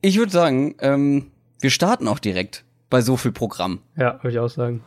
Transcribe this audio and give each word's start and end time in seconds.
Ich 0.00 0.16
würde 0.16 0.30
sagen, 0.30 0.76
ähm, 0.80 1.32
wir 1.60 1.70
starten 1.70 2.06
auch 2.06 2.20
direkt 2.20 2.64
bei 2.88 3.00
so 3.00 3.16
viel 3.16 3.32
Programm. 3.32 3.80
Ja, 3.96 4.14
würde 4.22 4.30
ich 4.30 4.38
auch 4.38 4.48
sagen. 4.48 4.82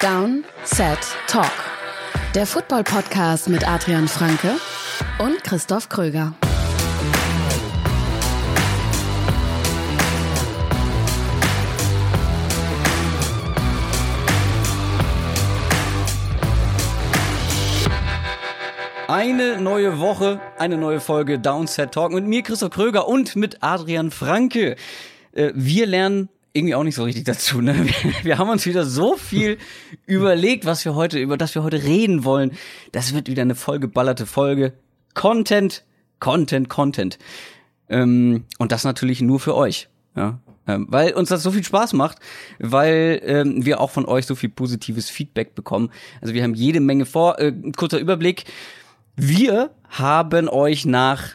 Down, 0.00 0.44
Set, 0.64 0.98
Talk. 1.26 1.50
Der 2.34 2.46
Football-Podcast 2.46 3.48
mit 3.48 3.66
Adrian 3.66 4.06
Franke 4.06 4.56
und 5.18 5.42
Christoph 5.42 5.88
Kröger. 5.88 6.34
Eine 19.18 19.60
neue 19.60 19.98
Woche, 19.98 20.40
eine 20.58 20.76
neue 20.76 21.00
Folge 21.00 21.40
Downset 21.40 21.90
Talk 21.90 22.12
mit 22.12 22.24
mir, 22.24 22.44
Christoph 22.44 22.70
Kröger 22.70 23.08
und 23.08 23.34
mit 23.34 23.64
Adrian 23.64 24.12
Franke. 24.12 24.76
Äh, 25.32 25.50
wir 25.56 25.86
lernen 25.86 26.28
irgendwie 26.52 26.76
auch 26.76 26.84
nicht 26.84 26.94
so 26.94 27.02
richtig 27.02 27.24
dazu. 27.24 27.60
Ne? 27.60 27.74
Wir, 28.22 28.38
haben 28.38 28.48
uns 28.48 28.64
wieder 28.64 28.84
so 28.84 29.16
viel 29.16 29.58
überlegt, 30.06 30.66
was 30.66 30.84
wir 30.84 30.94
heute, 30.94 31.18
über 31.18 31.36
das 31.36 31.52
wir 31.56 31.64
heute 31.64 31.82
reden 31.82 32.22
wollen. 32.22 32.52
Das 32.92 33.12
wird 33.12 33.28
wieder 33.28 33.42
eine 33.42 33.56
vollgeballerte 33.56 34.24
Folge. 34.24 34.74
Content, 35.14 35.82
Content, 36.20 36.68
Content. 36.68 37.18
Ähm, 37.88 38.44
und 38.58 38.70
das 38.70 38.84
natürlich 38.84 39.20
nur 39.20 39.40
für 39.40 39.56
euch. 39.56 39.88
Ja? 40.14 40.38
Ähm, 40.68 40.86
weil 40.90 41.14
uns 41.14 41.30
das 41.30 41.42
so 41.42 41.50
viel 41.50 41.64
Spaß 41.64 41.94
macht, 41.94 42.18
weil 42.60 43.20
ähm, 43.24 43.64
wir 43.64 43.80
auch 43.80 43.90
von 43.90 44.04
euch 44.04 44.26
so 44.26 44.36
viel 44.36 44.50
positives 44.50 45.10
Feedback 45.10 45.56
bekommen. 45.56 45.90
Also 46.20 46.34
wir 46.34 46.44
haben 46.44 46.54
jede 46.54 46.78
Menge 46.78 47.04
vor. 47.04 47.40
Äh, 47.40 47.52
kurzer 47.74 47.98
Überblick. 47.98 48.44
Wir 49.20 49.70
haben 49.90 50.48
euch 50.48 50.86
nach 50.86 51.30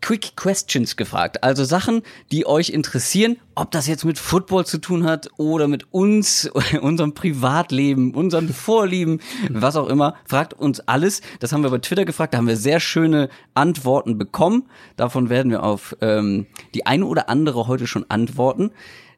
Quick 0.00 0.34
Questions 0.34 0.96
gefragt. 0.96 1.44
Also 1.44 1.62
Sachen, 1.62 2.00
die 2.32 2.46
euch 2.46 2.70
interessieren, 2.70 3.36
ob 3.54 3.70
das 3.70 3.86
jetzt 3.86 4.06
mit 4.06 4.18
Football 4.18 4.64
zu 4.64 4.78
tun 4.78 5.04
hat 5.04 5.28
oder 5.36 5.68
mit 5.68 5.92
uns, 5.92 6.50
unserem 6.80 7.12
Privatleben, 7.12 8.14
unseren 8.14 8.48
Vorlieben, 8.48 9.20
was 9.50 9.76
auch 9.76 9.88
immer. 9.88 10.14
Fragt 10.24 10.54
uns 10.54 10.80
alles. 10.80 11.20
Das 11.38 11.52
haben 11.52 11.62
wir 11.62 11.68
bei 11.68 11.78
Twitter 11.80 12.06
gefragt. 12.06 12.32
Da 12.32 12.38
haben 12.38 12.46
wir 12.46 12.56
sehr 12.56 12.80
schöne 12.80 13.28
Antworten 13.52 14.16
bekommen. 14.16 14.64
Davon 14.96 15.28
werden 15.28 15.50
wir 15.50 15.64
auf 15.64 15.94
ähm, 16.00 16.46
die 16.74 16.86
eine 16.86 17.04
oder 17.04 17.28
andere 17.28 17.66
heute 17.66 17.86
schon 17.86 18.08
antworten. 18.08 18.70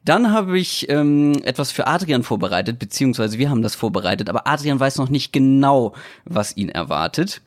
Dann 0.03 0.33
habe 0.33 0.59
ich 0.59 0.89
ähm, 0.89 1.39
etwas 1.45 1.71
für 1.71 1.87
Adrian 1.87 2.23
vorbereitet, 2.23 2.77
beziehungsweise 2.77 3.37
wir 3.37 3.49
haben 3.49 3.61
das 3.61 3.75
vorbereitet, 3.75 4.29
aber 4.29 4.47
Adrian 4.47 4.79
weiß 4.79 4.97
noch 4.97 5.09
nicht 5.09 5.31
genau, 5.31 5.93
was 6.25 6.57
ihn 6.57 6.67
erwartet. 6.67 7.41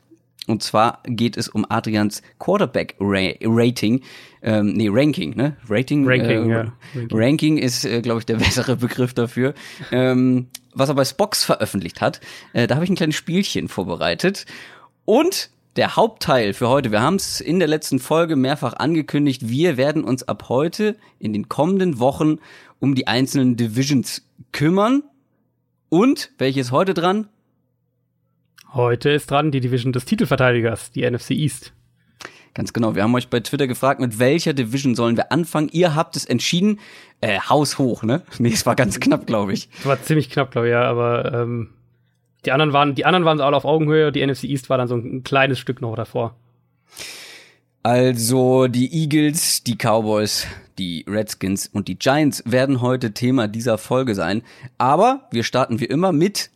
Und 0.47 0.61
zwar 0.61 1.01
geht 1.05 1.37
es 1.37 1.49
um 1.49 1.65
Adrians 1.67 2.21
Quarterback-Rating, 2.39 4.01
ähm, 4.43 4.73
nee, 4.73 4.89
Ranking, 4.91 5.35
ne? 5.35 5.57
Rating, 5.67 6.07
Ranking, 6.07 6.49
äh, 6.49 6.53
ja. 6.53 6.73
Ranking. 6.93 7.07
Ranking 7.11 7.57
ist, 7.57 7.83
äh, 7.85 8.01
glaube 8.01 8.19
ich, 8.19 8.25
der 8.25 8.35
bessere 8.37 8.75
Begriff 8.75 9.13
dafür. 9.13 9.55
Ähm, 9.91 10.47
was 10.73 10.89
er 10.89 10.95
bei 10.95 11.05
Spox 11.05 11.43
veröffentlicht 11.43 12.01
hat. 12.01 12.21
Äh, 12.53 12.67
da 12.67 12.75
habe 12.75 12.85
ich 12.85 12.91
ein 12.91 12.95
kleines 12.95 13.15
Spielchen 13.15 13.69
vorbereitet. 13.69 14.45
Und 15.05 15.49
der 15.75 15.95
Hauptteil 15.95 16.53
für 16.53 16.69
heute, 16.69 16.91
wir 16.91 17.01
haben 17.01 17.15
es 17.15 17.41
in 17.41 17.59
der 17.59 17.67
letzten 17.67 17.99
Folge 17.99 18.35
mehrfach 18.35 18.73
angekündigt, 18.73 19.49
wir 19.49 19.77
werden 19.77 20.03
uns 20.03 20.23
ab 20.23 20.45
heute 20.47 20.95
in 21.19 21.33
den 21.33 21.49
kommenden 21.49 21.99
Wochen 21.99 22.37
um 22.79 22.95
die 22.95 23.07
einzelnen 23.07 23.57
Divisions 23.57 24.27
kümmern. 24.51 25.03
Und, 25.89 26.31
welches 26.37 26.71
heute 26.71 26.93
dran? 26.93 27.27
Heute 28.75 29.11
ist 29.11 29.31
dran 29.31 29.51
die 29.51 29.61
Division 29.61 29.93
des 29.93 30.03
Titelverteidigers, 30.03 30.91
die 30.91 31.09
NFC 31.09 31.31
East. 31.31 31.71
Ganz 32.53 32.73
genau. 32.73 32.93
Wir 32.93 33.03
haben 33.03 33.15
euch 33.15 33.29
bei 33.29 33.39
Twitter 33.39 33.67
gefragt, 33.67 34.01
mit 34.01 34.19
welcher 34.19 34.53
Division 34.53 34.95
sollen 34.95 35.15
wir 35.15 35.31
anfangen? 35.31 35.69
Ihr 35.71 35.95
habt 35.95 36.17
es 36.17 36.25
entschieden. 36.25 36.81
Äh, 37.21 37.39
Haus 37.39 37.77
hoch, 37.77 38.03
ne? 38.03 38.23
Nee, 38.37 38.51
es 38.51 38.65
war 38.65 38.75
ganz 38.75 38.99
knapp, 38.99 39.27
glaube 39.27 39.53
ich. 39.53 39.69
War 39.85 40.01
ziemlich 40.03 40.29
knapp, 40.29 40.51
glaube 40.51 40.67
ich, 40.67 40.71
ja, 40.71 40.83
aber 40.83 41.33
ähm, 41.33 41.69
die 42.43 42.51
anderen 42.51 42.73
waren, 42.73 42.95
die 42.95 43.05
anderen 43.05 43.23
waren 43.23 43.39
alle 43.39 43.55
auf 43.55 43.63
Augenhöhe, 43.63 44.11
die 44.11 44.25
NFC 44.25 44.43
East 44.43 44.69
war 44.69 44.77
dann 44.77 44.89
so 44.89 44.95
ein 44.97 45.23
kleines 45.23 45.57
Stück 45.57 45.79
noch 45.79 45.95
davor. 45.95 46.35
Also 47.81 48.67
die 48.67 48.93
Eagles, 48.93 49.63
die 49.63 49.77
Cowboys, 49.77 50.47
die 50.77 51.05
Redskins 51.07 51.67
und 51.67 51.87
die 51.87 51.97
Giants 51.97 52.43
werden 52.45 52.81
heute 52.81 53.13
Thema 53.13 53.47
dieser 53.47 53.77
Folge 53.77 54.15
sein. 54.15 54.41
Aber 54.77 55.29
wir 55.31 55.43
starten 55.43 55.79
wie 55.79 55.85
immer 55.85 56.11
mit 56.11 56.49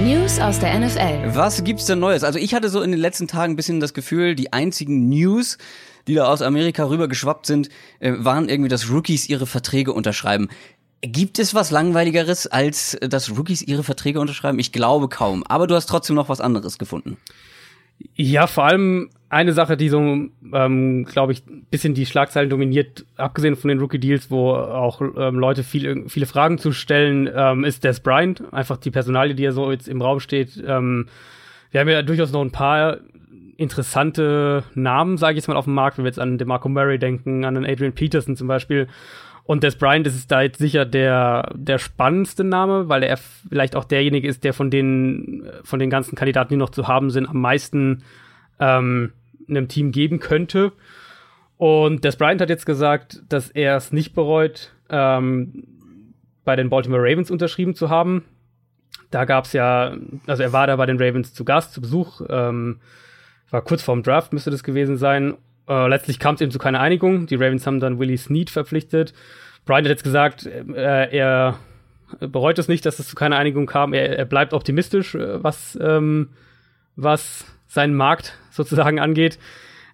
News 0.00 0.38
aus 0.38 0.58
der 0.58 0.78
NFL. 0.80 1.34
Was 1.34 1.62
gibt's 1.62 1.84
denn 1.84 1.98
Neues? 1.98 2.24
Also 2.24 2.38
ich 2.38 2.54
hatte 2.54 2.70
so 2.70 2.80
in 2.80 2.90
den 2.90 3.00
letzten 3.00 3.28
Tagen 3.28 3.52
ein 3.52 3.56
bisschen 3.56 3.80
das 3.80 3.92
Gefühl, 3.92 4.34
die 4.34 4.50
einzigen 4.50 5.10
News, 5.10 5.58
die 6.08 6.14
da 6.14 6.24
aus 6.24 6.40
Amerika 6.40 6.88
rüber 6.88 7.06
geschwappt 7.06 7.44
sind, 7.44 7.68
äh, 7.98 8.14
waren 8.16 8.48
irgendwie, 8.48 8.70
dass 8.70 8.90
Rookies 8.90 9.28
ihre 9.28 9.46
Verträge 9.46 9.92
unterschreiben. 9.92 10.48
Gibt 11.02 11.38
es 11.38 11.54
was 11.54 11.70
langweiligeres, 11.70 12.46
als 12.46 12.94
äh, 12.94 13.10
dass 13.10 13.36
Rookies 13.36 13.60
ihre 13.60 13.82
Verträge 13.82 14.20
unterschreiben? 14.20 14.58
Ich 14.58 14.72
glaube 14.72 15.08
kaum. 15.08 15.44
Aber 15.46 15.66
du 15.66 15.74
hast 15.74 15.86
trotzdem 15.86 16.16
noch 16.16 16.30
was 16.30 16.40
anderes 16.40 16.78
gefunden. 16.78 17.18
Ja, 18.14 18.46
vor 18.46 18.64
allem 18.64 19.10
eine 19.30 19.52
Sache, 19.52 19.76
die 19.76 19.88
so, 19.88 20.00
ähm, 20.52 21.04
glaube 21.04 21.32
ich, 21.32 21.44
bisschen 21.70 21.94
die 21.94 22.04
Schlagzeilen 22.04 22.50
dominiert, 22.50 23.06
abgesehen 23.16 23.54
von 23.54 23.68
den 23.68 23.78
Rookie-Deals, 23.78 24.28
wo 24.30 24.50
auch 24.50 25.00
ähm, 25.00 25.38
Leute 25.38 25.62
viel, 25.62 26.08
viele 26.08 26.26
Fragen 26.26 26.58
zu 26.58 26.72
stellen, 26.72 27.30
ähm, 27.32 27.64
ist 27.64 27.84
Des 27.84 28.00
Bryant. 28.00 28.42
Einfach 28.52 28.76
die 28.76 28.90
Personalie, 28.90 29.36
die 29.36 29.44
ja 29.44 29.52
so 29.52 29.70
jetzt 29.70 29.88
im 29.88 30.02
Raum 30.02 30.18
steht. 30.18 30.62
Ähm, 30.66 31.06
wir 31.70 31.80
haben 31.80 31.88
ja 31.88 32.02
durchaus 32.02 32.32
noch 32.32 32.42
ein 32.42 32.50
paar 32.50 32.98
interessante 33.56 34.64
Namen, 34.74 35.16
sage 35.16 35.34
ich 35.34 35.36
jetzt 35.36 35.48
mal, 35.48 35.56
auf 35.56 35.66
dem 35.66 35.74
Markt, 35.74 35.96
wenn 35.96 36.04
wir 36.04 36.10
jetzt 36.10 36.18
an 36.18 36.36
DeMarco 36.36 36.68
Murray 36.68 36.98
denken, 36.98 37.44
an 37.44 37.54
den 37.54 37.66
Adrian 37.66 37.92
Peterson 37.92 38.34
zum 38.34 38.48
Beispiel. 38.48 38.88
Und 39.44 39.62
Des 39.62 39.76
Bryant 39.76 40.08
ist 40.08 40.30
da 40.32 40.42
jetzt 40.42 40.58
sicher 40.58 40.84
der, 40.84 41.52
der 41.54 41.78
spannendste 41.78 42.42
Name, 42.42 42.88
weil 42.88 43.04
er 43.04 43.16
vielleicht 43.16 43.76
auch 43.76 43.84
derjenige 43.84 44.26
ist, 44.26 44.42
der 44.42 44.54
von 44.54 44.70
den, 44.70 45.48
von 45.62 45.78
den 45.78 45.90
ganzen 45.90 46.16
Kandidaten, 46.16 46.54
die 46.54 46.56
noch 46.56 46.70
zu 46.70 46.88
haben 46.88 47.10
sind, 47.10 47.28
am 47.28 47.40
meisten 47.40 48.02
ähm, 48.58 49.12
einem 49.56 49.68
Team 49.68 49.92
geben 49.92 50.20
könnte. 50.20 50.72
Und 51.56 52.04
Des 52.04 52.16
Bryant 52.16 52.40
hat 52.40 52.48
jetzt 52.48 52.66
gesagt, 52.66 53.22
dass 53.28 53.50
er 53.50 53.76
es 53.76 53.92
nicht 53.92 54.14
bereut, 54.14 54.72
ähm, 54.88 55.64
bei 56.44 56.56
den 56.56 56.70
Baltimore 56.70 57.02
Ravens 57.02 57.30
unterschrieben 57.30 57.74
zu 57.74 57.90
haben. 57.90 58.24
Da 59.10 59.24
gab 59.24 59.44
es 59.44 59.52
ja, 59.52 59.94
also 60.26 60.42
er 60.42 60.52
war 60.52 60.66
da 60.66 60.76
bei 60.76 60.86
den 60.86 61.00
Ravens 61.00 61.34
zu 61.34 61.44
Gast, 61.44 61.72
zu 61.72 61.80
Besuch, 61.80 62.22
ähm, 62.28 62.80
war 63.50 63.62
kurz 63.62 63.82
vorm 63.82 64.02
Draft, 64.02 64.32
müsste 64.32 64.50
das 64.50 64.64
gewesen 64.64 64.96
sein. 64.96 65.36
Äh, 65.68 65.88
letztlich 65.88 66.18
kam 66.18 66.36
es 66.36 66.40
eben 66.40 66.50
zu 66.50 66.58
keiner 66.58 66.80
Einigung. 66.80 67.26
Die 67.26 67.34
Ravens 67.34 67.66
haben 67.66 67.80
dann 67.80 67.98
Willie 67.98 68.16
Snead 68.16 68.50
verpflichtet. 68.50 69.12
Bryant 69.66 69.86
hat 69.86 69.90
jetzt 69.90 70.04
gesagt, 70.04 70.46
äh, 70.46 71.16
er 71.16 71.58
bereut 72.18 72.58
es 72.58 72.68
nicht, 72.68 72.86
dass 72.86 72.98
es 72.98 73.08
zu 73.08 73.16
keiner 73.16 73.36
Einigung 73.36 73.66
kam. 73.66 73.92
Er, 73.92 74.18
er 74.18 74.24
bleibt 74.24 74.52
optimistisch, 74.52 75.14
äh, 75.14 75.42
was, 75.42 75.78
ähm, 75.80 76.30
was 76.96 77.44
seinen 77.66 77.94
Markt 77.94 78.36
sozusagen 78.50 78.98
angeht. 79.00 79.38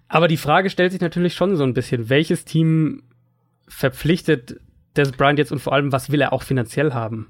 Aber 0.07 0.27
die 0.27 0.37
Frage 0.37 0.69
stellt 0.69 0.91
sich 0.91 1.01
natürlich 1.01 1.33
schon 1.33 1.55
so 1.55 1.63
ein 1.63 1.73
bisschen, 1.73 2.09
welches 2.09 2.45
Team 2.45 3.03
verpflichtet 3.67 4.59
Des 4.95 5.11
Bryant 5.11 5.39
jetzt 5.39 5.51
und 5.51 5.59
vor 5.59 5.73
allem, 5.73 5.91
was 5.91 6.11
will 6.11 6.21
er 6.21 6.33
auch 6.33 6.43
finanziell 6.43 6.93
haben? 6.93 7.27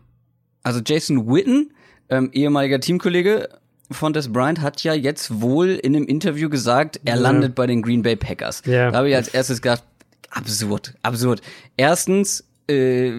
Also 0.63 0.81
Jason 0.85 1.27
Witten, 1.27 1.73
ähm, 2.09 2.29
ehemaliger 2.33 2.79
Teamkollege 2.79 3.49
von 3.89 4.13
Des 4.13 4.31
Bryant, 4.31 4.61
hat 4.61 4.83
ja 4.83 4.93
jetzt 4.93 5.41
wohl 5.41 5.69
in 5.69 5.95
einem 5.95 6.05
Interview 6.05 6.49
gesagt, 6.49 6.99
er 7.05 7.15
ja. 7.15 7.21
landet 7.21 7.55
bei 7.55 7.65
den 7.67 7.81
Green 7.81 8.03
Bay 8.03 8.15
Packers. 8.15 8.61
Ja. 8.65 8.91
Da 8.91 8.97
habe 8.97 9.09
ich 9.09 9.15
als 9.15 9.29
erstes 9.29 9.61
gedacht, 9.61 9.83
absurd, 10.29 10.93
absurd. 11.01 11.41
Erstens, 11.77 12.47
äh, 12.67 13.11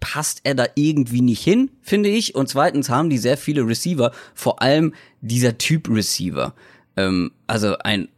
passt 0.00 0.40
er 0.44 0.54
da 0.54 0.66
irgendwie 0.74 1.22
nicht 1.22 1.42
hin, 1.42 1.70
finde 1.80 2.08
ich. 2.08 2.34
Und 2.34 2.48
zweitens 2.48 2.90
haben 2.90 3.08
die 3.08 3.18
sehr 3.18 3.36
viele 3.36 3.66
Receiver, 3.66 4.12
vor 4.34 4.62
allem 4.62 4.94
dieser 5.20 5.58
Typ 5.58 5.88
Receiver. 5.88 6.54
Ähm, 6.96 7.32
also 7.46 7.76
ein, 7.78 8.08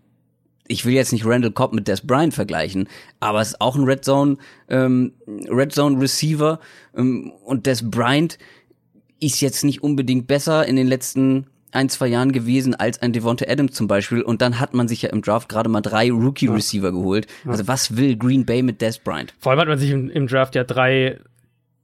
ich 0.69 0.85
will 0.85 0.95
jetzt 0.95 1.13
nicht 1.13 1.27
Randall 1.27 1.53
Cobb 1.53 1.73
mit 1.73 1.89
Des 1.89 2.07
Bryant 2.07 2.35
vergleichen, 2.35 2.89
aber 3.21 3.41
es 3.41 3.49
ist 3.49 3.61
auch 3.61 3.77
ein 3.77 3.85
Red 3.85 4.05
Zone, 4.05 4.37
ähm, 4.69 5.13
Red 5.27 5.73
Zone 5.73 6.01
Receiver. 6.01 6.61
Ähm, 6.97 7.33
und 7.45 7.67
Des 7.67 7.91
Bryant 7.91 8.39
ist 9.21 9.41
jetzt 9.41 9.65
nicht 9.65 9.83
unbedingt 9.83 10.27
besser 10.27 10.67
in 10.67 10.77
den 10.77 10.87
letzten 10.87 11.47
ein, 11.73 11.89
zwei 11.89 12.07
Jahren 12.07 12.33
gewesen 12.33 12.75
als 12.75 13.01
ein 13.01 13.13
Devonta 13.13 13.47
Adams 13.49 13.73
zum 13.73 13.89
Beispiel. 13.89 14.23
Und 14.23 14.43
dann 14.43 14.61
hat 14.61 14.75
man 14.75 14.89
sich 14.89 15.03
ja 15.03 15.11
im 15.11 15.23
Draft 15.23 15.49
gerade 15.49 15.71
mal 15.71 15.81
drei 15.81 16.11
Rookie-Receiver 16.11 16.89
ja. 16.89 16.91
geholt. 16.91 17.27
Also 17.47 17.67
was 17.67 17.97
will 17.97 18.17
Green 18.17 18.45
Bay 18.45 18.63
mit 18.63 18.81
Des 18.83 18.99
Bryant? 18.99 19.35
Vor 19.39 19.53
allem 19.53 19.61
hat 19.61 19.69
man 19.69 19.79
sich 19.79 19.91
im, 19.91 20.11
im 20.11 20.27
Draft 20.27 20.55
ja 20.55 20.65
drei 20.65 21.19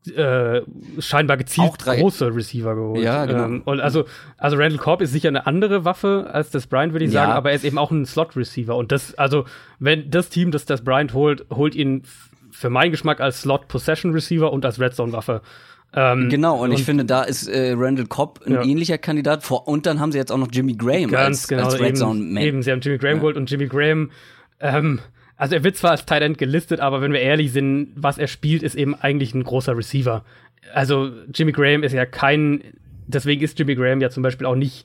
äh, 0.06 0.62
scheinbar 0.99 1.37
gezielt 1.37 1.79
große 1.79 2.35
Receiver 2.35 2.75
geholt. 2.75 3.03
Ja, 3.03 3.27
genau. 3.27 3.45
Ähm, 3.45 3.62
und 3.65 3.81
also, 3.81 4.05
also 4.37 4.56
Randall 4.56 4.79
Cobb 4.79 5.03
ist 5.03 5.12
sicher 5.12 5.29
eine 5.29 5.47
andere 5.47 5.85
Waffe 5.85 6.29
als 6.33 6.50
das 6.50 6.67
Bryant, 6.67 6.93
würde 6.93 7.05
ich 7.05 7.12
ja. 7.12 7.23
sagen, 7.23 7.33
aber 7.33 7.50
er 7.50 7.56
ist 7.56 7.65
eben 7.65 7.79
auch 7.79 7.91
ein 7.91 8.06
Slot-Receiver. 8.06 8.77
Und 8.77 8.93
das, 8.93 9.15
also, 9.17 9.45
wenn 9.79 10.11
das 10.11 10.29
Team, 10.29 10.50
das 10.50 10.65
das 10.65 10.83
Bryant 10.83 11.15
holt, 11.15 11.47
holt 11.50 11.75
ihn 11.75 12.03
für 12.50 12.71
meinen 12.71 12.91
Geschmack 12.91 13.21
als 13.21 13.43
Slot-Possession-Receiver 13.43 14.53
und 14.53 14.65
als 14.65 14.81
Red 14.81 14.95
Zone-Waffe. 14.95 15.43
Ähm, 15.95 16.29
genau, 16.29 16.62
und, 16.62 16.73
ich 16.73 16.85
finde, 16.85 17.05
da 17.05 17.23
ist 17.23 17.49
äh, 17.49 17.75
Randall 17.77 18.06
Cobb 18.06 18.41
ein 18.47 18.53
Ja. 18.53 18.62
ähnlicher 18.62 18.99
Kandidat. 18.99 19.43
Vor, 19.43 19.67
und 19.67 19.87
dann 19.87 20.00
haben 20.00 20.12
sie 20.12 20.19
jetzt 20.19 20.31
auch 20.31 20.37
noch 20.37 20.49
Jimmy 20.53 20.75
Graham 20.75 21.11
Ganz 21.11 21.41
als, 21.41 21.49
genau, 21.49 21.65
als 21.65 21.75
Red 21.81 21.89
eben, 21.89 21.97
Zone 21.97 22.21
Man. 22.21 22.43
eben, 22.43 22.62
sie 22.62 22.71
haben 22.71 22.81
Jimmy 22.81 22.99
Graham 22.99 23.21
geholt 23.21 23.37
und 23.37 23.50
Jimmy 23.50 23.67
Graham, 23.67 24.11
ähm, 24.61 25.00
also 25.38 25.55
er 25.55 25.64
wird 25.64 25.76
zwar 25.76 25.93
als 25.93 26.05
Tight 26.05 26.23
End 26.23 26.37
gelistet, 26.37 26.81
aber 26.81 27.00
wenn 27.00 27.12
wir 27.12 27.20
ehrlich 27.20 27.52
sind, 27.52 27.93
was 27.94 28.19
er 28.19 28.26
spielt, 28.26 28.62
ist 28.64 28.75
eben 28.75 28.94
eigentlich 28.96 29.35
ein 29.35 29.44
großer 29.44 29.76
Receiver. 29.76 30.25
Also 30.75 31.12
Jimmy 31.32 31.52
Graham 31.52 31.85
ist 31.85 31.93
ja 31.93 32.05
kein, 32.05 32.62
deswegen 33.06 33.43
ist 33.43 33.58
Jimmy 33.58 33.76
Graham 33.76 34.00
ja 34.00 34.11
zum 34.11 34.25
Beispiel 34.25 34.46
auch 34.46 34.56
nicht, 34.56 34.85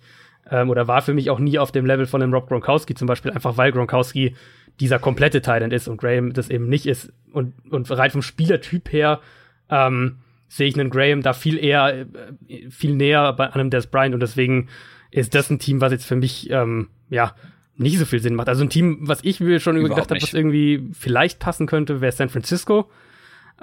ähm, 0.51 0.69
oder 0.69 0.87
war 0.87 1.01
für 1.01 1.15
mich 1.15 1.31
auch 1.31 1.39
nie 1.39 1.57
auf 1.57 1.71
dem 1.71 1.87
Level 1.87 2.05
von 2.05 2.21
dem 2.21 2.31
Rob 2.31 2.47
Gronkowski 2.47 2.93
zum 2.93 3.07
Beispiel, 3.07 3.31
einfach 3.31 3.57
weil 3.57 3.71
Gronkowski 3.71 4.35
dieser 4.79 4.99
komplette 4.99 5.41
Tight 5.41 5.63
End 5.63 5.73
ist 5.73 5.87
und 5.87 5.97
Graham 5.97 6.33
das 6.33 6.49
eben 6.49 6.69
nicht 6.69 6.85
ist. 6.85 7.11
Und, 7.31 7.53
und 7.71 7.89
rein 7.89 8.11
vom 8.11 8.21
Spielertyp 8.21 8.93
her, 8.93 9.21
ähm, 9.69 10.17
sehe 10.47 10.67
ich 10.67 10.79
einen 10.79 10.91
Graham 10.91 11.23
da 11.23 11.33
viel 11.33 11.57
eher, 11.57 12.05
äh, 12.47 12.69
viel 12.69 12.93
näher 12.93 13.33
bei 13.33 13.51
einem 13.51 13.71
Des 13.71 13.87
Bryant 13.87 14.13
und 14.13 14.19
deswegen 14.19 14.69
ist 15.09 15.33
das 15.33 15.49
ein 15.49 15.57
Team, 15.57 15.81
was 15.81 15.91
jetzt 15.91 16.05
für 16.05 16.15
mich, 16.15 16.49
ähm, 16.51 16.89
ja, 17.09 17.33
nicht 17.75 17.97
so 17.97 18.05
viel 18.05 18.19
Sinn 18.19 18.35
macht. 18.35 18.49
Also 18.49 18.63
ein 18.63 18.69
Team, 18.69 18.99
was 19.01 19.23
ich 19.23 19.39
mir 19.39 19.59
schon 19.59 19.77
Überhaupt 19.77 19.95
gedacht 19.95 20.11
habe, 20.11 20.21
was 20.21 20.33
irgendwie 20.33 20.89
vielleicht 20.93 21.39
passen 21.39 21.67
könnte, 21.67 22.01
wäre 22.01 22.11
San 22.11 22.29
Francisco. 22.29 22.89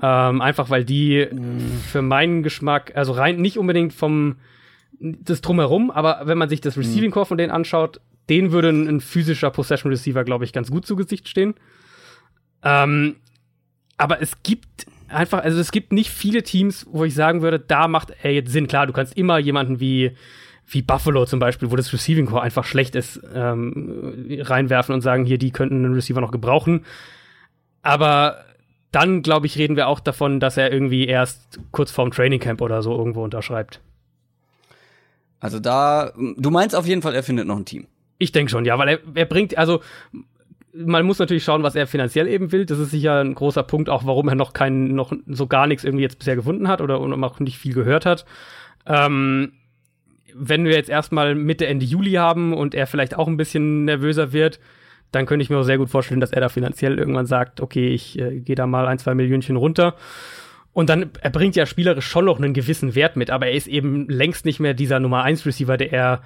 Ähm, 0.02 0.40
einfach 0.40 0.70
weil 0.70 0.84
die 0.84 1.28
für 1.90 2.02
meinen 2.02 2.42
Geschmack, 2.42 2.92
also 2.94 3.12
rein 3.12 3.40
nicht 3.40 3.58
unbedingt 3.58 3.92
vom 3.92 4.36
das 5.00 5.40
drumherum, 5.40 5.90
aber 5.90 6.22
wenn 6.24 6.36
man 6.36 6.48
sich 6.48 6.60
das 6.60 6.76
Receiving 6.76 7.10
Core 7.10 7.26
von 7.26 7.38
denen 7.38 7.50
anschaut, 7.50 8.00
denen 8.28 8.52
würde 8.52 8.68
ein, 8.68 8.86
ein 8.86 9.00
physischer 9.00 9.50
Possession 9.50 9.90
Receiver, 9.90 10.24
glaube 10.24 10.44
ich, 10.44 10.52
ganz 10.52 10.70
gut 10.70 10.86
zu 10.86 10.94
Gesicht 10.94 11.28
stehen. 11.28 11.54
Ähm, 12.62 13.16
aber 13.96 14.20
es 14.20 14.42
gibt 14.42 14.86
einfach, 15.08 15.42
also 15.42 15.58
es 15.58 15.72
gibt 15.72 15.92
nicht 15.92 16.10
viele 16.10 16.42
Teams, 16.42 16.86
wo 16.90 17.04
ich 17.04 17.14
sagen 17.14 17.42
würde, 17.42 17.58
da 17.58 17.88
macht 17.88 18.12
er 18.22 18.32
jetzt 18.32 18.52
Sinn. 18.52 18.68
Klar, 18.68 18.86
du 18.86 18.92
kannst 18.92 19.16
immer 19.16 19.38
jemanden 19.38 19.80
wie, 19.80 20.12
wie 20.72 20.82
Buffalo 20.82 21.26
zum 21.26 21.40
Beispiel, 21.40 21.70
wo 21.70 21.76
das 21.76 21.93
Receiving 21.93 22.26
Core 22.26 22.43
einfach 22.43 22.64
schlecht 22.64 22.94
ist, 22.94 23.20
ähm, 23.34 24.26
reinwerfen 24.40 24.94
und 24.94 25.00
sagen, 25.00 25.25
hier, 25.25 25.38
die 25.38 25.50
könnten 25.50 25.84
einen 25.84 25.94
Receiver 25.94 26.20
noch 26.20 26.31
gebrauchen. 26.31 26.84
Aber 27.82 28.44
dann, 28.93 29.22
glaube 29.22 29.46
ich, 29.46 29.56
reden 29.58 29.76
wir 29.76 29.88
auch 29.88 30.00
davon, 30.00 30.40
dass 30.40 30.56
er 30.56 30.72
irgendwie 30.72 31.06
erst 31.06 31.61
kurz 31.70 31.90
vorm 31.90 32.11
Training 32.11 32.40
Camp 32.40 32.61
oder 32.61 32.82
so 32.82 32.96
irgendwo 32.96 33.22
unterschreibt. 33.22 33.81
Also 35.38 35.58
da, 35.58 36.12
du 36.37 36.50
meinst 36.50 36.76
auf 36.76 36.87
jeden 36.87 37.02
Fall, 37.02 37.14
er 37.14 37.23
findet 37.23 37.46
noch 37.46 37.56
ein 37.56 37.64
Team. 37.64 37.87
Ich 38.19 38.32
denke 38.32 38.50
schon, 38.50 38.64
ja, 38.64 38.78
weil 38.78 38.88
er, 38.88 38.99
er 39.14 39.25
bringt, 39.25 39.56
also 39.56 39.81
man 40.73 41.05
muss 41.05 41.19
natürlich 41.19 41.44
schauen, 41.44 41.62
was 41.62 41.75
er 41.75 41.87
finanziell 41.87 42.28
eben 42.28 42.52
will. 42.52 42.66
Das 42.66 42.78
ist 42.78 42.90
sicher 42.90 43.20
ein 43.20 43.34
großer 43.34 43.62
Punkt, 43.62 43.88
auch 43.88 44.05
warum 44.05 44.28
er 44.28 44.34
noch 44.34 44.52
keinen, 44.52 44.94
noch 44.94 45.12
so 45.26 45.46
gar 45.46 45.66
nichts 45.66 45.84
irgendwie 45.84 46.05
jetzt 46.05 46.19
bisher 46.19 46.37
gefunden 46.37 46.69
hat 46.69 46.81
oder 46.81 47.00
und 47.00 47.25
auch 47.25 47.40
nicht 47.40 47.58
viel 47.58 47.75
gehört 47.75 48.06
hat. 48.06 48.25
Ähm, 48.87 49.52
wenn 50.34 50.64
wir 50.64 50.72
jetzt 50.72 50.90
erstmal 50.90 51.34
Mitte, 51.34 51.66
Ende 51.66 51.84
Juli 51.86 52.12
haben 52.12 52.52
und 52.52 52.74
er 52.74 52.86
vielleicht 52.86 53.16
auch 53.16 53.28
ein 53.28 53.36
bisschen 53.36 53.84
nervöser 53.84 54.32
wird, 54.32 54.60
dann 55.12 55.26
könnte 55.26 55.42
ich 55.42 55.50
mir 55.50 55.58
auch 55.58 55.64
sehr 55.64 55.78
gut 55.78 55.90
vorstellen, 55.90 56.20
dass 56.20 56.32
er 56.32 56.40
da 56.40 56.48
finanziell 56.48 56.98
irgendwann 56.98 57.26
sagt, 57.26 57.60
okay, 57.60 57.88
ich 57.88 58.18
äh, 58.18 58.40
gehe 58.40 58.54
da 58.56 58.66
mal 58.66 58.86
ein, 58.86 58.98
zwei 58.98 59.14
Millionchen 59.14 59.56
runter. 59.56 59.96
Und 60.72 60.88
dann, 60.88 61.10
er 61.20 61.30
bringt 61.30 61.56
ja 61.56 61.66
spielerisch 61.66 62.06
schon 62.06 62.26
noch 62.26 62.38
einen 62.38 62.54
gewissen 62.54 62.94
Wert 62.94 63.16
mit, 63.16 63.28
aber 63.30 63.46
er 63.46 63.54
ist 63.54 63.66
eben 63.66 64.08
längst 64.08 64.44
nicht 64.44 64.60
mehr 64.60 64.72
dieser 64.72 65.00
Nummer 65.00 65.24
1 65.24 65.44
Receiver, 65.46 65.76
der 65.76 65.92
er 65.92 66.22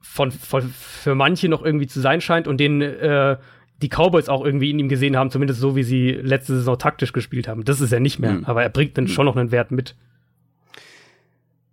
von, 0.00 0.30
von 0.30 0.62
für 0.62 1.14
manche 1.16 1.48
noch 1.48 1.64
irgendwie 1.64 1.88
zu 1.88 2.00
sein 2.00 2.20
scheint 2.20 2.46
und 2.46 2.58
den 2.58 2.80
äh, 2.82 3.36
die 3.82 3.88
Cowboys 3.88 4.28
auch 4.28 4.44
irgendwie 4.44 4.70
in 4.70 4.78
ihm 4.78 4.88
gesehen 4.88 5.16
haben, 5.16 5.30
zumindest 5.30 5.58
so 5.58 5.74
wie 5.74 5.82
sie 5.82 6.10
letzte 6.12 6.54
Saison 6.54 6.78
taktisch 6.78 7.12
gespielt 7.12 7.48
haben. 7.48 7.64
Das 7.64 7.80
ist 7.80 7.92
er 7.92 8.00
nicht 8.00 8.18
mehr, 8.18 8.32
Mhm. 8.32 8.44
aber 8.44 8.62
er 8.62 8.68
bringt 8.68 8.96
dann 8.96 9.08
schon 9.08 9.24
noch 9.26 9.36
einen 9.36 9.50
Wert 9.50 9.70
mit. 9.72 9.96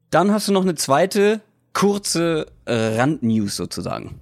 Dann 0.09 0.31
hast 0.31 0.47
du 0.47 0.53
noch 0.53 0.63
eine 0.63 0.75
zweite 0.75 1.41
kurze 1.77 2.47
äh, 2.65 2.73
Randnews 2.99 3.55
sozusagen. 3.55 4.19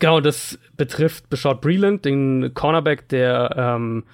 Genau, 0.00 0.20
das 0.20 0.58
betrifft 0.76 1.30
Beshot 1.30 1.62
Breland, 1.62 2.04
den 2.04 2.52
Cornerback, 2.52 3.08
der 3.08 3.54
ähm, 3.56 4.04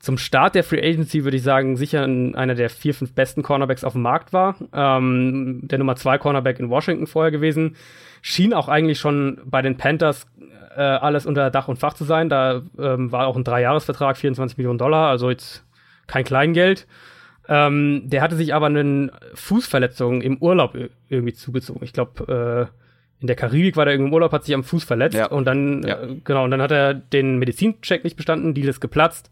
zum 0.00 0.18
Start 0.18 0.54
der 0.54 0.64
Free 0.64 0.86
Agency, 0.86 1.24
würde 1.24 1.38
ich 1.38 1.42
sagen, 1.42 1.78
sicher 1.78 2.04
ein, 2.04 2.34
einer 2.34 2.54
der 2.54 2.68
vier, 2.68 2.92
fünf 2.92 3.14
besten 3.14 3.42
Cornerbacks 3.42 3.84
auf 3.84 3.94
dem 3.94 4.02
Markt 4.02 4.34
war. 4.34 4.56
Ähm, 4.74 5.60
der 5.62 5.78
Nummer 5.78 5.96
zwei 5.96 6.18
Cornerback 6.18 6.60
in 6.60 6.68
Washington 6.68 7.06
vorher 7.06 7.30
gewesen. 7.30 7.74
Schien 8.20 8.52
auch 8.52 8.68
eigentlich 8.68 8.98
schon 8.98 9.40
bei 9.46 9.62
den 9.62 9.78
Panthers 9.78 10.26
äh, 10.76 10.82
alles 10.82 11.24
unter 11.24 11.50
Dach 11.50 11.68
und 11.68 11.78
Fach 11.78 11.94
zu 11.94 12.04
sein. 12.04 12.28
Da 12.28 12.60
ähm, 12.78 13.12
war 13.12 13.28
auch 13.28 13.36
ein 13.36 13.44
Dreijahresvertrag, 13.44 14.18
24 14.18 14.58
Millionen 14.58 14.78
Dollar, 14.78 15.08
also 15.08 15.30
jetzt 15.30 15.64
kein 16.06 16.24
Kleingeld. 16.24 16.86
Ähm, 17.48 18.02
der 18.06 18.22
hatte 18.22 18.36
sich 18.36 18.54
aber 18.54 18.66
eine 18.66 19.12
Fußverletzung 19.34 20.22
im 20.22 20.38
Urlaub 20.38 20.76
irgendwie 21.08 21.34
zugezogen. 21.34 21.82
Ich 21.84 21.92
glaube, 21.92 22.70
äh, 22.70 23.20
in 23.20 23.26
der 23.26 23.36
Karibik 23.36 23.76
war 23.76 23.84
der 23.84 23.94
irgendwie 23.94 24.08
im 24.08 24.14
Urlaub, 24.14 24.32
hat 24.32 24.44
sich 24.44 24.54
am 24.54 24.64
Fuß 24.64 24.84
verletzt 24.84 25.16
Ja. 25.16 25.26
und 25.26 25.44
dann, 25.44 25.82
Ja. 25.82 26.02
äh, 26.02 26.16
genau, 26.24 26.44
und 26.44 26.50
dann 26.50 26.62
hat 26.62 26.70
er 26.70 26.94
den 26.94 27.38
Medizincheck 27.38 28.02
nicht 28.04 28.16
bestanden, 28.16 28.54
Deal 28.54 28.68
ist 28.68 28.80
geplatzt. 28.80 29.30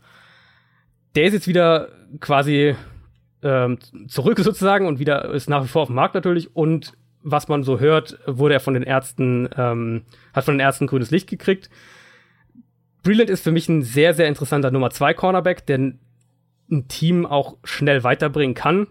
Der 1.14 1.24
ist 1.24 1.32
jetzt 1.34 1.48
wieder 1.48 1.88
quasi 2.20 2.74
ähm, 3.42 3.78
zurück 4.08 4.38
sozusagen 4.40 4.86
und 4.86 4.98
wieder 4.98 5.30
ist 5.32 5.48
nach 5.50 5.64
wie 5.64 5.68
vor 5.68 5.82
auf 5.82 5.88
dem 5.88 5.96
Markt 5.96 6.14
natürlich 6.14 6.54
und 6.54 6.92
was 7.24 7.48
man 7.48 7.62
so 7.64 7.80
hört, 7.80 8.18
wurde 8.26 8.54
er 8.54 8.60
von 8.60 8.74
den 8.74 8.82
Ärzten, 8.82 9.48
ähm, 9.56 10.02
hat 10.34 10.44
von 10.44 10.54
den 10.54 10.60
Ärzten 10.60 10.86
grünes 10.86 11.10
Licht 11.10 11.28
gekriegt. 11.30 11.70
Brilliant 13.02 13.30
ist 13.30 13.42
für 13.42 13.52
mich 13.52 13.68
ein 13.68 13.82
sehr, 13.82 14.14
sehr 14.14 14.28
interessanter 14.28 14.70
Nummer 14.70 14.90
2 14.90 15.14
Cornerback, 15.14 15.66
der 15.66 15.92
ein 16.72 16.88
Team 16.88 17.26
auch 17.26 17.56
schnell 17.62 18.02
weiterbringen 18.02 18.54
kann. 18.54 18.88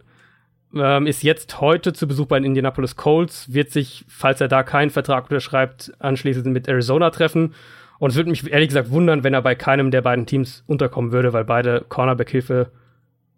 Ähm, 0.74 1.06
ist 1.06 1.24
jetzt 1.24 1.60
heute 1.60 1.92
zu 1.92 2.08
Besuch 2.08 2.28
bei 2.28 2.40
den 2.40 2.46
Indianapolis 2.46 2.96
Colts, 2.96 3.54
wird 3.54 3.72
sich, 3.72 4.06
falls 4.08 4.40
er 4.40 4.48
da 4.48 4.64
keinen 4.64 4.90
Vertrag 4.90 5.26
unterschreibt, 5.26 5.92
anschließend 6.00 6.46
mit 6.46 6.70
Arizona 6.70 7.10
treffen. 7.10 7.54
Und 8.00 8.12
es 8.12 8.16
würde 8.16 8.30
mich 8.30 8.50
ehrlich 8.50 8.70
gesagt 8.70 8.90
wundern, 8.90 9.24
wenn 9.24 9.34
er 9.34 9.42
bei 9.42 9.54
keinem 9.54 9.92
der 9.92 10.02
beiden 10.02 10.26
Teams 10.26 10.64
unterkommen 10.68 11.12
würde, 11.12 11.34
weil 11.34 11.44
beide 11.44 11.86
Cornerback-Hilfe 11.90 12.72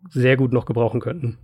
sehr 0.10 0.38
gut 0.38 0.54
noch 0.54 0.66
gebrauchen 0.66 1.00
könnten. 1.00 1.38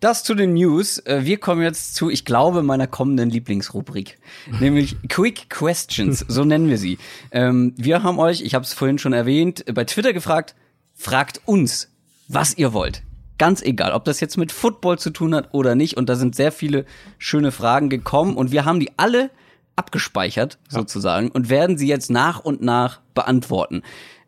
Das 0.00 0.24
zu 0.24 0.34
den 0.34 0.54
News. 0.54 0.98
Äh, 0.98 1.20
Wir 1.22 1.38
kommen 1.38 1.62
jetzt 1.62 1.94
zu, 1.94 2.10
ich 2.10 2.24
glaube, 2.24 2.64
meiner 2.64 2.88
kommenden 2.88 3.30
Lieblingsrubrik, 3.30 4.18
nämlich 4.60 4.96
Quick 5.08 5.48
Questions, 5.48 6.24
so 6.26 6.44
nennen 6.44 6.68
wir 6.68 6.78
sie. 6.78 6.98
Ähm, 7.30 7.72
wir 7.76 8.02
haben 8.02 8.18
euch, 8.18 8.40
ich 8.40 8.54
habe 8.54 8.64
es 8.64 8.72
vorhin 8.72 8.98
schon 8.98 9.12
erwähnt, 9.12 9.64
bei 9.72 9.84
Twitter 9.84 10.12
gefragt, 10.12 10.56
fragt 10.94 11.40
uns, 11.46 11.88
was 12.28 12.56
ihr 12.56 12.72
wollt. 12.72 13.02
Ganz 13.38 13.62
egal, 13.62 13.92
ob 13.92 14.04
das 14.04 14.20
jetzt 14.20 14.36
mit 14.36 14.52
Football 14.52 14.98
zu 14.98 15.10
tun 15.10 15.34
hat 15.34 15.52
oder 15.52 15.74
nicht. 15.74 15.96
Und 15.96 16.08
da 16.08 16.16
sind 16.16 16.34
sehr 16.34 16.52
viele 16.52 16.84
schöne 17.18 17.50
Fragen 17.50 17.88
gekommen 17.88 18.36
und 18.36 18.52
wir 18.52 18.64
haben 18.64 18.80
die 18.80 18.92
alle 18.96 19.30
abgespeichert, 19.74 20.58
sozusagen, 20.68 21.30
und 21.30 21.48
werden 21.48 21.78
sie 21.78 21.88
jetzt 21.88 22.10
nach 22.10 22.40
und 22.40 22.62
nach 22.62 23.00
beantworten. 23.14 23.82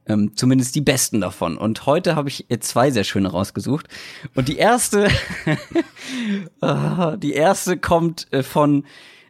Ähm, 0.06 0.32
zumindest 0.34 0.74
die 0.74 0.80
besten 0.80 1.20
davon. 1.20 1.56
Und 1.56 1.86
heute 1.86 2.16
habe 2.16 2.28
ich 2.28 2.46
zwei 2.60 2.90
sehr 2.90 3.04
schöne 3.04 3.30
rausgesucht. 3.30 3.88
Und 4.34 4.48
die 4.48 4.56
erste, 4.56 5.08
Ah, 6.60 7.16
die 7.16 7.32
erste 7.32 7.76
kommt 7.78 8.32
äh, 8.32 8.42
von 8.42 8.84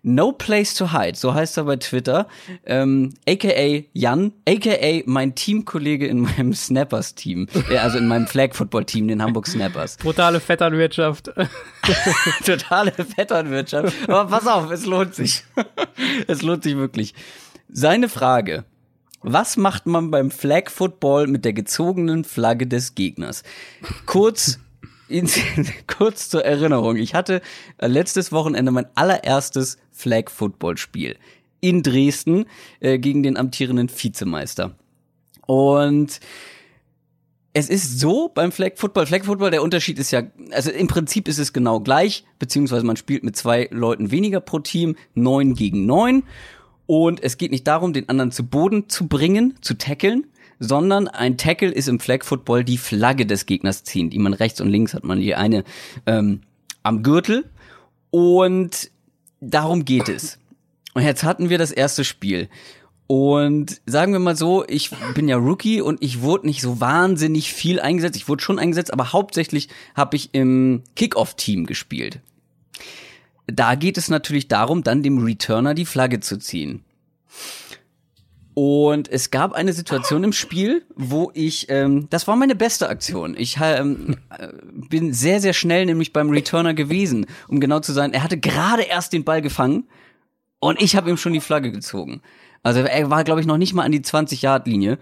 No 0.07 0.33
Place 0.33 0.75
to 0.75 0.93
Hide, 0.93 1.17
so 1.17 1.33
heißt 1.33 1.57
er 1.57 1.65
bei 1.65 1.77
Twitter, 1.77 2.29
ähm, 2.67 3.15
aka 3.27 3.85
Jan, 3.95 4.33
aka 4.47 5.03
mein 5.07 5.35
Teamkollege 5.35 6.07
in 6.07 6.21
meinem 6.37 6.53
Snappers-Team, 6.53 7.49
äh, 7.71 7.79
also 7.79 7.97
in 7.97 8.07
meinem 8.07 8.27
Flag-Football-Team, 8.27 9.09
den 9.09 9.23
Hamburg 9.23 9.47
Snappers. 9.47 9.97
Brutale 9.97 10.41
Vetternwirtschaft. 10.41 11.33
Totale 12.45 12.93
Vetternwirtschaft. 12.93 13.95
Aber 14.07 14.27
pass 14.27 14.47
auf, 14.47 14.71
es 14.71 14.85
lohnt 14.85 15.15
sich. 15.15 15.43
es 16.27 16.43
lohnt 16.43 16.65
sich 16.65 16.77
wirklich. 16.77 17.15
Seine 17.71 18.11
Frage. 18.11 18.65
Was 19.23 19.57
macht 19.57 19.87
man 19.87 20.11
beim 20.11 20.31
Flag 20.31 20.69
Football 20.69 21.29
mit 21.29 21.47
der 21.47 21.55
gezogenen 21.55 22.25
Flagge 22.25 22.67
des 22.67 22.95
Gegners? 22.95 23.43
Kurz, 24.05 24.59
kurz 25.87 26.29
zur 26.29 26.45
Erinnerung. 26.45 26.97
Ich 26.97 27.15
hatte 27.15 27.43
äh, 27.79 27.87
letztes 27.87 28.33
Wochenende 28.33 28.73
mein 28.73 28.87
allererstes 28.95 29.79
Flag 29.93 30.31
Football 30.31 30.77
Spiel 30.77 31.17
in 31.61 31.83
Dresden 31.83 32.47
äh, 32.81 32.99
gegen 32.99 33.23
den 33.23 33.37
amtierenden 33.37 33.91
Vizemeister. 33.91 34.77
Und 35.47 36.21
es 37.55 37.69
ist 37.69 38.01
so 38.01 38.29
beim 38.29 38.53
Flag 38.53 38.73
Football. 38.77 39.07
Flag 39.07 39.25
Football, 39.25 39.51
der 39.51 39.63
Unterschied 39.63 39.99
ist 39.99 40.11
ja, 40.11 40.25
also 40.51 40.71
im 40.71 40.89
Prinzip 40.89 41.29
ist 41.29 41.39
es 41.39 41.53
genau 41.53 41.81
gleich, 41.81 42.25
beziehungsweise 42.39 42.85
man 42.85 42.97
spielt 42.97 43.23
mit 43.23 43.37
zwei 43.37 43.69
Leuten 43.71 44.11
weniger 44.11 44.41
pro 44.41 44.59
Team, 44.59 44.97
neun 45.15 45.55
gegen 45.55 45.87
neun. 45.87 46.25
Und 46.87 47.23
es 47.23 47.39
geht 47.39 47.51
nicht 47.51 47.67
darum, 47.67 47.93
den 47.93 48.09
anderen 48.09 48.33
zu 48.33 48.45
Boden 48.45 48.89
zu 48.89 49.07
bringen, 49.07 49.55
zu 49.61 49.79
tackeln, 49.79 50.27
sondern 50.65 51.09
ein 51.09 51.37
Tackle 51.37 51.71
ist 51.71 51.89
im 51.89 52.01
Flag 52.01 52.25
Football 52.25 52.65
die 52.65 52.79
Flagge 52.79 53.27
des 53.27 53.47
Gegners 53.47 53.85
ziehen, 53.85 54.11
die 54.11 54.19
man 54.19 54.35
rechts 54.35 54.61
und 54.61 54.69
links 54.69 54.95
hat 54.95 55.05
man 55.05 55.21
je 55.21 55.35
eine 55.35 55.65
ähm, 56.07 56.41
am 56.83 57.03
Gürtel. 57.03 57.45
Und 58.11 58.91
darum 59.41 59.85
geht 59.85 60.09
es. 60.09 60.39
Und 60.95 61.03
jetzt 61.03 61.25
hatten 61.25 61.51
wir 61.51 61.59
das 61.59 61.73
erste 61.73 62.05
Spiel. 62.05 62.49
Und 63.07 63.83
sagen 63.85 64.13
wir 64.13 64.19
mal 64.19 64.37
so, 64.37 64.65
ich 64.67 64.91
bin 65.15 65.29
ja 65.29 65.37
Rookie 65.37 65.83
und 65.83 66.03
ich 66.03 66.23
wurde 66.23 66.47
nicht 66.47 66.63
so 66.63 66.81
wahnsinnig 66.81 67.53
viel 67.53 67.81
eingesetzt. 67.81 68.17
Ich 68.17 68.29
wurde 68.29 68.43
schon 68.43 68.59
eingesetzt, 68.59 68.93
aber 68.93 69.13
hauptsächlich 69.13 69.69
habe 69.95 70.17
ich 70.17 70.31
im 70.33 70.83
Kickoff-Team 70.97 71.67
gespielt. 71.67 72.21
Da 73.47 73.75
geht 73.75 73.99
es 73.99 74.09
natürlich 74.09 74.49
darum, 74.49 74.83
dann 74.83 75.03
dem 75.03 75.19
Returner 75.19 75.75
die 75.75 75.85
Flagge 75.85 76.21
zu 76.21 76.39
ziehen. 76.39 76.83
Und 78.55 79.11
es 79.11 79.33
gab 79.33 79.53
eine 79.53 79.73
Situation 79.73 80.23
im 80.23 80.33
Spiel, 80.33 80.85
wo 80.95 81.33
ich, 81.35 81.67
ähm, 81.71 82.09
das 82.11 82.29
war 82.29 82.37
meine 82.37 82.55
beste 82.55 82.89
Aktion. 82.89 83.35
Ich 83.37 83.59
ähm, 83.61 84.17
äh, 84.31 84.49
bin 84.89 85.13
sehr, 85.13 85.41
sehr 85.41 85.53
schnell 85.53 85.87
nämlich 85.87 86.13
beim 86.13 86.31
Returner 86.31 86.73
gewesen, 86.73 87.27
um 87.49 87.59
genau 87.59 87.81
zu 87.81 87.93
sein. 87.93 88.13
Er 88.13 88.23
hatte 88.23 88.39
gerade 88.39 88.83
erst 88.83 89.13
den 89.13 89.25
Ball 89.25 89.43
gefangen 89.43 89.89
und 90.61 90.81
ich 90.81 90.95
habe 90.95 91.11
ihm 91.11 91.17
schon 91.17 91.33
die 91.33 91.41
Flagge 91.41 91.73
gezogen. 91.73 92.23
Also 92.63 92.81
er 92.81 93.11
war, 93.11 93.25
glaube 93.25 93.41
ich, 93.41 93.47
noch 93.47 93.59
nicht 93.59 93.75
mal 93.75 93.83
an 93.83 93.93
die 93.93 94.01
20-Yard-Linie. 94.01 94.99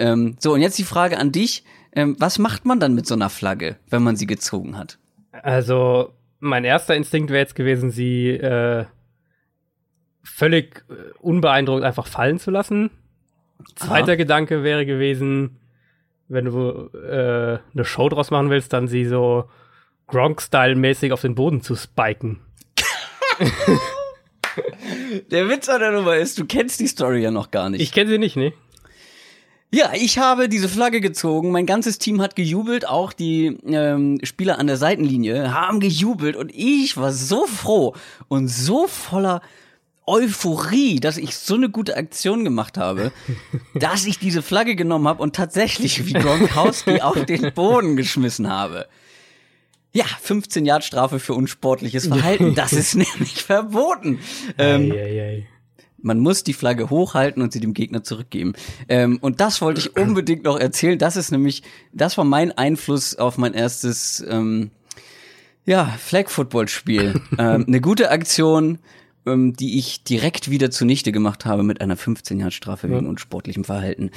Ähm, 0.00 0.36
so, 0.40 0.52
und 0.52 0.60
jetzt 0.60 0.78
die 0.78 0.84
Frage 0.84 1.18
an 1.18 1.30
dich. 1.30 1.64
Ähm, 1.92 2.16
was 2.18 2.38
macht 2.38 2.66
man 2.66 2.80
dann 2.80 2.94
mit 2.94 3.06
so 3.06 3.14
einer 3.14 3.30
Flagge, 3.30 3.76
wenn 3.88 4.02
man 4.02 4.16
sie 4.16 4.26
gezogen 4.26 4.76
hat? 4.76 4.98
Also, 5.32 6.12
mein 6.38 6.64
erster 6.64 6.94
Instinkt 6.94 7.30
wäre 7.30 7.40
jetzt 7.40 7.54
gewesen, 7.54 7.90
sie 7.90 8.30
äh, 8.30 8.84
völlig 10.22 10.84
äh, 10.88 10.94
unbeeindruckt 11.20 11.84
einfach 11.84 12.06
fallen 12.06 12.38
zu 12.38 12.50
lassen. 12.50 12.90
Zweiter 13.74 14.12
Aha. 14.12 14.16
Gedanke 14.16 14.62
wäre 14.62 14.86
gewesen, 14.86 15.58
wenn 16.28 16.46
du 16.46 16.90
äh, 16.96 17.58
eine 17.74 17.84
Show 17.84 18.08
draus 18.08 18.30
machen 18.30 18.50
willst, 18.50 18.72
dann 18.72 18.88
sie 18.88 19.04
so 19.04 19.48
Gronk-Style-mäßig 20.06 21.12
auf 21.12 21.20
den 21.22 21.34
Boden 21.34 21.60
zu 21.60 21.74
spiken. 21.76 22.40
Der 25.30 25.48
Witz 25.48 25.68
an 25.68 25.80
der 25.80 25.92
Nummer 25.92 26.16
ist, 26.16 26.38
du 26.38 26.44
kennst 26.44 26.80
die 26.80 26.86
Story 26.86 27.22
ja 27.22 27.30
noch 27.30 27.50
gar 27.50 27.70
nicht. 27.70 27.80
Ich 27.80 27.92
kenne 27.92 28.10
sie 28.10 28.18
nicht, 28.18 28.36
ne? 28.36 28.52
Ja, 29.72 29.92
ich 29.94 30.18
habe 30.18 30.48
diese 30.48 30.68
Flagge 30.68 31.00
gezogen. 31.00 31.52
Mein 31.52 31.64
ganzes 31.64 31.98
Team 31.98 32.20
hat 32.20 32.34
gejubelt, 32.34 32.88
auch 32.88 33.12
die 33.12 33.56
ähm, 33.66 34.18
Spieler 34.24 34.58
an 34.58 34.66
der 34.66 34.76
Seitenlinie 34.76 35.54
haben 35.54 35.78
gejubelt 35.78 36.34
und 36.34 36.50
ich 36.52 36.96
war 36.96 37.12
so 37.12 37.46
froh 37.46 37.94
und 38.26 38.48
so 38.48 38.88
voller 38.88 39.40
Euphorie, 40.06 40.98
dass 41.00 41.16
ich 41.16 41.36
so 41.36 41.54
eine 41.54 41.68
gute 41.68 41.96
Aktion 41.96 42.44
gemacht 42.44 42.76
habe, 42.78 43.12
dass 43.74 44.06
ich 44.06 44.18
diese 44.18 44.42
Flagge 44.42 44.74
genommen 44.76 45.06
habe 45.06 45.22
und 45.22 45.36
tatsächlich 45.36 46.06
wie 46.06 46.12
Gronkowski 46.14 47.00
auf 47.02 47.24
den 47.24 47.52
Boden 47.54 47.96
geschmissen 47.96 48.48
habe. 48.48 48.86
Ja, 49.92 50.04
15 50.04 50.66
Yard 50.66 50.84
Strafe 50.84 51.18
für 51.18 51.34
unsportliches 51.34 52.06
Verhalten. 52.06 52.54
Das 52.54 52.72
ist 52.72 52.94
nämlich 52.96 53.42
verboten. 53.42 54.20
Ähm, 54.56 54.92
Eieiei. 54.92 55.46
man 56.00 56.20
muss 56.20 56.44
die 56.44 56.52
Flagge 56.52 56.90
hochhalten 56.90 57.42
und 57.42 57.52
sie 57.52 57.58
dem 57.60 57.74
Gegner 57.74 58.04
zurückgeben. 58.04 58.52
Ähm, 58.88 59.18
und 59.20 59.40
das 59.40 59.60
wollte 59.60 59.80
ich 59.80 59.96
unbedingt 59.96 60.44
noch 60.44 60.58
erzählen. 60.58 60.98
Das 60.98 61.16
ist 61.16 61.32
nämlich, 61.32 61.62
das 61.92 62.16
war 62.18 62.24
mein 62.24 62.52
Einfluss 62.56 63.16
auf 63.16 63.36
mein 63.36 63.52
erstes, 63.52 64.24
ähm, 64.28 64.70
ja, 65.66 65.86
Flag-Football-Spiel. 65.86 67.20
ähm, 67.38 67.64
eine 67.66 67.80
gute 67.80 68.10
Aktion, 68.10 68.78
ähm, 69.26 69.54
die 69.54 69.78
ich 69.78 70.04
direkt 70.04 70.50
wieder 70.50 70.70
zunichte 70.70 71.12
gemacht 71.12 71.44
habe 71.46 71.62
mit 71.62 71.80
einer 71.80 71.96
15-Jahr-Strafe 71.96 72.90
wegen 72.90 73.06
unsportlichem 73.06 73.64
Verhalten. 73.64 74.10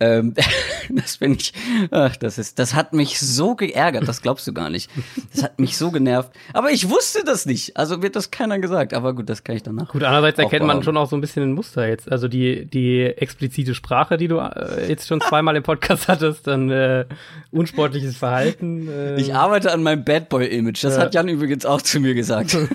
Ähm, 0.00 0.34
das 0.90 1.16
bin 1.18 1.34
ich, 1.34 1.52
ach, 1.90 2.16
das 2.16 2.38
ist, 2.38 2.58
das 2.58 2.74
hat 2.74 2.92
mich 2.92 3.18
so 3.20 3.54
geärgert, 3.54 4.06
das 4.06 4.22
glaubst 4.22 4.46
du 4.46 4.52
gar 4.52 4.70
nicht. 4.70 4.90
Das 5.32 5.42
hat 5.44 5.58
mich 5.58 5.76
so 5.76 5.90
genervt. 5.90 6.30
Aber 6.52 6.70
ich 6.70 6.88
wusste 6.90 7.24
das 7.24 7.46
nicht. 7.46 7.76
Also 7.76 8.02
wird 8.02 8.16
das 8.16 8.30
keiner 8.30 8.58
gesagt. 8.58 8.94
Aber 8.94 9.14
gut, 9.14 9.28
das 9.28 9.44
kann 9.44 9.56
ich 9.56 9.62
danach. 9.62 9.88
Gut, 9.92 10.02
andererseits 10.02 10.38
erkennt 10.38 10.66
man 10.66 10.82
schon 10.82 10.96
auch 10.96 11.08
so 11.08 11.16
ein 11.16 11.20
bisschen 11.20 11.42
ein 11.42 11.52
Muster 11.52 11.88
jetzt. 11.88 12.10
Also 12.10 12.28
die, 12.28 12.66
die 12.66 13.02
explizite 13.04 13.74
Sprache, 13.74 14.16
die 14.16 14.28
du 14.28 14.38
äh, 14.38 14.88
jetzt 14.88 15.08
schon 15.08 15.20
zweimal 15.20 15.56
im 15.56 15.62
Podcast 15.62 16.08
hattest, 16.08 16.46
dann 16.46 16.70
äh, 16.70 17.06
unsportliches 17.50 18.16
Verhalten. 18.16 18.88
Äh, 18.88 19.20
Ich 19.20 19.34
arbeite 19.34 19.72
an 19.72 19.82
meinem 19.82 20.04
Bad 20.04 20.28
Boy 20.28 20.46
Image. 20.46 20.84
Das 20.84 20.96
Ja. 20.96 21.02
hat 21.02 21.14
Jan 21.14 21.28
übrigens 21.28 21.64
auch 21.66 21.82
zu 21.82 22.00
mir 22.00 22.14
gesagt. 22.14 22.56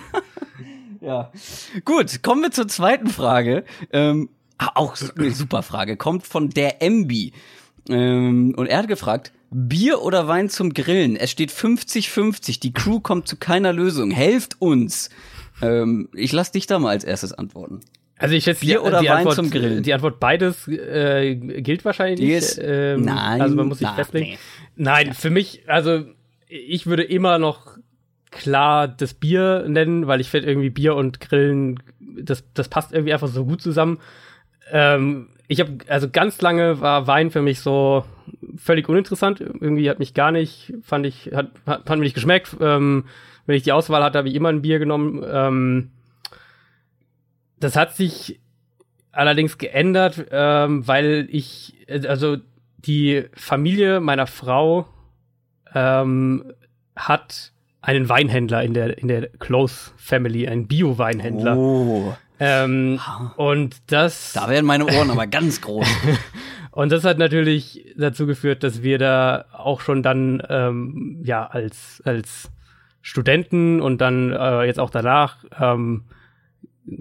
ja. 1.06 1.32
Gut, 1.86 2.24
kommen 2.24 2.42
wir 2.42 2.52
zur 2.52 2.68
zweiten 2.68 3.08
Frage. 3.10 3.64
Ähm, 3.92 4.30
auch 4.58 4.96
eine 5.18 5.32
super 5.32 5.64
Frage. 5.64 5.98
Kommt 5.98 6.26
von 6.26 6.50
der 6.50 6.82
MB. 6.82 7.32
Ähm, 7.90 8.54
und 8.58 8.68
er 8.68 8.80
hat 8.80 8.88
gefragt, 8.88 9.32
Bier 9.52 10.02
oder 10.02 10.28
Wein 10.28 10.50
zum 10.50 10.74
Grillen? 10.74 11.16
Es 11.16 11.32
steht 11.32 11.52
50-50. 11.52 12.60
Die 12.60 12.74
Crew 12.74 13.00
kommt 13.00 13.28
zu 13.28 13.38
keiner 13.38 13.74
Lösung. 13.74 14.12
Helft 14.12 14.60
uns. 14.60 15.10
Ähm, 15.62 16.10
ich 16.14 16.32
lass 16.34 16.52
dich 16.52 16.68
da 16.68 16.80
mal 16.80 16.90
als 16.90 17.04
erstes 17.04 17.32
antworten. 17.34 17.80
also 18.18 18.36
ich 18.36 18.44
schätze, 18.44 18.62
Bier 18.62 18.80
die, 18.80 18.88
oder 18.88 19.00
die 19.02 19.08
Wein 19.08 19.18
Antwort, 19.20 19.36
zum 19.36 19.50
Grillen? 19.50 19.84
Die 19.84 19.94
Antwort 19.94 20.20
beides 20.20 20.68
äh, 20.68 21.36
gilt 21.36 21.86
wahrscheinlich 21.86 22.20
Die 22.20 22.26
nicht. 22.28 22.38
ist- 22.38 22.60
ähm, 22.62 23.04
nein, 23.04 23.42
Also 23.42 23.56
man 23.56 23.68
muss 23.68 23.78
sich 23.78 23.88
na, 23.88 23.94
festlegen. 23.96 24.32
nee. 24.32 24.38
Nein, 24.78 25.14
für 25.14 25.30
mich, 25.30 25.64
also 25.68 26.04
ich 26.48 26.86
würde 26.88 27.04
immer 27.04 27.38
noch 27.40 27.78
klar 28.36 28.88
das 28.88 29.14
Bier 29.14 29.66
nennen, 29.68 30.08
weil 30.08 30.22
ich 30.22 30.30
finde 30.30 30.48
irgendwie 30.48 30.70
Bier 30.70 30.96
und 30.96 31.20
Grillen, 31.20 31.82
das, 32.00 32.44
das 32.54 32.70
passt 32.70 32.92
irgendwie 32.92 33.14
einfach 33.14 33.28
so 33.28 33.46
gut 33.46 33.62
zusammen. 33.62 34.00
Ähm, 34.72 35.30
ich 35.48 35.60
habe 35.60 35.78
also 35.88 36.10
ganz 36.10 36.42
lange 36.42 36.82
war 36.82 37.08
Wein 37.08 37.32
für 37.32 37.42
mich 37.42 37.60
so 37.60 38.06
völlig 38.58 38.90
uninteressant. 38.90 39.40
Irgendwie 39.40 39.90
hat 39.90 40.00
mich 40.00 40.14
gar 40.14 40.32
nicht, 40.32 40.74
fand 40.84 41.06
ich, 41.06 41.32
hat, 41.34 41.52
hat, 41.66 41.90
hat 41.90 41.98
mir 41.98 42.04
nicht 42.04 42.16
geschmeckt. 42.16 42.56
Ähm, 42.60 43.06
wenn 43.46 43.56
ich 43.56 43.64
die 43.64 43.72
Auswahl 43.72 44.04
hatte, 44.04 44.18
habe 44.18 44.30
ich 44.30 44.36
immer 44.36 44.50
ein 44.50 44.62
Bier 44.62 44.80
genommen. 44.80 45.24
Ähm, 45.26 45.92
das 47.60 47.76
hat 47.76 47.96
sich 47.96 48.40
allerdings 49.12 49.58
geändert, 49.58 50.26
ähm, 50.32 50.88
weil 50.88 51.28
ich, 51.32 51.74
also 52.08 52.38
die 52.78 53.26
Familie 53.34 54.00
meiner 54.00 54.28
Frau 54.28 54.88
ähm, 55.74 56.52
hat 56.96 57.54
einen 57.86 58.10
Weinhändler 58.10 58.64
in 58.64 58.74
der 58.74 58.98
in 58.98 59.08
der 59.08 59.28
Close 59.40 59.92
Family, 59.98 60.48
einen 60.48 60.68
Bio-Weinhändler. 60.68 61.58
Oh, 61.58 62.16
Ähm, 62.40 63.00
und 63.38 63.78
das 63.88 64.34
da 64.34 64.50
werden 64.50 64.66
meine 64.66 64.86
Ohren 64.86 65.10
aber 65.10 65.28
ganz 65.28 65.62
groß. 65.62 65.88
und 66.72 66.92
das 66.92 67.06
hat 67.06 67.18
natürlich 67.18 67.94
dazu 67.98 68.26
geführt, 68.26 68.64
dass 68.64 68.84
wir 68.84 68.98
da 68.98 69.46
auch 69.54 69.82
schon 69.82 70.04
dann 70.04 70.42
ähm, 70.50 71.22
ja 71.24 71.46
als 71.46 72.02
als 72.06 72.52
Studenten 73.02 73.82
und 73.82 74.02
dann 74.02 74.34
äh, 74.34 74.64
jetzt 74.64 74.80
auch 74.80 74.90
danach 74.90 75.38
ähm, 75.60 76.06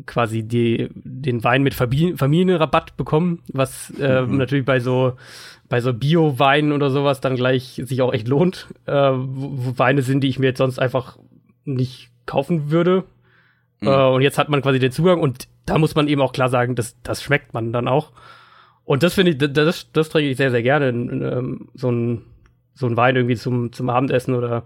quasi 0.07 0.43
die, 0.43 0.89
den 0.95 1.45
Wein 1.45 1.63
mit 1.63 1.75
Fabi- 1.75 2.17
Familienrabatt 2.17 2.97
bekommen, 2.97 3.43
was 3.53 3.93
ähm, 4.01 4.37
natürlich 4.39 4.65
bei 4.65 4.81
so 4.81 5.15
bei 5.69 5.81
so 5.81 5.93
Bio-Weinen 5.95 6.73
oder 6.73 6.91
sowas 6.91 7.21
dann 7.21 7.37
gleich 7.37 7.81
sich 7.85 8.03
auch 8.03 8.13
echt 8.13 8.29
lohnt. 8.29 8.69
Äh, 8.87 8.93
wo, 8.93 9.79
Weine 9.79 10.03
sind, 10.03 10.21
die 10.23 10.29
ich 10.29 10.39
mir 10.39 10.47
jetzt 10.49 10.59
sonst 10.59 10.79
einfach 10.79 11.19
nicht 11.65 12.11
kaufen 12.27 12.71
würde. 12.71 13.05
Äh, 13.81 13.89
und 13.89 14.23
jetzt 14.23 14.39
hat 14.39 14.49
man 14.49 14.63
quasi 14.63 14.79
den 14.79 14.93
Zugang 14.93 15.21
und 15.21 15.49
da 15.67 15.79
muss 15.79 15.95
man 15.95 16.07
eben 16.09 16.21
auch 16.21 16.33
klar 16.33 16.49
sagen, 16.49 16.75
das, 16.75 16.97
das 17.03 17.23
schmeckt 17.23 17.55
man 17.55 17.73
dann 17.73 17.89
auch. 17.89 18.13
Und 18.85 19.03
das 19.03 19.15
finde 19.15 19.33
ich, 19.33 19.39
das- 19.39 19.53
das, 19.53 19.93
das 19.93 20.09
trinke 20.11 20.31
ich 20.31 20.37
sehr, 20.37 20.51
sehr 20.51 20.63
gerne. 20.63 20.89
ähm, 20.89 21.69
so 21.75 21.91
ein 21.91 22.23
so 22.77 22.87
ein 22.87 22.97
Wein 22.97 23.15
irgendwie 23.17 23.37
zum, 23.37 23.73
zum 23.73 23.89
Abendessen 23.89 24.35
oder 24.35 24.65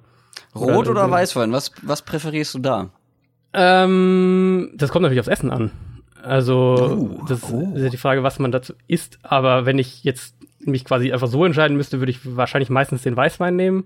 Rot 0.55 0.89
oder 0.89 0.91
Oder- 1.05 1.11
Weißwein? 1.11 1.53
Was, 1.53 1.73
was 1.83 2.03
präferierst 2.03 2.55
du 2.55 2.59
da? 2.59 2.91
Ähm, 3.53 4.71
das 4.77 4.91
kommt 4.91 5.03
natürlich 5.03 5.21
aufs 5.21 5.29
Essen 5.29 5.51
an. 5.51 5.71
Also, 6.23 7.11
Oh, 7.21 7.25
das 7.27 7.43
oh. 7.51 7.73
ist 7.75 7.83
ja 7.83 7.89
die 7.89 7.97
Frage, 7.97 8.23
was 8.23 8.39
man 8.39 8.53
dazu 8.53 8.75
isst. 8.87 9.19
Aber 9.23 9.67
wenn 9.67 9.79
ich 9.79 10.05
jetzt 10.05 10.35
mich 10.61 10.85
quasi 10.85 11.13
einfach 11.13 11.29
so 11.29 11.45
entscheiden 11.45 11.77
müsste, 11.77 12.01
würde 12.01 12.11
ich 12.11 12.37
wahrscheinlich 12.37 12.71
meistens 12.71 13.03
den 13.03 13.17
Weißwein 13.17 13.57
nehmen. 13.57 13.85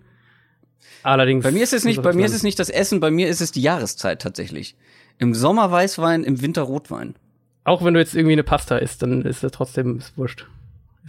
Allerdings. 1.02 1.44
Bei 1.44 1.52
mir 1.52 1.62
ist 1.62 1.72
es 1.72 1.84
nicht, 1.84 2.02
bei 2.02 2.12
mir 2.12 2.26
ist 2.26 2.34
es 2.34 2.42
nicht 2.42 2.58
das 2.58 2.70
Essen, 2.70 3.00
bei 3.00 3.10
mir 3.10 3.28
ist 3.28 3.40
es 3.40 3.52
die 3.52 3.62
Jahreszeit 3.62 4.22
tatsächlich. 4.22 4.76
Im 5.18 5.34
Sommer 5.34 5.70
Weißwein, 5.70 6.24
im 6.24 6.40
Winter 6.42 6.62
Rotwein. 6.62 7.14
Auch 7.64 7.84
wenn 7.84 7.94
du 7.94 8.00
jetzt 8.00 8.14
irgendwie 8.14 8.32
eine 8.32 8.42
Pasta 8.42 8.78
isst, 8.78 9.02
dann 9.02 9.22
ist 9.22 9.44
das 9.44 9.52
trotzdem 9.52 9.98
ist 9.98 10.16
wurscht. 10.16 10.46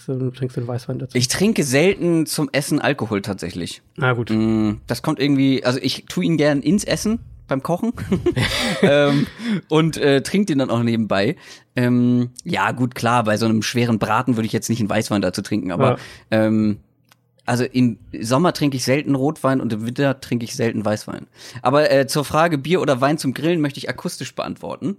Du 0.08 0.32
trinkst 0.32 0.58
den 0.58 0.68
Weißwein 0.68 1.00
dazu. 1.00 1.16
Ich 1.18 1.28
trinke 1.28 1.64
selten 1.64 2.26
zum 2.26 2.50
Essen 2.52 2.82
Alkohol 2.82 3.22
tatsächlich. 3.22 3.82
Na 3.96 4.14
gut. 4.14 4.32
Mm, 4.32 4.74
Das 4.88 5.04
kommt 5.04 5.20
irgendwie, 5.20 5.64
also 5.64 5.80
ich 5.82 6.06
tue 6.06 6.26
ihn 6.26 6.38
gern 6.38 6.62
ins 6.62 6.84
Essen 6.84 7.20
beim 7.48 7.64
Kochen 7.64 7.94
ähm, 8.82 9.28
und 9.70 9.98
äh, 9.98 10.22
trinke 10.22 10.48
den 10.48 10.60
dann 10.60 10.70
auch 10.70 10.84
nebenbei. 10.84 11.36
Ähm, 11.76 12.32
ja, 12.44 12.72
gut, 12.72 12.96
klar, 12.96 13.24
bei 13.24 13.38
so 13.38 13.46
einem 13.46 13.62
schweren 13.62 14.00
Braten 14.00 14.38
würde 14.38 14.46
ich 14.46 14.54
jetzt 14.54 14.70
nicht 14.70 14.80
einen 14.80 14.90
Weißwein 14.90 15.22
dazu 15.22 15.42
trinken, 15.42 15.72
aber 15.72 15.98
ähm, 16.32 16.80
also 17.46 17.66
im 17.66 18.00
Sommer 18.22 18.54
trinke 18.54 18.78
ich 18.78 18.84
selten 18.84 19.16
Rotwein 19.16 19.60
und 19.60 19.74
im 19.74 19.86
Winter 19.86 20.20
trinke 20.22 20.46
ich 20.46 20.56
selten 20.56 20.86
Weißwein. 20.86 21.28
Aber 21.62 21.92
äh, 21.92 22.08
zur 22.08 22.24
Frage 22.24 22.58
Bier 22.58 22.82
oder 22.82 23.02
Wein 23.02 23.18
zum 23.18 23.34
Grillen 23.34 23.60
möchte 23.60 23.80
ich 23.80 23.90
akustisch 23.90 24.34
beantworten. 24.34 24.98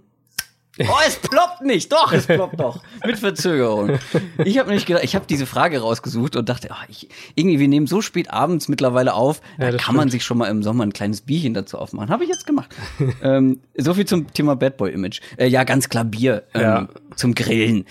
Oh, 0.79 0.83
es 1.07 1.15
ploppt 1.15 1.61
nicht. 1.61 1.91
Doch, 1.91 2.11
es 2.11 2.25
ploppt 2.27 2.59
doch. 2.59 2.83
Mit 3.05 3.17
Verzögerung. 3.17 3.97
Ich 4.43 4.57
habe 4.57 4.67
nämlich 4.69 4.85
gedacht, 4.85 5.03
ich 5.05 5.15
habe 5.15 5.25
diese 5.25 5.45
Frage 5.45 5.79
rausgesucht 5.79 6.35
und 6.35 6.49
dachte, 6.49 6.69
ah, 6.71 6.83
ich, 6.89 7.07
irgendwie, 7.35 7.59
wir 7.59 7.67
nehmen 7.69 7.87
so 7.87 8.01
spät 8.01 8.29
abends 8.31 8.67
mittlerweile 8.67 9.13
auf, 9.13 9.39
da 9.57 9.65
Ja, 9.65 9.69
kann 9.69 9.77
das 9.77 9.87
man 9.87 9.95
stimmt. 9.95 10.11
sich 10.11 10.23
schon 10.25 10.37
mal 10.37 10.47
im 10.47 10.63
Sommer 10.63 10.83
ein 10.85 10.91
kleines 10.93 11.21
Bierchen 11.21 11.53
dazu 11.53 11.77
aufmachen. 11.77 12.09
Habe 12.09 12.23
ich 12.25 12.29
jetzt 12.29 12.45
gemacht. 12.45 12.75
ähm, 13.23 13.61
so 13.77 13.93
viel 13.93 14.05
zum 14.05 14.31
Thema 14.33 14.55
Bad 14.57 14.75
Boy 14.77 14.91
Image. 14.91 15.21
Äh, 15.37 15.47
ja, 15.47 15.63
ganz 15.63 15.87
klar 15.87 16.03
Bier 16.03 16.43
ähm, 16.53 16.61
Ja. 16.61 16.87
zum 17.15 17.35
Grillen. 17.35 17.85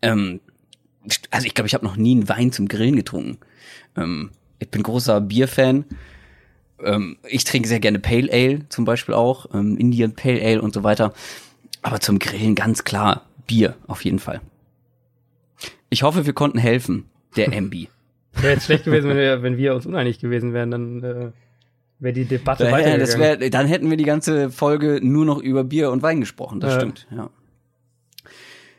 Ähm, 0.00 0.40
also 1.30 1.46
ich 1.46 1.54
glaube, 1.54 1.66
ich 1.68 1.74
habe 1.74 1.84
noch 1.84 1.96
nie 1.96 2.12
einen 2.12 2.28
Wein 2.28 2.52
zum 2.52 2.68
Grillen 2.68 2.96
getrunken. 2.96 3.38
Ähm, 3.96 4.30
ich 4.58 4.70
bin 4.70 4.82
großer 4.82 5.20
Bierfan. 5.20 5.84
Ähm, 6.82 7.18
ich 7.28 7.44
trinke 7.44 7.68
sehr 7.68 7.80
gerne 7.80 7.98
Pale 7.98 8.32
Ale 8.32 8.68
zum 8.70 8.86
Beispiel 8.86 9.14
auch, 9.14 9.46
ähm, 9.54 9.76
Indian 9.76 10.14
Pale 10.14 10.40
Ale 10.42 10.62
und 10.62 10.72
so 10.72 10.82
weiter. 10.82 11.12
Aber 11.82 12.00
zum 12.00 12.18
Grillen 12.18 12.54
ganz 12.54 12.84
klar 12.84 13.26
Bier 13.46 13.74
auf 13.86 14.04
jeden 14.04 14.18
Fall. 14.18 14.40
Ich 15.88 16.02
hoffe, 16.02 16.26
wir 16.26 16.32
konnten 16.32 16.58
helfen, 16.58 17.06
der 17.36 17.52
MB. 17.60 17.86
Wäre 18.34 18.52
jetzt 18.54 18.66
schlecht 18.66 18.84
gewesen, 18.84 19.08
wenn 19.08 19.16
wir, 19.16 19.42
wenn 19.42 19.56
wir 19.56 19.74
uns 19.74 19.86
uneinig 19.86 20.20
gewesen 20.20 20.52
wären, 20.52 20.70
dann 20.70 21.02
äh, 21.02 21.30
wäre 21.98 22.12
die 22.12 22.24
Debatte 22.26 22.64
Ja, 22.64 22.70
weitergegangen. 22.72 23.00
das 23.00 23.18
wär, 23.18 23.50
dann 23.50 23.66
hätten 23.66 23.90
wir 23.90 23.96
die 23.96 24.04
ganze 24.04 24.50
Folge 24.50 25.00
nur 25.02 25.24
noch 25.24 25.38
über 25.38 25.64
Bier 25.64 25.90
und 25.90 26.02
Wein 26.02 26.20
gesprochen. 26.20 26.60
Das 26.60 26.74
Ja. 26.74 26.80
stimmt, 26.80 27.06
ja. 27.10 27.30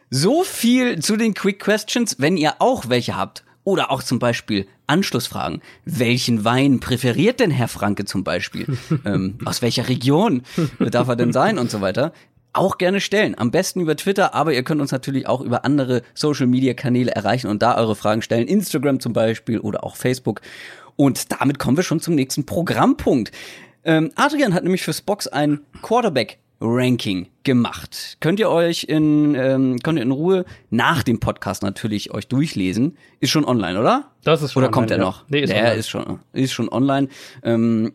So 0.10 0.44
viel 0.44 1.00
zu 1.00 1.16
den 1.18 1.34
Quick 1.34 1.60
Questions. 1.60 2.18
Wenn 2.20 2.38
ihr 2.38 2.56
auch 2.60 2.90
welche 2.90 3.16
habt 3.16 3.44
oder 3.64 3.92
auch 3.92 4.04
zum 4.04 4.20
Beispiel 4.20 4.68
Anschlussfragen. 4.88 5.62
Welchen 5.86 6.44
Wein 6.44 6.80
präferiert 6.82 7.40
denn 7.40 7.52
Herr 7.52 7.68
Franke 7.70 8.04
zum 8.06 8.24
Beispiel? 8.26 8.66
ähm, 9.06 9.38
aus 9.46 9.62
welcher 9.62 9.88
Region 9.88 10.42
darf 10.80 11.08
er 11.08 11.16
denn 11.16 11.32
sein 11.32 11.58
und 11.58 11.72
so 11.72 11.80
weiter? 11.80 12.12
Auch 12.54 12.78
gerne 12.78 13.00
stellen. 13.00 13.38
Am 13.38 13.50
besten 13.50 13.80
über 13.80 13.96
Twitter, 13.96 14.34
aber 14.36 14.54
ihr 14.54 14.64
könnt 14.64 14.82
uns 14.82 14.92
natürlich 14.92 15.28
auch 15.28 15.42
über 15.42 15.64
andere 15.64 16.02
Social 16.14 16.48
Media 16.48 16.74
Kanäle 16.74 17.12
erreichen 17.12 17.48
und 17.48 17.62
da 17.62 17.78
eure 17.78 17.96
Fragen 17.96 18.22
stellen. 18.22 18.48
Instagram 18.48 19.00
zum 19.00 19.14
Beispiel 19.14 19.60
oder 19.60 19.84
auch 19.84 19.96
Facebook. 19.96 20.42
Und 20.98 21.32
damit 21.32 21.60
kommen 21.60 21.78
wir 21.78 21.84
schon 21.84 22.02
zum 22.02 22.16
nächsten 22.16 22.46
Programmpunkt. 22.46 23.32
Ähm, 23.84 24.12
Adrian 24.16 24.54
hat 24.54 24.64
nämlich 24.64 24.82
fürs 24.82 25.02
Box 25.02 25.28
ein 25.28 25.62
Quarterback 25.82 26.40
Ranking 26.60 27.28
gemacht. 27.44 28.18
Könnt 28.20 28.40
ihr 28.40 28.50
euch 28.50 28.84
in, 28.84 29.34
ähm, 29.34 29.80
könnt 29.82 29.98
ihr 29.98 30.04
in 30.04 30.12
Ruhe 30.12 30.46
nach 30.70 31.02
dem 31.02 31.20
Podcast 31.20 31.64
natürlich 31.64 32.14
euch 32.14 32.28
durchlesen. 32.28 32.98
Ist 33.20 33.32
schon 33.32 33.46
online, 33.46 33.80
oder? 33.80 34.12
Das 34.24 34.44
ist 34.44 34.52
schon 34.52 34.64
Oder 34.64 34.68
online, 34.68 34.74
kommt 34.74 34.92
er 34.92 34.98
ja. 34.98 35.04
noch? 35.04 35.26
Nee, 35.30 35.40
ist 35.42 35.50
Der 35.50 35.60
online. 35.60 35.76
ist 35.76 35.90
schon, 35.90 36.20
ist 36.34 36.54
schon 36.54 36.70
online. 36.70 37.08
Ähm, 37.44 37.94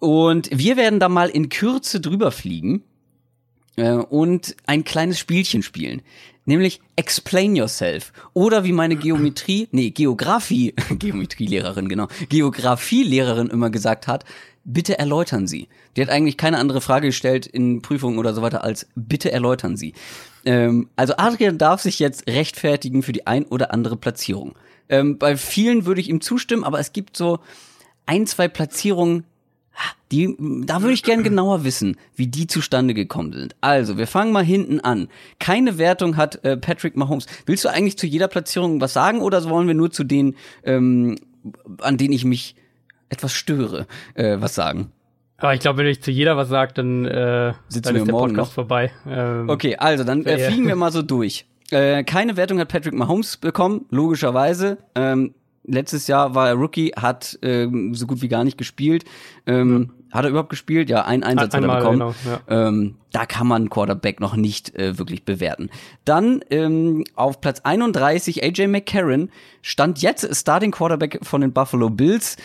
und 0.00 0.48
wir 0.50 0.76
werden 0.76 0.98
da 0.98 1.08
mal 1.08 1.28
in 1.28 1.48
Kürze 1.48 2.00
drüber 2.00 2.32
fliegen 2.32 2.82
äh, 3.80 3.92
und 3.92 4.56
ein 4.66 4.84
kleines 4.84 5.18
Spielchen 5.18 5.62
spielen. 5.62 6.02
Nämlich 6.44 6.80
Explain 6.96 7.56
Yourself. 7.56 8.12
Oder 8.34 8.64
wie 8.64 8.72
meine 8.72 8.96
Geometrie, 8.96 9.68
nee, 9.72 9.90
Geografie, 9.90 10.74
Geometrielehrerin, 10.90 11.88
genau, 11.88 12.08
Geografielehrerin 12.28 13.48
immer 13.48 13.70
gesagt 13.70 14.06
hat, 14.06 14.24
bitte 14.64 14.98
erläutern 14.98 15.46
Sie. 15.46 15.68
Die 15.96 16.02
hat 16.02 16.10
eigentlich 16.10 16.36
keine 16.36 16.58
andere 16.58 16.80
Frage 16.80 17.08
gestellt 17.08 17.46
in 17.46 17.82
Prüfungen 17.82 18.18
oder 18.18 18.34
so 18.34 18.42
weiter 18.42 18.62
als 18.62 18.86
bitte 18.94 19.32
erläutern 19.32 19.76
Sie. 19.76 19.94
Ähm, 20.44 20.88
also 20.96 21.14
Adrian 21.16 21.58
darf 21.58 21.80
sich 21.80 21.98
jetzt 21.98 22.26
rechtfertigen 22.28 23.02
für 23.02 23.12
die 23.12 23.26
ein 23.26 23.46
oder 23.46 23.72
andere 23.72 23.96
Platzierung. 23.96 24.54
Ähm, 24.88 25.18
bei 25.18 25.36
vielen 25.36 25.86
würde 25.86 26.00
ich 26.00 26.10
ihm 26.10 26.20
zustimmen, 26.20 26.64
aber 26.64 26.80
es 26.80 26.92
gibt 26.92 27.16
so 27.16 27.38
ein, 28.06 28.26
zwei 28.26 28.48
Platzierungen, 28.48 29.24
die, 30.12 30.36
da 30.66 30.82
würde 30.82 30.92
ich 30.92 31.02
gern 31.02 31.22
genauer 31.22 31.64
wissen, 31.64 31.96
wie 32.16 32.26
die 32.26 32.46
zustande 32.46 32.94
gekommen 32.94 33.32
sind. 33.32 33.54
Also, 33.60 33.96
wir 33.96 34.06
fangen 34.06 34.32
mal 34.32 34.44
hinten 34.44 34.80
an. 34.80 35.08
Keine 35.38 35.78
Wertung 35.78 36.16
hat 36.16 36.44
äh, 36.44 36.56
Patrick 36.56 36.96
Mahomes. 36.96 37.26
Willst 37.46 37.64
du 37.64 37.68
eigentlich 37.68 37.96
zu 37.96 38.06
jeder 38.06 38.28
Platzierung 38.28 38.80
was 38.80 38.92
sagen 38.92 39.20
oder 39.20 39.42
wollen 39.48 39.68
wir 39.68 39.74
nur 39.74 39.90
zu 39.90 40.04
denen, 40.04 40.36
ähm, 40.64 41.16
an 41.80 41.96
denen 41.96 42.12
ich 42.12 42.24
mich 42.24 42.56
etwas 43.08 43.32
störe, 43.32 43.86
äh, 44.14 44.36
was 44.40 44.54
sagen? 44.54 44.92
Aber 45.38 45.54
ich 45.54 45.60
glaube, 45.60 45.78
wenn 45.78 45.86
ich 45.86 46.02
zu 46.02 46.10
jeder 46.10 46.36
was 46.36 46.48
sage, 46.48 46.74
dann, 46.74 47.06
äh, 47.06 47.54
Sitzen 47.68 47.82
dann 47.82 47.94
wir 47.94 48.00
ist 48.02 48.06
der 48.06 48.12
morgen 48.12 48.34
Podcast 48.34 48.50
noch. 48.50 48.54
vorbei. 48.54 48.90
Ähm, 49.08 49.48
Okay, 49.48 49.76
also 49.76 50.04
dann 50.04 50.26
äh, 50.26 50.38
fliegen 50.38 50.66
wir 50.66 50.76
mal 50.76 50.92
so 50.92 51.02
durch. 51.02 51.46
Äh, 51.70 52.04
keine 52.04 52.36
Wertung 52.36 52.58
hat 52.58 52.68
Patrick 52.68 52.94
Mahomes 52.94 53.36
bekommen, 53.36 53.86
logischerweise. 53.90 54.78
Ähm, 54.94 55.34
letztes 55.64 56.06
Jahr 56.06 56.34
war 56.34 56.48
er 56.48 56.54
Rookie, 56.54 56.92
hat 56.96 57.38
ähm, 57.42 57.94
so 57.94 58.06
gut 58.06 58.22
wie 58.22 58.28
gar 58.28 58.44
nicht 58.44 58.58
gespielt. 58.58 59.04
Ähm, 59.46 59.90
Hat 60.10 60.24
er 60.24 60.30
überhaupt 60.30 60.50
gespielt? 60.50 60.90
Ja, 60.90 61.04
ein 61.04 61.22
Einsatz 61.22 61.54
hat 61.54 61.62
er 61.62 61.70
Einmal, 61.70 61.80
bekommen. 61.80 61.98
genau, 61.98 62.14
ja. 62.48 62.68
ähm, 62.68 62.96
da 63.12 63.26
kann 63.26 63.46
man 63.46 63.70
Quarterback 63.70 64.20
noch 64.20 64.34
nicht 64.36 64.74
äh, 64.74 64.98
wirklich 64.98 65.24
bewerten. 65.24 65.70
Dann 66.04 66.42
ähm, 66.50 67.04
auf 67.14 67.40
Platz 67.40 67.60
31 67.60 68.42
AJ 68.42 68.66
McCarron 68.66 69.30
stand 69.62 70.02
jetzt 70.02 70.34
Starting 70.34 70.72
Quarterback 70.72 71.20
von 71.22 71.40
den 71.40 71.52
Buffalo 71.52 71.90
Bills. 71.90 72.36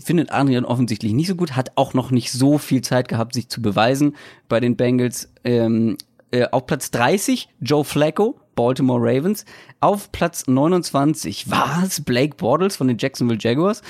Findet 0.00 0.32
Adrian 0.32 0.64
offensichtlich 0.64 1.12
nicht 1.12 1.28
so 1.28 1.36
gut, 1.36 1.54
hat 1.54 1.72
auch 1.76 1.94
noch 1.94 2.10
nicht 2.10 2.32
so 2.32 2.58
viel 2.58 2.82
Zeit 2.82 3.06
gehabt, 3.06 3.34
sich 3.34 3.48
zu 3.48 3.62
beweisen 3.62 4.16
bei 4.48 4.58
den 4.58 4.76
Bengals. 4.76 5.30
Ähm, 5.44 5.96
äh, 6.32 6.46
auf 6.50 6.66
Platz 6.66 6.90
30 6.90 7.48
Joe 7.60 7.84
Flacco, 7.84 8.40
Baltimore 8.56 9.00
Ravens. 9.00 9.44
Auf 9.78 10.10
Platz 10.10 10.48
29 10.48 11.48
war 11.48 11.84
es 11.84 12.02
Blake 12.04 12.34
Bortles 12.36 12.76
von 12.76 12.88
den 12.88 12.98
Jacksonville 12.98 13.38
Jaguars. 13.40 13.82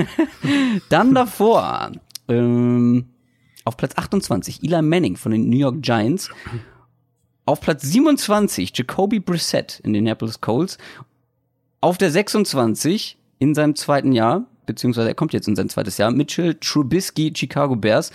Dann 0.90 1.14
davor 1.14 1.92
ähm, 2.28 3.06
auf 3.64 3.78
Platz 3.78 3.96
28 3.96 4.62
Eli 4.62 4.82
Manning 4.82 5.16
von 5.16 5.32
den 5.32 5.48
New 5.48 5.56
York 5.56 5.80
Giants. 5.80 6.30
Auf 7.46 7.60
Platz 7.60 7.82
27 7.82 8.76
Jacoby 8.76 9.20
Brissett 9.20 9.80
in 9.80 9.92
den 9.92 10.00
Indianapolis 10.00 10.40
Colts. 10.40 10.76
Auf 11.80 11.98
der 11.98 12.10
26 12.10 13.18
in 13.38 13.54
seinem 13.54 13.76
zweiten 13.76 14.12
Jahr, 14.12 14.46
beziehungsweise 14.66 15.08
er 15.08 15.14
kommt 15.14 15.32
jetzt 15.32 15.48
in 15.48 15.56
sein 15.56 15.68
zweites 15.68 15.98
Jahr, 15.98 16.10
Mitchell 16.10 16.54
Trubisky, 16.54 17.32
Chicago 17.34 17.76
Bears. 17.76 18.10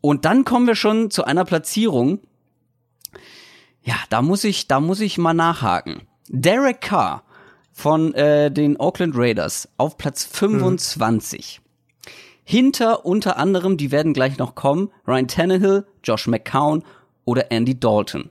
Und 0.00 0.24
dann 0.24 0.44
kommen 0.44 0.66
wir 0.66 0.74
schon 0.74 1.10
zu 1.10 1.24
einer 1.24 1.44
Platzierung. 1.44 2.20
Ja, 3.86 3.94
da 4.10 4.20
muss 4.20 4.42
ich, 4.42 4.66
da 4.66 4.80
muss 4.80 4.98
ich 4.98 5.16
mal 5.16 5.32
nachhaken. 5.32 6.02
Derek 6.28 6.80
Carr 6.80 7.22
von 7.72 8.12
äh, 8.14 8.50
den 8.50 8.76
Oakland 8.80 9.14
Raiders 9.16 9.68
auf 9.76 9.96
Platz 9.96 10.24
25. 10.24 11.60
Hinter 12.42 13.06
unter 13.06 13.36
anderem, 13.36 13.76
die 13.76 13.92
werden 13.92 14.12
gleich 14.12 14.38
noch 14.38 14.56
kommen, 14.56 14.90
Ryan 15.06 15.28
Tannehill, 15.28 15.86
Josh 16.02 16.26
McCown 16.26 16.82
oder 17.24 17.52
Andy 17.52 17.78
Dalton. 17.78 18.30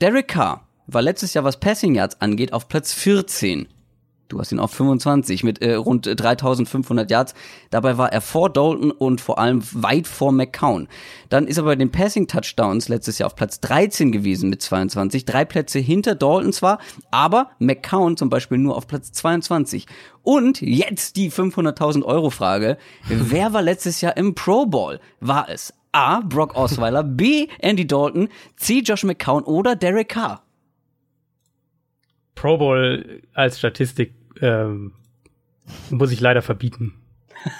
Derek 0.00 0.26
Carr 0.26 0.66
war 0.88 1.00
letztes 1.00 1.32
Jahr, 1.34 1.44
was 1.44 1.60
Passing 1.60 1.94
Yards 1.94 2.20
angeht, 2.20 2.52
auf 2.52 2.66
Platz 2.66 2.92
14. 2.92 3.68
Du 4.28 4.40
hast 4.40 4.52
ihn 4.52 4.58
auf 4.58 4.70
25 4.72 5.44
mit 5.44 5.60
äh, 5.60 5.74
rund 5.74 6.06
äh, 6.06 6.16
3500 6.16 7.10
Yards. 7.10 7.34
Dabei 7.70 7.98
war 7.98 8.12
er 8.12 8.20
vor 8.20 8.50
Dalton 8.50 8.90
und 8.90 9.20
vor 9.20 9.38
allem 9.38 9.62
weit 9.72 10.06
vor 10.06 10.32
McCown. 10.32 10.88
Dann 11.28 11.46
ist 11.46 11.58
er 11.58 11.64
bei 11.64 11.76
den 11.76 11.90
Passing 11.90 12.26
Touchdowns 12.26 12.88
letztes 12.88 13.18
Jahr 13.18 13.26
auf 13.26 13.36
Platz 13.36 13.60
13 13.60 14.12
gewesen 14.12 14.48
mit 14.50 14.62
22. 14.62 15.24
Drei 15.24 15.44
Plätze 15.44 15.78
hinter 15.78 16.14
Dalton 16.14 16.52
zwar, 16.52 16.78
aber 17.10 17.50
McCown 17.58 18.16
zum 18.16 18.30
Beispiel 18.30 18.58
nur 18.58 18.76
auf 18.76 18.86
Platz 18.86 19.12
22. 19.12 19.86
Und 20.22 20.62
jetzt 20.62 21.16
die 21.16 21.30
500.000 21.30 22.02
Euro 22.02 22.30
Frage. 22.30 22.78
Wer 23.08 23.52
war 23.52 23.62
letztes 23.62 24.00
Jahr 24.00 24.16
im 24.16 24.34
Pro 24.34 24.66
Bowl? 24.66 25.00
War 25.20 25.48
es 25.48 25.74
A. 25.92 26.20
Brock 26.20 26.56
Osweiler, 26.56 27.04
B. 27.04 27.46
Andy 27.60 27.86
Dalton, 27.86 28.28
C. 28.56 28.80
Josh 28.80 29.04
McCown 29.04 29.44
oder 29.44 29.76
Derek 29.76 30.08
Carr? 30.08 30.43
Pro 32.34 32.58
Bowl 32.58 33.22
als 33.32 33.58
Statistik 33.58 34.14
ähm, 34.40 34.92
muss 35.90 36.12
ich 36.12 36.20
leider 36.20 36.42
verbieten. 36.42 36.94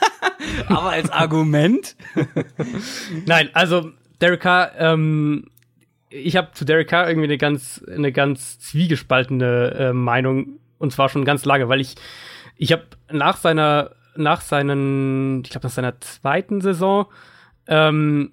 Aber 0.68 0.90
als 0.90 1.10
Argument? 1.10 1.96
Nein, 3.26 3.50
also 3.52 3.90
Derek 4.20 4.40
Carr, 4.40 4.72
ähm, 4.78 5.46
ich 6.10 6.36
habe 6.36 6.52
zu 6.52 6.64
Derek 6.64 6.88
Carr 6.88 7.08
irgendwie 7.08 7.26
eine 7.26 7.38
ganz, 7.38 7.84
eine 7.88 8.12
ganz 8.12 8.58
zwiegespaltene 8.58 9.70
äh, 9.78 9.92
Meinung 9.92 10.60
und 10.78 10.92
zwar 10.92 11.08
schon 11.08 11.24
ganz 11.24 11.44
lange, 11.44 11.68
weil 11.68 11.80
ich, 11.80 11.94
ich 12.56 12.72
habe 12.72 12.84
nach 13.10 13.36
seiner, 13.36 13.90
nach 14.16 14.40
seinen, 14.40 15.42
ich 15.44 15.50
glaube 15.50 15.66
nach 15.66 15.74
seiner 15.74 16.00
zweiten 16.00 16.60
Saison, 16.60 17.06
ähm, 17.66 18.32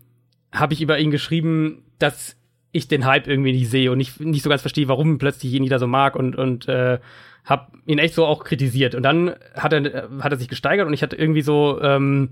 habe 0.51 0.73
ich 0.73 0.82
über 0.82 0.99
ihn 0.99 1.12
geschrieben, 1.12 1.84
dass 1.97 2.36
ich 2.71 2.88
den 2.88 3.05
Hype 3.05 3.27
irgendwie 3.27 3.51
nicht 3.51 3.69
sehe 3.69 3.91
und 3.91 3.97
nicht, 3.97 4.19
nicht 4.19 4.43
so 4.43 4.49
ganz 4.49 4.62
verstehe, 4.62 4.88
warum 4.88 5.17
plötzlich 5.17 5.53
ihn 5.53 5.63
jeder 5.63 5.79
so 5.79 5.88
mag 5.88 6.15
und, 6.15 6.36
und 6.36 6.67
äh, 6.67 6.99
hab 7.45 7.71
ihn 7.86 7.99
echt 7.99 8.13
so 8.13 8.25
auch 8.25 8.43
kritisiert. 8.43 8.95
Und 8.95 9.03
dann 9.03 9.36
hat 9.55 9.73
er, 9.73 10.10
hat 10.21 10.31
er 10.31 10.38
sich 10.38 10.47
gesteigert 10.47 10.88
und 10.88 10.93
ich 10.93 11.03
hatte 11.03 11.15
irgendwie 11.15 11.41
so, 11.41 11.81
ähm, 11.81 12.29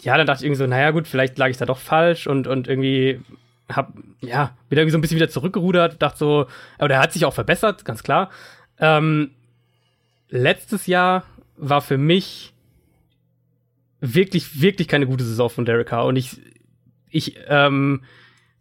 ja, 0.00 0.16
dann 0.16 0.26
dachte 0.26 0.42
ich 0.42 0.46
irgendwie 0.46 0.58
so, 0.58 0.66
naja, 0.66 0.90
gut, 0.90 1.08
vielleicht 1.08 1.38
lag 1.38 1.48
ich 1.48 1.56
da 1.56 1.66
doch 1.66 1.78
falsch 1.78 2.26
und, 2.26 2.46
und 2.46 2.68
irgendwie 2.68 3.20
hab, 3.68 3.92
ja, 4.20 4.56
wieder 4.68 4.82
irgendwie 4.82 4.92
so 4.92 4.98
ein 4.98 5.00
bisschen 5.00 5.16
wieder 5.16 5.28
zurückgerudert, 5.28 6.02
dachte 6.02 6.18
so, 6.18 6.46
aber 6.78 6.88
der 6.88 7.00
hat 7.00 7.12
sich 7.12 7.24
auch 7.24 7.32
verbessert, 7.32 7.84
ganz 7.84 8.02
klar. 8.02 8.30
Ähm, 8.78 9.30
letztes 10.28 10.86
Jahr 10.86 11.24
war 11.56 11.80
für 11.80 11.96
mich 11.96 12.52
wirklich, 14.00 14.60
wirklich 14.60 14.88
keine 14.88 15.06
gute 15.06 15.24
Saison 15.24 15.48
von 15.48 15.64
Derek 15.64 15.88
Carr 15.88 16.04
und 16.04 16.16
ich, 16.16 16.38
ich, 17.08 17.36
ähm, 17.48 18.02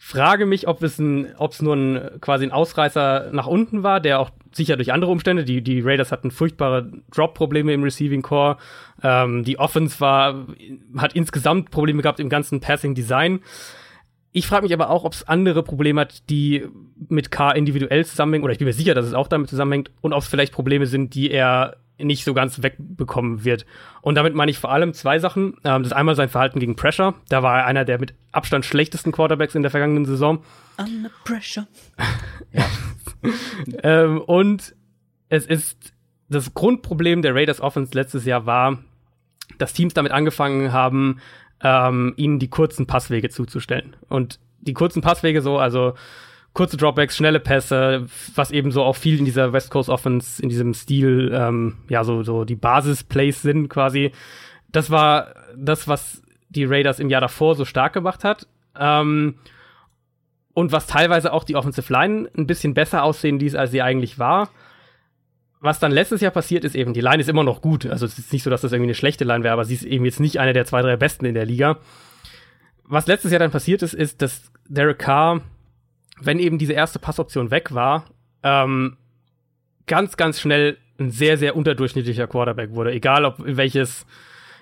frage 0.06 0.46
mich, 0.46 0.68
ob 0.68 0.84
es 0.84 1.00
ein, 1.00 1.34
ob 1.38 1.54
es 1.54 1.62
nur 1.62 1.76
ein 1.76 2.20
quasi 2.20 2.46
ein 2.46 2.52
Ausreißer 2.52 3.30
nach 3.32 3.48
unten 3.48 3.84
war, 3.84 4.02
der 4.02 4.20
auch 4.20 4.32
sicher 4.52 4.76
durch 4.76 4.92
andere 4.92 5.10
Umstände. 5.10 5.46
Die, 5.46 5.62
die 5.62 5.80
Raiders 5.80 6.12
hatten 6.12 6.30
furchtbare 6.30 6.92
Drop-Probleme 7.10 7.74
im 7.74 7.84
Receiving 7.84 8.22
Core. 8.22 8.58
Ähm, 9.02 9.46
die 9.46 9.60
Offense 9.60 10.02
war, 10.02 10.46
hat 10.98 11.14
insgesamt 11.16 11.72
Probleme 11.72 12.02
gehabt 12.02 12.20
im 12.20 12.28
ganzen 12.28 12.60
Passing 12.60 12.96
Design. 12.96 13.40
ich 14.34 14.46
frage 14.46 14.64
mich 14.64 14.74
aber 14.74 14.90
auch, 14.90 15.06
ob 15.06 15.14
es 15.14 15.28
andere 15.28 15.64
Probleme 15.64 16.02
hat, 16.02 16.30
die 16.30 16.68
mit 17.08 17.32
K 17.32 17.52
individuell 17.52 18.04
zusammenhängen, 18.06 18.44
oder 18.44 18.52
ich 18.52 18.60
bin 18.60 18.68
mir 18.68 18.74
sicher, 18.74 18.96
dass 18.96 19.06
es 19.06 19.14
auch 19.14 19.28
damit 19.28 19.50
zusammenhängt, 19.50 19.92
und 20.02 20.12
ob 20.12 20.22
es 20.22 20.28
vielleicht 20.28 20.54
Probleme 20.54 20.86
sind, 20.86 21.16
die 21.16 21.32
er 21.32 21.78
nicht 21.98 22.24
so 22.24 22.34
ganz 22.34 22.64
wegbekommen 22.64 23.44
wird. 23.44 23.66
Und 24.02 24.16
damit 24.16 24.34
meine 24.36 24.52
ich 24.52 24.58
vor 24.58 24.72
allem 24.72 24.94
zwei 24.94 25.20
Sachen. 25.20 25.58
Ähm, 25.64 25.84
das 25.84 25.88
ist 25.88 25.94
einmal 25.94 26.16
sein 26.16 26.30
Verhalten 26.30 26.60
gegen 26.60 26.76
Pressure. 26.76 27.14
Da 27.30 27.44
war 27.44 27.60
er 27.60 27.66
einer 27.66 27.86
der 27.86 28.00
mit 28.00 28.14
Abstand 28.32 28.66
schlechtesten 28.66 29.12
Quarterbacks 29.12 29.56
in 29.56 29.62
der 29.62 29.72
vergangenen 29.72 30.06
Saison. 30.06 30.44
Under 30.78 31.12
pressure. 31.24 31.68
ja. 32.52 32.66
ähm, 33.84 34.22
und 34.22 34.76
es 35.30 35.46
ist 35.46 35.94
das 36.30 36.54
Grundproblem 36.54 37.22
der 37.22 37.36
Raiders 37.36 37.62
Offense 37.62 37.94
letztes 37.94 38.26
Jahr 38.26 38.46
war, 38.46 38.80
dass 39.58 39.74
Teams 39.74 39.94
damit 39.94 40.12
angefangen 40.12 40.72
haben, 40.74 41.20
ähm, 41.62 42.14
ihnen 42.18 42.40
die 42.40 42.50
kurzen 42.50 42.88
Passwege 42.88 43.30
zuzustellen. 43.30 43.96
Und 44.10 44.40
die 44.62 44.74
kurzen 44.74 45.02
Passwege 45.02 45.42
so, 45.42 45.58
also 45.58 45.94
kurze 46.54 46.78
Dropbacks, 46.78 47.18
schnelle 47.18 47.40
Pässe, 47.40 48.06
was 48.36 48.52
eben 48.52 48.72
so 48.72 48.84
auch 48.84 48.96
viel 48.96 49.18
in 49.20 49.26
dieser 49.26 49.54
West 49.54 49.72
Coast 49.72 49.90
Offense, 49.90 50.42
in 50.42 50.50
diesem 50.50 50.74
Stil, 50.74 51.32
ähm, 51.34 51.78
ja, 51.90 52.04
so, 52.04 52.24
so 52.24 52.46
die 52.46 52.56
Basis-Plays 52.56 53.42
sind 53.42 53.70
quasi. 53.70 54.12
Das 54.72 54.90
war 54.90 55.34
das, 55.56 55.88
was 55.88 56.22
die 56.50 56.66
Raiders 56.66 57.00
im 57.00 57.10
Jahr 57.10 57.22
davor 57.22 57.56
so 57.56 57.66
stark 57.66 57.94
gemacht 57.94 58.24
hat. 58.24 58.48
Ähm, 58.78 59.36
und 60.54 60.72
was 60.72 60.86
teilweise 60.86 61.34
auch 61.34 61.44
die 61.44 61.56
Offensive 61.56 61.92
Line 61.92 62.30
ein 62.38 62.46
bisschen 62.46 62.76
besser 62.76 63.04
aussehen 63.04 63.40
ließ, 63.40 63.56
als 63.56 63.72
sie 63.72 63.82
eigentlich 63.82 64.20
war. 64.20 64.50
Was 65.60 65.80
dann 65.80 65.92
letztes 65.92 66.22
Jahr 66.22 66.32
passiert 66.32 66.64
ist 66.64 66.76
eben, 66.76 66.94
die 66.94 67.02
Line 67.02 67.22
ist 67.22 67.30
immer 67.30 67.44
noch 67.44 67.62
gut. 67.62 67.88
Also 67.88 68.06
es 68.06 68.20
ist 68.20 68.32
nicht 68.34 68.44
so, 68.44 68.50
dass 68.50 68.62
das 68.62 68.72
irgendwie 68.72 68.90
eine 68.90 68.96
schlechte 68.96 69.24
Line 69.24 69.44
wäre, 69.44 69.54
aber 69.54 69.66
sie 69.66 69.76
ist 69.76 69.84
eben 69.84 70.06
jetzt 70.06 70.20
nicht 70.20 70.40
eine 70.40 70.54
der 70.54 70.66
zwei, 70.66 70.82
drei 70.82 70.98
besten 70.98 71.26
in 71.26 71.34
der 71.34 71.46
Liga. 71.46 71.80
Was 72.84 73.08
letztes 73.08 73.32
Jahr 73.32 73.40
dann 73.40 73.50
passiert 73.50 73.82
ist, 73.82 73.94
ist, 73.94 74.22
dass 74.22 74.52
Derek 74.68 75.00
Carr 75.00 75.42
wenn 76.26 76.40
eben 76.40 76.58
diese 76.58 76.74
erste 76.74 77.00
Passoption 77.00 77.52
weg 77.52 77.74
war, 77.74 78.06
ähm, 78.44 78.98
ganz, 79.88 80.18
ganz 80.18 80.40
schnell 80.40 80.78
ein 81.00 81.12
sehr, 81.12 81.38
sehr 81.38 81.56
unterdurchschnittlicher 81.56 82.28
Quarterback 82.28 82.72
wurde. 82.72 82.92
Egal, 82.92 83.26
ob 83.26 83.46
in 83.46 83.58
welches, 83.58 84.06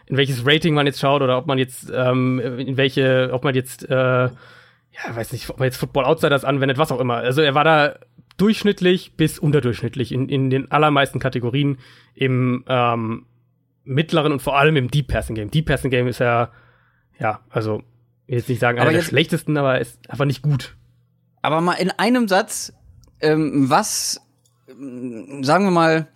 in 0.06 0.17
welches 0.17 0.45
Rating 0.45 0.74
man 0.74 0.86
jetzt 0.86 1.00
schaut 1.00 1.21
oder 1.21 1.38
ob 1.38 1.47
man 1.47 1.58
jetzt, 1.58 1.91
ähm, 1.93 2.39
in 2.39 2.78
welche, 2.78 3.30
ob 3.34 3.43
man 3.43 3.56
jetzt, 3.56 3.89
äh, 3.89 3.95
ja, 4.26 5.15
weiß 5.15 5.32
nicht, 5.34 5.50
ob 5.50 5.60
man 5.60 5.65
jetzt 5.65 5.78
Football 5.78 6.06
Outsiders 6.06 6.45
anwendet, 6.45 6.78
was 6.78 6.91
auch 6.91 7.00
immer. 7.00 7.15
Also 7.17 7.41
er 7.41 7.56
war 7.56 7.63
da 7.63 7.95
durchschnittlich 8.38 9.13
bis 9.17 9.39
unterdurchschnittlich 9.39 10.12
in, 10.12 10.28
in 10.30 10.50
den 10.50 10.71
allermeisten 10.71 11.19
Kategorien 11.19 11.78
im 12.15 12.63
ähm, 12.67 13.26
mittleren 13.84 14.32
und 14.32 14.41
vor 14.41 14.58
allem 14.58 14.76
im 14.76 14.89
Deep 14.89 15.08
Passing 15.08 15.36
Game. 15.36 15.52
Deep 15.52 15.65
Passing 15.65 15.91
Game 15.91 16.08
ist 16.08 16.19
ja, 16.19 16.52
ja, 17.19 17.41
also, 17.50 17.84
ich 18.26 18.32
will 18.32 18.38
jetzt 18.39 18.50
nicht 18.50 18.60
sagen, 18.60 18.80
einer 18.80 18.91
der 18.91 19.02
schlechtesten, 19.02 19.58
aber 19.58 19.80
ist 19.80 20.10
einfach 20.10 20.26
nicht 20.26 20.41
gut. 20.41 20.76
Aber 21.41 21.62
mal 21.62 21.73
in 21.73 21.91
einem 21.91 22.27
Satz, 22.27 22.73
ähm, 23.19 23.69
was, 23.69 24.21
ähm, 24.69 25.43
sagen 25.43 25.65
wir 25.65 25.71
mal, 25.71 26.08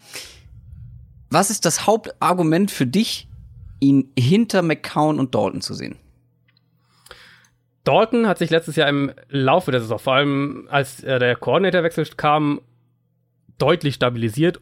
was 1.29 1.49
ist 1.49 1.65
das 1.65 1.88
Hauptargument 1.88 2.71
für 2.71 2.85
dich, 2.85 3.27
ihn 3.79 4.11
hinter 4.17 4.61
McCown 4.61 5.19
und 5.19 5.35
Dalton 5.35 5.61
zu 5.61 5.73
sehen? 5.73 5.97
Dalton 7.83 8.27
hat 8.27 8.39
sich 8.39 8.49
letztes 8.49 8.75
Jahr 8.75 8.89
im 8.89 9.11
Laufe 9.29 9.71
der 9.71 9.79
Saison, 9.79 9.99
vor 9.99 10.13
allem 10.13 10.67
als 10.71 11.03
äh, 11.03 11.19
der 11.19 11.35
Koordinatorwechsel 11.35 12.05
kam, 12.17 12.61
deutlich 13.57 13.95
stabilisiert 13.95 14.59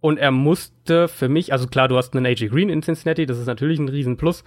und 0.00 0.18
er 0.18 0.30
musste 0.30 1.08
für 1.08 1.28
mich, 1.28 1.52
also 1.52 1.66
klar, 1.66 1.88
du 1.88 1.96
hast 1.96 2.14
einen 2.14 2.26
AJ 2.26 2.48
Green 2.48 2.68
in 2.68 2.82
Cincinnati, 2.82 3.26
das 3.26 3.38
ist 3.38 3.46
natürlich 3.46 3.78
ein 3.78 3.88
Riesenplus, 3.88 4.44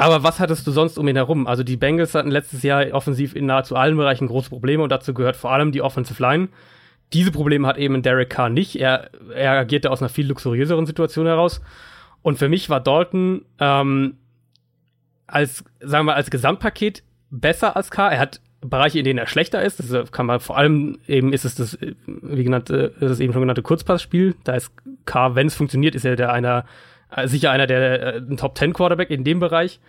aber 0.00 0.22
was 0.22 0.40
hattest 0.40 0.66
du 0.66 0.70
sonst 0.70 0.98
um 0.98 1.06
ihn 1.08 1.16
herum? 1.16 1.46
Also 1.46 1.62
die 1.62 1.76
Bengals 1.76 2.14
hatten 2.14 2.30
letztes 2.30 2.62
Jahr 2.62 2.86
offensiv 2.92 3.36
in 3.36 3.46
nahezu 3.46 3.76
allen 3.76 3.96
Bereichen 3.96 4.28
große 4.28 4.48
Probleme 4.48 4.82
und 4.82 4.90
dazu 4.90 5.12
gehört 5.14 5.36
vor 5.36 5.52
allem 5.52 5.72
die 5.72 5.82
Offensive 5.82 6.22
Line. 6.22 6.48
Diese 7.12 7.30
Probleme 7.30 7.66
hat 7.66 7.76
eben 7.76 8.02
Derek 8.02 8.30
Carr 8.30 8.48
nicht. 8.48 8.76
Er, 8.76 9.10
er 9.34 9.52
agierte 9.52 9.90
aus 9.90 10.00
einer 10.00 10.08
viel 10.08 10.26
luxuriöseren 10.26 10.86
Situation 10.86 11.26
heraus. 11.26 11.60
Und 12.22 12.38
für 12.38 12.48
mich 12.48 12.70
war 12.70 12.80
Dalton 12.80 13.44
ähm, 13.58 14.16
als, 15.26 15.64
sagen 15.80 16.06
wir, 16.06 16.14
als 16.14 16.30
Gesamtpaket 16.30 17.02
besser 17.30 17.76
als 17.76 17.90
Carr. 17.90 18.12
Er 18.12 18.20
hat 18.20 18.40
Bereiche, 18.60 18.98
in 18.98 19.04
denen 19.04 19.18
er 19.18 19.26
schlechter 19.26 19.62
ist. 19.62 19.80
Das 19.80 20.12
kann 20.12 20.26
man 20.26 20.40
vor 20.40 20.56
allem 20.56 20.98
eben 21.08 21.32
ist 21.32 21.44
es 21.44 21.54
das, 21.56 21.78
wie 22.06 22.44
genannt, 22.44 22.70
das 22.70 23.20
eben 23.20 23.32
schon 23.32 23.42
genannte 23.42 23.62
Kurzpassspiel. 23.62 24.34
Da 24.44 24.54
ist 24.54 24.72
Carr, 25.04 25.34
wenn 25.34 25.46
es 25.46 25.54
funktioniert, 25.54 25.94
ist 25.94 26.04
er 26.04 26.16
der 26.16 26.32
einer 26.32 26.60
äh, 26.60 26.89
sicher 27.24 27.50
einer 27.50 27.66
der 27.66 28.14
äh, 28.14 28.18
ein 28.18 28.36
Top 28.36 28.56
10 28.56 28.72
Quarterback 28.72 29.10
in 29.10 29.24
dem 29.24 29.40
Bereich. 29.40 29.80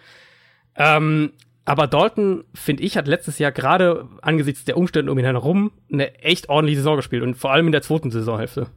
Ähm, 0.76 1.34
aber 1.66 1.88
Dalton, 1.88 2.44
finde 2.54 2.84
ich, 2.84 2.98
hat 2.98 3.08
letztes 3.08 3.38
Jahr 3.40 3.52
gerade 3.52 4.08
angesichts 4.22 4.66
der 4.66 4.78
Umstände 4.78 5.12
um 5.12 5.20
ihn 5.20 5.26
herum 5.26 5.72
eine 5.92 6.16
echt 6.20 6.50
ordentliche 6.50 6.80
Saison 6.80 6.96
gespielt 6.96 7.24
und 7.24 7.36
vor 7.36 7.52
allem 7.52 7.68
in 7.68 7.72
der 7.72 7.84
zweiten 7.84 8.12
Saisonhälfte. 8.12 8.68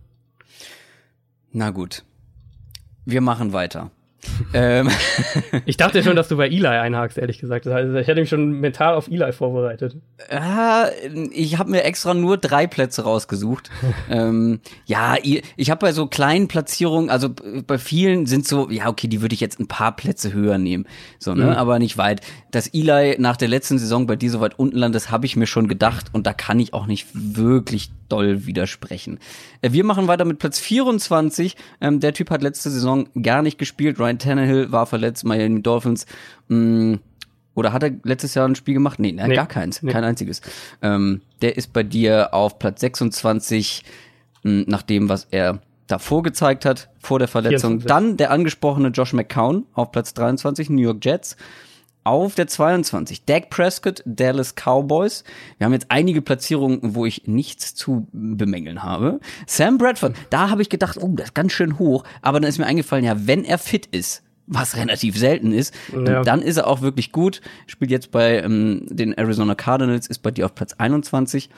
Na 1.52 1.70
gut. 1.70 2.04
Wir 3.06 3.20
machen 3.20 3.52
weiter 3.52 3.90
ähm. 4.52 4.90
Ich 5.66 5.76
dachte 5.76 6.02
schon, 6.02 6.16
dass 6.16 6.28
du 6.28 6.36
bei 6.36 6.48
Eli 6.48 6.66
einhakst, 6.66 7.16
ehrlich 7.16 7.38
gesagt. 7.38 7.66
Also 7.66 7.96
ich 7.96 8.06
hätte 8.06 8.20
mich 8.20 8.28
schon 8.28 8.60
mental 8.60 8.94
auf 8.94 9.08
Eli 9.08 9.32
vorbereitet. 9.32 9.96
Ja, 10.30 10.88
ich 11.32 11.58
habe 11.58 11.70
mir 11.70 11.84
extra 11.84 12.14
nur 12.14 12.36
drei 12.36 12.66
Plätze 12.66 13.02
rausgesucht. 13.02 13.70
ähm, 14.10 14.60
ja, 14.86 15.16
ich 15.22 15.70
habe 15.70 15.80
bei 15.80 15.92
so 15.92 16.06
kleinen 16.06 16.48
Platzierungen, 16.48 17.10
also 17.10 17.30
bei 17.66 17.78
vielen 17.78 18.26
sind 18.26 18.46
so, 18.46 18.70
ja, 18.70 18.88
okay, 18.88 19.08
die 19.08 19.22
würde 19.22 19.34
ich 19.34 19.40
jetzt 19.40 19.60
ein 19.60 19.68
paar 19.68 19.94
Plätze 19.96 20.32
höher 20.32 20.58
nehmen. 20.58 20.86
So, 21.18 21.34
ne? 21.34 21.44
Mhm. 21.44 21.50
Aber 21.50 21.78
nicht 21.78 21.96
weit. 21.98 22.20
Dass 22.50 22.68
Eli 22.68 23.16
nach 23.18 23.36
der 23.36 23.48
letzten 23.48 23.78
Saison 23.78 24.06
bei 24.06 24.16
dir 24.16 24.30
so 24.30 24.40
weit 24.40 24.58
unten 24.58 24.76
landet, 24.76 24.96
das 24.96 25.10
habe 25.10 25.26
ich 25.26 25.36
mir 25.36 25.46
schon 25.46 25.68
gedacht 25.68 26.06
und 26.12 26.26
da 26.26 26.32
kann 26.32 26.60
ich 26.60 26.74
auch 26.74 26.86
nicht 26.86 27.08
wirklich 27.12 27.90
doll 28.08 28.46
widersprechen. 28.46 29.18
Äh, 29.60 29.72
wir 29.72 29.84
machen 29.84 30.08
weiter 30.08 30.24
mit 30.24 30.38
Platz 30.38 30.58
24. 30.58 31.56
Ähm, 31.80 32.00
der 32.00 32.12
Typ 32.12 32.30
hat 32.30 32.42
letzte 32.42 32.70
Saison 32.70 33.08
gar 33.20 33.42
nicht 33.42 33.58
gespielt. 33.58 33.98
Ryan 33.98 34.13
Tannehill 34.18 34.72
war 34.72 34.86
verletzt, 34.86 35.24
Miami 35.24 35.62
Dolphins. 35.62 36.06
Mh, 36.48 36.56
mm, 36.56 37.00
oder 37.54 37.72
hat 37.72 37.84
er 37.84 37.92
letztes 38.02 38.34
Jahr 38.34 38.48
ein 38.48 38.56
Spiel 38.56 38.74
gemacht? 38.74 38.98
Nee, 38.98 39.12
nee. 39.12 39.34
gar 39.34 39.46
keins, 39.46 39.82
nee. 39.82 39.92
kein 39.92 40.02
einziges. 40.02 40.40
Ähm, 40.82 41.20
der 41.40 41.56
ist 41.56 41.72
bei 41.72 41.84
dir 41.84 42.34
auf 42.34 42.58
Platz 42.58 42.80
26, 42.80 43.84
mh, 44.42 44.52
mm, 44.52 44.64
nach 44.66 44.82
dem, 44.82 45.08
was 45.08 45.28
er 45.30 45.60
davor 45.86 46.22
gezeigt 46.22 46.64
hat, 46.64 46.88
vor 46.98 47.18
der 47.18 47.28
Verletzung. 47.28 47.80
24. 47.80 47.88
Dann 47.88 48.16
der 48.16 48.30
angesprochene 48.30 48.88
Josh 48.88 49.12
McCown 49.12 49.66
auf 49.74 49.92
Platz 49.92 50.14
23, 50.14 50.70
New 50.70 50.82
York 50.82 51.04
Jets. 51.04 51.36
Auf 52.04 52.34
der 52.34 52.46
22 52.46 53.24
Dak 53.24 53.48
Prescott, 53.48 54.02
Dallas 54.04 54.54
Cowboys. 54.54 55.24
Wir 55.56 55.64
haben 55.64 55.72
jetzt 55.72 55.86
einige 55.88 56.20
Platzierungen, 56.20 56.94
wo 56.94 57.06
ich 57.06 57.26
nichts 57.26 57.74
zu 57.74 58.06
bemängeln 58.12 58.82
habe. 58.82 59.20
Sam 59.46 59.78
Bradford, 59.78 60.14
da 60.28 60.50
habe 60.50 60.60
ich 60.60 60.68
gedacht, 60.68 60.98
oh, 61.00 61.12
das 61.16 61.28
ist 61.28 61.34
ganz 61.34 61.52
schön 61.52 61.78
hoch. 61.78 62.04
Aber 62.20 62.40
dann 62.40 62.48
ist 62.48 62.58
mir 62.58 62.66
eingefallen, 62.66 63.04
ja, 63.04 63.26
wenn 63.26 63.44
er 63.44 63.56
fit 63.56 63.86
ist, 63.86 64.22
was 64.46 64.76
relativ 64.76 65.18
selten 65.18 65.52
ist, 65.52 65.74
ja. 65.94 66.22
dann 66.22 66.42
ist 66.42 66.58
er 66.58 66.66
auch 66.66 66.82
wirklich 66.82 67.10
gut. 67.10 67.40
Spielt 67.66 67.90
jetzt 67.90 68.10
bei 68.10 68.38
ähm, 68.40 68.86
den 68.90 69.14
Arizona 69.14 69.54
Cardinals, 69.54 70.06
ist 70.06 70.18
bei 70.18 70.30
dir 70.30 70.44
auf 70.44 70.54
Platz 70.54 70.74
21. 70.74 71.48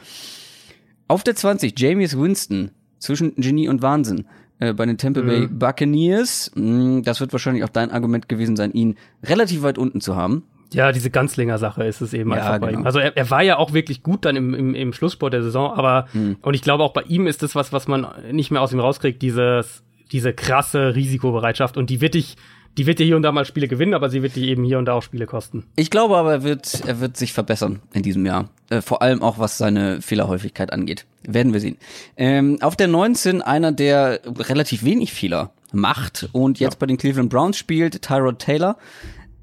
Auf 1.09 1.25
der 1.25 1.35
20 1.35 1.79
James 1.79 2.17
Winston, 2.17 2.71
zwischen 2.99 3.35
Genie 3.37 3.69
und 3.69 3.83
Wahnsinn. 3.83 4.27
Äh, 4.59 4.73
bei 4.73 4.87
den 4.87 4.97
Tampa 4.97 5.21
Bay 5.21 5.41
mhm. 5.41 5.59
Buccaneers. 5.59 6.51
Mh, 6.55 7.03
das 7.03 7.21
wird 7.21 7.33
wahrscheinlich 7.33 7.65
auch 7.65 7.69
dein 7.69 7.91
Argument 7.91 8.29
gewesen 8.29 8.57
sein, 8.57 8.73
ihn 8.73 8.97
relativ 9.23 9.63
weit 9.63 9.79
unten 9.79 10.01
zu 10.01 10.17
haben. 10.17 10.45
Ja, 10.73 10.93
diese 10.93 11.11
Ganzlinger-Sache 11.11 11.85
ist 11.85 12.01
es 12.01 12.13
eben 12.13 12.31
ja, 12.31 12.37
einfach 12.37 12.59
bei 12.59 12.69
genau. 12.69 12.81
ihm. 12.81 12.87
Also 12.87 12.99
er, 12.99 13.17
er 13.17 13.31
war 13.31 13.43
ja 13.43 13.57
auch 13.57 13.73
wirklich 13.73 14.03
gut 14.03 14.25
dann 14.25 14.35
im, 14.35 14.55
im, 14.55 14.75
im 14.75 14.93
Schlusssport 14.93 15.33
der 15.33 15.43
Saison, 15.43 15.73
aber 15.73 16.07
mhm. 16.13 16.37
und 16.43 16.55
ich 16.55 16.63
glaube 16.63 16.83
auch 16.83 16.93
bei 16.93 17.03
ihm 17.03 17.27
ist 17.27 17.43
das 17.43 17.55
was, 17.55 17.73
was 17.73 17.87
man 17.87 18.07
nicht 18.33 18.51
mehr 18.51 18.63
aus 18.63 18.73
ihm 18.73 18.81
rauskriegt, 18.81 19.23
dieses, 19.23 19.85
diese 20.11 20.33
krasse 20.33 20.95
Risikobereitschaft 20.95 21.77
und 21.77 21.91
die 21.91 22.01
wird 22.01 22.15
dich 22.15 22.37
die 22.77 22.87
wird 22.87 22.99
dir 22.99 23.07
hier 23.07 23.17
und 23.17 23.23
da 23.23 23.33
mal 23.33 23.45
Spiele 23.45 23.69
gewinnen, 23.69 23.95
aber 23.95 24.11
sie 24.11 24.23
wird 24.23 24.37
dir 24.37 24.47
eben 24.47 24.65
hier 24.65 24.79
und 24.79 24.85
da 24.85 24.95
auch 24.95 25.03
Spiele 25.03 25.27
kosten. 25.27 25.65
Ich 25.77 25.91
glaube 25.91 26.17
aber, 26.17 26.33
er 26.33 26.43
wird, 26.43 26.83
er 26.87 27.01
wird 27.01 27.17
sich 27.17 27.33
verbessern 27.33 27.81
in 27.93 28.03
diesem 28.03 28.27
Jahr. 28.27 28.51
Äh, 28.69 28.83
vor 28.83 29.03
allem 29.03 29.23
auch, 29.23 29.39
was 29.39 29.59
seine 29.59 30.03
Fehlerhäufigkeit 30.03 30.73
angeht. 30.73 31.07
Werden 31.23 31.53
wir 31.53 31.61
sehen. 31.61 31.79
Ähm, 32.17 32.59
auf 32.61 32.77
der 32.77 32.89
19 32.89 33.43
einer, 33.43 33.73
der 33.73 34.21
relativ 34.27 34.85
wenig 34.85 35.13
Fehler 35.13 35.53
macht 35.73 36.29
und 36.33 36.61
jetzt 36.61 36.75
ja. 36.75 36.79
bei 36.81 36.87
den 36.87 36.99
Cleveland 36.99 37.31
Browns 37.31 37.57
spielt, 37.57 38.03
Tyrod 38.03 38.39
Taylor. 38.39 38.77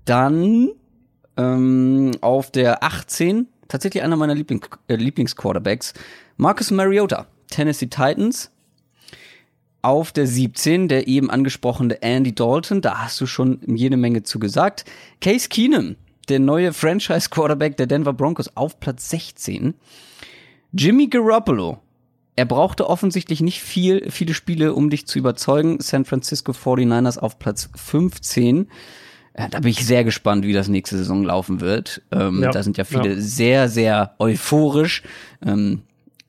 Dann 0.05 0.69
ähm, 1.37 2.11
auf 2.21 2.51
der 2.51 2.83
18, 2.83 3.47
tatsächlich 3.67 4.03
einer 4.03 4.15
meiner 4.15 4.35
Lieblings 4.35 4.67
äh, 4.87 4.95
Lieblingsquarterbacks, 4.95 5.93
Marcus 6.37 6.71
Mariota, 6.71 7.27
Tennessee 7.49 7.87
Titans 7.87 8.51
auf 9.83 10.11
der 10.11 10.25
17 10.25 10.87
der 10.87 11.07
eben 11.07 11.29
angesprochene 11.29 12.01
Andy 12.01 12.33
Dalton, 12.33 12.81
da 12.81 13.03
hast 13.03 13.21
du 13.21 13.27
schon 13.27 13.59
jede 13.67 13.97
Menge 13.97 14.23
zu 14.23 14.39
gesagt. 14.39 14.85
Case 15.21 15.49
Keenum, 15.49 15.95
der 16.29 16.39
neue 16.39 16.73
Franchise 16.73 17.29
Quarterback 17.29 17.77
der 17.77 17.85
Denver 17.85 18.13
Broncos 18.13 18.49
auf 18.55 18.79
Platz 18.79 19.09
16. 19.09 19.75
Jimmy 20.71 21.07
Garoppolo, 21.07 21.79
er 22.35 22.45
brauchte 22.45 22.89
offensichtlich 22.89 23.41
nicht 23.41 23.61
viel, 23.61 24.09
viele 24.09 24.33
Spiele, 24.33 24.73
um 24.73 24.89
dich 24.89 25.05
zu 25.05 25.19
überzeugen. 25.19 25.79
San 25.79 26.05
Francisco 26.05 26.51
49ers 26.51 27.19
auf 27.19 27.37
Platz 27.37 27.69
15. 27.75 28.69
Ja, 29.37 29.47
da 29.49 29.59
bin 29.59 29.69
ich 29.69 29.85
sehr 29.85 30.03
gespannt, 30.03 30.45
wie 30.45 30.53
das 30.53 30.67
nächste 30.67 30.97
Saison 30.97 31.23
laufen 31.23 31.61
wird. 31.61 32.01
Ähm, 32.11 32.41
ja. 32.41 32.51
Da 32.51 32.63
sind 32.63 32.77
ja 32.77 32.85
viele 32.85 33.15
ja. 33.15 33.21
sehr, 33.21 33.69
sehr 33.69 34.15
euphorisch. 34.17 35.03
Ähm, 35.45 35.81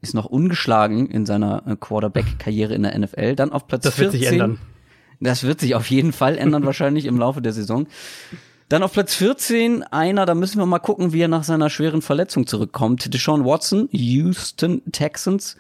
ist 0.05 0.15
noch 0.15 0.27
ungeschlagen 0.27 1.09
in 1.09 1.27
seiner 1.27 1.63
äh, 1.67 1.77
Quarterback-Karriere 1.77 2.75
in 2.75 2.85
der 2.85 2.97
NFL. 2.97 3.35
Dann 3.35 3.53
auf 3.53 3.67
Platz 3.67 3.83
das 3.83 3.95
14. 3.95 4.13
Das 4.13 4.13
wird 4.13 4.23
sich 4.23 4.33
ändern. 4.33 4.59
Das 5.21 5.43
wird 5.43 5.61
sich 5.61 5.75
auf 5.75 5.91
jeden 5.91 6.13
Fall 6.13 6.39
ändern, 6.39 6.65
wahrscheinlich 6.67 7.07
im 7.07 7.19
Laufe 7.19 7.43
der 7.43 7.53
Saison. 7.53 7.87
Dann 8.69 8.83
auf 8.83 8.93
Platz 8.93 9.15
14 9.15 9.83
einer, 9.83 10.27
da 10.27 10.35
müssen 10.35 10.59
wir 10.59 10.67
mal 10.67 10.79
gucken, 10.79 11.13
wie 11.13 11.21
er 11.21 11.29
nach 11.29 11.45
seiner 11.45 11.71
schweren 11.71 12.03
Verletzung 12.03 12.47
zurückkommt. 12.47 13.13
Deshaun 13.13 13.45
Watson, 13.45 13.89
Houston 13.91 14.83
Texans. 14.93 15.57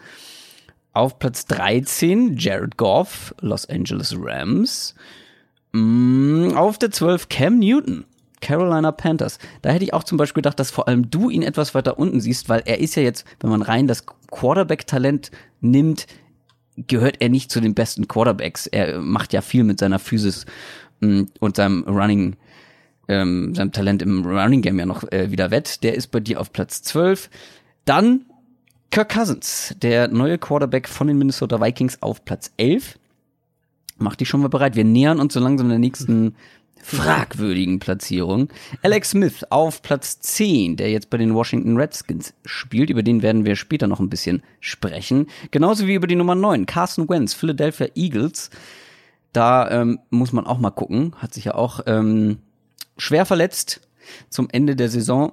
Auf 0.93 1.19
Platz 1.19 1.47
13 1.47 2.37
Jared 2.37 2.77
Goff, 2.77 3.35
Los 3.41 3.69
Angeles 3.69 4.15
Rams. 4.17 4.95
Mm, 5.73 6.53
auf 6.55 6.79
der 6.79 6.93
12 6.93 7.29
Cam 7.29 7.59
Newton, 7.59 8.05
Carolina 8.45 8.93
Panthers. 8.93 9.39
Da 9.63 9.71
hätte 9.71 9.85
ich 9.85 9.95
auch 9.95 10.05
zum 10.05 10.19
Beispiel 10.19 10.43
gedacht, 10.43 10.61
dass 10.61 10.71
vor 10.71 10.87
allem 10.87 11.11
du 11.11 11.31
ihn 11.31 11.43
etwas 11.43 11.75
weiter 11.75 11.99
unten 11.99 12.21
siehst, 12.21 12.49
weil 12.49 12.63
er 12.67 12.79
ist 12.79 12.95
ja 12.95 13.03
jetzt, 13.03 13.25
wenn 13.41 13.51
man 13.51 13.63
rein 13.63 13.87
das 13.87 14.05
Quarterback-Talent 14.31 15.31
nimmt, 15.61 16.07
gehört 16.77 17.17
er 17.21 17.31
nicht 17.31 17.51
zu 17.51 17.61
den 17.61 17.75
besten 17.75 18.07
Quarterbacks. 18.07 18.67
Er 18.67 19.01
macht 19.01 19.33
ja 19.33 19.41
viel 19.41 19.65
mit 19.65 19.79
seiner 19.79 19.99
Physis 19.99 20.45
mm, 21.01 21.23
und 21.41 21.57
seinem 21.57 21.85
Running, 21.85 22.37
ähm, 23.09 23.55
seinem 23.55 23.73
Talent 23.73 24.03
im 24.03 24.27
Running 24.27 24.61
Game 24.61 24.79
ja 24.79 24.87
noch 24.87 25.11
äh, 25.11 25.31
wieder 25.31 25.51
wett. 25.51 25.83
Der 25.83 25.95
ist 25.95 26.09
bei 26.09 26.21
dir 26.21 26.39
auf 26.39 26.53
Platz 26.53 26.83
12. 26.83 27.31
Dann 27.87 28.27
Kirk 28.91 29.15
Cousins, 29.15 29.75
der 29.81 30.09
neue 30.09 30.37
Quarterback 30.37 30.87
von 30.89 31.07
den 31.07 31.17
Minnesota 31.17 31.61
Vikings 31.61 32.03
auf 32.03 32.25
Platz 32.27 32.53
11. 32.59 32.99
Mach 33.97 34.17
dich 34.17 34.29
schon 34.29 34.43
mal 34.43 34.49
bereit. 34.49 34.77
Wir 34.77 34.85
nähern 34.85 35.19
uns 35.19 35.33
so 35.33 35.41
langsam 35.41 35.69
der 35.71 35.79
nächsten 35.79 36.35
fragwürdigen 36.85 37.79
Platzierung. 37.79 38.49
Alex 38.83 39.11
Smith 39.11 39.45
auf 39.49 39.81
Platz 39.81 40.21
10, 40.21 40.77
der 40.77 40.91
jetzt 40.91 41.09
bei 41.09 41.17
den 41.17 41.35
Washington 41.35 41.79
Redskins 41.79 42.35
spielt. 42.45 42.91
Über 42.91 43.03
den 43.03 43.23
werden 43.23 43.47
wir 43.47 43.57
später 43.57 43.87
noch 43.87 44.01
ein 44.01 44.11
bisschen 44.11 44.43
sprechen. 44.61 45.29
Genauso 45.51 45.87
wie 45.87 45.95
über 45.95 46.07
die 46.07 46.15
Nummer 46.15 46.35
9, 46.35 46.67
Carson 46.67 47.09
Wentz, 47.09 47.33
Philadelphia 47.33 47.89
Eagles. 47.95 48.51
Da 49.33 49.71
ähm, 49.71 49.99
muss 50.11 50.33
man 50.33 50.47
auch 50.47 50.59
mal 50.59 50.71
gucken. 50.71 51.15
Hat 51.17 51.33
sich 51.33 51.47
ja 51.47 51.55
auch 51.55 51.81
ähm, 51.87 52.39
schwer 52.99 53.25
verletzt 53.25 53.81
zum 54.29 54.49
Ende 54.53 54.77
der 54.77 54.91
Saison. 54.91 55.33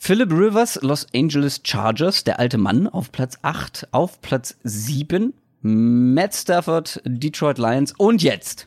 Philip 0.00 0.32
Rivers, 0.32 0.80
Los 0.82 1.06
Angeles 1.14 1.60
Chargers, 1.62 2.24
der 2.24 2.38
alte 2.38 2.56
Mann 2.56 2.88
auf 2.88 3.12
Platz 3.12 3.38
8, 3.42 3.88
auf 3.92 4.22
Platz 4.22 4.56
7 4.64 5.34
Matt 5.60 6.34
Stafford, 6.34 7.02
Detroit 7.04 7.58
Lions 7.58 7.92
und 7.96 8.22
jetzt, 8.22 8.66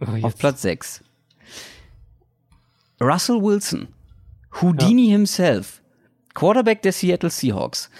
oh, 0.00 0.12
jetzt. 0.12 0.24
auf 0.24 0.36
Platz 0.36 0.62
6 0.62 1.02
Russell 3.00 3.42
Wilson, 3.42 3.88
Houdini 4.60 5.06
ja. 5.06 5.12
himself, 5.12 5.82
Quarterback 6.34 6.82
der 6.82 6.92
Seattle 6.92 7.30
Seahawks. 7.30 7.90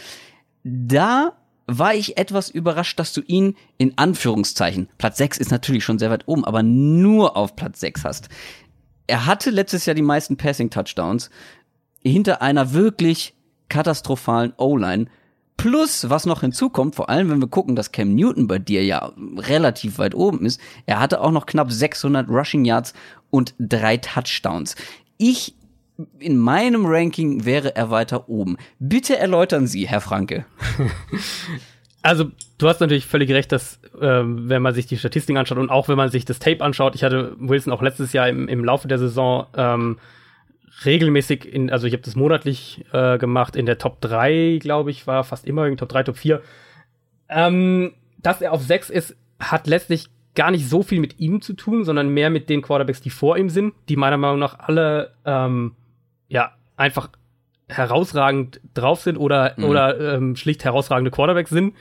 Da 0.64 1.32
war 1.66 1.94
ich 1.94 2.16
etwas 2.16 2.48
überrascht, 2.48 2.98
dass 2.98 3.12
du 3.12 3.20
ihn 3.22 3.56
in 3.76 3.98
Anführungszeichen, 3.98 4.88
Platz 4.98 5.18
6 5.18 5.38
ist 5.38 5.50
natürlich 5.50 5.84
schon 5.84 5.98
sehr 5.98 6.10
weit 6.10 6.28
oben, 6.28 6.44
aber 6.44 6.62
nur 6.62 7.36
auf 7.36 7.56
Platz 7.56 7.80
6 7.80 8.04
hast. 8.04 8.28
Er 9.06 9.26
hatte 9.26 9.50
letztes 9.50 9.86
Jahr 9.86 9.94
die 9.94 10.02
meisten 10.02 10.36
Passing 10.36 10.70
Touchdowns 10.70 11.30
hinter 12.02 12.42
einer 12.42 12.72
wirklich 12.72 13.34
katastrophalen 13.68 14.52
O-Line. 14.56 15.06
Plus, 15.66 16.08
was 16.08 16.26
noch 16.26 16.42
hinzukommt, 16.42 16.94
vor 16.94 17.10
allem 17.10 17.28
wenn 17.28 17.40
wir 17.40 17.48
gucken, 17.48 17.74
dass 17.74 17.90
Cam 17.90 18.14
Newton 18.14 18.46
bei 18.46 18.60
dir 18.60 18.84
ja 18.84 19.10
relativ 19.36 19.98
weit 19.98 20.14
oben 20.14 20.46
ist, 20.46 20.60
er 20.86 21.00
hatte 21.00 21.20
auch 21.20 21.32
noch 21.32 21.44
knapp 21.44 21.72
600 21.72 22.28
Rushing 22.28 22.64
Yards 22.64 22.94
und 23.30 23.52
drei 23.58 23.96
Touchdowns. 23.96 24.76
Ich, 25.18 25.56
in 26.20 26.38
meinem 26.38 26.86
Ranking 26.86 27.46
wäre 27.46 27.74
er 27.74 27.90
weiter 27.90 28.28
oben. 28.28 28.58
Bitte 28.78 29.18
erläutern 29.18 29.66
Sie, 29.66 29.88
Herr 29.88 30.00
Franke. 30.00 30.46
Also, 32.02 32.30
du 32.58 32.68
hast 32.68 32.78
natürlich 32.78 33.04
völlig 33.04 33.32
recht, 33.32 33.50
dass, 33.50 33.80
äh, 34.00 34.22
wenn 34.22 34.62
man 34.62 34.72
sich 34.74 34.86
die 34.86 34.96
Statistiken 34.96 35.38
anschaut 35.38 35.58
und 35.58 35.70
auch 35.70 35.88
wenn 35.88 35.96
man 35.96 36.08
sich 36.08 36.24
das 36.24 36.38
Tape 36.38 36.62
anschaut, 36.62 36.94
ich 36.94 37.02
hatte 37.02 37.34
Wilson 37.40 37.72
auch 37.72 37.82
letztes 37.82 38.12
Jahr 38.12 38.28
im, 38.28 38.46
im 38.46 38.64
Laufe 38.64 38.86
der 38.86 39.00
Saison 39.00 39.48
ähm, 39.56 39.98
regelmäßig 40.84 41.50
in, 41.52 41.70
also 41.70 41.86
ich 41.86 41.92
habe 41.92 42.02
das 42.02 42.16
monatlich 42.16 42.84
äh, 42.92 43.18
gemacht, 43.18 43.56
in 43.56 43.66
der 43.66 43.78
Top 43.78 44.00
3, 44.00 44.58
glaube 44.60 44.90
ich, 44.90 45.06
war 45.06 45.24
fast 45.24 45.46
immer 45.46 45.66
in 45.66 45.76
Top 45.76 45.88
3, 45.88 46.02
Top 46.04 46.16
4. 46.16 46.42
Ähm, 47.28 47.94
dass 48.18 48.42
er 48.42 48.52
auf 48.52 48.62
6 48.62 48.90
ist, 48.90 49.16
hat 49.38 49.66
letztlich 49.66 50.06
gar 50.34 50.50
nicht 50.50 50.68
so 50.68 50.82
viel 50.82 51.00
mit 51.00 51.18
ihm 51.18 51.40
zu 51.40 51.54
tun, 51.54 51.84
sondern 51.84 52.10
mehr 52.10 52.30
mit 52.30 52.48
den 52.48 52.62
Quarterbacks, 52.62 53.00
die 53.00 53.10
vor 53.10 53.38
ihm 53.38 53.48
sind, 53.48 53.74
die 53.88 53.96
meiner 53.96 54.18
Meinung 54.18 54.38
nach 54.38 54.58
alle 54.58 55.14
ähm, 55.24 55.74
ja 56.28 56.52
einfach 56.76 57.08
herausragend 57.68 58.60
drauf 58.74 59.00
sind 59.00 59.16
oder, 59.16 59.54
mhm. 59.56 59.64
oder 59.64 60.14
ähm, 60.14 60.36
schlicht 60.36 60.64
herausragende 60.64 61.10
Quarterbacks 61.10 61.50
sind. 61.50 61.74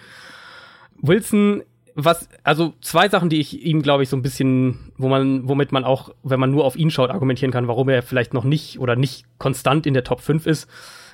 Wilson 1.01 1.63
was, 1.95 2.27
also 2.43 2.73
zwei 2.81 3.07
Sachen, 3.07 3.29
die 3.29 3.39
ich 3.39 3.65
ihm, 3.65 3.81
glaube 3.81 4.03
ich, 4.03 4.09
so 4.09 4.17
ein 4.17 4.21
bisschen, 4.21 4.91
wo 4.97 5.07
man, 5.07 5.47
womit 5.47 5.71
man 5.71 5.85
auch, 5.85 6.13
wenn 6.23 6.39
man 6.41 6.51
nur 6.51 6.65
auf 6.65 6.75
ihn 6.75 6.91
schaut, 6.91 7.09
argumentieren 7.09 7.51
kann, 7.51 7.69
warum 7.69 7.87
er 7.87 8.03
vielleicht 8.03 8.33
noch 8.33 8.43
nicht 8.43 8.79
oder 8.79 8.97
nicht 8.97 9.25
konstant 9.37 9.85
in 9.87 9.93
der 9.93 10.03
Top 10.03 10.19
5 10.19 10.45
ist, 10.45 10.69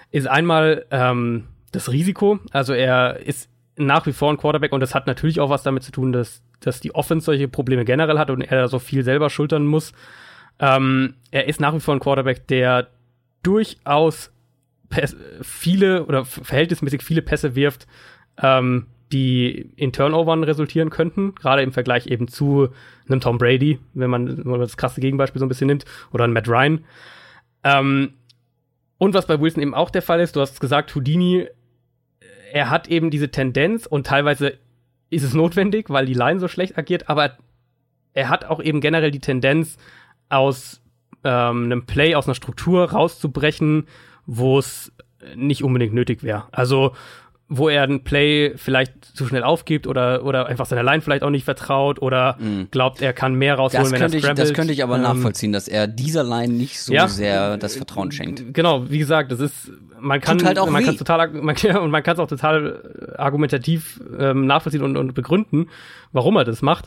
ist 0.10 0.28
einmal 0.28 0.86
ähm, 0.90 1.46
das 1.72 1.92
Risiko. 1.92 2.40
Also 2.52 2.74
er 2.74 3.20
ist 3.20 3.48
nach 3.78 4.08
wie 4.08 4.12
vor 4.12 4.32
ein 4.32 4.38
Quarterback 4.38 4.74
und 4.74 4.80
das 4.80 4.96
hat 4.96 5.06
natürlich 5.06 5.40
auch 5.40 5.52
was 5.52 5.64
damit 5.64 5.84
zu 5.84 5.92
tun, 5.92 6.12
dass, 6.12 6.42
dass 6.60 6.82
die 6.82 6.96
Offense 6.96 7.26
solche 7.26 7.48
Probleme 7.48 7.86
generell 7.86 8.18
hat 8.18 8.32
und 8.32 8.42
er 8.42 8.68
so 8.68 8.80
viel 8.80 9.04
selber 9.04 9.30
schultern 9.30 9.68
muss. 9.68 9.94
Ähm, 10.60 11.14
er 11.30 11.48
ist 11.48 11.62
nach 11.62 11.76
wie 11.76 11.80
vor 11.80 11.94
ein 11.94 12.00
Quarterback, 12.00 12.48
der 12.48 12.88
durchaus 13.44 14.32
viele 15.42 16.06
oder 16.06 16.26
verhältnismäßig 16.26 17.04
viele 17.04 17.22
Pässe 17.22 17.56
wirft, 17.56 17.88
ähm, 18.42 18.88
die 19.12 19.72
in 19.76 19.92
Turnovern 19.92 20.44
resultieren 20.44 20.90
könnten, 20.90 21.36
gerade 21.36 21.62
im 21.62 21.74
Vergleich 21.74 22.08
eben 22.08 22.28
zu 22.28 22.70
einem 23.08 23.20
Tom 23.20 23.38
Brady, 23.38 23.80
wenn 23.94 24.10
man, 24.10 24.38
wenn 24.38 24.52
man 24.52 24.60
das 24.60 24.78
krasse 24.78 25.02
Gegenbeispiel 25.02 25.40
so 25.40 25.46
ein 25.46 25.50
bisschen 25.50 25.68
nimmt, 25.68 25.86
oder 26.12 26.24
ein 26.24 26.34
Matt 26.34 26.48
Ryan. 26.48 26.84
Ähm, 27.64 28.14
und 28.98 29.14
was 29.14 29.28
bei 29.28 29.40
Wilson 29.40 29.64
eben 29.64 29.74
auch 29.74 29.90
der 29.90 30.02
Fall 30.02 30.20
ist, 30.20 30.36
du 30.36 30.42
hast 30.42 30.60
gesagt, 30.60 30.94
Houdini, 30.96 31.48
er 32.54 32.70
hat 32.70 32.88
eben 32.88 33.10
diese 33.10 33.32
Tendenz 33.32 33.86
und 33.86 34.08
teilweise 34.08 34.58
ist 35.10 35.24
es 35.24 35.34
notwendig, 35.34 35.90
weil 35.90 36.06
die 36.06 36.14
Line 36.14 36.40
so 36.40 36.48
schlecht 36.48 36.78
agiert, 36.78 37.10
aber 37.10 37.38
er 38.14 38.30
hat 38.30 38.46
auch 38.46 38.62
eben 38.62 38.82
generell 38.82 39.12
die 39.12 39.20
Tendenz, 39.20 39.78
aus 40.30 40.82
ähm, 41.24 41.66
einem 41.66 41.86
Play, 41.86 42.16
aus 42.16 42.26
einer 42.26 42.36
Struktur 42.36 42.92
rauszubrechen, 42.92 43.88
wo 44.26 44.58
es 44.58 44.92
nicht 45.36 45.64
unbedingt 45.64 45.94
nötig 45.94 46.24
wäre. 46.24 46.46
Also 46.52 46.96
wo 47.54 47.68
er 47.68 47.84
ein 47.84 48.06
Play 48.06 48.54
vielleicht 48.56 49.04
zu 49.04 49.28
schnell 49.28 49.44
aufgibt 49.44 49.86
oder, 49.86 50.24
oder 50.24 50.46
einfach 50.46 50.66
seiner 50.66 50.84
Line 50.84 51.02
vielleicht 51.02 51.22
auch 51.22 51.30
nicht 51.30 51.44
vertraut 51.44 52.02
oder 52.02 52.38
mm. 52.40 52.70
glaubt, 52.72 53.02
er 53.02 53.12
kann 53.12 53.36
mehr 53.36 53.56
rausholen, 53.56 53.84
das 53.84 53.92
wenn 53.92 54.02
er 54.02 54.08
scrambled. 54.08 54.40
Ich, 54.40 54.50
das 54.50 54.54
könnte 54.54 54.72
ich 54.72 54.82
aber 54.82 54.96
ähm, 54.96 55.02
nachvollziehen, 55.02 55.52
dass 55.52 55.68
er 55.68 55.86
dieser 55.86 56.24
Line 56.24 56.54
nicht 56.54 56.80
so 56.80 56.94
ja, 56.94 57.10
sehr 57.10 57.58
das 57.58 57.76
Vertrauen 57.76 58.14
schenkt. 58.14 58.54
Genau, 58.54 58.90
wie 58.90 59.00
gesagt, 59.00 59.34
das 59.34 59.42
ist, 59.42 59.70
man 60.00 60.22
kann, 60.22 60.42
halt 60.46 60.66
man 60.72 60.86
kann 60.86 60.96
total, 60.96 61.30
man, 61.34 61.58
und 61.58 61.92
man 61.92 62.04
kann 62.04 62.14
es 62.14 62.20
auch 62.20 62.30
total 62.30 63.16
argumentativ 63.18 64.00
ähm, 64.18 64.46
nachvollziehen 64.46 64.84
und, 64.84 64.96
und 64.96 65.14
begründen, 65.14 65.68
warum 66.14 66.38
er 66.38 66.46
das 66.46 66.62
macht. 66.62 66.86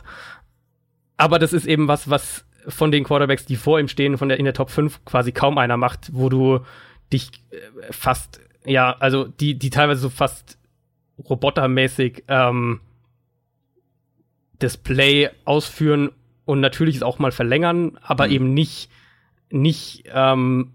Aber 1.15 1.37
das 1.37 1.53
ist 1.53 1.67
eben 1.67 1.87
was, 1.87 2.09
was 2.09 2.43
von 2.67 2.91
den 2.91 3.03
Quarterbacks, 3.03 3.45
die 3.45 3.55
vor 3.55 3.79
ihm 3.79 3.87
stehen, 3.87 4.17
von 4.17 4.29
der 4.29 4.39
in 4.39 4.45
der 4.45 4.55
Top 4.55 4.71
5 4.71 5.05
quasi 5.05 5.31
kaum 5.31 5.59
einer 5.59 5.77
macht, 5.77 6.09
wo 6.11 6.27
du 6.29 6.61
dich 7.13 7.29
äh, 7.51 7.57
fast 7.91 8.39
ja, 8.65 8.95
also 8.99 9.25
die, 9.25 9.57
die 9.57 9.69
teilweise 9.69 10.01
so 10.01 10.09
fast 10.09 10.57
robotermäßig 11.29 12.23
ähm, 12.27 12.81
das 14.59 14.77
Play 14.77 15.29
ausführen 15.45 16.11
und 16.45 16.59
natürlich 16.59 16.97
es 16.97 17.03
auch 17.03 17.19
mal 17.19 17.31
verlängern, 17.31 17.97
aber 18.01 18.27
mhm. 18.27 18.33
eben 18.33 18.53
nicht, 18.53 18.89
nicht 19.49 20.03
ähm, 20.13 20.71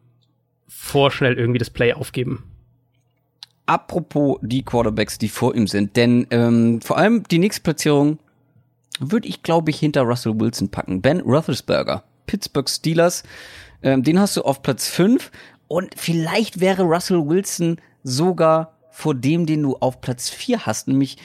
vorschnell 0.69 1.39
irgendwie 1.39 1.59
das 1.59 1.71
Play 1.71 1.93
aufgeben. 1.93 2.45
Apropos 3.67 4.39
die 4.43 4.63
Quarterbacks, 4.63 5.19
die 5.19 5.29
vor 5.29 5.55
ihm 5.55 5.67
sind, 5.67 5.97
denn 5.97 6.27
ähm, 6.31 6.81
vor 6.81 6.99
allem 6.99 7.23
die 7.25 7.39
nächste 7.39 7.63
Platzierung 7.63 8.19
würde 8.99 9.29
ich, 9.29 9.43
glaube 9.43 9.71
ich, 9.71 9.79
hinter 9.79 10.03
Russell 10.03 10.39
Wilson 10.39 10.71
packen. 10.71 11.01
Ben 11.01 11.21
Roethlisberger, 11.21 12.03
Pittsburgh 12.27 12.69
Steelers, 12.69 13.23
ähm, 13.83 14.03
den 14.03 14.19
hast 14.19 14.37
du 14.37 14.43
auf 14.43 14.63
Platz 14.63 14.89
5 14.89 15.31
und 15.71 15.95
vielleicht 15.97 16.59
wäre 16.59 16.83
Russell 16.83 17.29
Wilson 17.29 17.77
sogar 18.03 18.77
vor 18.91 19.15
dem, 19.15 19.47
den 19.47 19.63
du 19.63 19.77
auf 19.77 20.01
Platz 20.01 20.29
4 20.29 20.67
hast, 20.67 20.89
nämlich 20.89 21.17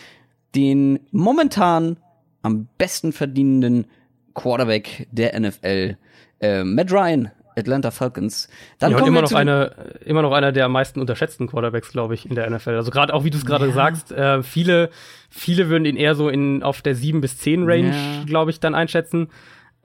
den 0.53 0.99
momentan 1.09 1.97
am 2.43 2.67
besten 2.77 3.11
verdienenden 3.11 3.87
Quarterback 4.35 5.07
der 5.11 5.39
NFL, 5.39 5.97
äh, 6.41 6.63
Matt 6.63 6.91
Ryan, 6.91 7.31
Atlanta 7.57 7.89
Falcons. 7.89 8.47
Dann 8.77 8.91
ja, 8.91 8.97
und 8.99 9.07
immer 9.07 9.23
noch, 9.23 9.33
eine, 9.33 9.71
immer 10.05 10.21
noch 10.21 10.31
einer 10.31 10.51
der 10.51 10.65
am 10.65 10.73
meisten 10.73 11.01
unterschätzten 11.01 11.47
Quarterbacks, 11.47 11.91
glaube 11.91 12.13
ich, 12.13 12.29
in 12.29 12.35
der 12.35 12.47
NFL. 12.47 12.75
Also 12.75 12.91
gerade 12.91 13.15
auch, 13.15 13.23
wie 13.23 13.31
du 13.31 13.39
es 13.39 13.47
gerade 13.47 13.69
ja. 13.69 13.73
sagst, 13.73 14.11
äh, 14.11 14.43
viele, 14.43 14.91
viele 15.31 15.69
würden 15.69 15.85
ihn 15.85 15.97
eher 15.97 16.13
so 16.13 16.29
in 16.29 16.61
auf 16.61 16.83
der 16.83 16.93
7 16.93 17.19
bis 17.19 17.39
10 17.39 17.63
Range, 17.63 17.87
ja. 17.87 18.23
glaube 18.27 18.51
ich, 18.51 18.59
dann 18.59 18.75
einschätzen. 18.75 19.29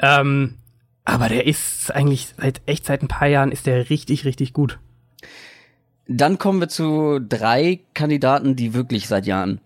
Ähm, 0.00 0.56
Aber 1.04 1.28
der 1.28 1.46
ist 1.46 1.92
eigentlich 1.94 2.34
seit 2.36 2.60
echt 2.66 2.86
seit 2.86 3.02
ein 3.02 3.08
paar 3.08 3.28
Jahren 3.28 3.52
ist 3.52 3.66
der 3.66 3.90
richtig, 3.90 4.24
richtig 4.24 4.52
gut. 4.52 4.78
Dann 6.06 6.38
kommen 6.38 6.60
wir 6.60 6.68
zu 6.68 7.20
drei 7.20 7.80
Kandidaten, 7.94 8.56
die 8.56 8.74
wirklich 8.74 9.06
seit 9.06 9.26
Jahren 9.26 9.60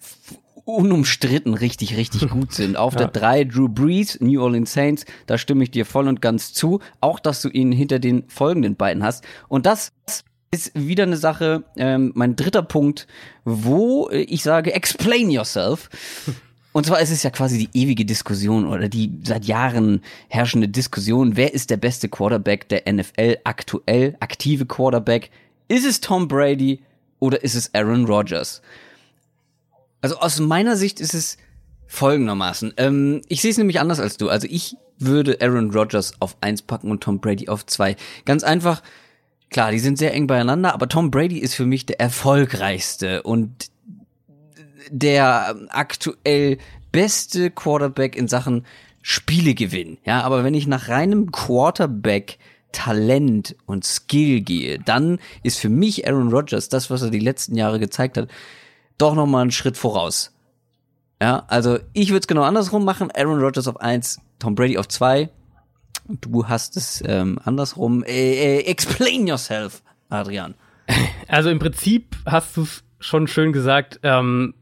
unumstritten 0.64 1.54
richtig, 1.54 1.96
richtig 1.96 2.28
gut 2.28 2.52
sind. 2.54 2.76
Auf 2.76 2.94
ja. 2.94 3.00
der 3.00 3.08
drei 3.08 3.44
Drew 3.44 3.68
Brees, 3.68 4.20
New 4.20 4.42
Orleans 4.42 4.72
Saints, 4.72 5.04
da 5.26 5.38
stimme 5.38 5.64
ich 5.64 5.70
dir 5.70 5.86
voll 5.86 6.08
und 6.08 6.20
ganz 6.20 6.52
zu. 6.52 6.80
Auch, 7.00 7.18
dass 7.18 7.42
du 7.42 7.48
ihn 7.48 7.72
hinter 7.72 7.98
den 7.98 8.24
folgenden 8.28 8.76
beiden 8.76 9.02
hast. 9.02 9.24
Und 9.48 9.66
das 9.66 9.92
ist 10.50 10.72
wieder 10.74 11.02
eine 11.02 11.16
Sache, 11.16 11.64
ähm, 11.76 12.12
mein 12.14 12.36
dritter 12.36 12.62
Punkt, 12.62 13.06
wo 13.44 14.08
ich 14.10 14.42
sage, 14.42 14.72
explain 14.72 15.30
yourself. 15.30 15.90
Und 16.74 16.86
zwar 16.86 17.00
ist 17.00 17.12
es 17.12 17.22
ja 17.22 17.30
quasi 17.30 17.56
die 17.56 17.80
ewige 17.80 18.04
Diskussion 18.04 18.66
oder 18.66 18.88
die 18.88 19.12
seit 19.22 19.44
Jahren 19.44 20.02
herrschende 20.26 20.66
Diskussion, 20.66 21.36
wer 21.36 21.54
ist 21.54 21.70
der 21.70 21.76
beste 21.76 22.08
Quarterback 22.08 22.68
der 22.68 22.92
NFL 22.92 23.36
aktuell, 23.44 24.16
aktive 24.18 24.66
Quarterback? 24.66 25.30
Ist 25.68 25.86
es 25.86 26.00
Tom 26.00 26.26
Brady 26.26 26.80
oder 27.20 27.44
ist 27.44 27.54
es 27.54 27.72
Aaron 27.74 28.06
Rodgers? 28.06 28.60
Also 30.00 30.18
aus 30.18 30.40
meiner 30.40 30.76
Sicht 30.76 30.98
ist 30.98 31.14
es 31.14 31.38
folgendermaßen. 31.86 32.74
Ähm, 32.76 33.22
ich 33.28 33.40
sehe 33.40 33.52
es 33.52 33.58
nämlich 33.58 33.78
anders 33.78 34.00
als 34.00 34.16
du. 34.16 34.28
Also 34.28 34.48
ich 34.50 34.76
würde 34.98 35.38
Aaron 35.40 35.70
Rodgers 35.70 36.14
auf 36.18 36.36
eins 36.40 36.60
packen 36.60 36.90
und 36.90 37.04
Tom 37.04 37.20
Brady 37.20 37.46
auf 37.46 37.64
zwei. 37.66 37.94
Ganz 38.24 38.42
einfach, 38.42 38.82
klar, 39.48 39.70
die 39.70 39.78
sind 39.78 39.96
sehr 39.96 40.12
eng 40.12 40.26
beieinander, 40.26 40.74
aber 40.74 40.88
Tom 40.88 41.12
Brady 41.12 41.38
ist 41.38 41.54
für 41.54 41.66
mich 41.66 41.86
der 41.86 42.00
erfolgreichste 42.00 43.22
und 43.22 43.70
der 44.90 45.56
aktuell 45.70 46.58
beste 46.92 47.50
Quarterback 47.50 48.16
in 48.16 48.28
Sachen 48.28 48.64
Spielegewinn. 49.02 49.98
Ja, 50.04 50.22
aber 50.22 50.44
wenn 50.44 50.54
ich 50.54 50.66
nach 50.66 50.88
reinem 50.88 51.30
Quarterback 51.30 52.38
Talent 52.72 53.54
und 53.66 53.84
Skill 53.84 54.40
gehe, 54.40 54.78
dann 54.78 55.18
ist 55.42 55.58
für 55.58 55.68
mich 55.68 56.08
Aaron 56.08 56.32
Rodgers 56.32 56.68
das, 56.68 56.90
was 56.90 57.02
er 57.02 57.10
die 57.10 57.20
letzten 57.20 57.56
Jahre 57.56 57.78
gezeigt 57.78 58.16
hat, 58.16 58.28
doch 58.98 59.14
noch 59.14 59.26
mal 59.26 59.42
einen 59.42 59.50
Schritt 59.50 59.76
voraus. 59.76 60.32
Ja, 61.22 61.44
also 61.48 61.78
ich 61.92 62.10
würde 62.10 62.20
es 62.20 62.26
genau 62.26 62.42
andersrum 62.42 62.84
machen. 62.84 63.10
Aaron 63.14 63.40
Rodgers 63.40 63.68
auf 63.68 63.80
eins, 63.80 64.20
Tom 64.38 64.54
Brady 64.54 64.76
auf 64.78 64.88
zwei. 64.88 65.30
Du 66.08 66.48
hast 66.48 66.76
es 66.76 67.02
ähm, 67.06 67.38
andersrum. 67.44 68.04
Äh, 68.04 68.58
äh, 68.58 68.64
explain 68.66 69.26
yourself, 69.26 69.82
Adrian. 70.08 70.54
Also 71.28 71.48
im 71.48 71.58
Prinzip 71.58 72.16
hast 72.26 72.56
du 72.56 72.62
es 72.62 72.84
schon 72.98 73.26
schön 73.26 73.52
gesagt. 73.52 74.00
Ähm, 74.02 74.54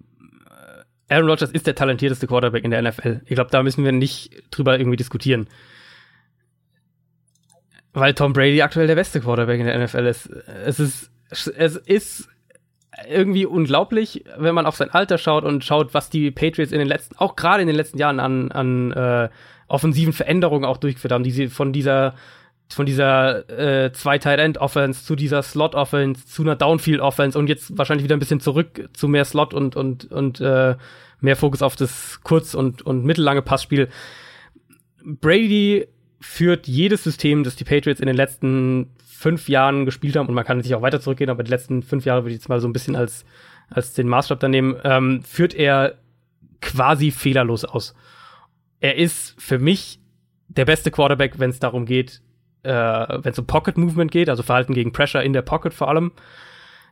Aaron 1.08 1.28
Rodgers 1.28 1.50
ist 1.50 1.66
der 1.66 1.74
talentierteste 1.74 2.26
Quarterback 2.26 2.64
in 2.64 2.70
der 2.70 2.82
NFL. 2.82 3.20
Ich 3.26 3.34
glaube, 3.34 3.50
da 3.50 3.62
müssen 3.62 3.84
wir 3.84 3.92
nicht 3.92 4.42
drüber 4.50 4.78
irgendwie 4.78 4.96
diskutieren. 4.96 5.48
Weil 7.92 8.14
Tom 8.14 8.32
Brady 8.32 8.62
aktuell 8.62 8.86
der 8.86 8.94
beste 8.94 9.20
Quarterback 9.20 9.60
in 9.60 9.66
der 9.66 9.78
NFL 9.78 10.06
ist. 10.06 10.26
Es 10.26 10.80
ist, 10.80 11.10
es 11.30 11.76
ist 11.76 12.28
irgendwie 13.08 13.46
unglaublich, 13.46 14.24
wenn 14.36 14.54
man 14.54 14.66
auf 14.66 14.76
sein 14.76 14.90
Alter 14.90 15.18
schaut 15.18 15.44
und 15.44 15.64
schaut, 15.64 15.94
was 15.94 16.10
die 16.10 16.30
Patriots 16.30 16.72
in 16.72 16.78
den 16.78 16.88
letzten, 16.88 17.16
auch 17.16 17.36
gerade 17.36 17.62
in 17.62 17.66
den 17.66 17.76
letzten 17.76 17.98
Jahren 17.98 18.20
an, 18.20 18.52
an 18.52 18.92
äh, 18.92 19.28
offensiven 19.68 20.12
Veränderungen 20.12 20.64
auch 20.64 20.76
durchgeführt 20.76 21.12
haben, 21.12 21.24
die 21.24 21.30
sie 21.30 21.48
von 21.48 21.72
dieser 21.72 22.14
von 22.74 22.86
dieser 22.86 23.48
äh, 23.50 23.92
zwei 23.92 24.18
Tight 24.18 24.38
End 24.38 24.58
Offense 24.58 25.04
zu 25.04 25.16
dieser 25.16 25.42
Slot 25.42 25.74
Offense 25.74 26.26
zu 26.26 26.42
einer 26.42 26.56
Downfield 26.56 27.00
Offense 27.00 27.38
und 27.38 27.48
jetzt 27.48 27.76
wahrscheinlich 27.76 28.04
wieder 28.04 28.16
ein 28.16 28.20
bisschen 28.20 28.40
zurück 28.40 28.88
zu 28.92 29.08
mehr 29.08 29.24
Slot 29.24 29.54
und 29.54 29.76
und 29.76 30.10
und 30.10 30.40
äh, 30.40 30.76
mehr 31.20 31.36
Fokus 31.36 31.62
auf 31.62 31.76
das 31.76 32.20
kurz 32.22 32.54
und 32.54 32.82
und 32.82 33.04
mittellange 33.04 33.42
Passspiel. 33.42 33.88
Brady 35.04 35.88
führt 36.20 36.68
jedes 36.68 37.02
System, 37.04 37.44
das 37.44 37.56
die 37.56 37.64
Patriots 37.64 38.00
in 38.00 38.06
den 38.06 38.16
letzten 38.16 38.90
fünf 39.04 39.48
Jahren 39.48 39.84
gespielt 39.84 40.16
haben 40.16 40.28
und 40.28 40.34
man 40.34 40.44
kann 40.44 40.62
sich 40.62 40.74
auch 40.74 40.82
weiter 40.82 41.00
zurückgehen, 41.00 41.30
aber 41.30 41.42
die 41.42 41.50
letzten 41.50 41.82
fünf 41.82 42.04
Jahre 42.04 42.22
würde 42.22 42.30
ich 42.30 42.40
jetzt 42.40 42.48
mal 42.48 42.60
so 42.60 42.68
ein 42.68 42.72
bisschen 42.72 42.96
als 42.96 43.24
als 43.70 43.94
den 43.94 44.08
Maßstab 44.08 44.40
daneben, 44.40 44.76
ähm, 44.84 45.22
führt 45.22 45.54
er 45.54 45.94
quasi 46.60 47.10
fehlerlos 47.10 47.64
aus. 47.64 47.94
Er 48.80 48.96
ist 48.96 49.34
für 49.40 49.58
mich 49.58 50.00
der 50.48 50.64
beste 50.64 50.90
Quarterback, 50.90 51.38
wenn 51.38 51.50
es 51.50 51.58
darum 51.58 51.86
geht, 51.86 52.20
äh, 52.62 52.72
wenn 52.72 53.32
es 53.32 53.38
um 53.38 53.46
Pocket 53.46 53.76
Movement 53.76 54.10
geht, 54.10 54.28
also 54.28 54.42
Verhalten 54.42 54.74
gegen 54.74 54.92
Pressure 54.92 55.22
in 55.22 55.32
der 55.32 55.42
Pocket 55.42 55.74
vor 55.74 55.88
allem. 55.88 56.12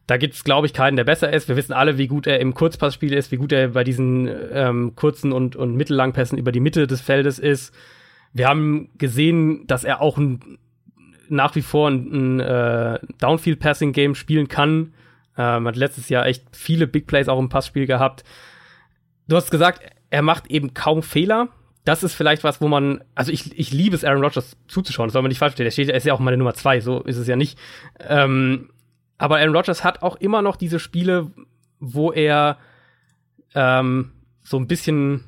Da 0.06 0.16
gibt 0.16 0.34
es, 0.34 0.42
glaube 0.42 0.66
ich, 0.66 0.72
keinen, 0.72 0.96
der 0.96 1.04
besser 1.04 1.32
ist. 1.32 1.48
Wir 1.48 1.56
wissen 1.56 1.72
alle, 1.72 1.96
wie 1.96 2.08
gut 2.08 2.26
er 2.26 2.40
im 2.40 2.54
Kurzpassspiel 2.54 3.12
ist, 3.12 3.30
wie 3.30 3.36
gut 3.36 3.52
er 3.52 3.68
bei 3.68 3.84
diesen 3.84 4.28
ähm, 4.52 4.96
kurzen 4.96 5.30
und, 5.30 5.54
und 5.54 5.76
Mittellangpässen 5.76 6.36
über 6.36 6.50
die 6.50 6.60
Mitte 6.60 6.86
des 6.86 7.00
Feldes 7.00 7.38
ist. 7.38 7.72
Wir 8.32 8.48
haben 8.48 8.90
gesehen, 8.98 9.66
dass 9.68 9.84
er 9.84 10.00
auch 10.00 10.18
ein, 10.18 10.58
nach 11.28 11.54
wie 11.54 11.62
vor 11.62 11.88
ein, 11.88 12.38
ein 12.38 12.40
äh, 12.40 12.98
Downfield-Passing-Game 13.18 14.16
spielen 14.16 14.48
kann. 14.48 14.94
Ähm, 15.38 15.68
hat 15.68 15.76
letztes 15.76 16.08
Jahr 16.08 16.26
echt 16.26 16.44
viele 16.56 16.88
Big 16.88 17.06
Plays 17.06 17.28
auch 17.28 17.38
im 17.38 17.48
Passspiel 17.48 17.86
gehabt. 17.86 18.24
Du 19.28 19.36
hast 19.36 19.52
gesagt, 19.52 19.80
er 20.10 20.22
macht 20.22 20.48
eben 20.48 20.74
kaum 20.74 21.04
Fehler 21.04 21.50
das 21.84 22.02
ist 22.02 22.14
vielleicht 22.14 22.44
was, 22.44 22.60
wo 22.60 22.68
man, 22.68 23.02
also 23.14 23.32
ich, 23.32 23.58
ich 23.58 23.72
liebe 23.72 23.96
es, 23.96 24.04
Aaron 24.04 24.22
Rodgers 24.22 24.56
zuzuschauen, 24.68 25.08
das 25.08 25.14
soll 25.14 25.22
man 25.22 25.30
nicht 25.30 25.38
falsch 25.38 25.52
verstehen. 25.52 25.66
Er 25.66 25.72
steht, 25.72 25.88
er 25.88 25.96
ist 25.96 26.06
ja 26.06 26.12
auch 26.12 26.20
meine 26.20 26.36
Nummer 26.36 26.54
zwei, 26.54 26.80
so 26.80 27.00
ist 27.02 27.16
es 27.16 27.26
ja 27.26 27.36
nicht. 27.36 27.58
Ähm, 28.00 28.70
aber 29.18 29.38
Aaron 29.38 29.56
Rodgers 29.56 29.82
hat 29.84 30.02
auch 30.02 30.16
immer 30.16 30.42
noch 30.42 30.56
diese 30.56 30.78
Spiele, 30.78 31.30
wo 31.78 32.12
er 32.12 32.58
ähm, 33.54 34.12
so 34.42 34.58
ein 34.58 34.66
bisschen, 34.66 35.24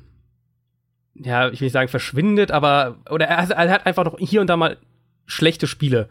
ja, 1.15 1.49
ich 1.49 1.59
will 1.59 1.65
nicht 1.65 1.73
sagen 1.73 1.89
verschwindet, 1.89 2.51
aber, 2.51 2.97
oder 3.09 3.25
er, 3.25 3.49
er 3.49 3.71
hat 3.71 3.85
einfach 3.85 4.05
noch 4.05 4.17
hier 4.19 4.41
und 4.41 4.47
da 4.47 4.57
mal 4.57 4.77
schlechte 5.25 5.67
Spiele. 5.67 6.09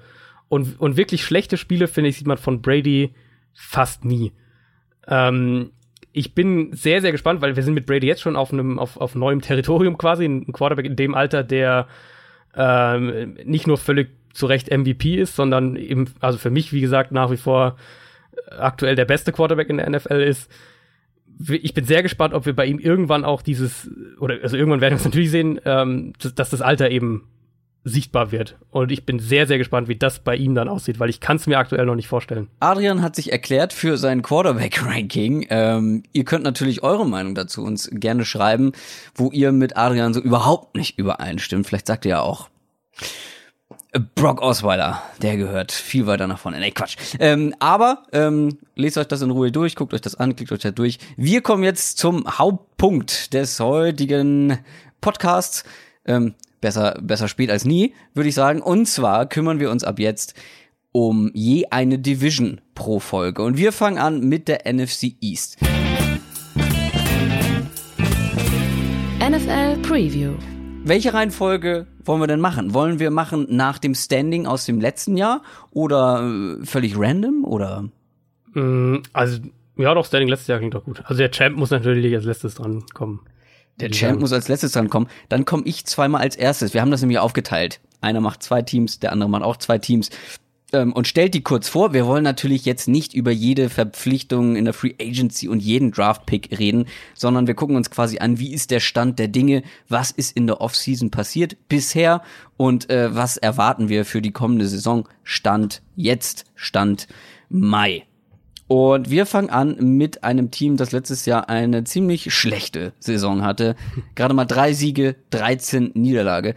Und, 0.48 0.81
und 0.81 0.96
wirklich 0.96 1.24
schlechte 1.24 1.57
Spiele, 1.57 1.88
finde 1.88 2.11
ich, 2.11 2.16
sieht 2.18 2.26
man 2.26 2.38
von 2.38 2.62
Brady 2.62 3.14
fast 3.55 4.05
nie. 4.05 4.33
Ähm, 5.07 5.72
ich 6.12 6.35
bin 6.35 6.72
sehr, 6.72 7.01
sehr 7.01 7.12
gespannt, 7.12 7.40
weil 7.40 7.57
wir 7.57 7.62
sind 7.62 7.75
mit 7.75 7.87
Brady 7.87 8.07
jetzt 8.07 8.20
schon 8.20 8.37
auf 8.37 8.53
einem, 8.53 8.79
auf, 8.79 8.96
auf 8.98 9.14
neuem 9.14 9.40
Territorium 9.40 9.96
quasi, 9.96 10.25
ein 10.27 10.53
Quarterback 10.53 10.87
in 10.87 10.96
dem 10.96 11.14
Alter, 11.14 11.42
der 11.42 11.87
ähm, 12.55 13.35
nicht 13.44 13.66
nur 13.66 13.79
völlig 13.79 14.11
zu 14.33 14.46
Recht 14.46 14.70
MVP 14.70 15.16
ist, 15.16 15.37
sondern 15.37 15.77
eben, 15.77 16.12
also 16.20 16.38
für 16.38 16.51
mich, 16.51 16.72
wie 16.72 16.81
gesagt, 16.81 17.12
nach 17.12 17.31
wie 17.31 17.37
vor 17.37 17.77
aktuell 18.51 18.94
der 18.94 19.05
beste 19.05 19.33
Quarterback 19.33 19.68
in 19.68 19.79
der 19.79 19.88
NFL 19.88 20.20
ist. 20.20 20.51
Ich 21.48 21.75
bin 21.75 21.85
sehr 21.85 22.03
gespannt, 22.03 22.35
ob 22.35 22.46
wir 22.46 22.55
bei 22.55 22.66
ihm 22.66 22.79
irgendwann 22.79 23.25
auch 23.25 23.42
dieses, 23.42 23.90
oder 24.20 24.38
also 24.42 24.57
irgendwann 24.57 24.81
werden 24.81 24.94
wir 24.94 24.98
es 24.98 25.05
natürlich 25.05 25.31
sehen, 25.31 25.61
ähm, 25.64 26.12
dass, 26.20 26.35
dass 26.35 26.51
das 26.51 26.62
Alter 26.62 26.90
eben 26.90 27.27
sichtbar 27.84 28.30
wird. 28.30 28.56
Und 28.70 28.92
ich 28.92 29.04
bin 29.04 29.18
sehr, 29.18 29.46
sehr 29.46 29.58
gespannt, 29.58 29.88
wie 29.88 29.96
das 29.96 30.20
bei 30.20 30.36
ihm 30.36 30.54
dann 30.54 30.68
aussieht, 30.68 31.00
weil 31.00 31.10
ich 31.10 31.20
kann 31.20 31.36
es 31.36 31.46
mir 31.46 31.58
aktuell 31.58 31.84
noch 31.86 31.96
nicht 31.96 32.08
vorstellen. 32.08 32.48
Adrian 32.60 33.02
hat 33.02 33.16
sich 33.16 33.32
erklärt 33.32 33.72
für 33.72 33.96
sein 33.96 34.22
Quarterback-Ranking. 34.22 35.46
Ähm, 35.50 36.02
ihr 36.12 36.24
könnt 36.24 36.44
natürlich 36.44 36.82
eure 36.82 37.06
Meinung 37.06 37.34
dazu 37.34 37.62
uns 37.62 37.90
gerne 37.92 38.24
schreiben, 38.24 38.72
wo 39.14 39.30
ihr 39.30 39.52
mit 39.52 39.76
Adrian 39.76 40.14
so 40.14 40.20
überhaupt 40.20 40.76
nicht 40.76 40.98
übereinstimmt. 40.98 41.66
Vielleicht 41.66 41.86
sagt 41.88 42.04
ihr 42.04 42.10
ja 42.10 42.20
auch, 42.20 42.48
Brock 44.14 44.40
Osweiler, 44.40 45.02
der 45.20 45.36
gehört 45.36 45.70
viel 45.70 46.06
weiter 46.06 46.26
nach 46.26 46.38
vorne. 46.38 46.60
Nee, 46.60 46.70
Quatsch. 46.70 46.96
Ähm, 47.18 47.54
aber 47.58 48.04
ähm, 48.12 48.58
lest 48.74 48.96
euch 48.96 49.06
das 49.06 49.20
in 49.20 49.30
Ruhe 49.30 49.52
durch, 49.52 49.76
guckt 49.76 49.92
euch 49.92 50.00
das 50.00 50.14
an, 50.14 50.34
klickt 50.34 50.50
euch 50.50 50.60
da 50.60 50.70
durch. 50.70 50.98
Wir 51.16 51.42
kommen 51.42 51.62
jetzt 51.62 51.98
zum 51.98 52.26
Hauptpunkt 52.38 53.34
des 53.34 53.60
heutigen 53.60 54.58
Podcasts. 55.02 55.64
Ähm, 56.06 56.34
besser, 56.62 56.98
besser 57.03 57.29
spät 57.29 57.51
als 57.51 57.66
nie, 57.66 57.92
würde 58.14 58.31
ich 58.31 58.35
sagen. 58.35 58.62
Und 58.62 58.87
zwar 58.87 59.27
kümmern 59.27 59.61
wir 59.61 59.70
uns 59.70 59.85
ab 59.85 59.98
jetzt 59.98 60.35
um 60.92 61.31
je 61.35 61.66
eine 61.70 61.98
Division 61.98 62.62
pro 62.75 63.01
Folge. 63.01 63.42
Und 63.42 63.59
wir 63.59 63.72
fangen 63.72 63.98
an 63.98 64.20
mit 64.20 64.48
der 64.48 64.72
NFC 64.72 65.14
East. 65.20 65.59
NFL 69.20 69.77
Preview. 69.83 70.33
Welche 70.85 71.14
Reihenfolge 71.14 71.87
wollen 72.05 72.20
wir 72.20 72.27
denn 72.27 72.40
machen? 72.40 72.75
Wollen 72.75 72.98
wir 72.98 73.11
machen 73.11 73.46
nach 73.51 73.79
dem 73.79 73.94
Standing 73.94 74.46
aus 74.46 74.66
dem 74.66 74.81
letzten 74.81 75.16
Jahr 75.16 75.42
oder 75.70 76.22
äh, 76.22 76.64
völlig 76.64 76.98
random 76.98 77.44
oder? 77.44 77.88
Mm, 78.53 78.96
also 79.12 79.38
ja, 79.77 79.94
doch 79.94 80.05
Standing 80.05 80.29
letztes 80.29 80.48
Jahr 80.48 80.59
klingt 80.59 80.75
doch 80.75 80.85
gut. 80.85 81.03
Also 81.05 81.18
der 81.18 81.31
Champ 81.31 81.57
muss 81.57 81.70
natürlich 81.70 82.14
als 82.14 82.25
letztes 82.25 82.57
dran 82.57 82.85
kommen. 82.94 83.20
Der 83.80 83.90
Champ 83.90 84.20
muss 84.20 84.32
als 84.32 84.48
letztes 84.48 84.72
dran 84.72 84.90
kommen. 84.90 85.08
Dann 85.28 85.44
komme 85.44 85.64
ich 85.66 85.85
zweimal 85.87 86.20
als 86.20 86.37
erstes. 86.37 86.74
Wir 86.74 86.80
haben 86.80 86.90
das 86.90 87.00
nämlich 87.00 87.18
aufgeteilt. 87.18 87.80
Einer 88.00 88.20
macht 88.20 88.42
zwei 88.42 88.62
Teams, 88.62 88.98
der 89.00 89.12
andere 89.12 89.31
macht 89.31 89.42
auch 89.42 89.56
zwei 89.56 89.79
Teams. 89.79 90.10
Ähm, 90.73 90.92
und 90.92 91.06
stellt 91.06 91.35
die 91.35 91.42
kurz 91.42 91.68
vor. 91.68 91.92
Wir 91.92 92.06
wollen 92.06 92.25
natürlich 92.25 92.64
jetzt 92.64 92.88
nicht 92.88 93.14
über 93.14 93.31
jede 93.31 93.68
Verpflichtung 93.68 94.56
in 94.56 94.64
der 94.64 94.75
Free 94.75 94.94
Agency 95.00 95.48
und 95.48 95.60
jeden 95.60 95.92
Draft-Pick 95.92 96.58
reden, 96.58 96.87
sondern 97.14 97.46
wir 97.46 97.54
gucken 97.54 97.77
uns 97.77 97.90
quasi 97.90 98.18
an, 98.18 98.38
wie 98.38 98.52
ist 98.52 98.70
der 98.70 98.81
Stand 98.81 99.18
der 99.18 99.29
Dinge, 99.29 99.62
was 99.88 100.10
ist 100.10 100.37
in 100.37 100.46
der 100.46 100.60
Offseason 100.60 101.10
passiert 101.10 101.56
bisher 101.68 102.23
und 102.56 102.88
äh, 102.90 103.14
was 103.14 103.37
erwarten 103.37 103.88
wir 103.88 104.04
für 104.04 104.23
die 104.23 104.33
kommende 104.33 104.66
Saison. 104.66 105.08
Stand 105.23 105.83
jetzt, 105.94 106.46
Stand 106.54 107.06
Mai. 107.48 108.04
Und 108.73 109.10
wir 109.10 109.27
fangen 109.27 109.50
an 109.50 109.77
mit 109.98 110.25
einem 110.25 110.50
Team, 110.50 110.79
das 110.79 110.92
letztes 110.92 111.27
Jahr 111.27 111.50
eine 111.50 111.85
ziemlich 111.85 112.33
schlechte 112.33 112.94
Saison 113.00 113.42
hatte. 113.44 113.77
Gerade 114.14 114.33
mal 114.33 114.46
drei 114.46 114.73
Siege, 114.73 115.14
13 115.29 115.90
Niederlage. 115.92 116.54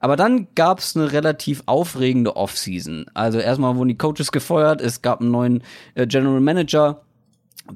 Aber 0.00 0.16
dann 0.16 0.48
gab 0.54 0.78
es 0.78 0.96
eine 0.96 1.12
relativ 1.12 1.62
aufregende 1.66 2.36
Offseason. 2.36 3.04
Also 3.12 3.38
erstmal 3.38 3.76
wurden 3.76 3.90
die 3.90 3.98
Coaches 3.98 4.32
gefeuert, 4.32 4.80
es 4.80 5.02
gab 5.02 5.20
einen 5.20 5.30
neuen 5.30 5.62
äh, 5.94 6.06
General 6.06 6.40
Manager. 6.40 7.02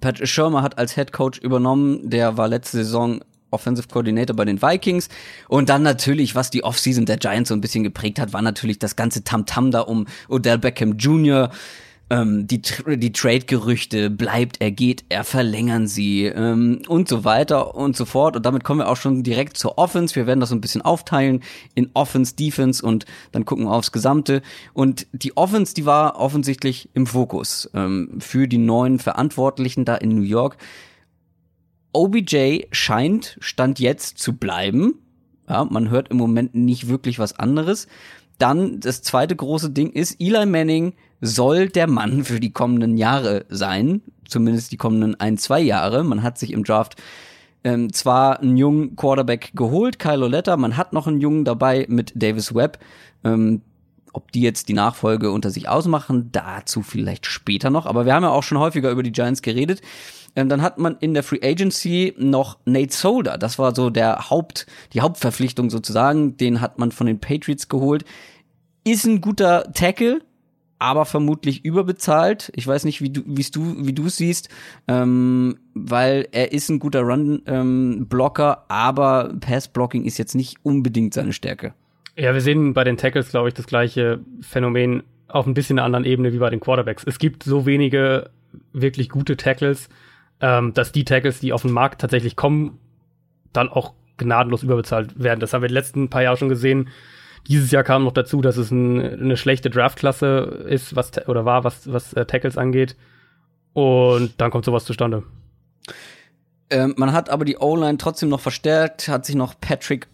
Patrick 0.01 0.27
Schirmer 0.27 0.63
hat 0.63 0.79
als 0.79 0.95
Head 0.95 1.13
Coach 1.13 1.41
übernommen, 1.41 2.09
der 2.09 2.39
war 2.39 2.49
letzte 2.49 2.79
Saison 2.79 3.21
Offensive 3.51 3.89
Coordinator 3.89 4.35
bei 4.35 4.47
den 4.47 4.63
Vikings. 4.63 5.11
Und 5.49 5.69
dann 5.69 5.83
natürlich, 5.83 6.35
was 6.35 6.49
die 6.49 6.65
Offseason 6.65 7.05
der 7.05 7.19
Giants 7.19 7.51
so 7.51 7.55
ein 7.55 7.61
bisschen 7.61 7.85
geprägt 7.85 8.19
hat, 8.19 8.33
war 8.33 8.41
natürlich 8.41 8.79
das 8.79 8.97
ganze 8.97 9.23
Tamtam 9.23 9.67
-Tam 9.67 9.71
da 9.71 9.81
um 9.81 10.07
Odell 10.31 10.57
Beckham 10.57 10.97
Jr., 10.97 11.51
ähm, 12.13 12.47
die, 12.47 12.61
die 12.61 13.13
Trade-Gerüchte, 13.13 14.11
bleibt 14.11 14.61
er, 14.61 14.71
geht 14.71 15.05
er, 15.09 15.25
verlängern 15.25 15.87
sie 15.87 16.27
ähm, 16.27 16.83
und 16.87 17.09
so 17.09 17.25
weiter 17.25 17.75
und 17.75 17.97
so 17.97 18.05
fort. 18.05 18.37
Und 18.37 18.45
damit 18.45 18.65
kommen 18.65 18.81
wir 18.81 18.91
auch 18.91 18.99
schon 18.99 19.23
direkt 19.23 19.57
zur 19.57 19.79
Offense. 19.79 20.15
Wir 20.15 20.27
werden 20.27 20.41
das 20.41 20.51
so 20.51 20.55
ein 20.55 20.61
bisschen 20.61 20.83
aufteilen 20.83 21.43
in 21.75 21.89
Offense, 21.95 22.37
Defense 22.37 22.85
und 22.85 23.07
dann 23.33 23.47
gucken 23.47 23.65
wir 23.65 23.73
aufs 23.73 23.93
Gesamte. 23.93 24.43
Und 24.75 25.07
die 25.13 25.39
Offense, 25.39 25.73
die 25.73 25.87
war 25.87 26.21
offensichtlich 26.21 26.91
im 26.93 27.07
Fokus 27.07 27.71
ähm, 27.73 28.19
für 28.19 28.47
die 28.47 28.59
neuen 28.59 28.99
Verantwortlichen 28.99 29.87
da 29.87 29.95
in 29.95 30.15
New 30.15 30.23
York. 30.23 30.59
OBJ 31.95 32.65
scheint, 32.73 33.39
stand 33.41 33.79
jetzt 33.81 34.19
zu 34.19 34.37
bleiben. 34.37 34.99
Ja, 35.49 35.65
man 35.65 35.89
hört 35.89 36.11
im 36.11 36.19
Moment 36.19 36.55
nicht 36.55 36.89
wirklich 36.89 37.19
was 37.19 37.39
anderes. 37.39 37.87
Dann 38.37 38.81
das 38.81 39.01
zweite 39.01 39.35
große 39.35 39.71
Ding 39.71 39.93
ist, 39.93 40.21
Eli 40.21 40.45
Manning 40.45 40.93
soll 41.23 41.69
der 41.69 41.87
Mann 41.87 42.25
für 42.25 42.41
die 42.41 42.53
kommenden 42.53 42.99
Jahre 42.99 43.47
sein, 43.49 44.03
zumindest 44.27 44.73
die 44.73 44.77
kommenden 44.77 45.19
ein, 45.19 45.39
zwei 45.39 45.61
Jahre. 45.61 46.05
Man 46.05 46.23
hat 46.23 46.37
sich 46.37 46.53
im 46.53 46.65
Draft 46.65 47.01
ähm, 47.65 47.93
zwar 47.93 48.41
einen 48.41 48.57
jungen 48.57 48.97
Quarterback 48.97 49.53
geholt, 49.55 50.01
Kyle 50.01 50.25
Oletta, 50.25 50.57
man 50.57 50.77
hat 50.77 50.93
noch 50.93 51.07
einen 51.07 51.21
Jungen 51.21 51.45
dabei 51.45 51.87
mit 51.89 52.13
Davis 52.17 52.55
Webb. 52.55 52.79
Ähm, 53.25 53.63
ob 54.13 54.31
die 54.33 54.43
jetzt 54.43 54.69
die 54.69 54.75
Nachfolge 54.75 55.31
unter 55.31 55.51
sich 55.51 55.69
ausmachen, 55.69 56.29
dazu 56.33 56.83
vielleicht 56.83 57.25
später 57.25 57.71
noch. 57.71 57.87
Aber 57.87 58.05
wir 58.05 58.15
haben 58.15 58.25
ja 58.25 58.31
auch 58.31 58.43
schon 58.43 58.59
häufiger 58.59 58.91
über 58.91 59.03
die 59.03 59.13
Giants 59.13 59.41
geredet. 59.41 59.81
Ähm, 60.37 60.49
dann 60.49 60.61
hat 60.61 60.79
man 60.79 60.97
in 60.99 61.15
der 61.15 61.23
Free 61.23 61.41
Agency 61.43 62.15
noch 62.19 62.59
Nate 62.65 62.93
Solder. 62.93 63.39
Das 63.39 63.59
war 63.59 63.75
so 63.75 63.91
der 63.91 64.29
Haupt, 64.29 64.67
die 64.93 65.01
Hauptverpflichtung 65.01 65.71
sozusagen. 65.71 66.37
Den 66.37 66.61
hat 66.61 66.79
man 66.79 66.93
von 66.93 67.07
den 67.07 67.21
Patriots 67.21 67.69
geholt. 67.69 68.05
Ist 68.85 69.07
ein 69.07 69.21
guter 69.21 69.73
Tackle, 69.73 70.21
aber 70.83 71.05
vermutlich 71.05 71.65
überbezahlt. 71.65 72.51
Ich 72.57 72.67
weiß 72.67 72.85
nicht, 72.85 73.01
wie 73.01 73.11
du, 73.11 73.23
du, 73.23 73.87
wie 73.87 73.93
du 73.93 74.09
siehst, 74.09 74.49
ähm, 74.89 75.57
weil 75.75 76.27
er 76.33 76.51
ist 76.51 76.69
ein 76.71 76.81
guter 76.81 77.03
Run-Blocker, 77.03 78.59
ähm, 78.59 78.65
aber 78.67 79.33
Pass-Blocking 79.41 80.05
ist 80.05 80.19
jetzt 80.19 80.35
nicht 80.35 80.57
unbedingt 80.65 81.15
seine 81.15 81.33
Stärke. 81.33 81.73
Ja, 82.17 82.35
wir 82.35 82.41
sehen 82.41 82.75
bei 82.75 82.83
den 82.83 82.97
Tackles, 82.97 83.31
glaube 83.31 83.49
ich, 83.49 83.55
das 83.55 83.69
gleiche 83.69 84.19
Phänomen 84.41 85.05
auf 85.29 85.47
ein 85.47 85.55
bisschen 85.55 85.79
einer 85.79 85.87
anderen 85.87 86.05
Ebene 86.05 86.33
wie 86.33 86.39
bei 86.39 86.51
den 86.51 86.59
Quarterbacks. 86.59 87.05
Es 87.07 87.21
gibt 87.21 87.45
so 87.45 87.65
wenige 87.65 88.31
wirklich 88.73 89.09
gute 89.09 89.37
Tackles, 89.37 89.89
ähm, 90.41 90.75
dass 90.75 90.91
die 90.91 91.05
Tackles, 91.05 91.39
die 91.39 91.53
auf 91.53 91.63
den 91.63 91.71
Markt 91.71 92.01
tatsächlich 92.01 92.35
kommen, 92.35 92.81
dann 93.53 93.69
auch 93.69 93.93
gnadenlos 94.17 94.65
überbezahlt 94.65 95.23
werden. 95.23 95.39
Das 95.39 95.53
haben 95.53 95.63
wir 95.63 95.69
die 95.69 95.75
letzten 95.75 96.09
paar 96.09 96.25
Jahre 96.25 96.37
schon 96.37 96.49
gesehen. 96.49 96.89
Dieses 97.49 97.71
Jahr 97.71 97.83
kam 97.83 98.05
noch 98.05 98.13
dazu, 98.13 98.41
dass 98.41 98.57
es 98.57 98.71
ein, 98.71 99.01
eine 99.01 99.37
schlechte 99.37 99.71
Draftklasse 99.71 100.65
ist, 100.69 100.95
was 100.95 101.11
oder 101.27 101.45
war, 101.45 101.65
was, 101.65 101.93
was 101.93 102.13
äh, 102.13 102.25
Tackles 102.25 102.57
angeht. 102.57 102.97
Und 103.73 104.35
dann 104.41 104.51
kommt 104.51 104.65
sowas 104.65 104.85
zustande. 104.85 105.25
Ähm, 106.71 106.95
man 106.97 107.13
hat 107.13 107.31
aber 107.31 107.45
die 107.45 107.57
O-Line 107.59 107.99
trotzdem 107.99 108.29
noch 108.29 108.41
verstärkt, 108.41 109.09
hat 109.09 109.27
sich 109.27 109.35
noch 109.35 109.55
Patrick 109.61 110.09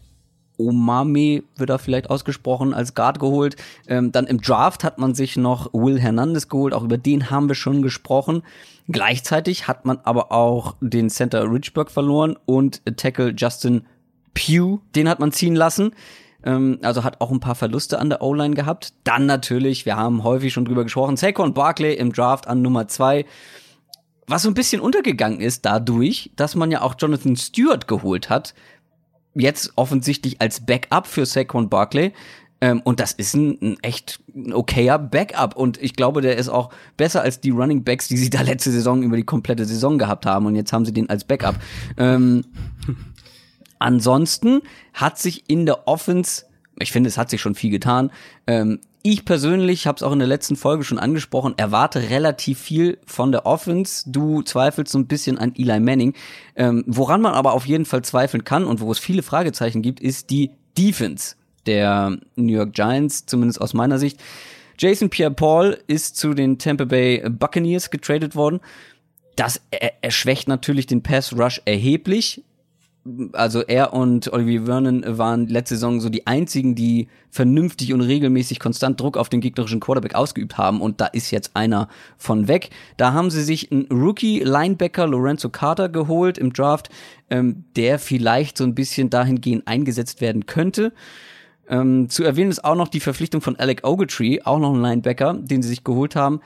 Omame, 0.58 1.44
wird 1.56 1.70
er 1.70 1.78
vielleicht 1.78 2.10
ausgesprochen, 2.10 2.74
als 2.74 2.94
Guard 2.94 3.20
geholt. 3.20 3.56
Ähm, 3.86 4.10
dann 4.10 4.26
im 4.26 4.40
Draft 4.40 4.82
hat 4.82 4.98
man 4.98 5.14
sich 5.14 5.36
noch 5.36 5.72
Will 5.72 6.00
Hernandez 6.00 6.48
geholt, 6.48 6.74
auch 6.74 6.82
über 6.82 6.98
den 6.98 7.30
haben 7.30 7.48
wir 7.48 7.54
schon 7.54 7.82
gesprochen. 7.82 8.42
Gleichzeitig 8.88 9.68
hat 9.68 9.84
man 9.84 10.00
aber 10.02 10.32
auch 10.32 10.74
den 10.80 11.10
Center 11.10 11.50
Richburg 11.50 11.90
verloren 11.90 12.36
und 12.44 12.82
Tackle 12.96 13.34
Justin 13.36 13.86
Pugh, 14.34 14.80
den 14.96 15.08
hat 15.08 15.20
man 15.20 15.30
ziehen 15.30 15.54
lassen. 15.54 15.92
Ähm, 16.44 16.78
also 16.82 17.04
hat 17.04 17.20
auch 17.20 17.30
ein 17.30 17.40
paar 17.40 17.54
Verluste 17.54 17.98
an 17.98 18.10
der 18.10 18.22
O-Line 18.22 18.54
gehabt. 18.54 18.92
Dann 19.04 19.26
natürlich, 19.26 19.86
wir 19.86 19.96
haben 19.96 20.24
häufig 20.24 20.52
schon 20.52 20.64
drüber 20.64 20.84
gesprochen, 20.84 21.16
Saquon 21.16 21.54
Barkley 21.54 21.94
im 21.94 22.12
Draft 22.12 22.46
an 22.46 22.62
Nummer 22.62 22.88
zwei. 22.88 23.24
Was 24.26 24.42
so 24.42 24.50
ein 24.50 24.54
bisschen 24.54 24.80
untergegangen 24.80 25.40
ist 25.40 25.64
dadurch, 25.64 26.30
dass 26.36 26.54
man 26.54 26.70
ja 26.70 26.82
auch 26.82 26.94
Jonathan 26.98 27.36
Stewart 27.36 27.88
geholt 27.88 28.28
hat. 28.28 28.54
Jetzt 29.34 29.72
offensichtlich 29.76 30.40
als 30.40 30.64
Backup 30.64 31.06
für 31.06 31.24
Saquon 31.24 31.68
Barkley. 31.68 32.12
Ähm, 32.60 32.80
und 32.82 33.00
das 33.00 33.12
ist 33.12 33.34
ein, 33.34 33.58
ein 33.62 33.76
echt 33.82 34.20
okayer 34.52 34.98
Backup. 34.98 35.56
Und 35.56 35.80
ich 35.80 35.94
glaube, 35.94 36.20
der 36.20 36.36
ist 36.36 36.48
auch 36.48 36.70
besser 36.96 37.22
als 37.22 37.40
die 37.40 37.50
Running 37.50 37.84
Backs, 37.84 38.08
die 38.08 38.16
sie 38.16 38.30
da 38.30 38.42
letzte 38.42 38.70
Saison 38.70 39.02
über 39.02 39.16
die 39.16 39.24
komplette 39.24 39.64
Saison 39.64 39.96
gehabt 39.96 40.26
haben. 40.26 40.46
Und 40.46 40.56
jetzt 40.56 40.72
haben 40.72 40.84
sie 40.84 40.92
den 40.92 41.08
als 41.08 41.24
Backup. 41.24 41.56
Ähm, 41.96 42.44
Ansonsten 43.78 44.60
hat 44.94 45.18
sich 45.18 45.48
in 45.48 45.66
der 45.66 45.86
Offense, 45.86 46.44
ich 46.78 46.92
finde, 46.92 47.08
es 47.08 47.18
hat 47.18 47.30
sich 47.30 47.40
schon 47.40 47.54
viel 47.54 47.70
getan. 47.70 48.10
Ähm, 48.46 48.80
ich 49.02 49.24
persönlich 49.24 49.86
habe 49.86 49.96
es 49.96 50.02
auch 50.02 50.12
in 50.12 50.18
der 50.18 50.28
letzten 50.28 50.56
Folge 50.56 50.84
schon 50.84 50.98
angesprochen, 50.98 51.54
erwarte 51.56 52.10
relativ 52.10 52.58
viel 52.58 52.98
von 53.06 53.32
der 53.32 53.46
Offense. 53.46 54.10
Du 54.10 54.42
zweifelst 54.42 54.92
so 54.92 54.98
ein 54.98 55.06
bisschen 55.06 55.38
an 55.38 55.54
Eli 55.56 55.80
Manning. 55.80 56.14
Ähm, 56.56 56.84
woran 56.86 57.22
man 57.22 57.34
aber 57.34 57.52
auf 57.52 57.66
jeden 57.66 57.84
Fall 57.84 58.02
zweifeln 58.02 58.44
kann 58.44 58.64
und 58.64 58.80
wo 58.80 58.90
es 58.90 58.98
viele 58.98 59.22
Fragezeichen 59.22 59.82
gibt, 59.82 60.00
ist 60.00 60.30
die 60.30 60.50
Defense 60.76 61.36
der 61.66 62.18
New 62.36 62.52
York 62.52 62.72
Giants, 62.72 63.26
zumindest 63.26 63.60
aus 63.60 63.72
meiner 63.72 63.98
Sicht. 63.98 64.20
Jason 64.78 65.10
Pierre-Paul 65.10 65.78
ist 65.86 66.16
zu 66.16 66.34
den 66.34 66.58
Tampa 66.58 66.84
Bay 66.84 67.22
Buccaneers 67.28 67.90
getradet 67.90 68.36
worden. 68.36 68.60
Das 69.36 69.60
erschwächt 70.00 70.48
natürlich 70.48 70.86
den 70.86 71.02
Pass 71.02 71.32
Rush 71.36 71.62
erheblich 71.64 72.42
also 73.32 73.62
er 73.62 73.92
und 73.92 74.32
Olivier 74.32 74.64
Vernon 74.64 75.04
waren 75.06 75.46
letzte 75.48 75.74
Saison 75.76 76.00
so 76.00 76.08
die 76.08 76.26
einzigen, 76.26 76.74
die 76.74 77.08
vernünftig 77.30 77.92
und 77.92 78.00
regelmäßig 78.00 78.60
konstant 78.60 79.00
Druck 79.00 79.16
auf 79.16 79.28
den 79.28 79.40
gegnerischen 79.40 79.80
Quarterback 79.80 80.14
ausgeübt 80.14 80.58
haben 80.58 80.80
und 80.80 81.00
da 81.00 81.06
ist 81.06 81.30
jetzt 81.30 81.54
einer 81.54 81.88
von 82.16 82.48
weg. 82.48 82.70
Da 82.96 83.12
haben 83.12 83.30
sie 83.30 83.42
sich 83.42 83.70
einen 83.70 83.86
Rookie-Linebacker 83.90 85.06
Lorenzo 85.06 85.48
Carter 85.48 85.88
geholt 85.88 86.38
im 86.38 86.52
Draft, 86.52 86.88
ähm, 87.30 87.64
der 87.76 87.98
vielleicht 87.98 88.58
so 88.58 88.64
ein 88.64 88.74
bisschen 88.74 89.10
dahingehend 89.10 89.66
eingesetzt 89.66 90.20
werden 90.20 90.46
könnte. 90.46 90.92
Ähm, 91.68 92.08
zu 92.08 92.24
erwähnen 92.24 92.50
ist 92.50 92.64
auch 92.64 92.76
noch 92.76 92.88
die 92.88 93.00
Verpflichtung 93.00 93.40
von 93.40 93.56
Alec 93.56 93.86
Ogletree, 93.86 94.40
auch 94.42 94.58
noch 94.58 94.72
ein 94.72 94.80
Linebacker, 94.80 95.34
den 95.34 95.62
sie 95.62 95.68
sich 95.68 95.84
geholt 95.84 96.16
haben. 96.16 96.40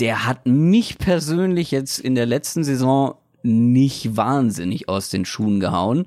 Der 0.00 0.26
hat 0.26 0.46
mich 0.46 0.98
persönlich 0.98 1.70
jetzt 1.70 1.98
in 1.98 2.14
der 2.14 2.26
letzten 2.26 2.64
Saison 2.64 3.16
nicht 3.46 4.16
wahnsinnig 4.16 4.88
aus 4.88 5.10
den 5.10 5.24
Schuhen 5.24 5.60
gehauen. 5.60 6.06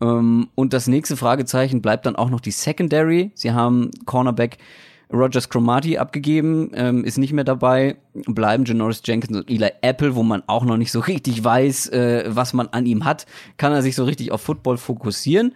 Ähm, 0.00 0.48
und 0.54 0.72
das 0.72 0.86
nächste 0.86 1.16
Fragezeichen 1.16 1.80
bleibt 1.80 2.06
dann 2.06 2.16
auch 2.16 2.30
noch 2.30 2.40
die 2.40 2.50
Secondary. 2.50 3.30
Sie 3.34 3.52
haben 3.52 3.90
Cornerback 4.04 4.58
Rogers 5.12 5.48
Cromartie 5.48 5.98
abgegeben, 5.98 6.72
ähm, 6.74 7.04
ist 7.04 7.18
nicht 7.18 7.32
mehr 7.32 7.44
dabei. 7.44 7.96
Bleiben 8.26 8.64
Janoris 8.64 9.02
Jenkins 9.04 9.36
und 9.36 9.48
Eli 9.48 9.70
Apple, 9.80 10.16
wo 10.16 10.22
man 10.22 10.42
auch 10.48 10.64
noch 10.64 10.76
nicht 10.76 10.90
so 10.90 11.00
richtig 11.00 11.42
weiß, 11.44 11.88
äh, 11.90 12.24
was 12.28 12.52
man 12.52 12.68
an 12.68 12.86
ihm 12.86 13.04
hat. 13.04 13.26
Kann 13.56 13.72
er 13.72 13.82
sich 13.82 13.94
so 13.94 14.04
richtig 14.04 14.32
auf 14.32 14.40
Football 14.40 14.78
fokussieren? 14.78 15.54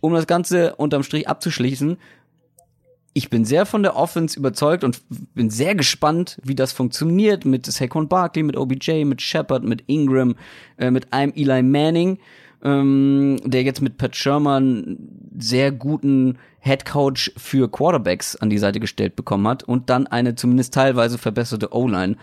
Um 0.00 0.12
das 0.12 0.26
Ganze 0.26 0.76
unterm 0.76 1.02
Strich 1.02 1.26
abzuschließen, 1.26 1.96
ich 3.16 3.30
bin 3.30 3.46
sehr 3.46 3.64
von 3.64 3.82
der 3.82 3.96
Offense 3.96 4.38
überzeugt 4.38 4.84
und 4.84 5.00
bin 5.34 5.48
sehr 5.48 5.74
gespannt, 5.74 6.38
wie 6.44 6.54
das 6.54 6.74
funktioniert 6.74 7.46
mit 7.46 7.64
Saquon 7.64 8.08
Barkley, 8.08 8.42
mit 8.42 8.58
OBJ, 8.58 9.06
mit 9.06 9.22
Shepard, 9.22 9.64
mit 9.64 9.84
Ingram, 9.86 10.34
äh, 10.76 10.90
mit 10.90 11.14
einem 11.14 11.32
Eli 11.34 11.62
Manning, 11.62 12.18
ähm, 12.62 13.40
der 13.42 13.62
jetzt 13.62 13.80
mit 13.80 13.96
Pat 13.96 14.14
Sherman 14.14 14.98
sehr 15.38 15.72
guten 15.72 16.36
Head 16.60 16.84
Coach 16.84 17.32
für 17.38 17.70
Quarterbacks 17.70 18.36
an 18.36 18.50
die 18.50 18.58
Seite 18.58 18.80
gestellt 18.80 19.16
bekommen 19.16 19.48
hat 19.48 19.62
und 19.62 19.88
dann 19.88 20.06
eine 20.06 20.34
zumindest 20.34 20.74
teilweise 20.74 21.16
verbesserte 21.16 21.74
O-Line. 21.74 22.16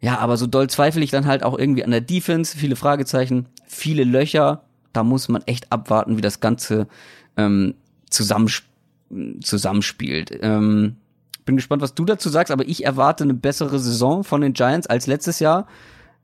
Ja, 0.00 0.18
aber 0.18 0.36
so 0.36 0.46
doll 0.46 0.70
zweifle 0.70 1.02
ich 1.02 1.10
dann 1.10 1.26
halt 1.26 1.42
auch 1.42 1.58
irgendwie 1.58 1.82
an 1.82 1.90
der 1.90 2.00
Defense, 2.00 2.56
viele 2.56 2.76
Fragezeichen, 2.76 3.46
viele 3.66 4.04
Löcher. 4.04 4.62
Da 4.92 5.02
muss 5.02 5.28
man 5.28 5.42
echt 5.46 5.72
abwarten, 5.72 6.16
wie 6.16 6.22
das 6.22 6.38
Ganze 6.38 6.86
ähm, 7.36 7.74
zusammenspielt 8.08 8.71
zusammenspielt. 9.40 10.38
Ähm, 10.40 10.96
bin 11.44 11.56
gespannt, 11.56 11.82
was 11.82 11.94
du 11.94 12.04
dazu 12.04 12.28
sagst, 12.28 12.52
aber 12.52 12.66
ich 12.66 12.84
erwarte 12.84 13.24
eine 13.24 13.34
bessere 13.34 13.78
Saison 13.78 14.24
von 14.24 14.40
den 14.40 14.52
Giants 14.52 14.86
als 14.86 15.06
letztes 15.06 15.40
Jahr. 15.40 15.66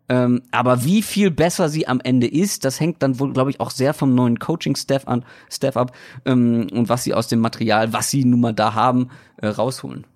Ähm, 0.08 0.42
aber 0.52 0.84
wie 0.84 1.02
viel 1.02 1.30
besser 1.30 1.68
sie 1.68 1.86
am 1.86 2.00
Ende 2.00 2.26
ist, 2.26 2.64
das 2.64 2.80
hängt 2.80 3.02
dann 3.02 3.20
wohl, 3.20 3.32
glaube 3.32 3.50
ich, 3.50 3.60
auch 3.60 3.70
sehr 3.70 3.92
vom 3.92 4.14
neuen 4.14 4.38
Coaching-Staff 4.38 5.06
an, 5.06 5.24
Staff 5.50 5.76
ab 5.76 5.92
ähm, 6.24 6.68
und 6.72 6.88
was 6.88 7.04
sie 7.04 7.12
aus 7.12 7.28
dem 7.28 7.40
Material, 7.40 7.92
was 7.92 8.10
sie 8.10 8.24
nun 8.24 8.40
mal 8.40 8.54
da 8.54 8.74
haben, 8.74 9.10
äh, 9.36 9.48
rausholen. 9.48 10.06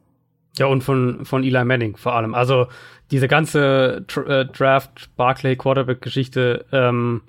Ja, 0.57 0.67
und 0.67 0.83
von, 0.83 1.25
von 1.25 1.45
Eli 1.45 1.65
Manning 1.65 1.97
vor 1.97 2.15
allem. 2.15 2.35
Also 2.35 2.69
diese 3.11 3.29
ganze 3.29 4.05
Tra 4.09 4.23
äh, 4.23 4.47
Draft, 4.47 5.11
Barclay, 5.17 5.57
Quarterback-Geschichte, 5.57 6.65
ähm, 6.73 7.23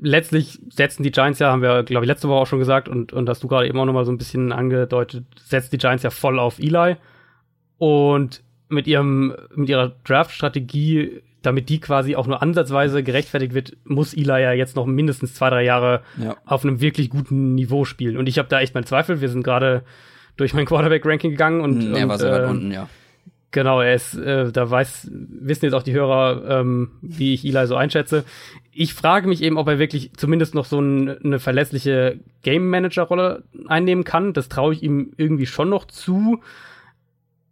letztlich 0.00 0.60
setzen 0.70 1.02
die 1.02 1.10
Giants 1.10 1.38
ja, 1.38 1.50
haben 1.50 1.62
wir, 1.62 1.82
glaube 1.82 2.04
ich, 2.04 2.08
letzte 2.08 2.28
Woche 2.28 2.40
auch 2.40 2.46
schon 2.46 2.58
gesagt 2.58 2.88
und, 2.88 3.12
und 3.12 3.28
hast 3.28 3.42
du 3.42 3.48
gerade 3.48 3.66
eben 3.66 3.78
auch 3.78 3.84
nochmal 3.84 4.04
so 4.04 4.12
ein 4.12 4.18
bisschen 4.18 4.52
angedeutet, 4.52 5.24
setzen 5.36 5.70
die 5.72 5.78
Giants 5.78 6.02
ja 6.02 6.10
voll 6.10 6.38
auf 6.38 6.58
Eli. 6.58 6.96
Und 7.78 8.42
mit 8.68 8.86
ihrem, 8.86 9.34
mit 9.54 9.68
ihrer 9.68 9.94
Draft-Strategie, 10.04 11.22
damit 11.42 11.68
die 11.68 11.80
quasi 11.80 12.16
auch 12.16 12.26
nur 12.26 12.42
ansatzweise 12.42 13.02
gerechtfertigt 13.02 13.54
wird, 13.54 13.76
muss 13.84 14.14
Eli 14.14 14.42
ja 14.42 14.52
jetzt 14.52 14.76
noch 14.76 14.86
mindestens 14.86 15.34
zwei, 15.34 15.50
drei 15.50 15.64
Jahre 15.64 16.02
ja. 16.22 16.36
auf 16.44 16.64
einem 16.64 16.80
wirklich 16.80 17.10
guten 17.10 17.54
Niveau 17.54 17.84
spielen. 17.84 18.16
Und 18.16 18.28
ich 18.28 18.38
habe 18.38 18.48
da 18.48 18.60
echt 18.60 18.74
meinen 18.74 18.86
Zweifel. 18.86 19.20
Wir 19.20 19.28
sind 19.28 19.42
gerade 19.42 19.82
durch 20.36 20.54
mein 20.54 20.66
Quarterback-Ranking 20.66 21.30
gegangen 21.30 21.60
und. 21.60 21.94
Er 21.94 22.04
und, 22.04 22.08
war 22.08 22.18
so 22.18 22.30
weit 22.30 22.42
äh, 22.42 22.46
unten, 22.46 22.72
ja. 22.72 22.88
Genau, 23.50 23.80
er 23.80 23.94
ist, 23.94 24.14
äh, 24.14 24.52
da 24.52 24.70
weiß, 24.70 25.10
wissen 25.10 25.64
jetzt 25.64 25.74
auch 25.74 25.82
die 25.82 25.94
Hörer, 25.94 26.60
ähm, 26.60 26.90
wie 27.00 27.32
ich 27.32 27.46
Eli 27.46 27.66
so 27.66 27.76
einschätze. 27.76 28.24
Ich 28.72 28.92
frage 28.92 29.26
mich 29.26 29.42
eben, 29.42 29.56
ob 29.56 29.68
er 29.68 29.78
wirklich 29.78 30.12
zumindest 30.16 30.54
noch 30.54 30.66
so 30.66 30.78
ein, 30.78 31.16
eine 31.24 31.38
verlässliche 31.38 32.20
Game 32.42 32.68
Manager-Rolle 32.68 33.44
einnehmen 33.66 34.04
kann. 34.04 34.34
Das 34.34 34.50
traue 34.50 34.74
ich 34.74 34.82
ihm 34.82 35.12
irgendwie 35.16 35.46
schon 35.46 35.70
noch 35.70 35.86
zu. 35.86 36.42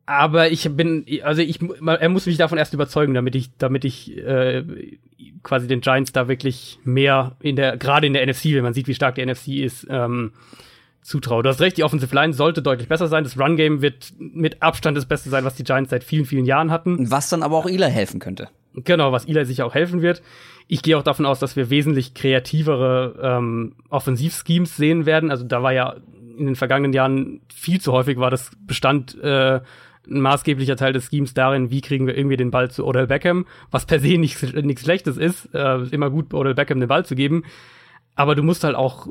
Aber 0.05 0.51
ich 0.51 0.69
bin, 0.77 1.05
also 1.23 1.41
ich, 1.41 1.61
er 1.85 2.09
muss 2.11 2.27
mich 2.27 2.37
davon 2.37 2.59
erst 2.59 2.75
überzeugen, 2.75 3.15
damit 3.15 3.35
ich, 3.35 3.57
damit 3.57 3.85
ich 3.85 4.17
äh, 4.19 4.65
quasi 5.43 5.67
den 5.67 5.81
Giants 5.81 6.13
da 6.13 6.29
wirklich 6.29 6.79
mehr 6.85 7.37
in 7.41 7.57
der, 7.57 7.79
gerade 7.79 8.07
in 8.07 8.13
der 8.13 8.25
NFC, 8.25 8.45
wenn 8.55 8.63
man 8.63 8.75
sieht, 8.75 8.87
wie 8.87 8.95
stark 8.95 9.15
die 9.15 9.25
NFC 9.25 9.49
ist, 9.49 9.87
ähm, 9.91 10.33
zutraue. 11.07 11.43
Du 11.43 11.49
hast 11.49 11.61
recht, 11.61 11.77
die 11.77 11.85
Offensive 11.85 12.15
Line 12.15 12.33
sollte 12.33 12.63
deutlich 12.63 12.89
besser 12.89 13.07
sein. 13.07 13.25
Das 13.25 13.39
Run 13.39 13.57
Game 13.57 13.81
wird 13.81 14.13
mit 14.19 14.63
Abstand 14.63 14.97
das 14.97 15.07
Beste 15.07 15.31
sein, 15.31 15.45
was 15.45 15.55
die 15.55 15.65
Giants 15.65 15.91
seit 15.91 16.05
vielen, 16.05 16.25
vielen 16.25 16.45
Jahren 16.45 16.71
hatten. 16.71 17.11
Was 17.11 17.29
dann 17.29 17.43
aber 17.43 17.57
auch 17.57 17.67
Eli 17.67 17.91
helfen 17.91 18.21
könnte. 18.21 18.49
Genau, 18.75 19.13
was 19.13 19.25
Eli 19.25 19.45
sicher 19.45 19.67
auch 19.67 19.75
helfen 19.75 20.03
wird. 20.03 20.23
Ich 20.69 20.83
gehe 20.83 20.99
auch 20.99 21.03
davon 21.03 21.25
aus, 21.25 21.39
dass 21.39 21.57
wir 21.57 21.71
wesentlich 21.71 22.15
kreativere 22.15 23.19
ähm, 23.23 23.77
Offensivschemes 23.89 24.77
sehen 24.77 25.07
werden. 25.07 25.31
Also 25.31 25.45
da 25.45 25.63
war 25.63 25.73
ja 25.73 25.97
in 26.37 26.47
den 26.47 26.57
vergangenen 26.57 26.93
Jahren 26.93 27.41
viel 27.55 27.81
zu 27.81 27.93
häufig 27.93 28.19
war 28.19 28.31
das 28.31 28.51
Bestand 28.67 29.17
äh, 29.23 29.61
ein 30.09 30.21
maßgeblicher 30.21 30.77
Teil 30.77 30.93
des 30.93 31.09
Schemes 31.09 31.35
darin, 31.35 31.71
wie 31.71 31.81
kriegen 31.81 32.07
wir 32.07 32.17
irgendwie 32.17 32.37
den 32.37 32.51
Ball 32.51 32.71
zu 32.71 32.85
Odell 32.85 33.07
Beckham, 33.07 33.47
was 33.71 33.87
per 33.87 33.99
se 33.99 34.19
nichts 34.19 34.83
Schlechtes 34.83 35.17
ist, 35.17 35.53
äh, 35.55 35.79
immer 35.91 36.11
gut 36.11 36.33
Odell 36.33 36.55
Beckham 36.55 36.79
den 36.79 36.89
Ball 36.89 37.05
zu 37.05 37.15
geben, 37.17 37.45
aber 38.15 38.35
du 38.35 38.43
musst 38.43 38.63
halt 38.63 38.77
auch 38.77 39.09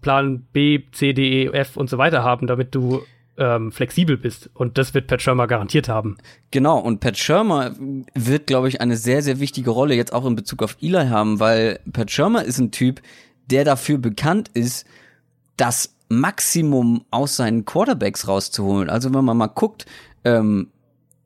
Plan 0.00 0.46
B, 0.52 0.82
C, 0.92 1.12
D, 1.12 1.44
E, 1.44 1.46
F 1.52 1.76
und 1.76 1.90
so 1.90 1.98
weiter 1.98 2.22
haben, 2.24 2.46
damit 2.46 2.74
du 2.74 3.02
ähm, 3.36 3.72
flexibel 3.72 4.16
bist. 4.16 4.50
Und 4.54 4.78
das 4.78 4.94
wird 4.94 5.06
Pat 5.06 5.22
Schirmer 5.22 5.46
garantiert 5.46 5.88
haben. 5.88 6.18
Genau, 6.50 6.78
und 6.78 7.00
Pat 7.00 7.16
Schirmer 7.16 7.74
wird, 8.14 8.46
glaube 8.46 8.68
ich, 8.68 8.80
eine 8.80 8.96
sehr, 8.96 9.22
sehr 9.22 9.40
wichtige 9.40 9.70
Rolle 9.70 9.94
jetzt 9.94 10.12
auch 10.12 10.26
in 10.26 10.36
Bezug 10.36 10.62
auf 10.62 10.76
Eli 10.80 11.06
haben, 11.08 11.40
weil 11.40 11.80
Pat 11.92 12.10
Schirmer 12.10 12.44
ist 12.44 12.58
ein 12.58 12.70
Typ, 12.70 13.00
der 13.50 13.64
dafür 13.64 13.98
bekannt 13.98 14.50
ist, 14.54 14.86
dass 15.56 15.94
Maximum 16.08 17.04
aus 17.10 17.36
seinen 17.36 17.64
Quarterbacks 17.64 18.28
rauszuholen. 18.28 18.90
Also 18.90 19.12
wenn 19.14 19.24
man 19.24 19.36
mal 19.36 19.46
guckt, 19.46 19.86
ähm, 20.24 20.68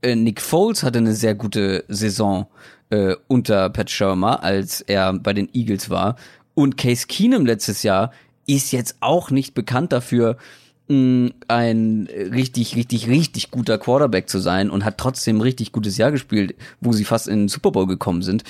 äh, 0.03 0.15
Nick 0.15 0.41
Foles 0.41 0.83
hatte 0.83 0.99
eine 0.99 1.15
sehr 1.15 1.35
gute 1.35 1.85
Saison 1.89 2.47
äh, 2.91 3.17
unter 3.27 3.71
Pat 3.71 3.91
Shermer, 3.91 4.43
als 4.43 4.83
er 4.83 5.13
bei 5.15 5.33
den 5.33 5.49
Eagles 5.53 5.91
war. 5.91 6.17
Und 6.55 6.77
Case 6.77 7.07
Keenum 7.07 7.47
letztes 7.47 7.83
Jahr 7.83 8.13
ist 8.47 8.73
jetzt 8.73 8.97
auch 9.01 9.31
nicht 9.31 9.55
bekannt 9.55 9.93
dafür, 9.93 10.37
mh, 10.89 11.31
ein 11.49 12.09
richtig, 12.11 12.77
richtig, 12.77 13.09
richtig 13.09 13.51
guter 13.51 13.79
Quarterback 13.79 14.29
zu 14.29 14.39
sein 14.39 14.71
und 14.71 14.85
hat 14.85 14.99
trotzdem 14.99 15.39
ein 15.39 15.43
richtig 15.43 15.73
gutes 15.73 15.97
Jahr 15.97 16.13
gespielt, 16.13 16.55
wo 16.81 16.93
sie 16.93 17.05
fast 17.05 17.29
in 17.29 17.41
den 17.41 17.49
Super 17.49 17.73
Bowl 17.73 17.87
gekommen 17.87 18.23
sind. 18.23 18.45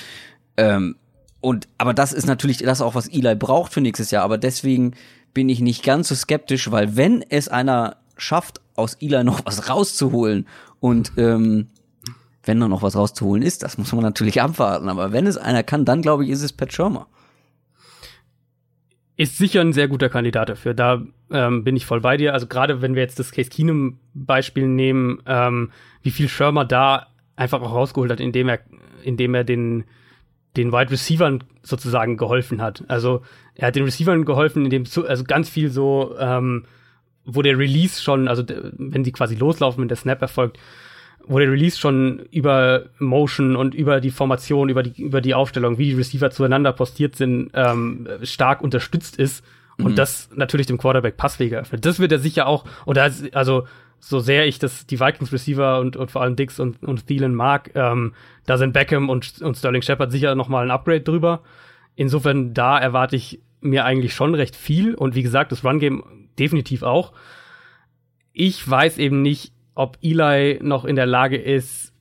Ähm, 0.57 0.95
und 1.41 1.67
aber 1.77 1.93
das 1.93 2.11
ist 2.11 2.25
natürlich 2.25 2.57
das 2.57 2.81
auch, 2.81 2.95
was 2.95 3.07
Eli 3.07 3.35
braucht 3.35 3.73
für 3.73 3.81
nächstes 3.81 4.11
Jahr. 4.11 4.23
Aber 4.23 4.37
deswegen 4.37 4.93
bin 5.33 5.49
ich 5.49 5.59
nicht 5.59 5.83
ganz 5.83 6.07
so 6.07 6.15
skeptisch, 6.15 6.71
weil 6.71 6.95
wenn 6.95 7.23
es 7.29 7.47
einer 7.47 7.97
schafft, 8.17 8.61
aus 8.75 8.95
Eli 8.99 9.23
noch 9.23 9.45
was 9.45 9.69
rauszuholen 9.69 10.47
und 10.79 11.13
ähm, 11.17 11.67
wenn 12.43 12.59
da 12.59 12.67
noch 12.67 12.81
was 12.81 12.95
rauszuholen 12.95 13.41
ist, 13.41 13.63
das 13.63 13.77
muss 13.77 13.91
man 13.93 14.03
natürlich 14.03 14.41
abwarten. 14.41 14.89
Aber 14.89 15.11
wenn 15.11 15.27
es 15.27 15.37
einer 15.37 15.63
kann, 15.63 15.85
dann 15.85 16.01
glaube 16.01 16.25
ich, 16.25 16.29
ist 16.29 16.41
es 16.41 16.53
Pat 16.53 16.73
Schirmer. 16.73 17.07
Ist 19.17 19.37
sicher 19.37 19.61
ein 19.61 19.73
sehr 19.73 19.87
guter 19.87 20.09
Kandidat 20.09 20.49
dafür. 20.49 20.73
Da 20.73 21.01
ähm, 21.31 21.63
bin 21.63 21.75
ich 21.75 21.85
voll 21.85 22.01
bei 22.01 22.17
dir. 22.17 22.33
Also 22.33 22.47
gerade 22.47 22.81
wenn 22.81 22.95
wir 22.95 23.01
jetzt 23.01 23.19
das 23.19 23.31
Case 23.31 23.49
Keenum 23.49 23.99
Beispiel 24.13 24.67
nehmen, 24.67 25.21
ähm, 25.25 25.71
wie 26.03 26.11
viel 26.11 26.27
Schirmer 26.27 26.65
da 26.65 27.07
einfach 27.35 27.61
auch 27.61 27.73
rausgeholt 27.73 28.11
hat, 28.11 28.19
indem 28.19 28.49
er, 28.49 28.59
indem 29.03 29.35
er 29.35 29.43
den 29.43 29.85
den 30.57 30.71
Wide 30.71 30.91
Receivern 30.91 31.43
sozusagen 31.63 32.17
geholfen 32.17 32.61
hat. 32.61 32.83
Also 32.87 33.21
er 33.55 33.67
hat 33.67 33.75
den 33.75 33.83
Receivern 33.83 34.25
geholfen, 34.25 34.65
indem 34.65 34.85
so, 34.85 35.05
also 35.05 35.23
ganz 35.23 35.49
viel 35.49 35.69
so, 35.69 36.15
ähm, 36.19 36.65
wo 37.25 37.41
der 37.41 37.57
Release 37.57 38.01
schon, 38.01 38.27
also 38.27 38.43
wenn 38.47 39.03
die 39.03 39.11
quasi 39.11 39.35
loslaufen, 39.35 39.81
wenn 39.81 39.87
der 39.87 39.97
Snap 39.97 40.21
erfolgt, 40.21 40.59
wo 41.27 41.39
der 41.39 41.51
Release 41.51 41.77
schon 41.77 42.19
über 42.31 42.85
Motion 42.99 43.55
und 43.55 43.73
über 43.73 43.99
die 43.99 44.11
Formation, 44.11 44.69
über 44.69 44.83
die, 44.83 45.01
über 45.01 45.21
die 45.21 45.33
Aufstellung, 45.33 45.77
wie 45.77 45.85
die 45.85 45.93
Receiver 45.95 46.29
zueinander 46.29 46.71
postiert 46.73 47.15
sind, 47.15 47.51
ähm, 47.53 48.07
stark 48.23 48.61
unterstützt 48.61 49.17
ist. 49.17 49.43
Und 49.77 49.91
mhm. 49.91 49.95
das 49.95 50.29
natürlich 50.33 50.67
dem 50.67 50.77
Quarterback 50.77 51.17
Passwege 51.17 51.57
öffnet. 51.59 51.85
Das 51.85 51.99
wird 51.99 52.11
er 52.11 52.19
sicher 52.19 52.47
auch, 52.47 52.63
und 52.85 52.97
also 52.97 53.65
so 53.99 54.19
sehr 54.19 54.45
ich 54.45 54.59
das 54.59 54.85
die 54.85 54.99
Vikings 54.99 55.33
Receiver 55.33 55.79
und, 55.79 55.97
und 55.97 56.11
vor 56.11 56.21
allem 56.21 56.35
Dix 56.35 56.59
und, 56.59 56.83
und 56.83 57.07
Thielen 57.07 57.33
mag, 57.33 57.71
ähm, 57.75 58.13
da 58.45 58.57
sind 58.57 58.71
Beckham 58.71 59.09
und, 59.09 59.41
und 59.41 59.57
Sterling 59.57 59.81
Shepard 59.81 60.11
sicher 60.11 60.35
noch 60.35 60.47
mal 60.47 60.63
ein 60.63 60.71
Upgrade 60.71 61.01
drüber. 61.01 61.41
Insofern 61.95 62.53
da 62.53 62.77
erwarte 62.77 63.15
ich 63.15 63.41
mir 63.61 63.83
eigentlich 63.83 64.13
schon 64.13 64.35
recht 64.35 64.55
viel 64.55 64.93
und 64.93 65.15
wie 65.15 65.23
gesagt, 65.23 65.51
das 65.51 65.63
Run 65.63 65.79
Game 65.79 66.03
definitiv 66.37 66.83
auch. 66.83 67.13
Ich 68.31 68.69
weiß 68.69 68.97
eben 68.97 69.21
nicht, 69.21 69.54
ob 69.75 69.97
Eli 70.01 70.59
noch 70.61 70.85
in 70.85 70.95
der 70.95 71.05
Lage 71.05 71.37
ist, 71.37 71.93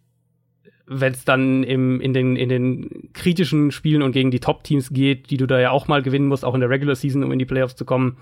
wenn 0.87 1.13
es 1.13 1.25
dann 1.25 1.63
im, 1.65 2.01
in, 2.01 2.13
den, 2.13 2.37
in 2.37 2.49
den 2.49 3.11
kritischen 3.13 3.73
Spielen 3.73 4.03
und 4.03 4.13
gegen 4.13 4.31
die 4.31 4.41
Top-Teams 4.41 4.91
geht, 4.91 5.31
die 5.31 5.37
du 5.37 5.47
da 5.47 5.59
ja 5.59 5.71
auch 5.71 5.89
mal 5.89 6.03
gewinnen 6.03 6.27
musst, 6.27 6.45
auch 6.45 6.55
in 6.55 6.61
der 6.61 6.71
Regular 6.71 6.95
Season, 6.95 7.25
um 7.25 7.33
in 7.33 7.39
die 7.39 7.47
Playoffs 7.47 7.77
zu 7.77 7.85
kommen, 7.85 8.17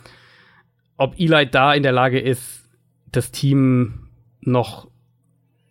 ob 0.97 1.19
Eli 1.19 1.49
da 1.51 1.75
in 1.75 1.83
der 1.83 1.93
Lage 1.93 2.21
ist, 2.21 2.69
das 3.11 3.31
Team 3.31 4.09
noch 4.41 4.89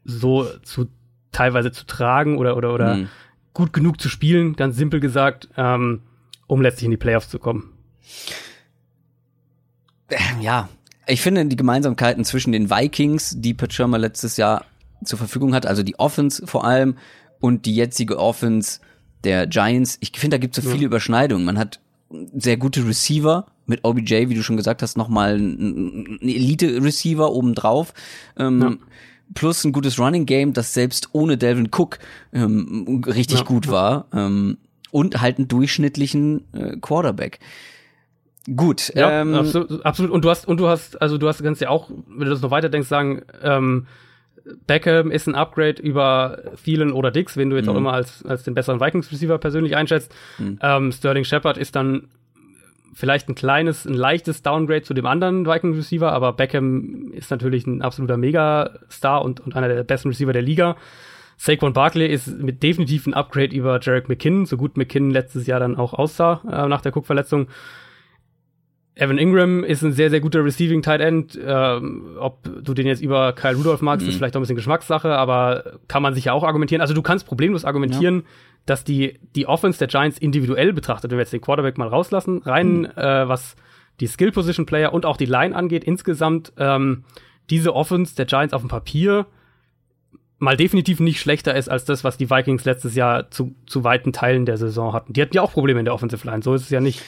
so 0.03 0.45
zu 0.63 0.87
teilweise 1.31 1.71
zu 1.71 1.85
tragen 1.85 2.37
oder 2.37 2.57
oder 2.57 2.73
oder 2.73 2.95
mhm. 2.95 3.07
gut 3.53 3.73
genug 3.73 4.01
zu 4.01 4.09
spielen, 4.09 4.55
ganz 4.55 4.75
simpel 4.75 4.99
gesagt, 4.99 5.49
ähm, 5.57 6.01
um 6.47 6.61
letztlich 6.61 6.85
in 6.85 6.91
die 6.91 6.97
Playoffs 6.97 7.29
zu 7.29 7.39
kommen. 7.39 7.71
Ähm, 10.09 10.41
ja, 10.41 10.69
ich 11.11 11.21
finde 11.21 11.45
die 11.45 11.55
Gemeinsamkeiten 11.55 12.25
zwischen 12.25 12.51
den 12.51 12.69
Vikings, 12.69 13.35
die 13.37 13.53
Pat 13.53 13.73
Schirmer 13.73 13.97
letztes 13.97 14.37
Jahr 14.37 14.65
zur 15.03 15.17
Verfügung 15.17 15.53
hat, 15.53 15.65
also 15.65 15.83
die 15.83 15.99
Offense 15.99 16.45
vor 16.45 16.65
allem 16.65 16.95
und 17.39 17.65
die 17.65 17.75
jetzige 17.75 18.19
Offense 18.19 18.79
der 19.23 19.47
Giants. 19.47 19.97
Ich 19.99 20.11
finde, 20.15 20.37
da 20.37 20.41
gibt 20.41 20.57
es 20.57 20.63
so 20.63 20.69
viele 20.69 20.83
ja. 20.83 20.87
Überschneidungen. 20.87 21.45
Man 21.45 21.57
hat 21.57 21.79
sehr 22.33 22.57
gute 22.57 22.85
Receiver, 22.87 23.45
mit 23.71 23.83
OBJ, 23.83 24.29
wie 24.29 24.35
du 24.35 24.43
schon 24.43 24.57
gesagt 24.57 24.81
hast, 24.81 24.97
nochmal 24.97 25.37
ein 25.37 26.19
Elite-Receiver 26.21 27.31
obendrauf. 27.31 27.93
Ähm, 28.37 28.61
ja. 28.61 28.75
Plus 29.33 29.63
ein 29.63 29.71
gutes 29.71 29.97
Running 29.97 30.25
Game, 30.25 30.53
das 30.53 30.73
selbst 30.73 31.09
ohne 31.13 31.37
Delvin 31.37 31.69
Cook 31.71 31.99
ähm, 32.33 33.01
richtig 33.07 33.39
ja. 33.39 33.45
gut 33.45 33.69
war. 33.69 34.07
Ähm, 34.13 34.57
und 34.91 35.21
halt 35.21 35.37
einen 35.37 35.47
durchschnittlichen 35.47 36.53
äh, 36.53 36.75
Quarterback. 36.81 37.39
Gut. 38.55 38.91
Ja, 38.95 39.21
ähm, 39.21 39.35
absolut, 39.35 39.85
absolut. 39.85 40.11
Und 40.11 40.25
du 40.25 40.29
hast, 40.29 40.47
und 40.47 40.59
du 40.59 40.67
hast, 40.67 41.01
also 41.01 41.17
du 41.17 41.27
hast, 41.27 41.43
kannst 41.43 41.61
ja 41.61 41.69
auch, 41.69 41.89
wenn 42.07 42.25
du 42.25 42.31
das 42.31 42.41
noch 42.41 42.51
weiter 42.51 42.69
denkst, 42.69 42.87
sagen, 42.87 43.21
ähm, 43.43 43.85
Beckham 44.65 45.11
ist 45.11 45.27
ein 45.27 45.35
Upgrade 45.35 45.81
über 45.81 46.39
Thielen 46.63 46.91
oder 46.91 47.11
Dix, 47.11 47.37
wenn 47.37 47.51
du 47.51 47.55
jetzt 47.55 47.67
mhm. 47.67 47.73
auch 47.73 47.77
immer 47.77 47.93
als, 47.93 48.25
als 48.25 48.43
den 48.43 48.55
besseren 48.55 48.79
Vikings-Receiver 48.79 49.37
persönlich 49.37 49.75
einschätzt. 49.75 50.13
Mhm. 50.39 50.57
Ähm, 50.61 50.91
Sterling 50.91 51.23
Shepard 51.23 51.57
ist 51.57 51.75
dann 51.75 52.07
vielleicht 52.93 53.29
ein 53.29 53.35
kleines, 53.35 53.85
ein 53.85 53.93
leichtes 53.93 54.41
Downgrade 54.41 54.81
zu 54.81 54.93
dem 54.93 55.05
anderen 55.05 55.45
Viking 55.45 55.75
Receiver, 55.75 56.11
aber 56.11 56.33
Beckham 56.33 57.11
ist 57.13 57.31
natürlich 57.31 57.65
ein 57.67 57.81
absoluter 57.81 58.17
Megastar 58.17 59.23
und, 59.23 59.39
und 59.39 59.55
einer 59.55 59.67
der 59.67 59.83
besten 59.83 60.09
Receiver 60.09 60.33
der 60.33 60.41
Liga. 60.41 60.75
Saquon 61.37 61.73
Barkley 61.73 62.07
ist 62.07 62.27
mit 62.39 62.61
definitiv 62.61 63.07
ein 63.07 63.13
Upgrade 63.13 63.55
über 63.55 63.79
Jarek 63.81 64.09
McKinnon, 64.09 64.45
so 64.45 64.57
gut 64.57 64.77
McKinnon 64.77 65.11
letztes 65.11 65.47
Jahr 65.47 65.59
dann 65.59 65.75
auch 65.75 65.93
aussah 65.93 66.41
äh, 66.51 66.67
nach 66.67 66.81
der 66.81 66.95
Cook-Verletzung. 66.95 67.47
Evan 68.95 69.17
Ingram 69.17 69.63
ist 69.63 69.83
ein 69.83 69.93
sehr, 69.93 70.09
sehr 70.09 70.19
guter 70.19 70.43
Receiving 70.43 70.81
Tight 70.81 71.01
End. 71.01 71.39
Ähm, 71.43 72.17
ob 72.19 72.43
du 72.63 72.73
den 72.73 72.87
jetzt 72.87 73.01
über 73.01 73.33
Kyle 73.33 73.55
Rudolph 73.55 73.81
magst, 73.81 74.03
mhm. 74.05 74.09
ist 74.09 74.17
vielleicht 74.17 74.35
auch 74.35 74.39
ein 74.39 74.43
bisschen 74.43 74.57
Geschmackssache, 74.57 75.15
aber 75.15 75.79
kann 75.87 76.03
man 76.03 76.13
sich 76.13 76.25
ja 76.25 76.33
auch 76.33 76.43
argumentieren. 76.43 76.81
Also 76.81 76.93
du 76.93 77.01
kannst 77.01 77.25
problemlos 77.25 77.63
argumentieren, 77.63 78.15
ja 78.15 78.23
dass 78.65 78.83
die, 78.83 79.19
die 79.35 79.47
Offense 79.47 79.79
der 79.79 79.87
Giants 79.87 80.17
individuell 80.17 80.73
betrachtet, 80.73 81.11
wenn 81.11 81.17
wir 81.17 81.23
jetzt 81.23 81.33
den 81.33 81.41
Quarterback 81.41 81.77
mal 81.77 81.87
rauslassen, 81.87 82.41
rein 82.43 82.81
mhm. 82.81 82.85
äh, 82.95 83.27
was 83.27 83.55
die 83.99 84.07
Skill-Position-Player 84.07 84.93
und 84.93 85.05
auch 85.05 85.17
die 85.17 85.25
Line 85.25 85.55
angeht, 85.55 85.83
insgesamt 85.83 86.53
ähm, 86.57 87.03
diese 87.49 87.75
Offense 87.75 88.15
der 88.15 88.25
Giants 88.25 88.53
auf 88.53 88.61
dem 88.61 88.69
Papier 88.69 89.25
mal 90.39 90.57
definitiv 90.57 90.99
nicht 90.99 91.19
schlechter 91.19 91.55
ist 91.55 91.69
als 91.69 91.85
das, 91.85 92.03
was 92.03 92.17
die 92.17 92.31
Vikings 92.31 92.65
letztes 92.65 92.95
Jahr 92.95 93.29
zu, 93.29 93.53
zu 93.67 93.83
weiten 93.83 94.11
Teilen 94.11 94.47
der 94.47 94.57
Saison 94.57 94.91
hatten. 94.91 95.13
Die 95.13 95.21
hatten 95.21 95.35
ja 95.35 95.43
auch 95.43 95.51
Probleme 95.51 95.79
in 95.79 95.85
der 95.85 95.93
Offensive 95.93 96.25
Line, 96.27 96.41
so 96.41 96.55
ist 96.55 96.63
es 96.63 96.69
ja 96.71 96.79
nicht. 96.79 97.03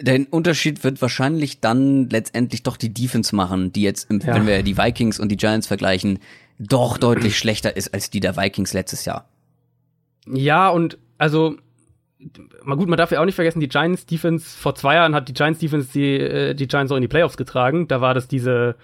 Der 0.00 0.26
Unterschied 0.30 0.82
wird 0.82 1.00
wahrscheinlich 1.00 1.60
dann 1.60 2.08
letztendlich 2.10 2.62
doch 2.64 2.76
die 2.76 2.92
Defense 2.92 3.34
machen, 3.34 3.72
die 3.72 3.82
jetzt, 3.82 4.10
im, 4.10 4.20
ja. 4.20 4.34
wenn 4.34 4.46
wir 4.46 4.62
die 4.62 4.76
Vikings 4.76 5.20
und 5.20 5.28
die 5.28 5.36
Giants 5.36 5.68
vergleichen, 5.68 6.18
doch 6.58 6.98
deutlich 6.98 7.38
schlechter 7.38 7.76
ist 7.76 7.94
als 7.94 8.10
die 8.10 8.20
der 8.20 8.36
Vikings 8.36 8.72
letztes 8.72 9.04
Jahr. 9.04 9.28
Ja, 10.26 10.68
und 10.68 10.98
also 11.18 11.56
mal 12.62 12.76
gut, 12.76 12.88
man 12.88 12.96
darf 12.96 13.10
ja 13.10 13.20
auch 13.20 13.24
nicht 13.24 13.34
vergessen, 13.34 13.60
die 13.60 13.68
Giants 13.68 14.06
Defense 14.06 14.46
vor 14.46 14.74
zwei 14.74 14.94
Jahren 14.94 15.14
hat 15.14 15.28
die 15.28 15.34
Giants 15.34 15.60
Defense 15.60 15.88
die, 15.92 16.18
äh, 16.18 16.54
die 16.54 16.66
Giants 16.66 16.90
auch 16.90 16.96
in 16.96 17.02
die 17.02 17.08
Playoffs 17.08 17.36
getragen. 17.36 17.88
Da 17.88 18.00
war 18.00 18.14
das 18.14 18.28
diese 18.28 18.76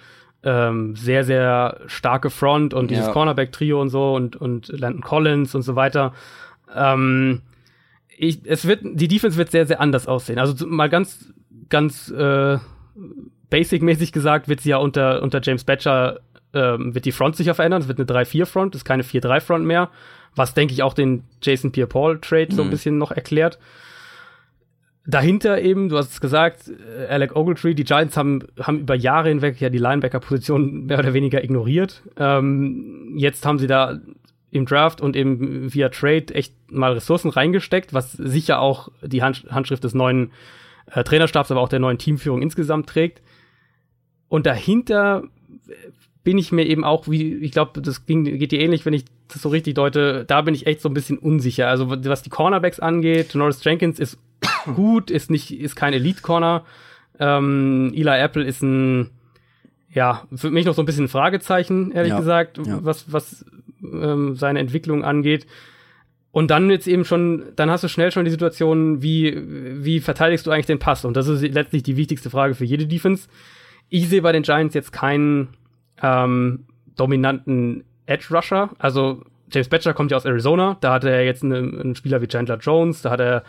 ähm, 0.42 0.96
sehr, 0.96 1.24
sehr 1.24 1.80
starke 1.86 2.30
Front 2.30 2.74
und 2.74 2.90
dieses 2.90 3.06
ja. 3.06 3.12
Cornerback-Trio 3.12 3.80
und 3.80 3.90
so 3.90 4.14
und, 4.14 4.36
und 4.36 4.68
Landon 4.68 5.02
Collins 5.02 5.54
und 5.54 5.62
so 5.62 5.76
weiter. 5.76 6.14
Ähm, 6.74 7.42
ich, 8.22 8.40
es 8.44 8.66
wird, 8.66 8.80
die 8.84 9.08
Defense 9.08 9.36
wird 9.36 9.50
sehr, 9.50 9.66
sehr 9.66 9.80
anders 9.80 10.06
aussehen. 10.06 10.38
Also 10.38 10.66
mal 10.66 10.88
ganz, 10.88 11.32
ganz 11.68 12.10
äh, 12.10 12.58
basic-mäßig 13.50 14.12
gesagt, 14.12 14.48
wird 14.48 14.60
sie 14.60 14.70
ja 14.70 14.76
unter, 14.76 15.22
unter 15.22 15.40
James 15.42 15.64
Batcher 15.64 16.20
ähm, 16.52 16.94
wird 16.94 17.04
die 17.04 17.12
Front 17.12 17.36
sicher 17.36 17.54
verändern. 17.54 17.82
Es 17.82 17.88
wird 17.88 17.98
eine 17.98 18.06
3-4-Front, 18.06 18.74
es 18.74 18.80
ist 18.80 18.84
keine 18.84 19.04
4-3-Front 19.04 19.64
mehr 19.64 19.90
was 20.34 20.54
denke 20.54 20.74
ich 20.74 20.82
auch 20.82 20.94
den 20.94 21.24
Jason 21.42 21.72
Pierre-Paul-Trade 21.72 22.48
mhm. 22.50 22.56
so 22.56 22.62
ein 22.62 22.66
mhm. 22.68 22.70
bisschen 22.70 22.98
noch 22.98 23.12
erklärt. 23.12 23.58
Dahinter 25.06 25.60
eben, 25.60 25.88
du 25.88 25.96
hast 25.96 26.12
es 26.12 26.20
gesagt, 26.20 26.68
äh, 26.68 27.06
Alec 27.06 27.34
Ogletree, 27.34 27.74
die 27.74 27.84
Giants 27.84 28.16
haben, 28.16 28.44
haben 28.60 28.80
über 28.80 28.94
Jahre 28.94 29.30
hinweg 29.30 29.60
ja 29.60 29.70
die 29.70 29.78
Linebacker-Position 29.78 30.86
mehr 30.86 30.98
oder 30.98 31.14
weniger 31.14 31.42
ignoriert. 31.42 32.02
Ähm, 32.16 33.14
jetzt 33.16 33.44
haben 33.46 33.58
sie 33.58 33.66
da 33.66 33.98
im 34.50 34.66
Draft 34.66 35.00
und 35.00 35.16
eben 35.16 35.72
via 35.72 35.88
Trade 35.88 36.34
echt 36.34 36.54
mal 36.70 36.92
Ressourcen 36.92 37.30
reingesteckt, 37.30 37.94
was 37.94 38.12
sicher 38.12 38.60
auch 38.60 38.88
die 39.02 39.22
Hand 39.22 39.46
Handschrift 39.50 39.84
des 39.84 39.94
neuen 39.94 40.32
äh, 40.92 41.04
Trainerstabs, 41.04 41.50
aber 41.50 41.60
auch 41.60 41.68
der 41.68 41.78
neuen 41.78 41.98
Teamführung 41.98 42.42
insgesamt 42.42 42.88
trägt. 42.88 43.22
Und 44.28 44.46
dahinter 44.46 45.24
bin 46.22 46.38
ich 46.38 46.52
mir 46.52 46.66
eben 46.66 46.84
auch, 46.84 47.08
wie, 47.08 47.36
ich 47.36 47.52
glaube, 47.52 47.80
das 47.80 48.06
ging, 48.06 48.24
geht 48.24 48.52
dir 48.52 48.60
ähnlich, 48.60 48.84
wenn 48.84 48.92
ich 48.92 49.04
das 49.28 49.42
so 49.42 49.48
richtig 49.48 49.74
deute, 49.74 50.24
da 50.26 50.42
bin 50.42 50.54
ich 50.54 50.66
echt 50.66 50.80
so 50.80 50.88
ein 50.88 50.94
bisschen 50.94 51.18
unsicher. 51.18 51.68
Also 51.68 51.90
was 51.90 52.22
die 52.22 52.30
Cornerbacks 52.30 52.80
angeht, 52.80 53.34
Norris 53.34 53.64
Jenkins 53.64 53.98
ist 53.98 54.18
gut, 54.74 55.10
ist 55.10 55.30
nicht, 55.30 55.58
ist 55.58 55.76
kein 55.76 55.92
Elite-Corner. 55.92 56.64
Ähm, 57.18 57.92
Eli 57.94 58.18
Apple 58.18 58.44
ist 58.44 58.62
ein, 58.62 59.10
ja, 59.92 60.22
für 60.34 60.50
mich 60.50 60.66
noch 60.66 60.74
so 60.74 60.82
ein 60.82 60.86
bisschen 60.86 61.04
ein 61.04 61.08
Fragezeichen, 61.08 61.90
ehrlich 61.92 62.12
ja, 62.12 62.18
gesagt, 62.18 62.58
ja. 62.58 62.78
was, 62.82 63.12
was 63.12 63.44
ähm, 63.82 64.36
seine 64.36 64.60
Entwicklung 64.60 65.04
angeht. 65.04 65.46
Und 66.32 66.50
dann 66.52 66.70
jetzt 66.70 66.86
eben 66.86 67.04
schon, 67.04 67.44
dann 67.56 67.70
hast 67.70 67.82
du 67.82 67.88
schnell 67.88 68.12
schon 68.12 68.24
die 68.24 68.30
Situation, 68.30 69.02
wie, 69.02 69.36
wie 69.84 69.98
verteidigst 69.98 70.46
du 70.46 70.52
eigentlich 70.52 70.66
den 70.66 70.78
Pass? 70.78 71.04
Und 71.04 71.16
das 71.16 71.26
ist 71.26 71.42
letztlich 71.42 71.82
die 71.82 71.96
wichtigste 71.96 72.30
Frage 72.30 72.54
für 72.54 72.64
jede 72.64 72.86
Defense. 72.86 73.28
Ich 73.88 74.08
sehe 74.08 74.22
bei 74.22 74.30
den 74.30 74.44
Giants 74.44 74.74
jetzt 74.74 74.92
keinen 74.92 75.48
ähm, 76.00 76.66
dominanten 76.94 77.82
Edge 78.06 78.26
Rusher. 78.30 78.70
Also 78.78 79.24
James 79.50 79.68
Batcher 79.68 79.92
kommt 79.92 80.12
ja 80.12 80.16
aus 80.16 80.24
Arizona, 80.24 80.76
da 80.80 80.92
hatte 80.92 81.10
er 81.10 81.24
jetzt 81.24 81.42
einen, 81.42 81.80
einen 81.80 81.94
Spieler 81.96 82.22
wie 82.22 82.28
Chandler 82.28 82.58
Jones, 82.58 83.02
da 83.02 83.10
hat 83.10 83.20
er 83.20 83.42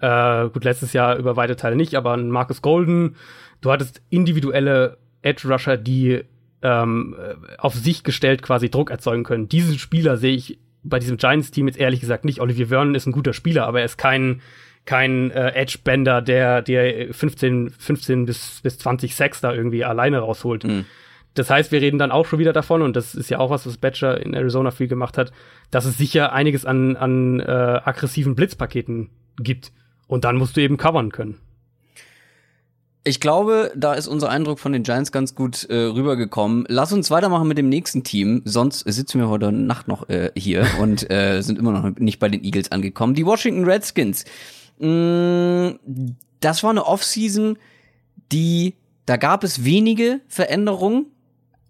äh, 0.00 0.48
gut 0.50 0.62
letztes 0.62 0.92
Jahr 0.92 1.16
über 1.16 1.36
weite 1.36 1.56
Teile 1.56 1.74
nicht, 1.74 1.96
aber 1.96 2.12
einen 2.12 2.30
Marcus 2.30 2.62
Golden. 2.62 3.16
Du 3.60 3.72
hattest 3.72 4.00
individuelle 4.08 4.98
Edge 5.22 5.48
Rusher, 5.48 5.76
die 5.76 6.22
ähm, 6.62 7.16
auf 7.58 7.74
sich 7.74 8.04
gestellt 8.04 8.42
quasi 8.42 8.70
Druck 8.70 8.90
erzeugen 8.90 9.24
können. 9.24 9.48
Diesen 9.48 9.78
Spieler 9.78 10.16
sehe 10.16 10.34
ich 10.34 10.58
bei 10.82 10.98
diesem 10.98 11.16
Giants-Team 11.16 11.68
jetzt 11.68 11.78
ehrlich 11.78 12.00
gesagt 12.00 12.24
nicht. 12.24 12.40
Olivier 12.40 12.68
Vernon 12.68 12.94
ist 12.94 13.06
ein 13.06 13.12
guter 13.12 13.32
Spieler, 13.32 13.66
aber 13.66 13.80
er 13.80 13.86
ist 13.86 13.98
kein 13.98 14.40
kein 14.86 15.30
äh, 15.30 15.50
Edge-Bender, 15.50 16.22
der 16.22 16.62
der 16.62 17.12
15, 17.12 17.70
15 17.70 18.24
bis, 18.24 18.60
bis 18.62 18.78
20 18.78 19.14
Sacks 19.14 19.40
da 19.40 19.52
irgendwie 19.52 19.84
alleine 19.84 20.18
rausholt. 20.20 20.64
Mhm. 20.64 20.86
Das 21.34 21.48
heißt, 21.48 21.70
wir 21.70 21.80
reden 21.80 21.98
dann 21.98 22.10
auch 22.10 22.26
schon 22.26 22.38
wieder 22.38 22.52
davon, 22.52 22.82
und 22.82 22.96
das 22.96 23.14
ist 23.14 23.30
ja 23.30 23.38
auch 23.38 23.50
was, 23.50 23.66
was 23.66 23.76
Batcher 23.76 24.20
in 24.20 24.34
Arizona 24.34 24.70
viel 24.72 24.88
gemacht 24.88 25.16
hat, 25.16 25.32
dass 25.70 25.84
es 25.84 25.96
sicher 25.96 26.32
einiges 26.32 26.64
an, 26.64 26.96
an 26.96 27.40
äh, 27.40 27.44
aggressiven 27.44 28.34
Blitzpaketen 28.34 29.10
gibt. 29.38 29.70
Und 30.08 30.24
dann 30.24 30.36
musst 30.36 30.56
du 30.56 30.60
eben 30.60 30.76
covern 30.76 31.12
können. 31.12 31.38
Ich 33.02 33.18
glaube, 33.18 33.72
da 33.74 33.94
ist 33.94 34.08
unser 34.08 34.28
Eindruck 34.28 34.58
von 34.58 34.72
den 34.72 34.82
Giants 34.82 35.10
ganz 35.10 35.34
gut 35.34 35.64
äh, 35.70 35.74
rübergekommen. 35.74 36.66
Lass 36.68 36.92
uns 36.92 37.10
weitermachen 37.10 37.48
mit 37.48 37.56
dem 37.56 37.68
nächsten 37.68 38.04
Team, 38.04 38.42
sonst 38.44 38.80
sitzen 38.80 39.18
wir 39.20 39.28
heute 39.28 39.50
Nacht 39.52 39.88
noch 39.88 40.08
äh, 40.08 40.30
hier 40.36 40.66
und 40.80 41.10
äh, 41.10 41.40
sind 41.40 41.58
immer 41.58 41.72
noch 41.72 41.98
nicht 41.98 42.18
bei 42.18 42.28
den 42.28 42.44
Eagles 42.44 42.72
angekommen. 42.72 43.14
Die 43.14 43.24
Washington 43.24 43.64
Redskins. 43.64 44.24
Mm, 44.78 45.70
das 46.40 46.62
war 46.62 46.70
eine 46.70 46.86
Offseason, 46.86 47.58
die 48.32 48.74
da 49.06 49.16
gab 49.16 49.44
es 49.44 49.64
wenige 49.64 50.20
Veränderungen 50.28 51.06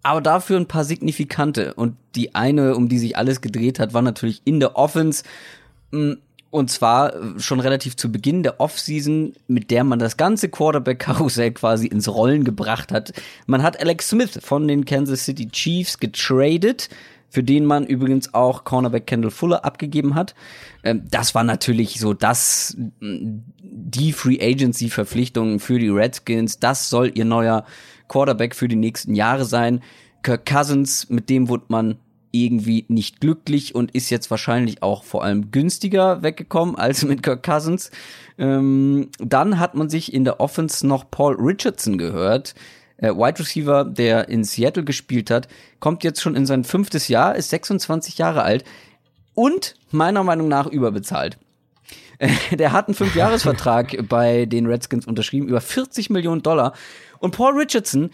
aber 0.03 0.21
dafür 0.21 0.57
ein 0.57 0.67
paar 0.67 0.83
signifikante. 0.83 1.73
Und 1.73 1.95
die 2.15 2.35
eine, 2.35 2.75
um 2.75 2.89
die 2.89 2.99
sich 2.99 3.17
alles 3.17 3.41
gedreht 3.41 3.79
hat, 3.79 3.93
war 3.93 4.01
natürlich 4.01 4.41
in 4.45 4.59
der 4.59 4.75
Offense. 4.75 5.23
Mm, 5.91 6.13
und 6.51 6.69
zwar 6.69 7.15
äh, 7.15 7.39
schon 7.39 7.59
relativ 7.59 7.95
zu 7.95 8.11
Beginn 8.11 8.43
der 8.43 8.59
Offseason, 8.59 9.33
mit 9.47 9.71
der 9.71 9.83
man 9.83 9.97
das 9.97 10.17
ganze 10.17 10.49
Quarterback-Karussell 10.49 11.51
quasi 11.51 11.87
ins 11.87 12.07
Rollen 12.07 12.43
gebracht 12.43 12.91
hat. 12.91 13.13
Man 13.47 13.63
hat 13.63 13.79
Alex 13.79 14.09
Smith 14.09 14.37
von 14.43 14.67
den 14.67 14.85
Kansas 14.85 15.25
City 15.25 15.47
Chiefs 15.49 15.97
getradet, 15.97 16.89
für 17.29 17.43
den 17.43 17.65
man 17.65 17.85
übrigens 17.85 18.33
auch 18.33 18.65
Cornerback 18.65 19.07
Kendall 19.07 19.31
Fuller 19.31 19.63
abgegeben 19.63 20.13
hat. 20.13 20.35
Ähm, 20.83 21.03
das 21.09 21.33
war 21.33 21.45
natürlich 21.45 21.99
so 21.99 22.13
das, 22.13 22.75
mm, 22.77 23.39
die 23.61 24.11
Free 24.11 24.39
Agency 24.41 24.89
Verpflichtung 24.89 25.59
für 25.59 25.79
die 25.79 25.89
Redskins. 25.89 26.59
Das 26.59 26.89
soll 26.89 27.11
ihr 27.15 27.25
neuer 27.25 27.65
Quarterback 28.09 28.55
für 28.55 28.67
die 28.67 28.75
nächsten 28.75 29.15
Jahre 29.15 29.45
sein. 29.45 29.81
Kirk 30.21 30.45
Cousins, 30.45 31.09
mit 31.09 31.29
dem 31.29 31.47
wurde 31.47 31.65
man 31.69 31.97
irgendwie 32.31 32.85
nicht 32.87 33.19
glücklich 33.19 33.75
und 33.75 33.91
ist 33.91 34.09
jetzt 34.09 34.31
wahrscheinlich 34.31 34.81
auch 34.83 35.03
vor 35.03 35.23
allem 35.23 35.51
günstiger 35.51 36.23
weggekommen 36.23 36.75
als 36.75 37.03
mit 37.03 37.23
Kirk 37.23 37.43
Cousins. 37.43 37.91
Ähm, 38.37 39.09
dann 39.19 39.59
hat 39.59 39.75
man 39.75 39.89
sich 39.89 40.13
in 40.13 40.23
der 40.23 40.39
Offense 40.39 40.85
noch 40.85 41.09
Paul 41.11 41.35
Richardson 41.35 41.97
gehört, 41.97 42.55
äh, 42.97 43.09
Wide 43.09 43.39
Receiver, 43.39 43.85
der 43.85 44.29
in 44.29 44.43
Seattle 44.43 44.83
gespielt 44.83 45.29
hat, 45.29 45.47
kommt 45.79 46.03
jetzt 46.03 46.21
schon 46.21 46.35
in 46.35 46.45
sein 46.45 46.63
fünftes 46.63 47.07
Jahr, 47.07 47.35
ist 47.35 47.49
26 47.49 48.17
Jahre 48.17 48.43
alt 48.43 48.63
und 49.33 49.75
meiner 49.91 50.23
Meinung 50.23 50.47
nach 50.47 50.67
überbezahlt. 50.67 51.37
der 52.51 52.71
hat 52.71 52.87
einen 52.87 52.95
Fünfjahresvertrag 52.95 53.97
bei 54.09 54.45
den 54.45 54.67
Redskins 54.67 55.07
unterschrieben, 55.07 55.47
über 55.47 55.61
40 55.61 56.09
Millionen 56.09 56.43
Dollar. 56.43 56.73
Und 57.19 57.35
Paul 57.35 57.57
Richardson, 57.57 58.09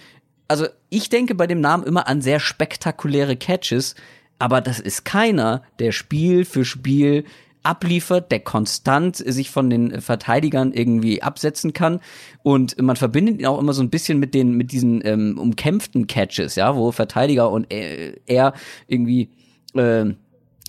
also 0.47 0.67
ich 0.89 1.09
denke 1.09 1.35
bei 1.35 1.47
dem 1.47 1.61
Namen 1.61 1.83
immer 1.83 2.07
an 2.07 2.21
sehr 2.21 2.39
spektakuläre 2.39 3.35
Catches, 3.35 3.95
aber 4.39 4.61
das 4.61 4.79
ist 4.79 5.03
keiner, 5.05 5.63
der 5.79 5.91
Spiel 5.91 6.45
für 6.45 6.63
Spiel 6.63 7.25
abliefert, 7.63 8.31
der 8.31 8.39
konstant 8.39 9.17
sich 9.17 9.51
von 9.51 9.69
den 9.69 9.99
Verteidigern 9.99 10.71
irgendwie 10.71 11.21
absetzen 11.21 11.73
kann. 11.73 11.99
Und 12.41 12.81
man 12.81 12.95
verbindet 12.95 13.39
ihn 13.39 13.45
auch 13.45 13.59
immer 13.59 13.73
so 13.73 13.81
ein 13.81 13.89
bisschen 13.89 14.19
mit 14.19 14.33
den, 14.33 14.53
mit 14.53 14.71
diesen 14.71 15.05
ähm, 15.05 15.37
umkämpften 15.37 16.07
Catches, 16.07 16.55
ja, 16.55 16.75
wo 16.75 16.91
Verteidiger 16.91 17.51
und 17.51 17.67
er, 17.69 18.13
er 18.25 18.53
irgendwie 18.87 19.29
äh, 19.75 20.05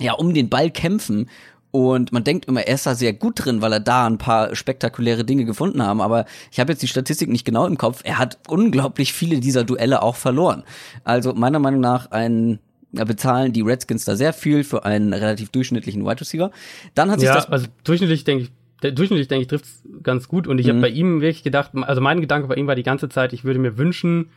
ja 0.00 0.14
um 0.14 0.34
den 0.34 0.48
Ball 0.48 0.70
kämpfen. 0.70 1.28
Und 1.70 2.12
man 2.12 2.24
denkt 2.24 2.46
immer, 2.46 2.62
er 2.62 2.74
ist 2.74 2.86
da 2.86 2.94
sehr 2.94 3.12
gut 3.12 3.44
drin, 3.44 3.60
weil 3.60 3.72
er 3.72 3.80
da 3.80 4.06
ein 4.06 4.18
paar 4.18 4.54
spektakuläre 4.54 5.24
Dinge 5.24 5.44
gefunden 5.44 5.82
haben. 5.82 6.00
Aber 6.00 6.24
ich 6.50 6.60
habe 6.60 6.72
jetzt 6.72 6.82
die 6.82 6.88
Statistik 6.88 7.28
nicht 7.28 7.44
genau 7.44 7.66
im 7.66 7.76
Kopf. 7.76 8.00
Er 8.04 8.18
hat 8.18 8.38
unglaublich 8.48 9.12
viele 9.12 9.40
dieser 9.40 9.64
Duelle 9.64 10.02
auch 10.02 10.16
verloren. 10.16 10.64
Also 11.04 11.34
meiner 11.34 11.58
Meinung 11.58 11.80
nach 11.80 12.10
ein 12.10 12.58
bezahlen 12.90 13.52
die 13.52 13.60
Redskins 13.60 14.06
da 14.06 14.16
sehr 14.16 14.32
viel 14.32 14.64
für 14.64 14.86
einen 14.86 15.12
relativ 15.12 15.50
durchschnittlichen 15.50 16.06
Wide 16.06 16.22
Receiver. 16.22 16.50
Dann 16.94 17.10
hat 17.10 17.20
sich 17.20 17.28
ja, 17.28 17.34
das 17.34 17.50
also 17.50 17.66
durchschnittlich 17.84 18.24
denke 18.24 18.44
ich 18.44 18.50
durchschnittlich 18.80 19.28
denke 19.28 19.42
ich 19.42 19.48
trifft's 19.48 19.82
ganz 20.02 20.28
gut 20.28 20.46
und 20.46 20.58
ich 20.58 20.66
mhm. 20.66 20.70
habe 20.70 20.80
bei 20.82 20.88
ihm 20.88 21.20
wirklich 21.20 21.42
gedacht, 21.42 21.72
also 21.74 22.00
mein 22.00 22.20
Gedanke 22.20 22.48
bei 22.48 22.54
ihm 22.54 22.66
war 22.66 22.76
die 22.76 22.84
ganze 22.84 23.08
Zeit, 23.08 23.32
ich 23.32 23.44
würde 23.44 23.58
mir 23.58 23.76
wünschen, 23.76 24.30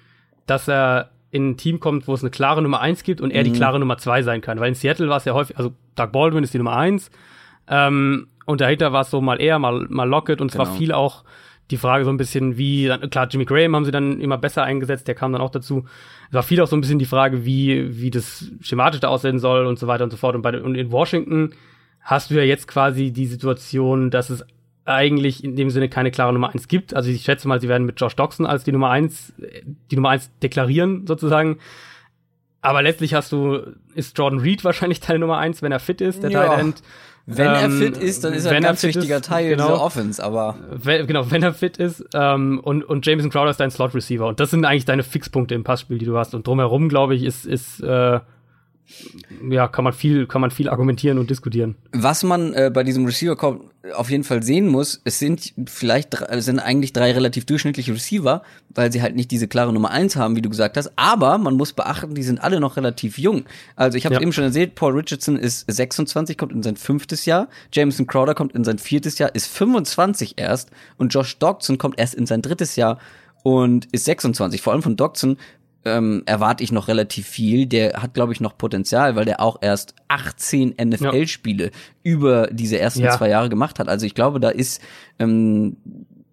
dass 0.47 0.67
er 0.67 1.11
in 1.32 1.51
ein 1.51 1.57
Team 1.57 1.79
kommt, 1.79 2.07
wo 2.07 2.13
es 2.13 2.21
eine 2.21 2.29
klare 2.29 2.61
Nummer 2.61 2.82
eins 2.82 3.03
gibt 3.03 3.21
und 3.21 3.32
er 3.32 3.41
mhm. 3.41 3.45
die 3.45 3.53
klare 3.53 3.79
Nummer 3.79 3.97
zwei 3.97 4.21
sein 4.21 4.41
kann. 4.41 4.59
Weil 4.59 4.69
in 4.69 4.75
Seattle 4.75 5.09
war 5.09 5.17
es 5.17 5.25
ja 5.25 5.34
häufig, 5.34 5.57
also 5.57 5.73
Doug 5.95 6.11
Baldwin 6.11 6.43
ist 6.43 6.53
die 6.53 6.57
Nummer 6.57 6.75
eins 6.75 7.09
ähm, 7.67 8.27
und 8.45 8.61
dahinter 8.61 8.91
war 8.91 9.01
es 9.01 9.09
so 9.09 9.21
mal 9.21 9.39
er, 9.41 9.57
mal, 9.59 9.88
mal 9.89 10.07
Lockett 10.07 10.41
und 10.41 10.51
genau. 10.51 10.65
war 10.65 10.75
viel 10.75 10.91
auch 10.91 11.23
die 11.71 11.77
Frage 11.77 12.03
so 12.03 12.11
ein 12.11 12.17
bisschen, 12.17 12.57
wie, 12.57 12.91
klar, 13.09 13.27
Jimmy 13.29 13.45
Graham 13.45 13.75
haben 13.75 13.86
sie 13.86 13.91
dann 13.91 14.19
immer 14.19 14.38
besser 14.38 14.63
eingesetzt, 14.63 15.07
der 15.07 15.15
kam 15.15 15.32
dann 15.32 15.41
auch 15.41 15.51
dazu. 15.51 15.86
Es 16.27 16.34
war 16.34 16.43
viel 16.43 16.61
auch 16.61 16.67
so 16.67 16.75
ein 16.75 16.82
bisschen 16.82 16.99
die 16.99 17.05
Frage, 17.05 17.45
wie, 17.45 18.01
wie 18.01 18.11
das 18.11 18.51
schematisch 18.59 18.99
da 18.99 19.07
aussehen 19.07 19.39
soll 19.39 19.65
und 19.65 19.79
so 19.79 19.88
weiter 19.88 20.03
und 20.03 20.11
so 20.11 20.17
fort. 20.17 20.36
Und, 20.36 20.41
bei, 20.41 20.61
und 20.61 20.75
in 20.75 20.91
Washington 20.91 21.51
hast 22.01 22.29
du 22.29 22.36
ja 22.36 22.43
jetzt 22.43 22.67
quasi 22.67 23.11
die 23.11 23.25
Situation, 23.25 24.11
dass 24.11 24.29
es 24.29 24.43
eigentlich 24.93 25.43
in 25.43 25.55
dem 25.55 25.69
Sinne 25.69 25.89
keine 25.89 26.11
klare 26.11 26.33
Nummer 26.33 26.49
eins 26.51 26.67
gibt. 26.67 26.93
Also 26.93 27.09
ich 27.09 27.23
schätze 27.23 27.47
mal, 27.47 27.59
sie 27.59 27.67
werden 27.67 27.85
mit 27.85 27.99
Josh 27.99 28.15
Doxson 28.15 28.45
als 28.45 28.63
die 28.63 28.71
Nummer 28.71 28.89
eins, 28.89 29.33
die 29.89 29.95
Nummer 29.95 30.09
eins 30.09 30.29
deklarieren 30.41 31.07
sozusagen. 31.07 31.57
Aber 32.61 32.81
letztlich 32.81 33.13
hast 33.13 33.31
du, 33.31 33.73
ist 33.95 34.17
Jordan 34.17 34.39
Reed 34.39 34.63
wahrscheinlich 34.63 34.99
deine 34.99 35.19
Nummer 35.19 35.37
eins, 35.37 35.61
wenn 35.61 35.71
er 35.71 35.79
fit 35.79 36.01
ist, 36.01 36.23
der 36.23 36.31
ja. 36.31 36.45
Tight 36.45 36.59
End. 36.59 36.83
Wenn 37.25 37.47
ähm, 37.47 37.53
er 37.53 37.69
fit 37.69 37.97
ist, 37.97 38.23
dann 38.23 38.33
ist 38.33 38.45
er 38.45 38.53
ein 38.53 38.63
ganz 38.63 38.83
wichtiger 38.83 39.17
ist, 39.17 39.25
Teil 39.25 39.49
genau, 39.49 39.67
dieser 39.67 39.81
Offense, 39.81 40.23
aber. 40.23 40.55
Wenn, 40.71 41.05
genau, 41.05 41.29
wenn 41.29 41.43
er 41.43 41.53
fit 41.53 41.77
ist. 41.77 42.03
Ähm, 42.13 42.59
und, 42.59 42.83
und 42.83 43.05
Jameson 43.05 43.29
Crowder 43.29 43.51
ist 43.51 43.59
dein 43.59 43.71
Slot-Receiver. 43.71 44.27
Und 44.27 44.39
das 44.39 44.49
sind 44.49 44.65
eigentlich 44.65 44.85
deine 44.85 45.03
Fixpunkte 45.03 45.53
im 45.53 45.63
Passspiel, 45.63 45.97
die 45.97 46.05
du 46.05 46.17
hast. 46.17 46.33
Und 46.33 46.47
drumherum, 46.47 46.89
glaube 46.89 47.15
ich, 47.15 47.23
ist, 47.23 47.45
ist 47.45 47.81
äh, 47.81 48.19
ja, 49.49 49.67
kann 49.67 49.83
man 49.83 49.93
viel, 49.93 50.27
kann 50.27 50.41
man 50.41 50.51
viel 50.51 50.69
argumentieren 50.69 51.17
und 51.17 51.29
diskutieren. 51.29 51.75
Was 51.91 52.23
man 52.23 52.53
äh, 52.53 52.71
bei 52.73 52.83
diesem 52.83 53.05
Receiver 53.05 53.37
auf 53.95 54.09
jeden 54.09 54.23
Fall 54.23 54.43
sehen 54.43 54.67
muss, 54.67 55.01
es 55.03 55.19
sind 55.19 55.53
vielleicht 55.65 56.13
es 56.13 56.45
sind 56.45 56.59
eigentlich 56.59 56.93
drei 56.93 57.11
relativ 57.11 57.45
durchschnittliche 57.45 57.93
Receiver, 57.93 58.43
weil 58.69 58.91
sie 58.91 59.01
halt 59.01 59.15
nicht 59.15 59.31
diese 59.31 59.47
klare 59.47 59.73
Nummer 59.73 59.91
eins 59.91 60.15
haben, 60.15 60.35
wie 60.35 60.41
du 60.41 60.49
gesagt 60.49 60.77
hast. 60.77 60.91
Aber 60.95 61.37
man 61.37 61.55
muss 61.55 61.73
beachten, 61.73 62.13
die 62.13 62.23
sind 62.23 62.39
alle 62.41 62.59
noch 62.59 62.77
relativ 62.77 63.17
jung. 63.17 63.45
Also 63.75 63.97
ich 63.97 64.05
habe 64.05 64.15
ja. 64.15 64.21
eben 64.21 64.33
schon 64.33 64.43
erzählt, 64.43 64.75
Paul 64.75 64.93
Richardson 64.93 65.37
ist 65.37 65.65
26, 65.71 66.37
kommt 66.37 66.51
in 66.51 66.63
sein 66.63 66.75
fünftes 66.75 67.25
Jahr. 67.25 67.47
Jameson 67.73 68.07
Crowder 68.07 68.35
kommt 68.35 68.53
in 68.53 68.63
sein 68.63 68.77
viertes 68.77 69.17
Jahr, 69.17 69.33
ist 69.33 69.47
25 69.47 70.35
erst. 70.37 70.69
Und 70.97 71.13
Josh 71.13 71.37
Dodson 71.39 71.77
kommt 71.77 71.99
erst 71.99 72.15
in 72.15 72.25
sein 72.25 72.41
drittes 72.41 72.75
Jahr 72.75 72.99
und 73.43 73.87
ist 73.91 74.05
26. 74.05 74.61
Vor 74.61 74.73
allem 74.73 74.83
von 74.83 74.95
Dodson 74.95 75.37
ähm, 75.86 76.23
erwarte 76.25 76.63
ich 76.63 76.71
noch 76.71 76.88
relativ 76.88 77.27
viel. 77.27 77.65
Der 77.65 78.01
hat, 78.01 78.13
glaube 78.13 78.34
ich, 78.34 78.41
noch 78.41 78.57
Potenzial, 78.57 79.15
weil 79.15 79.25
der 79.25 79.41
auch 79.41 79.57
erst 79.61 79.95
18 80.07 80.75
NFL-Spiele 80.82 81.65
ja. 81.65 81.71
über 82.03 82.47
diese 82.51 82.79
ersten 82.79 83.01
ja. 83.01 83.11
zwei 83.11 83.29
Jahre 83.29 83.49
gemacht 83.49 83.79
hat. 83.79 83.88
Also 83.89 84.05
ich 84.05 84.13
glaube, 84.13 84.39
da 84.39 84.49
ist, 84.49 84.82
ähm, 85.19 85.77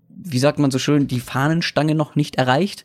wie 0.08 0.38
sagt 0.38 0.58
man 0.58 0.70
so 0.70 0.78
schön, 0.78 1.08
die 1.08 1.20
Fahnenstange 1.20 1.94
noch 1.94 2.14
nicht 2.14 2.36
erreicht. 2.36 2.84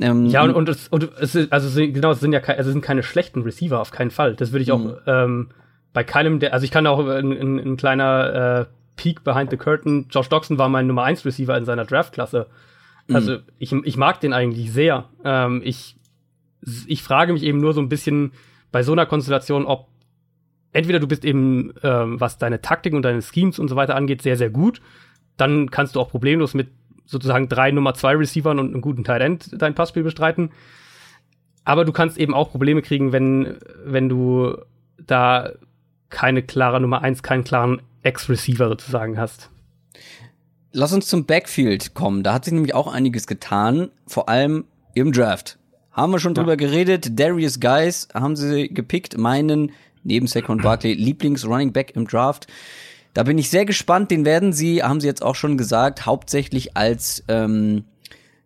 Ähm, 0.00 0.26
ja, 0.26 0.42
und, 0.42 0.54
und, 0.54 0.68
es, 0.68 0.88
und 0.88 1.10
es 1.20 1.34
ist, 1.34 1.52
also 1.52 1.80
genau, 1.80 2.12
es 2.12 2.20
sind 2.20 2.32
ja 2.32 2.40
keine, 2.40 2.58
also 2.58 2.70
es 2.70 2.74
sind 2.74 2.82
keine 2.82 3.02
schlechten 3.02 3.42
Receiver, 3.42 3.80
auf 3.80 3.90
keinen 3.90 4.10
Fall. 4.10 4.34
Das 4.34 4.52
würde 4.52 4.62
ich 4.62 4.72
auch 4.72 4.78
mhm. 4.78 4.96
ähm, 5.06 5.48
bei 5.92 6.04
keinem 6.04 6.40
der, 6.40 6.52
also 6.52 6.64
ich 6.64 6.70
kann 6.70 6.86
auch 6.86 6.98
ein, 7.06 7.32
ein, 7.32 7.58
ein 7.58 7.76
kleiner 7.76 8.60
äh, 8.60 8.64
Peak 8.96 9.24
behind 9.24 9.50
the 9.50 9.56
curtain. 9.56 10.06
Josh 10.10 10.28
Doxson 10.28 10.58
war 10.58 10.68
mein 10.68 10.86
Nummer 10.86 11.04
1 11.04 11.24
Receiver 11.24 11.56
in 11.56 11.64
seiner 11.64 11.84
Draftklasse. 11.84 12.46
Also 13.12 13.32
mhm. 13.32 13.42
ich, 13.58 13.72
ich 13.72 13.96
mag 13.96 14.20
den 14.20 14.32
eigentlich 14.32 14.72
sehr. 14.72 15.04
Ähm, 15.24 15.60
ich 15.64 15.96
ich 16.86 17.02
frage 17.02 17.32
mich 17.32 17.42
eben 17.42 17.60
nur 17.60 17.74
so 17.74 17.80
ein 17.80 17.88
bisschen 17.88 18.32
bei 18.72 18.82
so 18.82 18.92
einer 18.92 19.06
Konstellation, 19.06 19.66
ob 19.66 19.88
entweder 20.72 20.98
du 20.98 21.06
bist 21.06 21.24
eben, 21.24 21.72
ähm, 21.82 22.20
was 22.20 22.38
deine 22.38 22.60
Taktik 22.60 22.92
und 22.94 23.02
deine 23.02 23.22
Schemes 23.22 23.58
und 23.58 23.68
so 23.68 23.76
weiter 23.76 23.96
angeht, 23.96 24.22
sehr, 24.22 24.36
sehr 24.36 24.50
gut. 24.50 24.80
Dann 25.36 25.70
kannst 25.70 25.96
du 25.96 26.00
auch 26.00 26.10
problemlos 26.10 26.54
mit 26.54 26.68
sozusagen 27.06 27.48
drei 27.48 27.70
Nummer 27.70 27.94
zwei 27.94 28.14
Receivern 28.16 28.58
und 28.58 28.72
einem 28.72 28.80
guten 28.80 29.04
Tight 29.04 29.20
End 29.20 29.50
dein 29.60 29.74
Passspiel 29.74 30.02
bestreiten. 30.02 30.50
Aber 31.64 31.84
du 31.84 31.92
kannst 31.92 32.18
eben 32.18 32.34
auch 32.34 32.50
Probleme 32.50 32.82
kriegen, 32.82 33.12
wenn, 33.12 33.56
wenn 33.84 34.08
du 34.08 34.56
da 34.98 35.52
keine 36.10 36.42
klare 36.42 36.80
Nummer 36.80 37.02
eins, 37.02 37.22
keinen 37.22 37.44
klaren 37.44 37.82
Ex-Receiver 38.02 38.68
sozusagen 38.68 39.18
hast. 39.18 39.50
Lass 40.72 40.92
uns 40.92 41.06
zum 41.06 41.24
Backfield 41.24 41.94
kommen. 41.94 42.22
Da 42.22 42.34
hat 42.34 42.44
sich 42.44 42.52
nämlich 42.52 42.74
auch 42.74 42.92
einiges 42.92 43.26
getan, 43.26 43.90
vor 44.06 44.28
allem 44.28 44.64
im 44.94 45.12
Draft. 45.12 45.58
Haben 45.94 46.12
wir 46.12 46.18
schon 46.18 46.34
ja. 46.34 46.42
drüber 46.42 46.56
geredet. 46.56 47.18
Darius 47.18 47.60
Guys 47.60 48.08
haben 48.12 48.36
sie 48.36 48.68
gepickt, 48.68 49.16
meinen 49.16 49.72
neben 50.02 50.26
Saquon 50.26 50.58
Barkley 50.58 50.92
Lieblings-Running 50.94 51.72
Back 51.72 51.96
im 51.96 52.06
Draft. 52.06 52.46
Da 53.14 53.22
bin 53.22 53.38
ich 53.38 53.48
sehr 53.48 53.64
gespannt. 53.64 54.10
Den 54.10 54.24
werden 54.24 54.52
sie, 54.52 54.82
haben 54.82 55.00
sie 55.00 55.06
jetzt 55.06 55.22
auch 55.22 55.36
schon 55.36 55.56
gesagt, 55.56 56.04
hauptsächlich 56.04 56.76
als 56.76 57.22
ähm, 57.28 57.84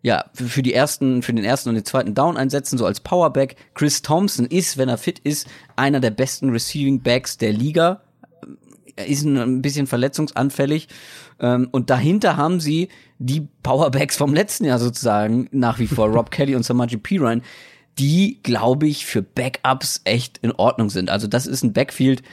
ja 0.03 0.25
für 0.33 0.61
die 0.61 0.73
ersten, 0.73 1.23
für 1.23 1.33
den 1.33 1.43
ersten 1.43 1.69
und 1.69 1.75
den 1.75 1.85
zweiten 1.85 2.13
Down 2.13 2.37
einsetzen, 2.37 2.77
so 2.77 2.85
als 2.85 2.99
Powerback. 2.99 3.55
Chris 3.73 4.03
Thompson 4.03 4.45
ist, 4.45 4.77
wenn 4.77 4.87
er 4.87 4.99
fit 4.99 5.19
ist, 5.19 5.47
einer 5.75 5.99
der 5.99 6.11
besten 6.11 6.51
Receiving 6.51 7.01
Backs 7.01 7.37
der 7.37 7.51
Liga. 7.51 8.01
Er 8.99 9.07
ist 9.07 9.23
ein 9.23 9.61
bisschen 9.61 9.87
verletzungsanfällig. 9.87 10.89
Ähm, 11.39 11.69
und 11.71 11.89
dahinter 11.89 12.35
haben 12.35 12.59
sie 12.59 12.89
die 13.17 13.47
Powerbacks 13.63 14.17
vom 14.17 14.33
letzten 14.33 14.65
Jahr 14.65 14.77
sozusagen 14.77 15.47
nach 15.51 15.79
wie 15.79 15.87
vor, 15.87 16.07
Rob 16.13 16.31
Kelly 16.31 16.53
und 16.53 16.63
Samaji 16.63 16.97
Piran, 16.97 17.41
die, 17.97 18.39
glaube 18.43 18.87
ich, 18.87 19.05
für 19.05 19.21
Backups 19.21 20.01
echt 20.03 20.39
in 20.39 20.51
Ordnung 20.51 20.89
sind. 20.89 21.09
Also 21.09 21.27
das 21.27 21.47
ist 21.47 21.63
ein 21.63 21.71
Backfield, 21.71 22.23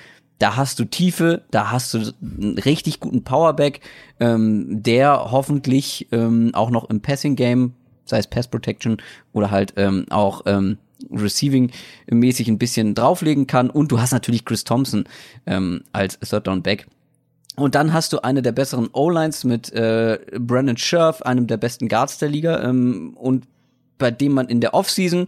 da 0.40 0.56
hast 0.56 0.80
du 0.80 0.84
Tiefe, 0.84 1.44
da 1.52 1.70
hast 1.70 1.94
du 1.94 1.98
einen 2.20 2.58
richtig 2.58 2.98
guten 2.98 3.22
Powerback, 3.22 3.80
ähm, 4.18 4.82
der 4.82 5.30
hoffentlich 5.30 6.08
ähm, 6.10 6.50
auch 6.52 6.70
noch 6.70 6.90
im 6.90 7.00
Passing-Game, 7.00 7.74
sei 8.06 8.18
es 8.18 8.26
Pass 8.26 8.48
Protection 8.48 8.96
oder 9.32 9.52
halt 9.52 9.74
ähm, 9.76 10.06
auch 10.10 10.42
ähm, 10.46 10.78
Receiving-mäßig 11.10 12.48
ein 12.48 12.58
bisschen 12.58 12.94
drauflegen 12.94 13.46
kann. 13.46 13.70
Und 13.70 13.92
du 13.92 14.00
hast 14.00 14.12
natürlich 14.12 14.44
Chris 14.44 14.64
Thompson 14.64 15.04
ähm, 15.46 15.82
als 15.92 16.18
Third 16.20 16.46
Down 16.46 16.62
Back 16.62 16.86
und 17.56 17.74
dann 17.74 17.92
hast 17.92 18.12
du 18.12 18.22
eine 18.22 18.42
der 18.42 18.52
besseren 18.52 18.88
O-Lines 18.92 19.44
mit 19.44 19.72
äh, 19.72 20.18
Brandon 20.38 20.76
Scherf, 20.76 21.22
einem 21.22 21.46
der 21.46 21.56
besten 21.56 21.88
Guards 21.88 22.18
der 22.18 22.28
Liga, 22.28 22.62
ähm, 22.62 23.16
und 23.16 23.46
bei 23.98 24.10
dem 24.10 24.32
man 24.32 24.48
in 24.48 24.60
der 24.60 24.74
Offseason, 24.74 25.26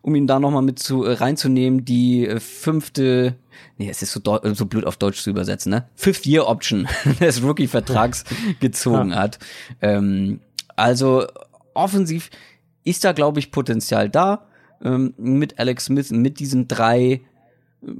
um 0.00 0.14
ihn 0.14 0.26
da 0.26 0.40
nochmal 0.40 0.62
mit 0.62 0.78
zu 0.78 1.04
äh, 1.04 1.12
reinzunehmen, 1.12 1.84
die 1.84 2.26
äh, 2.26 2.40
fünfte, 2.40 3.36
nee, 3.76 3.90
es 3.90 4.00
ist 4.00 4.12
so, 4.12 4.40
so 4.54 4.66
blöd 4.66 4.86
auf 4.86 4.96
Deutsch 4.96 5.22
zu 5.22 5.28
übersetzen, 5.28 5.70
ne? 5.70 5.86
Fifth 5.94 6.24
Year 6.24 6.48
Option 6.48 6.88
des 7.20 7.42
Rookie-Vertrags 7.42 8.24
gezogen 8.60 9.14
hat. 9.14 9.38
Ähm, 9.82 10.40
also 10.74 11.26
offensiv 11.74 12.30
ist 12.84 13.04
da, 13.04 13.12
glaube 13.12 13.40
ich, 13.40 13.50
Potenzial 13.50 14.08
da. 14.08 14.46
Ähm, 14.82 15.14
mit 15.16 15.58
Alex 15.58 15.86
Smith, 15.86 16.10
mit 16.10 16.38
diesen 16.38 16.68
drei 16.68 17.22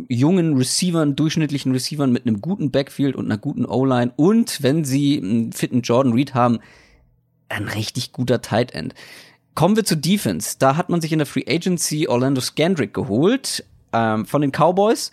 jungen 0.09 0.57
Receivern, 0.57 1.15
durchschnittlichen 1.17 1.73
Receivern 1.73 2.11
mit 2.11 2.27
einem 2.27 2.41
guten 2.41 2.71
Backfield 2.71 3.17
und 3.17 3.27
einer 3.27 3.39
guten 3.39 3.65
O-Line 3.65 4.13
und 4.17 4.63
wenn 4.63 4.85
sie 4.85 5.19
einen 5.19 5.53
fitten 5.53 5.83
Jordan 5.83 6.13
Reed 6.13 6.35
haben, 6.35 6.59
ein 7.49 7.69
richtig 7.69 8.13
guter 8.13 8.43
Tight 8.43 8.73
End. 8.73 8.95
Kommen 9.55 9.77
wir 9.77 9.85
zur 9.85 9.97
Defense. 9.97 10.57
Da 10.59 10.77
hat 10.77 10.89
man 10.89 11.01
sich 11.01 11.13
in 11.13 11.19
der 11.19 11.27
Free 11.27 11.45
Agency 11.49 12.07
Orlando 12.09 12.41
Scandrick 12.41 12.95
geholt 12.95 13.65
ähm, 13.93 14.27
von 14.27 14.41
den 14.43 14.53
Cowboys, 14.53 15.11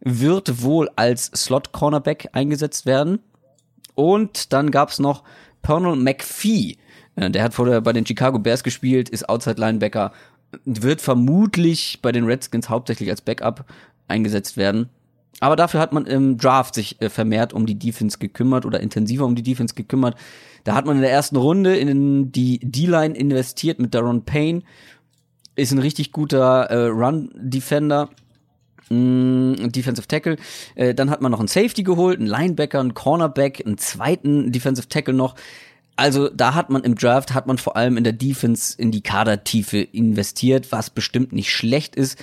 wird 0.00 0.62
wohl 0.62 0.90
als 0.96 1.30
Slot 1.34 1.72
Cornerback 1.72 2.28
eingesetzt 2.32 2.86
werden. 2.86 3.20
Und 3.94 4.52
dann 4.52 4.70
gab's 4.70 4.98
noch 4.98 5.24
Pernell 5.62 5.96
McPhee. 5.96 6.76
Äh, 7.16 7.30
der 7.30 7.42
hat 7.42 7.54
vorher 7.54 7.80
bei 7.80 7.92
den 7.92 8.04
Chicago 8.06 8.38
Bears 8.38 8.62
gespielt, 8.62 9.08
ist 9.08 9.28
Outside 9.28 9.60
Linebacker, 9.60 10.12
wird 10.64 11.00
vermutlich 11.00 12.00
bei 12.02 12.12
den 12.12 12.24
Redskins 12.24 12.68
hauptsächlich 12.68 13.10
als 13.10 13.20
Backup 13.20 13.64
eingesetzt 14.08 14.56
werden. 14.56 14.88
Aber 15.40 15.56
dafür 15.56 15.80
hat 15.80 15.92
man 15.92 16.06
im 16.06 16.38
Draft 16.38 16.74
sich 16.74 17.00
äh, 17.00 17.10
vermehrt 17.10 17.52
um 17.52 17.66
die 17.66 17.78
Defense 17.78 18.18
gekümmert 18.18 18.64
oder 18.64 18.80
intensiver 18.80 19.26
um 19.26 19.34
die 19.34 19.42
Defense 19.42 19.74
gekümmert. 19.74 20.16
Da 20.64 20.74
hat 20.74 20.86
man 20.86 20.96
in 20.96 21.02
der 21.02 21.10
ersten 21.10 21.36
Runde 21.36 21.76
in 21.76 22.32
die 22.32 22.58
D-Line 22.58 23.16
investiert 23.16 23.78
mit 23.78 23.94
Daron 23.94 24.24
Payne. 24.24 24.62
Ist 25.54 25.72
ein 25.72 25.78
richtig 25.78 26.12
guter 26.12 26.64
äh, 26.64 26.86
Run-Defender. 26.86 28.08
Mm, 28.88 29.54
Defensive 29.68 30.06
Tackle. 30.06 30.36
Äh, 30.74 30.94
dann 30.94 31.10
hat 31.10 31.20
man 31.20 31.32
noch 31.32 31.40
einen 31.40 31.48
Safety 31.48 31.82
geholt, 31.82 32.18
einen 32.18 32.28
Linebacker, 32.28 32.80
einen 32.80 32.94
Cornerback, 32.94 33.64
einen 33.64 33.78
zweiten 33.78 34.52
Defensive 34.52 34.88
Tackle 34.88 35.14
noch. 35.14 35.34
Also 35.96 36.28
da 36.28 36.54
hat 36.54 36.68
man 36.68 36.84
im 36.84 36.94
Draft, 36.94 37.32
hat 37.32 37.46
man 37.46 37.58
vor 37.58 37.76
allem 37.76 37.96
in 37.96 38.04
der 38.04 38.12
Defense 38.12 38.74
in 38.76 38.92
die 38.92 39.00
Kadertiefe 39.00 39.78
investiert, 39.78 40.70
was 40.70 40.90
bestimmt 40.90 41.32
nicht 41.32 41.50
schlecht 41.50 41.96
ist. 41.96 42.22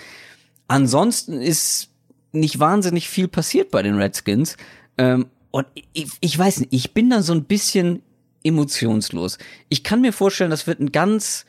Ansonsten 0.68 1.42
ist 1.42 1.90
nicht 2.32 2.60
wahnsinnig 2.60 3.10
viel 3.10 3.28
passiert 3.28 3.72
bei 3.72 3.82
den 3.82 3.96
Redskins. 3.96 4.58
Ähm, 4.98 5.28
und 5.52 5.68
ich, 5.94 6.08
ich 6.20 6.38
weiß 6.38 6.62
nicht, 6.62 6.74
ich 6.74 6.94
bin 6.94 7.10
da 7.10 7.22
so 7.22 7.34
ein 7.34 7.46
bisschen 7.46 8.02
emotionslos. 8.44 9.38
Ich 9.70 9.84
kann 9.84 10.02
mir 10.02 10.14
vorstellen, 10.14 10.52
das 10.52 10.68
wird 10.68 10.80
ein 10.80 10.92
ganz, 10.92 11.46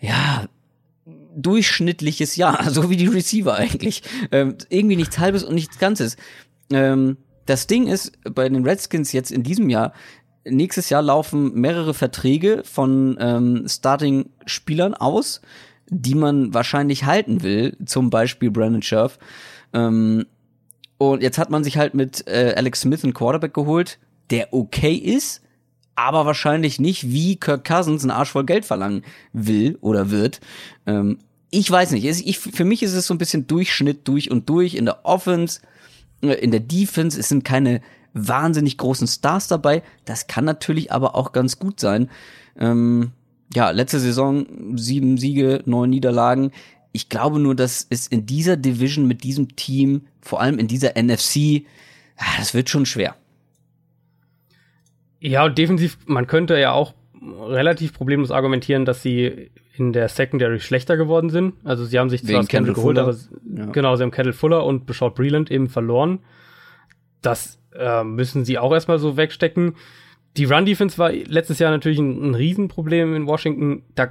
ja, 0.00 0.48
durchschnittliches 1.36 2.36
Jahr, 2.36 2.70
so 2.70 2.90
wie 2.90 2.96
die 2.96 3.06
Receiver 3.06 3.54
eigentlich. 3.54 4.02
Ähm, 4.32 4.56
irgendwie 4.68 4.96
nichts 4.96 5.18
halbes 5.18 5.44
und 5.44 5.54
nichts 5.54 5.78
Ganzes. 5.78 6.16
Ähm, 6.70 7.18
das 7.44 7.66
Ding 7.68 7.86
ist, 7.86 8.12
bei 8.24 8.48
den 8.48 8.64
Redskins 8.64 9.12
jetzt 9.12 9.30
in 9.30 9.44
diesem 9.44 9.70
Jahr, 9.70 9.92
nächstes 10.48 10.90
Jahr 10.90 11.02
laufen 11.02 11.54
mehrere 11.54 11.94
Verträge 11.94 12.62
von 12.64 13.16
ähm, 13.20 13.64
Starting-Spielern 13.68 14.94
aus 14.94 15.40
die 15.88 16.14
man 16.14 16.52
wahrscheinlich 16.52 17.04
halten 17.04 17.42
will, 17.42 17.76
zum 17.84 18.10
Beispiel 18.10 18.50
Brandon 18.50 18.82
Scherf. 18.82 19.18
Ähm, 19.72 20.26
und 20.98 21.22
jetzt 21.22 21.38
hat 21.38 21.50
man 21.50 21.64
sich 21.64 21.76
halt 21.76 21.94
mit 21.94 22.26
äh, 22.26 22.54
Alex 22.56 22.82
Smith 22.82 23.04
einen 23.04 23.14
Quarterback 23.14 23.54
geholt, 23.54 23.98
der 24.30 24.52
okay 24.52 24.94
ist, 24.94 25.42
aber 25.94 26.26
wahrscheinlich 26.26 26.80
nicht 26.80 27.10
wie 27.10 27.36
Kirk 27.36 27.64
Cousins 27.64 28.02
einen 28.02 28.10
Arsch 28.10 28.30
voll 28.30 28.44
Geld 28.44 28.64
verlangen 28.64 29.02
will 29.32 29.78
oder 29.80 30.10
wird. 30.10 30.40
Ähm, 30.86 31.18
ich 31.50 31.70
weiß 31.70 31.92
nicht. 31.92 32.04
Ich, 32.04 32.38
für 32.38 32.64
mich 32.64 32.82
ist 32.82 32.94
es 32.94 33.06
so 33.06 33.14
ein 33.14 33.18
bisschen 33.18 33.46
Durchschnitt 33.46 34.08
durch 34.08 34.30
und 34.30 34.48
durch 34.48 34.74
in 34.74 34.84
der 34.84 35.04
Offense, 35.04 35.60
äh, 36.22 36.32
in 36.32 36.50
der 36.50 36.60
Defense. 36.60 37.18
Es 37.18 37.28
sind 37.28 37.44
keine 37.44 37.80
wahnsinnig 38.16 38.78
großen 38.78 39.06
Stars 39.06 39.46
dabei. 39.46 39.82
Das 40.04 40.26
kann 40.26 40.44
natürlich 40.44 40.90
aber 40.90 41.14
auch 41.14 41.32
ganz 41.32 41.58
gut 41.58 41.78
sein. 41.78 42.10
Ähm, 42.58 43.12
ja, 43.54 43.70
letzte 43.70 44.00
Saison 44.00 44.46
sieben 44.76 45.18
Siege, 45.18 45.62
neun 45.66 45.90
Niederlagen. 45.90 46.50
Ich 46.92 47.08
glaube 47.08 47.38
nur, 47.38 47.54
dass 47.54 47.86
es 47.90 48.06
in 48.06 48.26
dieser 48.26 48.56
Division 48.56 49.06
mit 49.06 49.22
diesem 49.22 49.54
Team, 49.54 50.06
vor 50.20 50.40
allem 50.40 50.58
in 50.58 50.66
dieser 50.66 50.94
NFC, 51.00 51.66
ah, 52.16 52.24
das 52.38 52.54
wird 52.54 52.70
schon 52.70 52.86
schwer. 52.86 53.14
Ja, 55.20 55.44
und 55.44 55.58
defensiv, 55.58 55.98
man 56.06 56.26
könnte 56.26 56.58
ja 56.58 56.72
auch 56.72 56.94
relativ 57.22 57.92
problemlos 57.92 58.30
argumentieren, 58.30 58.84
dass 58.84 59.02
sie 59.02 59.50
in 59.76 59.92
der 59.92 60.08
Secondary 60.08 60.60
schlechter 60.60 60.96
geworden 60.96 61.28
sind. 61.28 61.54
Also 61.64 61.84
sie 61.84 61.98
haben 61.98 62.08
sich 62.08 62.24
zwar 62.24 62.44
Kendall 62.44 62.74
geholt, 62.74 62.96
Fuller. 62.96 63.08
aber 63.08 63.16
ja. 63.54 63.66
genau, 63.72 63.96
sie 63.96 64.02
haben 64.02 64.10
Kendall 64.10 64.32
Fuller 64.32 64.64
und 64.64 64.86
Beshaut 64.86 65.14
Breland 65.14 65.50
eben 65.50 65.68
verloren. 65.68 66.20
Das 67.20 67.58
äh, 67.78 68.04
müssen 68.04 68.44
sie 68.44 68.58
auch 68.58 68.72
erstmal 68.72 68.98
so 68.98 69.16
wegstecken. 69.16 69.74
Die 70.36 70.44
Run-Defense 70.44 70.98
war 70.98 71.12
letztes 71.12 71.58
Jahr 71.58 71.70
natürlich 71.70 71.98
ein, 71.98 72.30
ein 72.30 72.34
Riesenproblem 72.34 73.14
in 73.14 73.26
Washington. 73.26 73.82
Da 73.94 74.08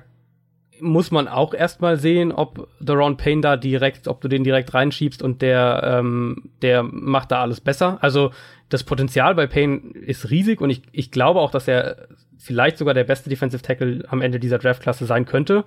muss 0.80 1.12
man 1.12 1.28
auch 1.28 1.54
erstmal 1.54 1.98
sehen, 1.98 2.32
ob 2.32 2.68
Daron 2.80 3.18
Payne 3.18 3.42
da 3.42 3.58
direkt, 3.58 4.08
ob 4.08 4.22
du 4.22 4.28
den 4.28 4.44
direkt 4.44 4.74
reinschiebst 4.74 5.22
und 5.22 5.42
der, 5.42 5.82
ähm, 5.84 6.50
der 6.62 6.84
macht 6.84 7.32
da 7.32 7.42
alles 7.42 7.62
besser. 7.62 7.98
Also 8.02 8.32
das 8.70 8.84
Potenzial 8.84 9.36
bei 9.36 9.48
Payne 9.48 9.80
ist 9.94 10.30
riesig 10.30 10.62
und 10.62 10.70
ich, 10.70 10.82
ich 10.92 11.12
glaube 11.12 11.40
auch, 11.40 11.52
dass 11.52 11.68
er 11.68 12.08
vielleicht 12.38 12.78
sogar 12.78 12.94
der 12.94 13.04
beste 13.04 13.30
Defensive 13.30 13.62
Tackle 13.62 14.04
am 14.10 14.22
Ende 14.22 14.40
dieser 14.40 14.58
Draftklasse 14.58 15.06
sein 15.06 15.26
könnte. 15.26 15.66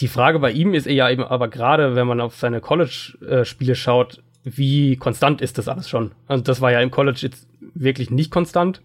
Die 0.00 0.08
Frage 0.08 0.38
bei 0.38 0.50
ihm 0.50 0.74
ist 0.74 0.86
eher 0.86 1.10
eben 1.10 1.22
aber 1.22 1.48
gerade, 1.48 1.94
wenn 1.94 2.06
man 2.06 2.20
auf 2.20 2.36
seine 2.36 2.60
College-Spiele 2.60 3.74
schaut, 3.74 4.22
wie 4.44 4.96
konstant 4.96 5.40
ist 5.40 5.58
das 5.58 5.68
alles 5.68 5.88
schon? 5.88 6.12
Also 6.26 6.42
das 6.42 6.60
war 6.60 6.72
ja 6.72 6.80
im 6.80 6.90
College 6.90 7.20
jetzt 7.22 7.46
wirklich 7.74 8.10
nicht 8.10 8.30
konstant. 8.30 8.82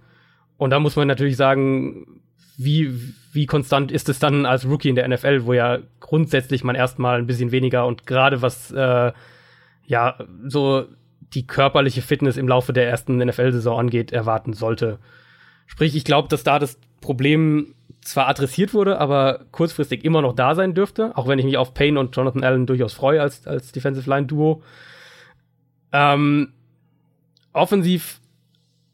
Und 0.58 0.72
da 0.72 0.80
muss 0.80 0.96
man 0.96 1.08
natürlich 1.08 1.38
sagen, 1.38 2.22
wie, 2.58 2.92
wie 3.32 3.46
konstant 3.46 3.92
ist 3.92 4.10
es 4.10 4.20
dann 4.20 4.46
als 4.46 4.66
Rookie 4.66 4.90
in 4.90 4.96
der 4.96 5.08
NFL, 5.08 5.46
wo 5.46 5.54
ja 5.54 5.80
grundsätzlich 6.00 6.64
man 6.64 6.76
erstmal 6.76 7.20
ein 7.20 7.28
bisschen 7.28 7.52
weniger 7.52 7.86
und 7.86 8.08
gerade 8.08 8.42
was 8.42 8.72
äh, 8.72 9.12
ja 9.86 10.18
so 10.46 10.86
die 11.34 11.46
körperliche 11.46 12.02
Fitness 12.02 12.38
im 12.38 12.48
Laufe 12.48 12.74
der 12.74 12.90
ersten 12.90 13.18
NFL-Saison 13.18 13.80
angeht, 13.80 14.12
erwarten 14.12 14.54
sollte. 14.54 15.00
Sprich, 15.66 15.96
ich 15.96 16.06
glaube, 16.06 16.30
dass 16.30 16.44
da 16.44 16.58
das 16.58 16.80
Problem 17.02 17.76
zwar 18.02 18.28
adressiert 18.28 18.74
wurde, 18.74 19.00
aber 19.00 19.42
kurzfristig 19.52 20.06
immer 20.06 20.22
noch 20.22 20.34
da 20.34 20.56
sein 20.56 20.74
dürfte, 20.74 21.12
auch 21.16 21.28
wenn 21.28 21.40
ich 21.40 21.46
mich 21.46 21.58
auf 21.58 21.74
Payne 21.74 22.00
und 22.00 22.16
Jonathan 22.16 22.44
Allen 22.44 22.66
durchaus 22.66 22.94
freue 22.94 23.22
als, 23.22 23.46
als 23.46 23.72
Defensive 23.72 24.10
Line 24.10 24.26
Duo. 24.26 24.64
Ähm, 25.92 26.54
offensiv 27.54 28.20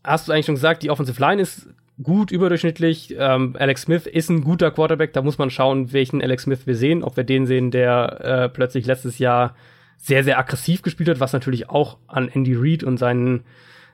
hast 0.04 0.28
du 0.28 0.32
eigentlich 0.32 0.46
schon 0.46 0.56
gesagt, 0.56 0.84
die 0.84 0.90
Offensive 0.90 1.20
Line 1.20 1.42
ist 1.42 1.68
gut 2.02 2.32
überdurchschnittlich. 2.32 3.16
Ähm, 3.18 3.56
Alex 3.58 3.84
Smith 3.84 4.06
ist 4.06 4.30
ein 4.30 4.44
guter 4.44 4.72
Quarterback. 4.72 5.14
Da 5.14 5.22
muss 5.22 5.38
man 5.38 5.50
schauen, 5.50 5.94
welchen 5.94 6.22
Alex 6.22 6.44
Smith 6.44 6.66
wir 6.66 6.76
sehen. 6.76 7.04
Ob 7.04 7.18
wir 7.18 7.24
den 7.24 7.46
sehen, 7.46 7.72
der 7.72 8.22
äh, 8.22 8.50
plötzlich 8.50 8.86
letztes 8.86 9.20
Jahr 9.20 9.56
sehr, 9.98 10.24
sehr 10.24 10.40
aggressiv 10.40 10.82
gespielt 10.82 11.10
hat, 11.10 11.20
was 11.20 11.34
natürlich 11.34 11.70
auch 11.70 11.98
an 12.08 12.28
Andy 12.28 12.56
Reid 12.56 12.84
und 12.84 12.98
seinen, 12.98 13.44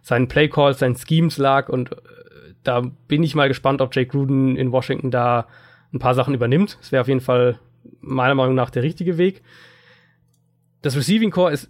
seinen 0.01 0.27
Playcalls, 0.27 0.79
seinen 0.79 0.95
Schemes 0.95 1.37
lag. 1.37 1.69
Und 1.69 1.91
äh, 1.91 1.95
da 2.63 2.81
bin 3.07 3.23
ich 3.23 3.35
mal 3.35 3.47
gespannt, 3.47 3.81
ob 3.81 3.95
Jake 3.95 4.09
Gruden 4.09 4.55
in 4.55 4.71
Washington 4.71 5.11
da 5.11 5.47
ein 5.93 5.99
paar 5.99 6.15
Sachen 6.15 6.33
übernimmt. 6.33 6.77
Es 6.81 6.91
wäre 6.91 7.01
auf 7.01 7.07
jeden 7.07 7.21
Fall 7.21 7.59
meiner 8.01 8.35
Meinung 8.35 8.55
nach 8.55 8.69
der 8.69 8.83
richtige 8.83 9.17
Weg. 9.17 9.41
Das 10.81 10.95
Receiving 10.95 11.31
Core 11.31 11.51
ist 11.51 11.69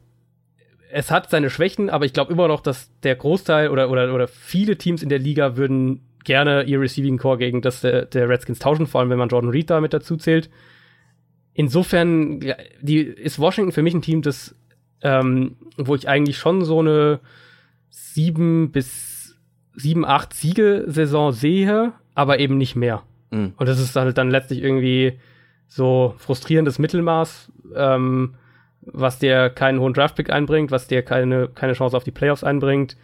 es 0.91 1.11
hat 1.11 1.29
seine 1.29 1.49
Schwächen, 1.49 1.89
aber 1.89 2.05
ich 2.05 2.13
glaube 2.13 2.33
immer 2.33 2.47
noch, 2.47 2.61
dass 2.61 2.91
der 3.01 3.15
Großteil 3.15 3.69
oder, 3.69 3.89
oder, 3.89 4.13
oder 4.13 4.27
viele 4.27 4.77
Teams 4.77 5.03
in 5.03 5.09
der 5.09 5.19
Liga 5.19 5.55
würden 5.55 6.01
gerne 6.23 6.63
ihr 6.63 6.79
Receiving 6.79 7.17
Core 7.17 7.37
gegen 7.37 7.61
das 7.61 7.81
der, 7.81 8.05
der 8.05 8.27
Redskins 8.27 8.59
tauschen, 8.59 8.87
vor 8.87 9.01
allem 9.01 9.09
wenn 9.09 9.17
man 9.17 9.29
Jordan 9.29 9.51
Reed 9.51 9.69
da 9.69 9.81
mit 9.81 9.93
dazu 9.93 10.17
zählt. 10.17 10.49
Insofern 11.53 12.39
die, 12.81 12.99
ist 12.99 13.39
Washington 13.39 13.71
für 13.71 13.83
mich 13.83 13.93
ein 13.93 14.01
Team, 14.01 14.21
das, 14.21 14.55
ähm, 15.01 15.55
wo 15.77 15.95
ich 15.95 16.07
eigentlich 16.07 16.37
schon 16.37 16.63
so 16.63 16.79
eine 16.79 17.19
sieben 17.89 18.71
bis 18.71 19.37
sieben, 19.79 20.05
acht 20.05 20.33
Siege-Saison 20.33 21.31
sehe, 21.31 21.93
aber 22.13 22.39
eben 22.39 22.57
nicht 22.57 22.75
mehr. 22.75 23.03
Mhm. 23.31 23.53
Und 23.55 23.69
das 23.69 23.79
ist 23.79 23.95
halt 23.95 24.17
dann 24.17 24.29
letztlich 24.29 24.61
irgendwie 24.61 25.19
so 25.67 26.15
frustrierendes 26.17 26.79
Mittelmaß, 26.79 27.51
ähm, 27.75 28.35
was 28.93 29.19
dir 29.19 29.49
keinen 29.49 29.79
hohen 29.79 29.93
Draftpick 29.93 30.29
einbringt, 30.29 30.71
was 30.71 30.87
dir 30.87 31.01
keine, 31.01 31.47
keine 31.47 31.73
Chance 31.73 31.95
auf 31.95 32.03
die 32.03 32.11
Playoffs 32.11 32.43
einbringt 32.43 32.97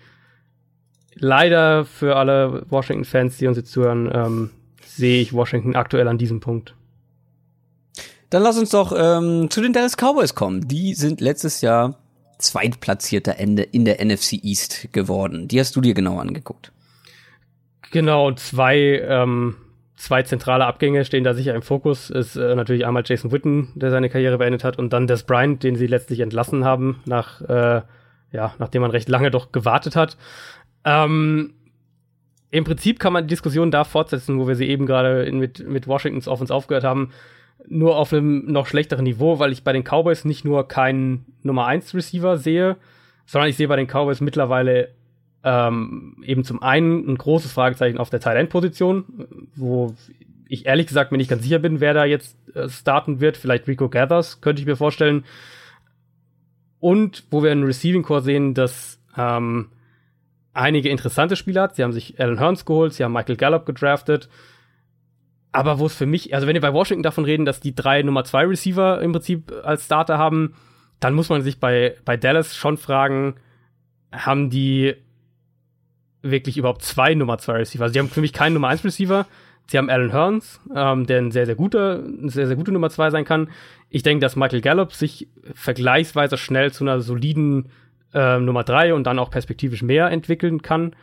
leider 1.15 1.85
für 1.85 2.15
alle 2.15 2.65
Washington-Fans, 2.69 3.37
die 3.37 3.47
uns 3.47 3.57
jetzt 3.57 3.71
zuhören, 3.71 4.09
ähm, 4.13 4.51
sehe 4.85 5.21
ich 5.21 5.33
Washington 5.33 5.75
aktuell 5.75 6.07
an 6.07 6.17
diesem 6.17 6.39
Punkt. 6.39 6.75
Dann 8.29 8.43
lass 8.43 8.57
uns 8.57 8.69
doch 8.69 8.93
ähm, 8.95 9.49
zu 9.49 9.61
den 9.61 9.73
Dallas 9.73 9.97
Cowboys 9.97 10.35
kommen. 10.35 10.67
Die 10.67 10.93
sind 10.93 11.21
letztes 11.21 11.61
Jahr 11.61 11.97
zweitplatzierter 12.37 13.37
Ende 13.37 13.63
in 13.63 13.85
der 13.85 14.03
NFC 14.03 14.33
East 14.43 14.89
geworden. 14.91 15.47
Die 15.47 15.59
hast 15.59 15.75
du 15.75 15.81
dir 15.81 15.93
genau 15.93 16.19
angeguckt. 16.19 16.71
Genau, 17.91 18.33
zwei, 18.33 19.01
ähm, 19.07 19.55
zwei 19.95 20.23
zentrale 20.23 20.65
Abgänge 20.65 21.05
stehen 21.05 21.23
da 21.23 21.33
sicher 21.33 21.55
im 21.55 21.61
Fokus. 21.61 22.09
Ist 22.09 22.35
äh, 22.35 22.55
natürlich 22.55 22.85
einmal 22.85 23.03
Jason 23.05 23.31
Witten, 23.31 23.69
der 23.75 23.91
seine 23.91 24.09
Karriere 24.09 24.37
beendet 24.37 24.63
hat, 24.63 24.77
und 24.77 24.93
dann 24.93 25.07
Des 25.07 25.23
Bryant, 25.23 25.63
den 25.63 25.75
sie 25.75 25.87
letztlich 25.87 26.19
entlassen 26.19 26.65
haben, 26.65 27.01
nach, 27.05 27.41
äh, 27.41 27.81
ja, 28.31 28.53
nachdem 28.59 28.81
man 28.81 28.91
recht 28.91 29.09
lange 29.09 29.31
doch 29.31 29.51
gewartet 29.51 29.95
hat. 29.95 30.17
Ähm, 30.83 31.53
Im 32.51 32.63
Prinzip 32.63 32.99
kann 32.99 33.13
man 33.13 33.23
die 33.23 33.31
Diskussion 33.31 33.71
da 33.71 33.83
fortsetzen, 33.83 34.39
wo 34.39 34.47
wir 34.47 34.55
sie 34.55 34.67
eben 34.67 34.85
gerade 34.85 35.31
mit, 35.31 35.67
mit 35.67 35.87
Washingtons 35.87 36.27
Offense 36.27 36.53
aufgehört 36.53 36.83
haben, 36.83 37.11
nur 37.67 37.97
auf 37.97 38.13
einem 38.13 38.45
noch 38.51 38.67
schlechteren 38.67 39.05
Niveau, 39.05 39.39
weil 39.39 39.51
ich 39.51 39.63
bei 39.63 39.73
den 39.73 39.83
Cowboys 39.83 40.25
nicht 40.25 40.45
nur 40.45 40.67
keinen 40.67 41.25
Nummer 41.41 41.65
1 41.65 41.95
Receiver 41.95 42.37
sehe, 42.37 42.77
sondern 43.25 43.49
ich 43.49 43.57
sehe 43.57 43.67
bei 43.67 43.75
den 43.75 43.87
Cowboys 43.87 44.21
mittlerweile 44.21 44.89
ähm, 45.45 46.17
eben 46.25 46.43
zum 46.43 46.61
einen 46.61 47.07
ein 47.07 47.17
großes 47.17 47.53
Fragezeichen 47.53 47.99
auf 47.99 48.09
der 48.09 48.19
Tight 48.19 48.35
End 48.35 48.49
Position, 48.49 49.05
wo 49.55 49.93
ich 50.49 50.65
ehrlich 50.65 50.87
gesagt 50.87 51.11
mir 51.11 51.19
nicht 51.19 51.29
ganz 51.29 51.43
sicher 51.43 51.59
bin, 51.59 51.79
wer 51.79 51.93
da 51.93 52.03
jetzt 52.03 52.35
äh, 52.55 52.67
starten 52.67 53.19
wird. 53.19 53.37
Vielleicht 53.37 53.67
Rico 53.67 53.87
Gathers 53.87 54.41
könnte 54.41 54.61
ich 54.61 54.65
mir 54.65 54.75
vorstellen. 54.75 55.23
Und 56.79 57.23
wo 57.29 57.43
wir 57.43 57.51
einen 57.51 57.63
Receiving 57.63 58.01
Core 58.01 58.21
sehen, 58.21 58.55
das 58.55 58.99
ähm, 59.15 59.69
einige 60.53 60.89
interessante 60.89 61.35
Spieler 61.35 61.63
hat. 61.63 61.75
Sie 61.75 61.83
haben 61.83 61.93
sich 61.93 62.19
Alan 62.19 62.39
Hearns 62.39 62.65
geholt, 62.65 62.93
sie 62.93 63.03
haben 63.03 63.13
Michael 63.13 63.37
Gallup 63.37 63.67
gedraftet. 63.67 64.29
Aber 65.51 65.77
wo 65.77 65.85
es 65.85 65.95
für 65.95 66.07
mich, 66.07 66.33
also 66.33 66.47
wenn 66.47 66.55
wir 66.55 66.61
bei 66.61 66.73
Washington 66.73 67.03
davon 67.03 67.23
reden, 67.23 67.45
dass 67.45 67.59
die 67.59 67.75
drei 67.75 68.01
Nummer 68.01 68.23
zwei 68.23 68.45
Receiver 68.45 68.99
im 69.01 69.11
Prinzip 69.11 69.53
als 69.63 69.85
Starter 69.85 70.17
haben, 70.17 70.55
dann 70.99 71.13
muss 71.13 71.29
man 71.29 71.43
sich 71.43 71.59
bei, 71.59 71.95
bei 72.03 72.17
Dallas 72.17 72.55
schon 72.55 72.77
fragen, 72.77 73.35
haben 74.11 74.49
die 74.49 74.95
wirklich 76.31 76.57
überhaupt 76.57 76.81
zwei 76.81 77.13
Nummer 77.13 77.37
zwei 77.37 77.53
Receiver? 77.53 77.83
Also 77.83 77.93
die 77.93 77.99
haben 77.99 78.09
für 78.09 78.21
mich 78.21 78.33
keinen 78.33 78.53
Nummer 78.53 78.69
eins 78.69 78.83
Receiver. 78.83 79.25
Sie 79.67 79.77
haben 79.77 79.89
Alan 79.89 80.11
Hearns, 80.11 80.59
ähm, 80.75 81.07
der 81.07 81.19
ein 81.19 81.31
sehr, 81.31 81.45
sehr 81.45 81.55
guter, 81.55 82.03
eine 82.03 82.29
sehr, 82.29 82.47
sehr 82.47 82.55
gute 82.55 82.71
Nummer 82.71 82.89
zwei 82.89 83.09
sein 83.09 83.25
kann. 83.25 83.49
Ich 83.89 84.03
denke, 84.03 84.21
dass 84.21 84.35
Michael 84.35 84.61
Gallup 84.61 84.93
sich 84.93 85.27
vergleichsweise 85.53 86.37
schnell 86.37 86.71
zu 86.71 86.83
einer 86.83 87.01
soliden 87.01 87.69
äh, 88.13 88.39
Nummer 88.39 88.63
drei 88.63 88.93
und 88.93 89.05
dann 89.05 89.19
auch 89.19 89.31
perspektivisch 89.31 89.81
mehr 89.81 90.11
entwickeln 90.11 90.61
kann. 90.61 90.95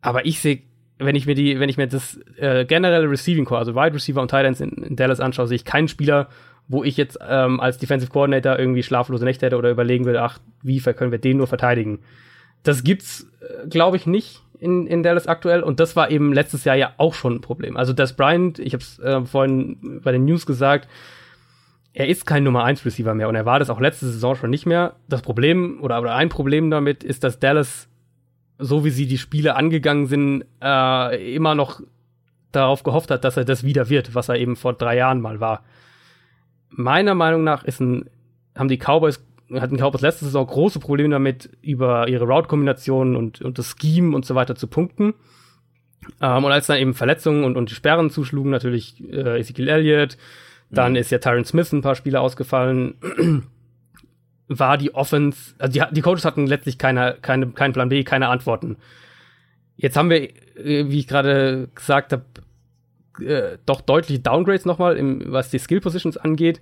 Aber 0.00 0.26
ich 0.26 0.40
sehe, 0.40 0.62
wenn 0.98 1.14
ich 1.14 1.26
mir 1.26 1.34
die, 1.34 1.60
wenn 1.60 1.68
ich 1.68 1.76
mir 1.76 1.86
das 1.86 2.18
äh, 2.36 2.64
generelle 2.64 3.08
Receiving 3.08 3.44
Core, 3.44 3.60
also 3.60 3.74
Wide 3.74 3.94
Receiver 3.94 4.20
und 4.20 4.30
Tight 4.30 4.44
Ends 4.44 4.60
in, 4.60 4.70
in 4.70 4.96
Dallas 4.96 5.20
anschaue, 5.20 5.46
sehe 5.46 5.56
ich 5.56 5.64
keinen 5.64 5.88
Spieler, 5.88 6.28
wo 6.68 6.84
ich 6.84 6.96
jetzt 6.96 7.18
ähm, 7.26 7.60
als 7.60 7.78
Defensive 7.78 8.10
Coordinator 8.10 8.58
irgendwie 8.58 8.82
schlaflose 8.82 9.24
Nächte 9.24 9.46
hätte 9.46 9.56
oder 9.56 9.70
überlegen 9.70 10.04
würde, 10.04 10.22
ach, 10.22 10.38
wie 10.62 10.80
können 10.80 11.12
wir 11.12 11.18
den 11.18 11.36
nur 11.36 11.46
verteidigen? 11.46 12.00
Das 12.62 12.84
gibt's, 12.84 13.26
äh, 13.40 13.68
glaube 13.68 13.96
ich, 13.96 14.06
nicht 14.06 14.42
in, 14.58 14.86
in 14.86 15.02
Dallas 15.02 15.26
aktuell 15.26 15.62
und 15.62 15.80
das 15.80 15.96
war 15.96 16.10
eben 16.10 16.32
letztes 16.32 16.64
Jahr 16.64 16.76
ja 16.76 16.92
auch 16.96 17.14
schon 17.14 17.34
ein 17.34 17.40
Problem. 17.40 17.76
Also 17.76 17.92
das 17.92 18.14
Bryant, 18.14 18.58
ich 18.58 18.74
habe 18.74 18.82
es 18.82 18.98
äh, 19.00 19.24
vorhin 19.24 20.00
bei 20.02 20.12
den 20.12 20.24
News 20.24 20.46
gesagt, 20.46 20.88
er 21.94 22.08
ist 22.08 22.26
kein 22.26 22.44
Nummer 22.44 22.64
1 22.64 22.84
Receiver 22.86 23.14
mehr 23.14 23.28
und 23.28 23.34
er 23.34 23.44
war 23.44 23.58
das 23.58 23.70
auch 23.70 23.80
letzte 23.80 24.06
Saison 24.06 24.34
schon 24.36 24.50
nicht 24.50 24.64
mehr. 24.64 24.94
Das 25.08 25.22
Problem 25.22 25.80
oder, 25.82 26.00
oder 26.00 26.14
ein 26.14 26.28
Problem 26.28 26.70
damit 26.70 27.04
ist, 27.04 27.24
dass 27.24 27.38
Dallas, 27.38 27.88
so 28.58 28.84
wie 28.84 28.90
sie 28.90 29.06
die 29.06 29.18
Spiele 29.18 29.56
angegangen 29.56 30.06
sind, 30.06 30.44
äh, 30.62 31.34
immer 31.34 31.54
noch 31.54 31.80
darauf 32.52 32.82
gehofft 32.82 33.10
hat, 33.10 33.24
dass 33.24 33.36
er 33.36 33.44
das 33.44 33.64
wieder 33.64 33.88
wird, 33.88 34.14
was 34.14 34.28
er 34.28 34.36
eben 34.36 34.56
vor 34.56 34.74
drei 34.74 34.96
Jahren 34.96 35.20
mal 35.20 35.40
war. 35.40 35.64
Meiner 36.70 37.14
Meinung 37.14 37.44
nach 37.44 37.64
ist 37.64 37.80
ein, 37.80 38.08
haben 38.56 38.68
die 38.68 38.78
Cowboys, 38.78 39.22
hatten 39.60 39.76
die 39.76 39.82
Cowboys 39.82 40.00
letzte 40.00 40.24
Saison 40.24 40.46
große 40.46 40.80
Probleme 40.80 41.10
damit, 41.10 41.50
über 41.62 42.08
ihre 42.08 42.24
Route-Kombinationen 42.24 43.16
und, 43.16 43.42
und 43.42 43.58
das 43.58 43.74
Scheme 43.80 44.14
und 44.14 44.24
so 44.24 44.34
weiter 44.34 44.54
zu 44.54 44.66
punkten. 44.66 45.14
Ähm, 46.20 46.44
und 46.44 46.52
als 46.52 46.66
dann 46.66 46.78
eben 46.78 46.94
Verletzungen 46.94 47.44
und, 47.44 47.56
und 47.56 47.70
die 47.70 47.74
Sperren 47.74 48.10
zuschlugen, 48.10 48.50
natürlich 48.50 49.02
äh, 49.10 49.40
Ezekiel 49.40 49.68
Elliott, 49.68 50.16
dann 50.70 50.92
mhm. 50.92 50.96
ist 50.96 51.10
ja 51.10 51.18
Tyron 51.18 51.44
Smith 51.44 51.72
ein 51.72 51.82
paar 51.82 51.94
Spiele 51.94 52.20
ausgefallen. 52.20 52.94
War 54.48 54.76
die 54.76 54.94
Offense, 54.94 55.54
also 55.58 55.72
die, 55.72 55.94
die 55.94 56.00
Coaches 56.02 56.24
hatten 56.24 56.46
letztlich 56.46 56.78
keine, 56.78 57.16
keine, 57.22 57.48
keinen 57.48 57.72
Plan 57.72 57.88
B, 57.88 58.04
keine 58.04 58.28
Antworten. 58.28 58.76
Jetzt 59.76 59.96
haben 59.96 60.10
wir, 60.10 60.22
äh, 60.56 60.88
wie 60.88 60.98
ich 60.98 61.06
gerade 61.06 61.68
gesagt 61.74 62.12
habe, 62.12 62.24
äh, 63.24 63.58
doch 63.66 63.80
deutliche 63.80 64.20
Downgrades 64.20 64.64
nochmal, 64.64 64.98
was 65.26 65.50
die 65.50 65.58
Skill 65.58 65.80
Positions 65.80 66.16
angeht. 66.16 66.60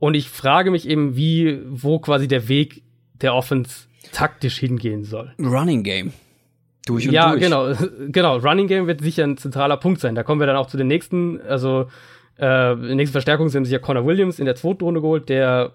Und 0.00 0.14
ich 0.14 0.28
frage 0.28 0.72
mich 0.72 0.88
eben, 0.88 1.14
wie, 1.14 1.60
wo 1.68 2.00
quasi 2.00 2.26
der 2.26 2.48
Weg 2.48 2.82
der 3.20 3.34
Offense 3.34 3.86
taktisch 4.12 4.58
hingehen 4.58 5.04
soll. 5.04 5.32
Running 5.38 5.84
Game. 5.84 6.12
Durch 6.86 7.06
und 7.06 7.12
ja, 7.12 7.30
durch. 7.30 7.42
genau, 7.42 7.72
genau. 8.08 8.38
Running 8.38 8.66
Game 8.66 8.86
wird 8.86 9.02
sicher 9.02 9.24
ein 9.24 9.36
zentraler 9.36 9.76
Punkt 9.76 10.00
sein. 10.00 10.14
Da 10.14 10.22
kommen 10.22 10.40
wir 10.40 10.46
dann 10.46 10.56
auch 10.56 10.66
zu 10.66 10.78
den 10.78 10.86
nächsten, 10.86 11.40
also 11.42 11.88
äh, 12.36 12.74
die 12.74 12.94
nächsten 12.94 13.12
Verstärkungen 13.12 13.50
sind 13.50 13.66
sicher 13.66 13.78
Connor 13.78 14.06
Williams 14.06 14.38
in 14.38 14.46
der 14.46 14.56
zweiten 14.56 14.84
Runde 14.84 15.02
geholt, 15.02 15.28
der 15.28 15.72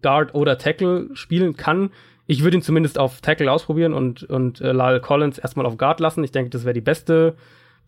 Guard 0.00 0.34
oder 0.34 0.56
Tackle 0.56 1.08
spielen 1.14 1.56
kann. 1.56 1.90
Ich 2.28 2.44
würde 2.44 2.58
ihn 2.58 2.62
zumindest 2.62 3.00
auf 3.00 3.20
Tackle 3.20 3.50
ausprobieren 3.50 3.92
und, 3.92 4.22
und 4.22 4.60
äh, 4.60 4.70
Lyle 4.70 5.00
Collins 5.00 5.38
erstmal 5.38 5.66
auf 5.66 5.76
Guard 5.76 5.98
lassen. 5.98 6.22
Ich 6.22 6.30
denke, 6.30 6.50
das 6.50 6.64
wäre 6.64 6.74
die 6.74 6.80
beste 6.80 7.34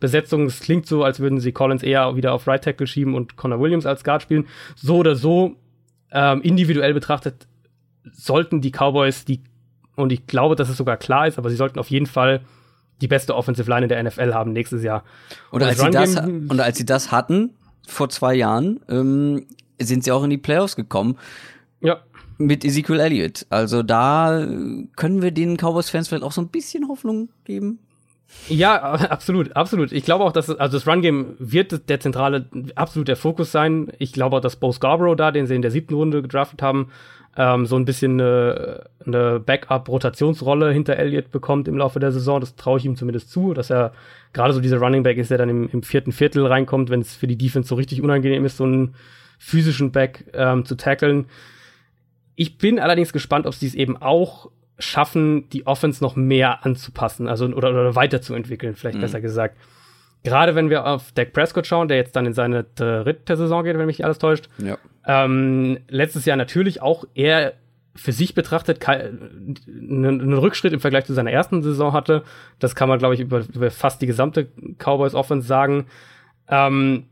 Besetzung. 0.03 0.47
Es 0.47 0.59
klingt 0.59 0.85
so, 0.85 1.05
als 1.05 1.21
würden 1.21 1.39
sie 1.39 1.53
Collins 1.53 1.81
eher 1.81 2.17
wieder 2.17 2.33
auf 2.33 2.45
Right 2.45 2.61
Tackle 2.61 2.87
schieben 2.87 3.15
und 3.15 3.37
Connor 3.37 3.61
Williams 3.61 3.85
als 3.85 4.03
Guard 4.03 4.21
spielen. 4.21 4.47
So 4.75 4.97
oder 4.97 5.15
so, 5.15 5.55
ähm, 6.11 6.41
individuell 6.41 6.93
betrachtet, 6.93 7.47
sollten 8.11 8.59
die 8.59 8.71
Cowboys 8.71 9.23
die 9.23 9.41
und 9.95 10.11
ich 10.11 10.27
glaube, 10.27 10.55
dass 10.55 10.67
es 10.67 10.75
sogar 10.75 10.97
klar 10.97 11.27
ist, 11.27 11.37
aber 11.37 11.49
sie 11.49 11.55
sollten 11.55 11.79
auf 11.79 11.89
jeden 11.89 12.07
Fall 12.07 12.41
die 12.99 13.07
beste 13.07 13.33
Offensive 13.33 13.69
Line 13.69 13.83
in 13.83 13.89
der 13.89 14.03
NFL 14.03 14.33
haben 14.33 14.51
nächstes 14.51 14.83
Jahr. 14.83 15.05
Und, 15.51 15.63
als, 15.63 15.79
sie 15.79 15.89
das, 15.89 16.17
und 16.17 16.59
als 16.59 16.77
sie 16.77 16.85
das 16.85 17.11
hatten, 17.11 17.51
vor 17.87 18.09
zwei 18.09 18.33
Jahren, 18.33 18.81
ähm, 18.89 19.45
sind 19.79 20.03
sie 20.03 20.11
auch 20.11 20.23
in 20.23 20.31
die 20.31 20.37
Playoffs 20.37 20.75
gekommen. 20.75 21.17
Ja. 21.79 22.01
Mit 22.37 22.65
Ezekiel 22.65 22.99
Elliott. 22.99 23.45
Also 23.49 23.83
da 23.83 24.45
können 24.95 25.21
wir 25.21 25.31
den 25.31 25.55
Cowboys-Fans 25.55 26.09
vielleicht 26.09 26.23
auch 26.23 26.31
so 26.33 26.41
ein 26.41 26.49
bisschen 26.49 26.89
Hoffnung 26.89 27.29
geben. 27.45 27.79
Ja, 28.49 28.81
absolut, 29.09 29.55
absolut. 29.55 29.91
Ich 29.91 30.05
glaube 30.05 30.23
auch, 30.23 30.31
dass 30.31 30.49
also 30.49 30.77
das 30.77 30.87
Run-Game 30.87 31.35
wird 31.39 31.89
der 31.89 31.99
zentrale, 31.99 32.45
absolut 32.75 33.07
der 33.07 33.15
Fokus 33.15 33.51
sein. 33.51 33.91
Ich 33.99 34.13
glaube 34.13 34.37
auch, 34.37 34.41
dass 34.41 34.55
Bo 34.55 34.71
Scarborough 34.71 35.15
da, 35.15 35.31
den 35.31 35.47
sie 35.47 35.55
in 35.55 35.61
der 35.61 35.71
siebten 35.71 35.93
Runde 35.93 36.21
gedraftet 36.21 36.61
haben, 36.61 36.89
ähm, 37.35 37.65
so 37.65 37.75
ein 37.75 37.85
bisschen 37.85 38.19
eine, 38.19 38.83
eine 39.05 39.39
Backup-Rotationsrolle 39.39 40.71
hinter 40.71 40.97
Elliott 40.97 41.31
bekommt 41.31 41.67
im 41.67 41.77
Laufe 41.77 41.99
der 41.99 42.11
Saison. 42.11 42.39
Das 42.39 42.55
traue 42.55 42.77
ich 42.77 42.85
ihm 42.85 42.95
zumindest 42.95 43.31
zu, 43.31 43.53
dass 43.53 43.71
er 43.71 43.93
gerade 44.33 44.53
so 44.53 44.61
dieser 44.61 44.77
Running 44.77 45.03
Back 45.03 45.17
ist, 45.17 45.31
der 45.31 45.39
dann 45.39 45.49
im, 45.49 45.69
im 45.69 45.83
vierten 45.83 46.11
Viertel 46.11 46.45
reinkommt, 46.45 46.89
wenn 46.89 47.01
es 47.01 47.15
für 47.15 47.27
die 47.27 47.37
Defense 47.37 47.69
so 47.69 47.75
richtig 47.75 48.01
unangenehm 48.01 48.45
ist, 48.45 48.57
so 48.57 48.65
einen 48.65 48.95
physischen 49.39 49.91
Back 49.91 50.25
ähm, 50.33 50.65
zu 50.65 50.75
tackeln. 50.75 51.25
Ich 52.35 52.57
bin 52.57 52.79
allerdings 52.79 53.13
gespannt, 53.13 53.47
ob 53.47 53.53
sie 53.53 53.67
es 53.67 53.75
eben 53.75 53.97
auch 53.97 54.49
schaffen, 54.79 55.49
die 55.49 55.67
Offense 55.67 56.03
noch 56.03 56.15
mehr 56.15 56.65
anzupassen, 56.65 57.27
also 57.27 57.45
oder, 57.45 57.69
oder 57.69 57.95
weiterzuentwickeln, 57.95 58.75
vielleicht 58.75 58.97
mhm. 58.97 59.01
besser 59.01 59.21
gesagt. 59.21 59.57
Gerade 60.23 60.55
wenn 60.55 60.69
wir 60.69 60.85
auf 60.85 61.11
Dak 61.11 61.33
Prescott 61.33 61.67
schauen, 61.67 61.89
der 61.89 61.97
jetzt 61.97 62.15
dann 62.15 62.25
in 62.25 62.33
seine 62.33 62.63
dritte 62.63 63.35
Saison 63.35 63.63
geht, 63.63 63.77
wenn 63.77 63.85
mich 63.85 64.05
alles 64.05 64.19
täuscht. 64.19 64.47
Ja. 64.57 64.77
Ähm, 65.05 65.79
letztes 65.89 66.25
Jahr 66.25 66.37
natürlich 66.37 66.81
auch 66.81 67.03
eher 67.13 67.53
für 67.95 68.11
sich 68.11 68.33
betrachtet 68.33 68.87
einen, 68.87 69.59
einen 69.67 70.33
Rückschritt 70.33 70.73
im 70.73 70.79
Vergleich 70.79 71.05
zu 71.05 71.13
seiner 71.13 71.31
ersten 71.31 71.61
Saison 71.61 71.93
hatte. 71.93 72.23
Das 72.57 72.73
kann 72.73 72.89
man, 72.89 72.99
glaube 72.99 73.13
ich, 73.15 73.19
über, 73.19 73.43
über 73.53 73.69
fast 73.69 74.01
die 74.01 74.07
gesamte 74.07 74.47
Cowboys 74.79 75.13
Offense 75.13 75.47
sagen. 75.47 75.85
Ähm, 76.47 77.05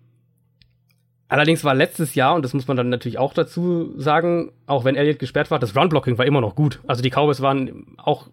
allerdings 1.32 1.64
war 1.64 1.74
letztes 1.74 2.16
Jahr, 2.16 2.36
und 2.36 2.44
das 2.44 2.54
muss 2.54 2.68
man 2.68 2.78
dann 2.78 2.90
natürlich 2.90 3.18
auch 3.18 3.34
dazu 3.34 3.94
sagen, 3.98 4.52
auch 4.68 4.86
wenn 4.86 4.96
Elliott 4.96 5.20
gesperrt 5.20 5.50
war, 5.50 5.60
das 5.60 5.76
Run-Blocking 5.76 6.18
war 6.18 6.26
immer 6.26 6.42
noch 6.42 6.56
gut. 6.56 6.80
Also 6.88 7.02
die 7.02 7.10
Cowboys 7.10 7.42
waren 7.42 7.96
auch, 7.98 8.28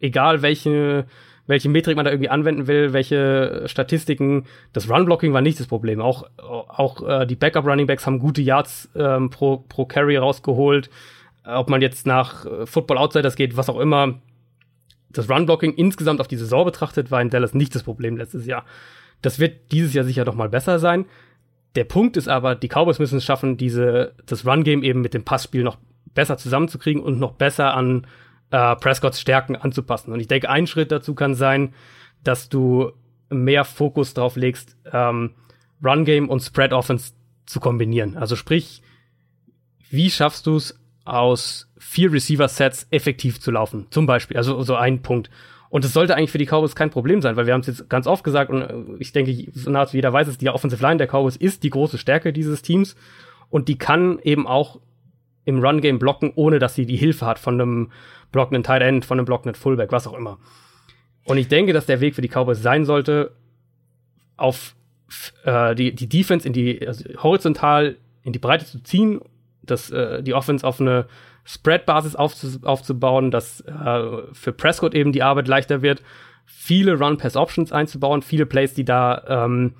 egal 0.00 0.42
welche 0.42 1.06
welche 1.46 1.68
Metrik 1.68 1.96
man 1.96 2.04
da 2.04 2.10
irgendwie 2.10 2.30
anwenden 2.30 2.66
will, 2.66 2.92
welche 2.92 3.64
Statistiken. 3.66 4.44
Das 4.72 4.88
Run-Blocking 4.88 5.32
war 5.32 5.42
nicht 5.42 5.60
das 5.60 5.66
Problem. 5.66 6.00
Auch, 6.00 6.24
auch 6.38 7.06
äh, 7.06 7.26
die 7.26 7.36
Backup-Running-Backs 7.36 8.06
haben 8.06 8.18
gute 8.18 8.40
Yards 8.40 8.88
ähm, 8.96 9.30
pro, 9.30 9.58
pro 9.58 9.84
Carry 9.84 10.16
rausgeholt. 10.16 10.88
Ob 11.44 11.68
man 11.68 11.82
jetzt 11.82 12.06
nach 12.06 12.46
äh, 12.46 12.66
Football 12.66 12.98
Outsiders 12.98 13.36
geht, 13.36 13.56
was 13.56 13.68
auch 13.68 13.78
immer. 13.78 14.14
Das 15.10 15.28
Run-Blocking 15.28 15.74
insgesamt 15.74 16.20
auf 16.20 16.28
die 16.28 16.36
Saison 16.36 16.64
betrachtet 16.64 17.10
war 17.10 17.20
in 17.20 17.30
Dallas 17.30 17.54
nicht 17.54 17.74
das 17.74 17.82
Problem 17.82 18.16
letztes 18.16 18.46
Jahr. 18.46 18.64
Das 19.20 19.38
wird 19.38 19.70
dieses 19.70 19.92
Jahr 19.92 20.04
sicher 20.04 20.24
doch 20.24 20.34
mal 20.34 20.48
besser 20.48 20.78
sein. 20.78 21.04
Der 21.74 21.84
Punkt 21.84 22.16
ist 22.16 22.28
aber, 22.28 22.54
die 22.54 22.68
Cowboys 22.68 22.98
müssen 22.98 23.18
es 23.18 23.24
schaffen, 23.24 23.56
diese, 23.56 24.14
das 24.26 24.46
Run-Game 24.46 24.82
eben 24.82 25.00
mit 25.00 25.14
dem 25.14 25.24
Passspiel 25.24 25.64
noch 25.64 25.78
besser 26.14 26.38
zusammenzukriegen 26.38 27.02
und 27.02 27.18
noch 27.18 27.32
besser 27.32 27.74
an 27.74 28.06
äh, 28.50 28.76
Prescotts 28.76 29.20
Stärken 29.20 29.56
anzupassen. 29.56 30.12
Und 30.12 30.20
ich 30.20 30.28
denke, 30.28 30.48
ein 30.48 30.66
Schritt 30.66 30.92
dazu 30.92 31.14
kann 31.14 31.34
sein, 31.34 31.74
dass 32.22 32.48
du 32.48 32.92
mehr 33.28 33.64
Fokus 33.64 34.14
drauf 34.14 34.36
legst, 34.36 34.76
ähm, 34.92 35.34
Run 35.82 36.04
Game 36.04 36.28
und 36.28 36.40
Spread 36.40 36.72
Offense 36.72 37.12
zu 37.46 37.60
kombinieren. 37.60 38.16
Also 38.16 38.36
sprich, 38.36 38.82
wie 39.90 40.10
schaffst 40.10 40.46
du 40.46 40.56
es 40.56 40.78
aus 41.04 41.70
vier 41.76 42.12
Receiver-Sets 42.12 42.86
effektiv 42.90 43.40
zu 43.40 43.50
laufen? 43.50 43.86
Zum 43.90 44.06
Beispiel, 44.06 44.36
also 44.36 44.62
so 44.62 44.76
ein 44.76 45.02
Punkt. 45.02 45.30
Und 45.74 45.84
es 45.84 45.92
sollte 45.92 46.14
eigentlich 46.14 46.30
für 46.30 46.38
die 46.38 46.46
Cowboys 46.46 46.76
kein 46.76 46.90
Problem 46.90 47.20
sein, 47.20 47.34
weil 47.34 47.46
wir 47.46 47.52
haben 47.52 47.62
es 47.62 47.66
jetzt 47.66 47.90
ganz 47.90 48.06
oft 48.06 48.22
gesagt 48.22 48.48
und 48.48 48.62
äh, 48.62 48.74
ich 49.00 49.10
denke, 49.10 49.34
so 49.54 49.72
nahezu 49.72 49.96
jeder 49.96 50.12
weiß 50.12 50.28
es, 50.28 50.38
die 50.38 50.48
Offensive 50.48 50.80
Line 50.80 50.98
der 50.98 51.08
Cowboys 51.08 51.34
ist 51.34 51.64
die 51.64 51.70
große 51.70 51.98
Stärke 51.98 52.32
dieses 52.32 52.62
Teams 52.62 52.94
und 53.50 53.66
die 53.66 53.76
kann 53.76 54.20
eben 54.20 54.46
auch 54.46 54.78
im 55.44 55.58
Run-Game 55.58 55.98
blocken, 55.98 56.30
ohne 56.36 56.60
dass 56.60 56.76
sie 56.76 56.86
die 56.86 56.94
Hilfe 56.94 57.26
hat 57.26 57.40
von 57.40 57.60
einem 57.60 57.90
blockenden 58.30 58.62
Tight 58.62 58.82
End, 58.82 59.04
von 59.04 59.18
einem 59.18 59.24
blockenden 59.24 59.56
Fullback, 59.56 59.90
was 59.90 60.06
auch 60.06 60.16
immer. 60.16 60.38
Und 61.24 61.38
ich 61.38 61.48
denke, 61.48 61.72
dass 61.72 61.86
der 61.86 62.00
Weg 62.00 62.14
für 62.14 62.22
die 62.22 62.28
Cowboys 62.28 62.62
sein 62.62 62.84
sollte, 62.84 63.32
auf 64.36 64.76
äh, 65.42 65.74
die, 65.74 65.92
die 65.92 66.08
Defense 66.08 66.46
in 66.46 66.52
die 66.52 66.86
also 66.86 67.04
horizontal 67.20 67.96
in 68.22 68.32
die 68.32 68.38
Breite 68.38 68.64
zu 68.64 68.80
ziehen, 68.84 69.22
dass 69.64 69.90
äh, 69.90 70.22
die 70.22 70.34
Offense 70.34 70.64
auf 70.64 70.80
eine 70.80 71.06
Spread-Basis 71.44 72.16
aufzu 72.16 72.58
aufzubauen, 72.62 73.30
dass 73.30 73.60
äh, 73.60 74.22
für 74.32 74.52
Prescott 74.52 74.94
eben 74.94 75.12
die 75.12 75.22
Arbeit 75.22 75.48
leichter 75.48 75.82
wird, 75.82 76.02
viele 76.46 76.98
Run-Pass-Options 76.98 77.72
einzubauen, 77.72 78.22
viele 78.22 78.46
Plays, 78.46 78.74
die 78.74 78.84
da 78.84 79.44
ähm, 79.44 79.74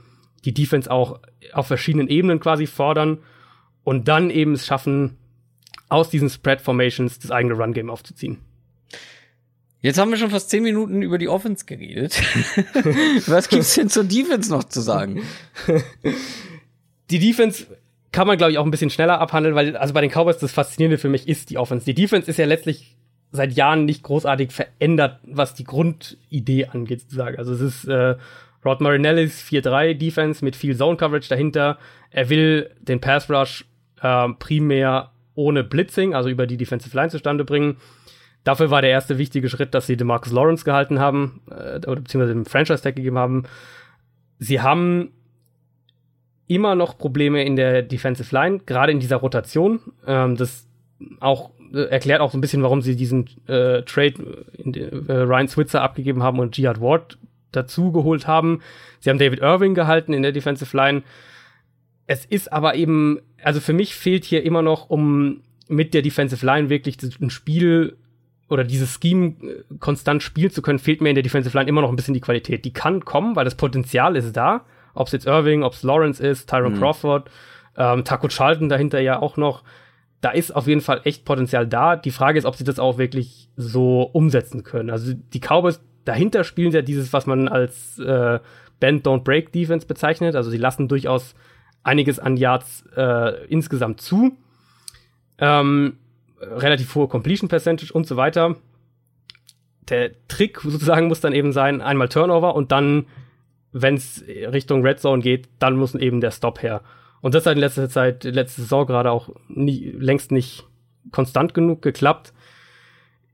die 0.45 0.53
Defense 0.53 0.91
auch 0.91 1.21
auf 1.53 1.67
verschiedenen 1.67 2.09
Ebenen 2.09 2.41
quasi 2.41 2.67
fordern 2.67 3.19
und 3.83 4.09
dann 4.09 4.31
eben 4.31 4.53
es 4.53 4.67
schaffen, 4.67 5.17
aus 5.89 6.11
diesen 6.11 6.29
Spread 6.31 6.61
Formations 6.61 7.19
das 7.19 7.31
eigene 7.31 7.55
Run 7.55 7.73
Game 7.73 7.91
aufzuziehen. 7.91 8.39
Jetzt 9.81 9.99
haben 9.99 10.11
wir 10.11 10.17
schon 10.17 10.31
fast 10.31 10.49
zehn 10.49 10.63
Minuten 10.63 11.03
über 11.03 11.19
die 11.19 11.29
Offense 11.29 11.67
geredet. 11.67 12.15
Was 13.27 13.51
gibt's 13.51 13.75
denn 13.75 13.91
zur 13.91 14.05
Defense 14.05 14.51
noch 14.51 14.65
zu 14.65 14.81
sagen? 14.81 15.23
Die 17.11 17.19
Defense 17.19 17.67
kann 18.15 18.29
man, 18.29 18.39
glaube 18.39 18.53
ich, 18.53 18.59
auch 18.59 18.65
ein 18.65 18.71
bisschen 18.71 18.91
schneller 18.91 19.21
abhandeln, 19.21 19.57
weil 19.57 19.77
also 19.77 19.93
bei 19.93 20.01
den 20.01 20.09
Cowboys 20.09 20.39
das 20.39 20.53
Faszinierende 20.53 20.99
für 20.99 21.09
mich 21.09 21.27
ist 21.27 21.51
die 21.51 21.59
Offense. 21.59 21.85
Die 21.85 21.95
Defense 21.95 22.31
ist 22.31 22.37
ja 22.37 22.47
letztlich 22.47 22.97
seit 23.33 23.55
Jahren 23.55 23.87
nicht 23.87 24.05
großartig 24.05 24.53
verändert, 24.53 25.19
was 25.25 25.55
die 25.55 25.65
Grundidee 25.65 26.67
angeht, 26.67 27.01
sozusagen. 27.01 27.37
Also 27.39 27.53
es 27.53 27.61
ist 27.61 27.85
äh, 27.87 28.15
Rod 28.65 28.81
Marinellis 28.81 29.43
4-3 29.43 29.95
Defense 29.95 30.45
mit 30.45 30.55
viel 30.55 30.77
Zone 30.77 30.97
Coverage 30.97 31.29
dahinter. 31.29 31.77
Er 32.11 32.31
will 32.31 32.71
den 32.81 33.01
Pass 33.01 33.29
Rush 33.29 33.65
äh, 34.01 34.29
primär 34.39 35.11
ohne 35.35 35.65
Blitzing, 35.65 36.15
also 36.15 36.29
über 36.29 36.47
die 36.47 36.57
Defensive 36.57 36.97
Line 36.97 37.11
zustande 37.11 37.45
bringen. 37.45 37.79
Dafür 38.45 38.71
war 38.71 38.81
der 38.81 38.91
erste 38.91 39.19
wichtige 39.19 39.49
Schritt, 39.49 39.75
dass 39.75 39.89
sie 39.89 39.97
DeMarcus 39.97 40.31
Lawrence 40.31 40.65
gehalten 40.65 41.01
haben, 41.01 41.41
äh, 41.51 41.81
beziehungsweise 41.81 42.35
den 42.35 42.45
Franchise-Tag 42.45 42.95
gegeben 42.95 43.19
haben. 43.19 43.43
Sie 44.39 44.61
haben 44.61 45.11
immer 46.47 46.75
noch 46.75 46.99
Probleme 46.99 47.45
in 47.45 47.57
der 47.57 47.83
Defensive 47.83 48.35
Line, 48.35 48.61
gerade 48.67 48.93
in 48.93 49.01
dieser 49.01 49.17
Rotation. 49.17 49.81
Ähm, 50.07 50.37
das 50.37 50.67
auch 51.21 51.51
äh, 51.73 51.89
erklärt 51.89 52.21
auch 52.21 52.31
so 52.31 52.39
ein 52.39 52.41
bisschen, 52.41 52.63
warum 52.63 52.83
sie 52.83 52.97
diesen 52.97 53.27
äh, 53.47 53.83
Trade 53.83 54.45
in 54.53 54.73
de, 54.73 54.91
äh, 55.09 55.13
Ryan 55.13 55.49
Switzer 55.49 55.83
abgegeben 55.83 56.23
haben 56.23 56.39
und 56.39 56.57
Jihad 56.57 56.81
Ward 56.81 57.19
dazu 57.53 57.93
geholt 57.93 58.27
haben. 58.27 58.61
Sie 59.01 59.11
haben 59.11 59.19
David 59.19 59.41
Irving 59.41 59.75
gehalten 59.75 60.13
in 60.13 60.23
der 60.23 60.33
Defensive 60.33 60.77
Line. 60.77 61.03
Es 62.07 62.25
ist 62.25 62.53
aber 62.53 62.75
eben, 62.75 63.21
also 63.43 63.61
für 63.61 63.73
mich 63.73 63.95
fehlt 63.95 64.25
hier 64.25 64.45
immer 64.45 64.63
noch, 64.63 64.91
um 64.91 65.41
mit 65.69 65.95
der 65.95 66.03
Defensive 66.03 66.45
Line 66.45 66.69
wirklich 66.69 66.99
ein 67.21 67.31
Spiel 67.31 67.97
oder 68.49 68.65
dieses 68.65 68.99
Scheme 69.01 69.35
äh, 69.43 69.65
konstant 69.79 70.23
spielen 70.23 70.51
zu 70.51 70.63
können, 70.63 70.79
fehlt 70.79 71.01
mir 71.01 71.09
in 71.09 71.15
der 71.15 71.23
Defensive 71.23 71.57
Line 71.57 71.69
immer 71.69 71.81
noch 71.81 71.89
ein 71.89 71.97
bisschen 71.97 72.15
die 72.15 72.21
Qualität. 72.21 72.65
Die 72.65 72.73
kann 72.73 73.05
kommen, 73.05 73.37
weil 73.37 73.45
das 73.45 73.55
Potenzial 73.55 74.17
ist 74.17 74.37
da. 74.37 74.65
Ob 74.95 75.07
es 75.09 75.13
jetzt 75.13 75.27
Irving, 75.27 75.63
ob 75.63 75.73
es 75.73 75.83
Lawrence 75.83 76.27
ist, 76.27 76.49
Tyron 76.49 76.75
mhm. 76.75 76.79
Crawford, 76.79 77.31
ähm, 77.77 78.05
Taco 78.05 78.29
Charlton 78.29 78.69
dahinter 78.69 79.01
ja 79.01 79.21
auch 79.21 79.37
noch. 79.37 79.63
Da 80.21 80.31
ist 80.31 80.55
auf 80.55 80.67
jeden 80.67 80.81
Fall 80.81 81.03
echt 81.05 81.25
Potenzial 81.25 81.67
da. 81.67 81.97
Die 81.97 82.11
Frage 82.11 82.39
ist, 82.39 82.47
ob 82.47 82.57
sie 82.57 82.65
das 82.65 82.79
auch 82.79 82.97
wirklich 82.97 83.49
so 83.57 84.03
umsetzen 84.03 84.63
können. 84.65 84.91
Also 84.91 85.13
die 85.15 85.41
Cowboys 85.41 85.81
dahinter 86.05 86.45
spielen 86.45 86.73
ja 86.73 86.83
dieses, 86.83 87.13
was 87.13 87.27
man 87.27 87.49
als 87.49 87.99
äh, 87.99 88.39
Bend 88.81 89.07
Don't 89.07 89.23
Break 89.23 89.53
Defense 89.53 89.87
bezeichnet. 89.87 90.35
Also 90.35 90.51
sie 90.51 90.59
lassen 90.59 90.89
durchaus 90.89 91.35
einiges 91.83 92.19
an 92.19 92.37
Yards 92.37 92.85
äh, 92.97 93.45
insgesamt 93.47 94.01
zu. 94.01 94.37
Ähm, 95.39 95.99
relativ 96.41 96.95
hohe 96.95 97.09
Completion 97.09 97.49
Percentage 97.49 97.93
und 97.93 98.07
so 98.07 98.17
weiter. 98.17 98.57
Der 99.89 100.13
Trick 100.29 100.61
sozusagen 100.61 101.09
muss 101.09 101.21
dann 101.21 101.33
eben 101.33 101.53
sein, 101.53 101.81
einmal 101.81 102.09
Turnover 102.09 102.55
und 102.55 102.73
dann, 102.73 103.07
wenn 103.75 103.97
es 103.97 104.25
Richtung 104.27 104.83
Red 104.83 105.01
Zone 105.01 105.21
geht, 105.21 105.49
dann 105.59 105.77
muss 105.77 105.95
eben 105.95 106.21
der 106.21 106.31
Stop 106.31 106.63
her. 106.63 106.81
Und 107.21 107.35
das 107.35 107.45
hat 107.45 107.55
in 107.55 107.61
letzter 107.61 107.89
Zeit, 107.89 108.23
letzte 108.25 108.63
Saison 108.63 108.87
gerade 108.87 109.11
auch 109.11 109.31
nie, 109.49 109.93
längst 109.99 110.31
nicht 110.31 110.65
konstant 111.11 111.55
genug 111.55 111.83
geklappt. 111.83 112.33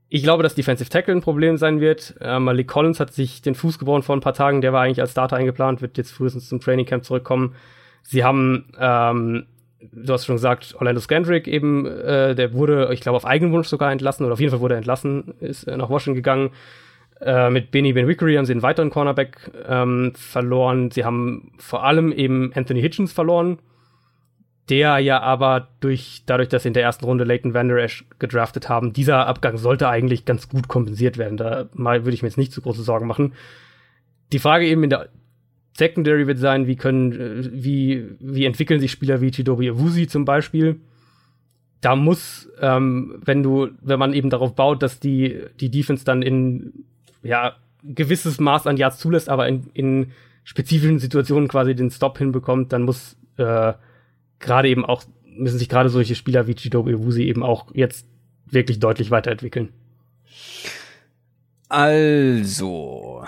Ich 0.09 0.23
glaube, 0.23 0.43
dass 0.43 0.55
Defensive 0.55 0.89
Tackle 0.89 1.13
ein 1.13 1.21
Problem 1.21 1.57
sein 1.57 1.79
wird. 1.79 2.15
Äh, 2.19 2.39
Malik 2.39 2.67
Collins 2.67 2.99
hat 2.99 3.13
sich 3.13 3.41
den 3.43 3.53
Fuß 3.53 3.77
gebrochen 3.77 4.01
vor 4.01 4.15
ein 4.15 4.21
paar 4.21 4.33
Tagen. 4.33 4.61
Der 4.61 4.73
war 4.73 4.81
eigentlich 4.81 4.99
als 4.99 5.11
Starter 5.11 5.37
eingeplant, 5.37 5.81
wird 5.81 5.97
jetzt 5.97 6.11
frühestens 6.11 6.49
zum 6.49 6.59
Training 6.59 6.85
Camp 6.85 7.05
zurückkommen. 7.05 7.53
Sie 8.01 8.23
haben, 8.23 8.71
ähm, 8.79 9.45
du 9.91 10.11
hast 10.11 10.25
schon 10.25 10.35
gesagt, 10.35 10.75
Orlando 10.79 11.01
Scandrick 11.01 11.47
eben, 11.47 11.85
äh, 11.85 12.33
der 12.33 12.53
wurde, 12.53 12.89
ich 12.93 13.01
glaube, 13.01 13.17
auf 13.17 13.25
eigenen 13.25 13.53
Wunsch 13.53 13.67
sogar 13.67 13.91
entlassen 13.91 14.25
oder 14.25 14.33
auf 14.33 14.39
jeden 14.39 14.51
Fall 14.51 14.59
wurde 14.59 14.73
er 14.73 14.79
entlassen, 14.79 15.35
ist 15.39 15.65
äh, 15.65 15.77
nach 15.77 15.89
Washington 15.89 16.15
gegangen. 16.15 16.49
Äh, 17.21 17.51
mit 17.51 17.69
Benny 17.69 17.93
Ben 17.93 18.07
Wickery 18.07 18.35
haben 18.35 18.45
sie 18.45 18.53
einen 18.53 18.63
weiteren 18.63 18.89
Cornerback 18.89 19.51
ähm, 19.67 20.13
verloren. 20.15 20.89
Sie 20.89 21.05
haben 21.05 21.51
vor 21.57 21.83
allem 21.83 22.11
eben 22.11 22.51
Anthony 22.55 22.81
Hitchens 22.81 23.13
verloren, 23.13 23.59
der 24.69 24.97
ja 24.97 25.21
aber 25.21 25.67
durch, 25.81 26.23
dadurch, 26.25 26.49
dass 26.49 26.63
sie 26.63 26.69
in 26.69 26.73
der 26.73 26.83
ersten 26.83 27.05
Runde 27.05 27.23
Leighton 27.23 27.53
Vander 27.53 27.77
Esch 27.77 28.05
gedraftet 28.17 28.69
haben, 28.69 28.91
dieser 28.91 29.27
Abgang 29.27 29.57
sollte 29.57 29.87
eigentlich 29.87 30.25
ganz 30.25 30.49
gut 30.49 30.67
kompensiert 30.67 31.19
werden. 31.19 31.37
Da 31.37 31.69
mal 31.73 32.05
würde 32.05 32.15
ich 32.15 32.23
mir 32.23 32.27
jetzt 32.29 32.37
nicht 32.37 32.53
zu 32.53 32.61
große 32.61 32.81
Sorgen 32.81 33.05
machen. 33.05 33.33
Die 34.33 34.39
Frage 34.39 34.65
eben 34.65 34.83
in 34.83 34.89
der 34.89 35.09
Secondary 35.77 36.25
wird 36.25 36.39
sein, 36.39 36.65
wie 36.65 36.75
können, 36.75 37.11
äh, 37.11 37.49
wie, 37.51 38.07
wie 38.19 38.45
entwickeln 38.45 38.79
sich 38.79 38.91
Spieler 38.91 39.21
wie 39.21 39.29
Chidori 39.29 39.69
Awusi 39.69 40.07
zum 40.07 40.25
Beispiel. 40.25 40.79
Da 41.81 41.95
muss, 41.95 42.49
ähm, 42.59 43.21
wenn 43.23 43.43
du, 43.43 43.69
wenn 43.81 43.99
man 43.99 44.13
eben 44.13 44.31
darauf 44.31 44.55
baut, 44.55 44.81
dass 44.81 44.99
die, 44.99 45.39
die 45.59 45.69
Defense 45.69 46.03
dann 46.05 46.21
in, 46.21 46.85
ja, 47.23 47.55
gewisses 47.83 48.39
Maß 48.39 48.67
an 48.67 48.77
Yards 48.77 48.99
zulässt, 48.99 49.29
aber 49.29 49.47
in, 49.47 49.69
in 49.73 50.11
spezifischen 50.43 50.99
Situationen 50.99 51.47
quasi 51.47 51.75
den 51.75 51.91
Stop 51.91 52.17
hinbekommt, 52.17 52.73
dann 52.73 52.83
muss, 52.83 53.15
äh, 53.37 53.73
gerade 54.39 54.69
eben 54.69 54.85
auch, 54.85 55.03
müssen 55.25 55.57
sich 55.57 55.69
gerade 55.69 55.89
solche 55.89 56.15
Spieler 56.15 56.47
wie 56.47 56.55
Chidobe 56.55 57.03
Wusi 57.03 57.23
eben 57.23 57.43
auch 57.43 57.67
jetzt 57.73 58.05
wirklich 58.45 58.79
deutlich 58.79 59.11
weiterentwickeln. 59.11 59.69
Also, 61.69 63.23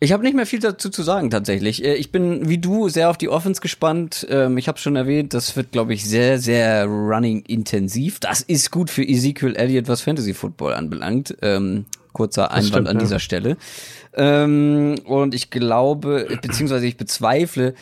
ich 0.00 0.12
habe 0.12 0.22
nicht 0.22 0.34
mehr 0.34 0.46
viel 0.46 0.58
dazu 0.58 0.90
zu 0.90 1.02
sagen 1.02 1.30
tatsächlich. 1.30 1.84
Äh, 1.84 1.94
ich 1.94 2.10
bin 2.10 2.48
wie 2.48 2.58
du 2.58 2.88
sehr 2.88 3.10
auf 3.10 3.18
die 3.18 3.28
Offense 3.28 3.60
gespannt. 3.60 4.26
Ähm, 4.30 4.58
ich 4.58 4.68
habe 4.68 4.78
schon 4.78 4.96
erwähnt, 4.96 5.34
das 5.34 5.56
wird 5.56 5.72
glaube 5.72 5.94
ich 5.94 6.04
sehr 6.04 6.38
sehr 6.38 6.86
running 6.86 7.42
intensiv. 7.42 8.18
Das 8.20 8.40
ist 8.40 8.70
gut 8.70 8.90
für 8.90 9.02
Ezekiel 9.02 9.54
Elliott, 9.54 9.88
was 9.88 10.02
Fantasy 10.02 10.34
Football 10.34 10.74
anbelangt. 10.74 11.36
Kurzer 12.18 12.50
Einwand 12.50 12.66
stimmt, 12.66 12.88
an 12.88 12.96
ja. 12.96 13.00
dieser 13.00 13.20
Stelle. 13.20 13.56
Ähm, 14.14 14.96
und 15.04 15.36
ich 15.36 15.50
glaube, 15.50 16.26
beziehungsweise 16.42 16.84
ich 16.84 16.96
bezweifle, 16.96 17.74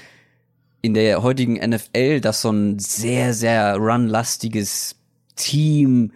in 0.82 0.92
der 0.92 1.22
heutigen 1.22 1.54
NFL, 1.54 2.20
dass 2.20 2.42
so 2.42 2.50
ein 2.50 2.78
sehr, 2.78 3.32
sehr 3.32 3.76
runlastiges 3.76 4.96
Team 5.36 6.12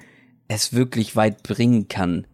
es 0.48 0.74
wirklich 0.74 1.16
weit 1.16 1.42
bringen 1.42 1.88
kann 1.88 2.26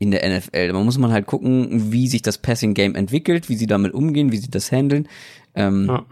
in 0.00 0.10
der 0.10 0.28
NFL. 0.28 0.72
Man 0.72 0.84
muss 0.84 0.98
man 0.98 1.12
halt 1.12 1.26
gucken, 1.26 1.92
wie 1.92 2.08
sich 2.08 2.22
das 2.22 2.38
Passing 2.38 2.74
Game 2.74 2.96
entwickelt, 2.96 3.48
wie 3.48 3.54
sie 3.54 3.68
damit 3.68 3.94
umgehen, 3.94 4.32
wie 4.32 4.38
sie 4.38 4.50
das 4.50 4.72
handeln. 4.72 5.08
Ähm, 5.54 5.86
ja. 5.86 6.04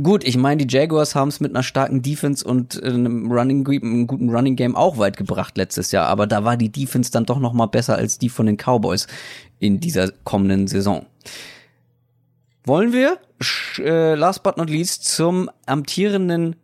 Gut, 0.00 0.24
ich 0.24 0.38
meine, 0.38 0.64
die 0.64 0.74
Jaguars 0.74 1.14
haben 1.14 1.28
es 1.28 1.40
mit 1.40 1.54
einer 1.54 1.62
starken 1.62 2.00
Defense 2.00 2.42
und 2.46 2.82
einem 2.82 3.30
Running, 3.30 3.66
einem 3.66 4.06
guten 4.06 4.30
Running 4.30 4.56
Game 4.56 4.74
auch 4.74 4.96
weit 4.96 5.18
gebracht 5.18 5.58
letztes 5.58 5.92
Jahr, 5.92 6.06
aber 6.06 6.26
da 6.26 6.44
war 6.44 6.56
die 6.56 6.72
Defense 6.72 7.10
dann 7.10 7.26
doch 7.26 7.38
noch 7.38 7.52
mal 7.52 7.66
besser 7.66 7.96
als 7.96 8.18
die 8.18 8.30
von 8.30 8.46
den 8.46 8.56
Cowboys 8.56 9.06
in 9.58 9.80
dieser 9.80 10.10
kommenden 10.24 10.66
Saison. 10.66 11.04
Wollen 12.64 12.94
wir 12.94 13.18
äh, 13.78 14.14
last 14.14 14.42
but 14.42 14.56
not 14.56 14.70
least 14.70 15.04
zum 15.04 15.50
amtierenden 15.66 16.56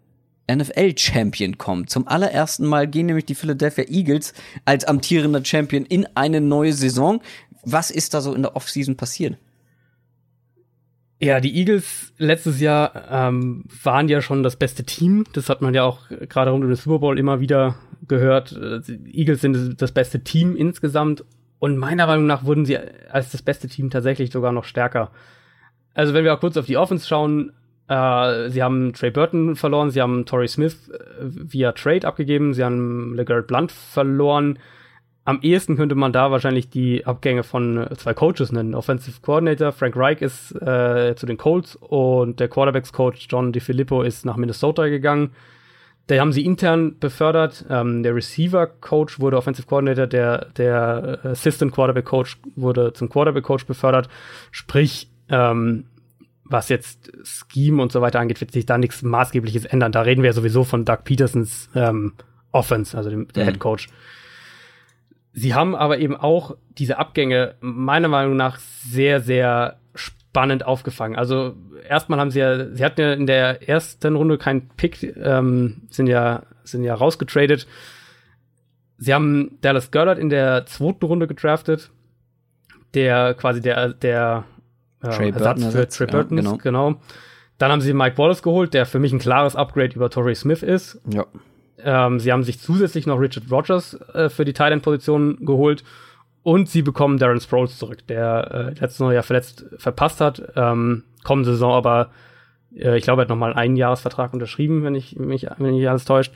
NFL-Champion 0.50 1.58
kommen. 1.58 1.86
Zum 1.86 2.08
allerersten 2.08 2.64
Mal 2.64 2.86
gehen 2.86 3.06
nämlich 3.06 3.26
die 3.26 3.34
Philadelphia 3.34 3.84
Eagles 3.88 4.32
als 4.64 4.86
amtierender 4.86 5.44
Champion 5.44 5.84
in 5.84 6.06
eine 6.14 6.40
neue 6.40 6.72
Saison. 6.72 7.20
Was 7.62 7.90
ist 7.90 8.14
da 8.14 8.22
so 8.22 8.32
in 8.32 8.40
der 8.40 8.56
Offseason 8.56 8.96
passiert? 8.96 9.36
Ja, 11.20 11.40
die 11.40 11.56
Eagles 11.56 12.12
letztes 12.18 12.60
Jahr 12.60 12.92
ähm, 13.10 13.64
waren 13.82 14.08
ja 14.08 14.22
schon 14.22 14.42
das 14.44 14.56
beste 14.56 14.84
Team. 14.84 15.24
Das 15.32 15.48
hat 15.48 15.62
man 15.62 15.74
ja 15.74 15.82
auch 15.82 16.08
gerade 16.28 16.52
rund 16.52 16.62
um 16.62 16.70
den 16.70 16.76
Super 16.76 17.00
Bowl 17.00 17.18
immer 17.18 17.40
wieder 17.40 17.74
gehört. 18.06 18.52
Die 18.86 19.18
Eagles 19.18 19.40
sind 19.40 19.82
das 19.82 19.90
beste 19.90 20.22
Team 20.22 20.54
insgesamt. 20.54 21.24
Und 21.58 21.76
meiner 21.76 22.06
Meinung 22.06 22.26
nach 22.26 22.44
wurden 22.44 22.64
sie 22.64 22.78
als 23.10 23.32
das 23.32 23.42
beste 23.42 23.66
Team 23.66 23.90
tatsächlich 23.90 24.30
sogar 24.30 24.52
noch 24.52 24.64
stärker. 24.64 25.10
Also 25.92 26.14
wenn 26.14 26.22
wir 26.22 26.34
auch 26.34 26.40
kurz 26.40 26.56
auf 26.56 26.66
die 26.66 26.76
Offense 26.76 27.08
schauen, 27.08 27.52
äh, 27.88 28.50
sie 28.50 28.62
haben 28.62 28.92
Trey 28.92 29.10
Burton 29.10 29.56
verloren, 29.56 29.90
sie 29.90 30.00
haben 30.00 30.24
Torrey 30.24 30.46
Smith 30.46 30.88
äh, 30.88 30.98
via 31.20 31.72
Trade 31.72 32.06
abgegeben, 32.06 32.54
sie 32.54 32.62
haben 32.62 33.16
LeGarrette 33.16 33.48
Blunt 33.48 33.72
verloren. 33.72 34.60
Am 35.28 35.40
ehesten 35.42 35.76
könnte 35.76 35.94
man 35.94 36.10
da 36.10 36.30
wahrscheinlich 36.30 36.70
die 36.70 37.04
Abgänge 37.04 37.42
von 37.42 37.76
äh, 37.76 37.94
zwei 37.98 38.14
Coaches 38.14 38.50
nennen. 38.50 38.74
Offensive 38.74 39.20
Coordinator 39.20 39.72
Frank 39.72 39.94
Reich 39.94 40.22
ist 40.22 40.52
äh, 40.52 41.14
zu 41.16 41.26
den 41.26 41.36
Colts 41.36 41.76
und 41.76 42.40
der 42.40 42.48
Quarterbacks 42.48 42.94
Coach 42.94 43.26
John 43.28 43.52
DiFilippo 43.52 44.00
ist 44.00 44.24
nach 44.24 44.38
Minnesota 44.38 44.88
gegangen. 44.88 45.32
Da 46.06 46.18
haben 46.18 46.32
sie 46.32 46.46
intern 46.46 46.98
befördert. 46.98 47.66
Ähm, 47.68 48.02
der 48.02 48.14
Receiver 48.14 48.66
Coach 48.66 49.20
wurde 49.20 49.36
Offensive 49.36 49.66
Coordinator, 49.66 50.06
der, 50.06 50.46
der 50.56 51.18
Assistant 51.24 51.74
Quarterback 51.74 52.06
Coach 52.06 52.38
wurde 52.56 52.94
zum 52.94 53.10
Quarterback 53.10 53.44
Coach 53.44 53.66
befördert. 53.66 54.08
Sprich, 54.50 55.10
ähm, 55.28 55.84
was 56.44 56.70
jetzt 56.70 57.12
Scheme 57.22 57.82
und 57.82 57.92
so 57.92 58.00
weiter 58.00 58.18
angeht, 58.18 58.40
wird 58.40 58.52
sich 58.52 58.64
da 58.64 58.78
nichts 58.78 59.02
Maßgebliches 59.02 59.66
ändern. 59.66 59.92
Da 59.92 60.00
reden 60.00 60.22
wir 60.22 60.30
ja 60.30 60.32
sowieso 60.32 60.64
von 60.64 60.86
Doug 60.86 61.04
Petersons 61.04 61.68
ähm, 61.74 62.14
Offense, 62.50 62.96
also 62.96 63.10
dem, 63.10 63.28
der 63.34 63.44
mhm. 63.44 63.48
Head 63.48 63.58
Coach. 63.58 63.88
Sie 65.32 65.54
haben 65.54 65.74
aber 65.74 65.98
eben 65.98 66.16
auch 66.16 66.56
diese 66.70 66.98
Abgänge 66.98 67.54
meiner 67.60 68.08
Meinung 68.08 68.36
nach 68.36 68.58
sehr, 68.58 69.20
sehr 69.20 69.78
spannend 69.94 70.64
aufgefangen. 70.64 71.16
Also 71.16 71.54
erstmal 71.88 72.18
haben 72.18 72.30
sie 72.30 72.40
ja, 72.40 72.74
sie 72.74 72.84
hatten 72.84 73.00
ja 73.00 73.12
in 73.12 73.26
der 73.26 73.68
ersten 73.68 74.16
Runde 74.16 74.38
keinen 74.38 74.68
Pick, 74.76 75.02
ähm, 75.16 75.82
sind 75.90 76.06
ja, 76.06 76.42
sind 76.64 76.84
ja 76.84 76.94
rausgetradet. 76.94 77.66
Sie 78.98 79.14
haben 79.14 79.58
Dallas 79.60 79.90
Goddard 79.90 80.18
in 80.18 80.28
der 80.28 80.66
zweiten 80.66 81.04
Runde 81.04 81.26
gedraftet, 81.26 81.90
der 82.94 83.34
quasi 83.34 83.60
der, 83.60 83.92
der 83.94 84.44
Trey 85.00 85.30
Ersatz 85.30 85.60
Burton 85.60 85.72
für 85.72 85.88
Trey 85.88 86.06
Burton, 86.06 86.36
ja, 86.38 86.42
genau. 86.42 86.56
genau. 86.56 87.00
Dann 87.58 87.72
haben 87.72 87.80
sie 87.80 87.92
Mike 87.92 88.18
Wallace 88.18 88.42
geholt, 88.42 88.74
der 88.74 88.86
für 88.86 88.98
mich 88.98 89.12
ein 89.12 89.18
klares 89.18 89.56
Upgrade 89.56 89.94
über 89.94 90.10
Torrey 90.10 90.34
Smith 90.34 90.62
ist. 90.62 91.00
Ja. 91.12 91.26
Ähm, 91.82 92.20
sie 92.20 92.32
haben 92.32 92.42
sich 92.42 92.58
zusätzlich 92.60 93.06
noch 93.06 93.20
Richard 93.20 93.50
Rogers 93.50 93.94
äh, 94.14 94.28
für 94.28 94.44
die 94.44 94.52
Thailand-Position 94.52 95.44
geholt 95.44 95.84
und 96.42 96.68
sie 96.68 96.82
bekommen 96.82 97.18
Darren 97.18 97.40
Sproles 97.40 97.78
zurück, 97.78 98.06
der 98.06 98.50
äh, 98.52 98.80
letztes 98.80 98.98
Jahr 98.98 99.22
verletzt 99.22 99.66
verpasst 99.76 100.20
hat. 100.20 100.42
Ähm, 100.56 101.04
kommende 101.24 101.50
Saison 101.50 101.72
aber, 101.72 102.10
äh, 102.74 102.96
ich 102.96 103.04
glaube, 103.04 103.20
er 103.20 103.24
hat 103.24 103.28
nochmal 103.28 103.54
einen 103.54 103.76
Jahresvertrag 103.76 104.32
unterschrieben, 104.32 104.82
wenn 104.82 104.94
ich 104.94 105.16
mich, 105.16 105.46
wenn 105.58 105.74
mich 105.74 105.88
alles 105.88 106.04
täuscht. 106.04 106.32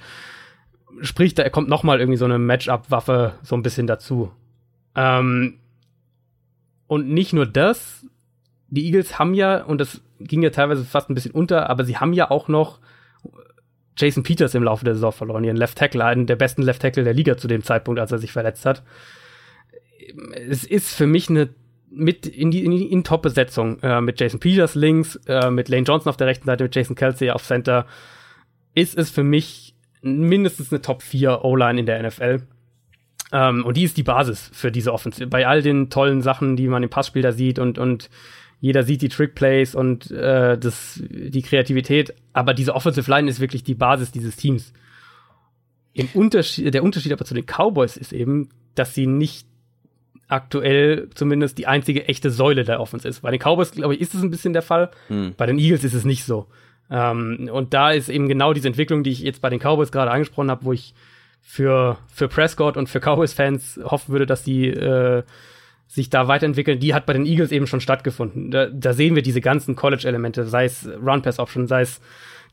Sprich, 1.00 1.34
da 1.34 1.48
kommt 1.48 1.68
nochmal 1.68 1.98
irgendwie 1.98 2.18
so 2.18 2.26
eine 2.26 2.38
Matchup-Waffe 2.38 3.34
so 3.42 3.56
ein 3.56 3.62
bisschen 3.62 3.86
dazu. 3.86 4.30
Ähm, 4.94 5.58
und 6.86 7.08
nicht 7.08 7.32
nur 7.32 7.46
das, 7.46 8.04
die 8.68 8.84
Eagles 8.84 9.18
haben 9.18 9.34
ja, 9.34 9.62
und 9.62 9.80
das 9.80 10.02
ging 10.20 10.42
ja 10.42 10.50
teilweise 10.50 10.84
fast 10.84 11.08
ein 11.08 11.14
bisschen 11.14 11.32
unter, 11.32 11.70
aber 11.70 11.84
sie 11.84 11.96
haben 11.96 12.12
ja 12.12 12.30
auch 12.30 12.48
noch 12.48 12.80
Jason 13.96 14.22
Peters 14.22 14.54
im 14.54 14.62
Laufe 14.62 14.84
der 14.84 14.94
Saison 14.94 15.12
verloren, 15.12 15.44
ihren 15.44 15.56
Left 15.56 15.76
Tackle, 15.76 16.04
einen 16.04 16.26
der 16.26 16.36
besten 16.36 16.62
Left 16.62 16.82
Tackle 16.82 17.04
der 17.04 17.14
Liga 17.14 17.36
zu 17.36 17.48
dem 17.48 17.62
Zeitpunkt, 17.62 18.00
als 18.00 18.12
er 18.12 18.18
sich 18.18 18.32
verletzt 18.32 18.64
hat. 18.64 18.82
Es 20.48 20.64
ist 20.64 20.94
für 20.94 21.06
mich 21.06 21.28
eine 21.28 21.50
mit 21.94 22.26
in 22.26 22.50
die 22.50 22.64
in, 22.64 22.72
in 22.72 23.04
Top-Besetzung 23.04 23.78
äh, 23.82 24.00
mit 24.00 24.18
Jason 24.18 24.40
Peters 24.40 24.74
links, 24.74 25.16
äh, 25.26 25.50
mit 25.50 25.68
Lane 25.68 25.84
Johnson 25.84 26.08
auf 26.08 26.16
der 26.16 26.26
rechten 26.26 26.46
Seite, 26.46 26.64
mit 26.64 26.74
Jason 26.74 26.96
Kelsey 26.96 27.30
auf 27.30 27.44
Center, 27.44 27.86
ist 28.74 28.96
es 28.96 29.10
für 29.10 29.22
mich 29.22 29.74
mindestens 30.00 30.72
eine 30.72 30.80
Top 30.80 31.02
4 31.02 31.44
O-Line 31.44 31.78
in 31.78 31.86
der 31.86 32.02
NFL. 32.02 32.42
Ähm, 33.30 33.64
und 33.64 33.76
die 33.76 33.84
ist 33.84 33.96
die 33.96 34.02
Basis 34.02 34.50
für 34.52 34.72
diese 34.72 34.92
Offensive. 34.92 35.26
Bei 35.28 35.46
all 35.46 35.62
den 35.62 35.90
tollen 35.90 36.22
Sachen, 36.22 36.56
die 36.56 36.68
man 36.68 36.82
im 36.82 36.90
Passspiel 36.90 37.22
da 37.22 37.32
sieht 37.32 37.58
und 37.58 37.78
und 37.78 38.08
jeder 38.62 38.84
sieht 38.84 39.02
die 39.02 39.08
Trickplays 39.08 39.74
und 39.74 40.12
äh, 40.12 40.56
das, 40.56 41.02
die 41.10 41.42
Kreativität, 41.42 42.14
aber 42.32 42.54
diese 42.54 42.76
Offensive 42.76 43.10
Line 43.10 43.28
ist 43.28 43.40
wirklich 43.40 43.64
die 43.64 43.74
Basis 43.74 44.12
dieses 44.12 44.36
Teams. 44.36 44.72
Im 45.94 46.08
Unterschied, 46.14 46.72
der 46.72 46.84
Unterschied 46.84 47.12
aber 47.12 47.24
zu 47.24 47.34
den 47.34 47.44
Cowboys 47.44 47.96
ist 47.96 48.12
eben, 48.12 48.50
dass 48.76 48.94
sie 48.94 49.08
nicht 49.08 49.48
aktuell 50.28 51.10
zumindest 51.12 51.58
die 51.58 51.66
einzige 51.66 52.06
echte 52.06 52.30
Säule 52.30 52.62
der 52.62 52.80
Offense 52.80 53.08
ist. 53.08 53.22
Bei 53.22 53.32
den 53.32 53.40
Cowboys, 53.40 53.72
glaube 53.72 53.96
ich, 53.96 54.00
ist 54.00 54.14
es 54.14 54.22
ein 54.22 54.30
bisschen 54.30 54.52
der 54.52 54.62
Fall. 54.62 54.92
Hm. 55.08 55.34
Bei 55.36 55.46
den 55.46 55.58
Eagles 55.58 55.82
ist 55.82 55.94
es 55.94 56.04
nicht 56.04 56.24
so. 56.24 56.46
Ähm, 56.88 57.50
und 57.52 57.74
da 57.74 57.90
ist 57.90 58.08
eben 58.08 58.28
genau 58.28 58.52
diese 58.52 58.68
Entwicklung, 58.68 59.02
die 59.02 59.10
ich 59.10 59.22
jetzt 59.22 59.42
bei 59.42 59.50
den 59.50 59.58
Cowboys 59.58 59.90
gerade 59.90 60.12
angesprochen 60.12 60.52
habe, 60.52 60.64
wo 60.64 60.72
ich 60.72 60.94
für, 61.40 61.98
für 62.06 62.28
Prescott 62.28 62.76
und 62.76 62.88
für 62.88 63.00
Cowboys-Fans 63.00 63.80
hoffen 63.82 64.12
würde, 64.12 64.26
dass 64.26 64.44
die 64.44 64.68
äh, 64.68 65.24
sich 65.92 66.08
da 66.08 66.26
weiterentwickeln, 66.26 66.80
die 66.80 66.94
hat 66.94 67.04
bei 67.04 67.12
den 67.12 67.26
Eagles 67.26 67.52
eben 67.52 67.66
schon 67.66 67.82
stattgefunden. 67.82 68.50
Da, 68.50 68.66
da 68.66 68.94
sehen 68.94 69.14
wir 69.14 69.20
diese 69.20 69.42
ganzen 69.42 69.76
College-Elemente, 69.76 70.46
sei 70.46 70.64
es 70.64 70.88
Run-Pass-Option, 70.88 71.66
sei 71.66 71.82
es 71.82 72.00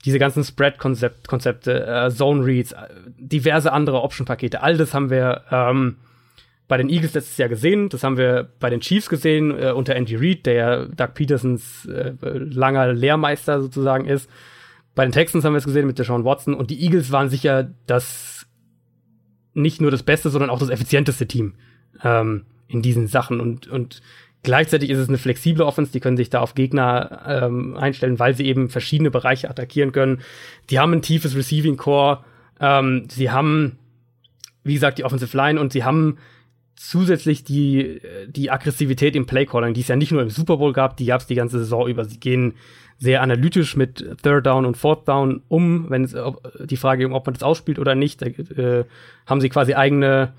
diese 0.04 0.20
ganzen 0.20 0.44
Spread-Konzepte, 0.44 1.88
äh, 1.88 2.10
Zone-Reads, 2.10 2.76
diverse 3.18 3.72
andere 3.72 4.02
Option-Pakete, 4.02 4.62
all 4.62 4.76
das 4.76 4.94
haben 4.94 5.10
wir 5.10 5.44
ähm, 5.52 5.96
bei 6.68 6.76
den 6.76 6.90
Eagles 6.90 7.14
letztes 7.14 7.38
Jahr 7.38 7.48
gesehen, 7.48 7.88
das 7.88 8.04
haben 8.04 8.18
wir 8.18 8.50
bei 8.60 8.70
den 8.70 8.82
Chiefs 8.82 9.08
gesehen, 9.08 9.58
äh, 9.58 9.72
unter 9.72 9.96
Andy 9.96 10.18
Reid, 10.18 10.46
der 10.46 10.54
ja 10.54 10.86
Doug 10.86 11.14
Petersons 11.14 11.86
äh, 11.86 12.12
langer 12.22 12.92
Lehrmeister 12.92 13.62
sozusagen 13.62 14.06
ist. 14.06 14.30
Bei 14.96 15.06
den 15.06 15.14
Texans 15.14 15.46
haben 15.46 15.54
wir 15.54 15.60
es 15.60 15.66
gesehen 15.66 15.88
mit 15.88 15.98
Deshaun 15.98 16.26
Watson 16.26 16.54
und 16.54 16.72
die 16.72 16.84
Eagles 16.84 17.14
waren 17.14 17.30
sicher 17.30 17.70
das 17.88 18.48
nicht 19.54 19.80
nur 19.80 19.92
das 19.92 20.04
beste, 20.04 20.30
sondern 20.30 20.50
auch 20.50 20.60
das 20.60 20.70
effizienteste 20.70 21.26
Team 21.26 21.54
ähm, 22.04 22.46
in 22.70 22.82
diesen 22.82 23.08
Sachen 23.08 23.42
und, 23.42 23.68
und 23.68 24.02
Gleichzeitig 24.42 24.90
ist 24.90 25.00
es 25.00 25.10
eine 25.10 25.18
flexible 25.18 25.66
Offense, 25.66 25.92
die 25.92 26.00
können 26.00 26.16
sich 26.16 26.30
da 26.30 26.40
auf 26.40 26.56
Gegner 26.56 27.24
ähm, 27.28 27.76
einstellen, 27.76 28.20
weil 28.20 28.34
sie 28.36 28.46
eben 28.46 28.70
verschiedene 28.70 29.12
Bereiche 29.12 29.50
attackieren 29.50 29.92
können. 29.92 30.22
Die 30.70 30.80
haben 30.80 30.94
ein 30.94 31.02
tiefes 31.02 31.36
Receiving 31.36 31.76
Core, 31.76 32.24
ähm, 32.62 33.06
sie 33.10 33.32
haben, 33.32 33.78
wie 34.64 34.76
gesagt, 34.76 34.98
die 34.98 35.04
Offensive 35.04 35.36
Line 35.36 35.60
und 35.60 35.74
sie 35.74 35.84
haben 35.84 36.20
zusätzlich 36.78 37.44
die, 37.44 38.00
die 38.28 38.50
Aggressivität 38.50 39.14
im 39.18 39.26
Playcalling, 39.26 39.74
die 39.74 39.82
es 39.82 39.90
ja 39.90 39.98
nicht 39.98 40.14
nur 40.14 40.22
im 40.22 40.30
Super 40.30 40.56
Bowl 40.56 40.72
gab, 40.72 40.96
die 40.96 41.06
gab 41.06 41.20
es 41.20 41.28
die 41.28 41.36
ganze 41.36 41.60
Saison 41.60 41.90
über. 41.90 42.06
Sie 42.06 42.22
gehen 42.22 42.54
sehr 42.98 43.22
analytisch 43.22 43.76
mit 43.76 43.98
Third 44.24 44.46
Down 44.46 44.66
und 44.66 44.78
Fourth 44.78 45.06
Down 45.06 45.42
um, 45.50 45.90
wenn 45.90 46.06
es 46.06 46.16
die 46.64 46.78
Frage, 46.78 47.12
ob 47.12 47.26
man 47.26 47.34
das 47.34 47.44
ausspielt 47.44 47.80
oder 47.80 47.96
nicht, 47.96 48.22
da, 48.22 48.28
äh, 48.28 48.86
haben 49.26 49.42
sie 49.42 49.50
quasi 49.50 49.74
eigene 49.74 50.34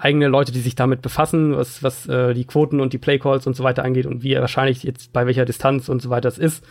eigene 0.00 0.28
Leute, 0.28 0.52
die 0.52 0.60
sich 0.60 0.74
damit 0.74 1.02
befassen, 1.02 1.56
was, 1.56 1.82
was 1.82 2.08
äh, 2.08 2.32
die 2.34 2.46
Quoten 2.46 2.80
und 2.80 2.92
die 2.92 2.98
Playcalls 2.98 3.46
und 3.46 3.54
so 3.54 3.64
weiter 3.64 3.84
angeht 3.84 4.06
und 4.06 4.22
wie 4.22 4.34
wahrscheinlich 4.36 4.82
jetzt 4.82 5.12
bei 5.12 5.26
welcher 5.26 5.44
Distanz 5.44 5.88
und 5.88 6.00
so 6.00 6.10
weiter 6.10 6.28
es 6.28 6.38
ist. 6.38 6.64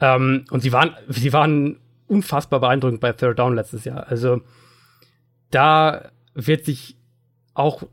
Ähm, 0.00 0.44
und 0.50 0.60
sie 0.60 0.72
waren, 0.72 0.94
sie 1.08 1.32
waren 1.32 1.76
unfassbar 2.06 2.60
beeindruckend 2.60 3.00
bei 3.00 3.12
Third 3.12 3.38
Down 3.38 3.54
letztes 3.54 3.84
Jahr. 3.84 4.08
Also 4.08 4.42
da 5.50 6.10
wird 6.34 6.64
sich 6.64 6.96
auch 7.54 7.84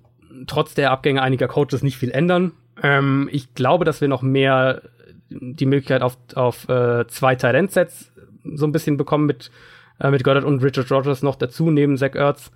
trotz 0.48 0.74
der 0.74 0.92
Abgänge 0.92 1.22
einiger 1.22 1.48
Coaches 1.48 1.84
nicht 1.84 1.98
viel 1.98 2.12
ändern. 2.12 2.54
Ähm, 2.82 3.30
ich 3.32 3.54
glaube, 3.54 3.86
dass 3.86 4.02
wir 4.02 4.08
noch 4.08 4.24
mehr 4.24 4.82
die 5.30 5.66
Möglichkeit 5.66 6.02
auf, 6.02 6.18
auf 6.36 6.68
äh, 6.68 7.08
zwei 7.08 7.36
Talent-Sets 7.36 8.12
so 8.56 8.66
ein 8.66 8.72
bisschen 8.72 8.98
bekommen 8.98 9.28
mit, 9.28 9.52
äh, 10.00 10.10
mit 10.10 10.24
Goddard 10.24 10.44
und 10.44 10.64
Richard 10.64 10.92
Rogers 10.92 11.22
noch 11.22 11.36
dazu, 11.36 11.70
neben 11.70 11.98
Zach 11.98 12.16
Ertz. 12.16 12.52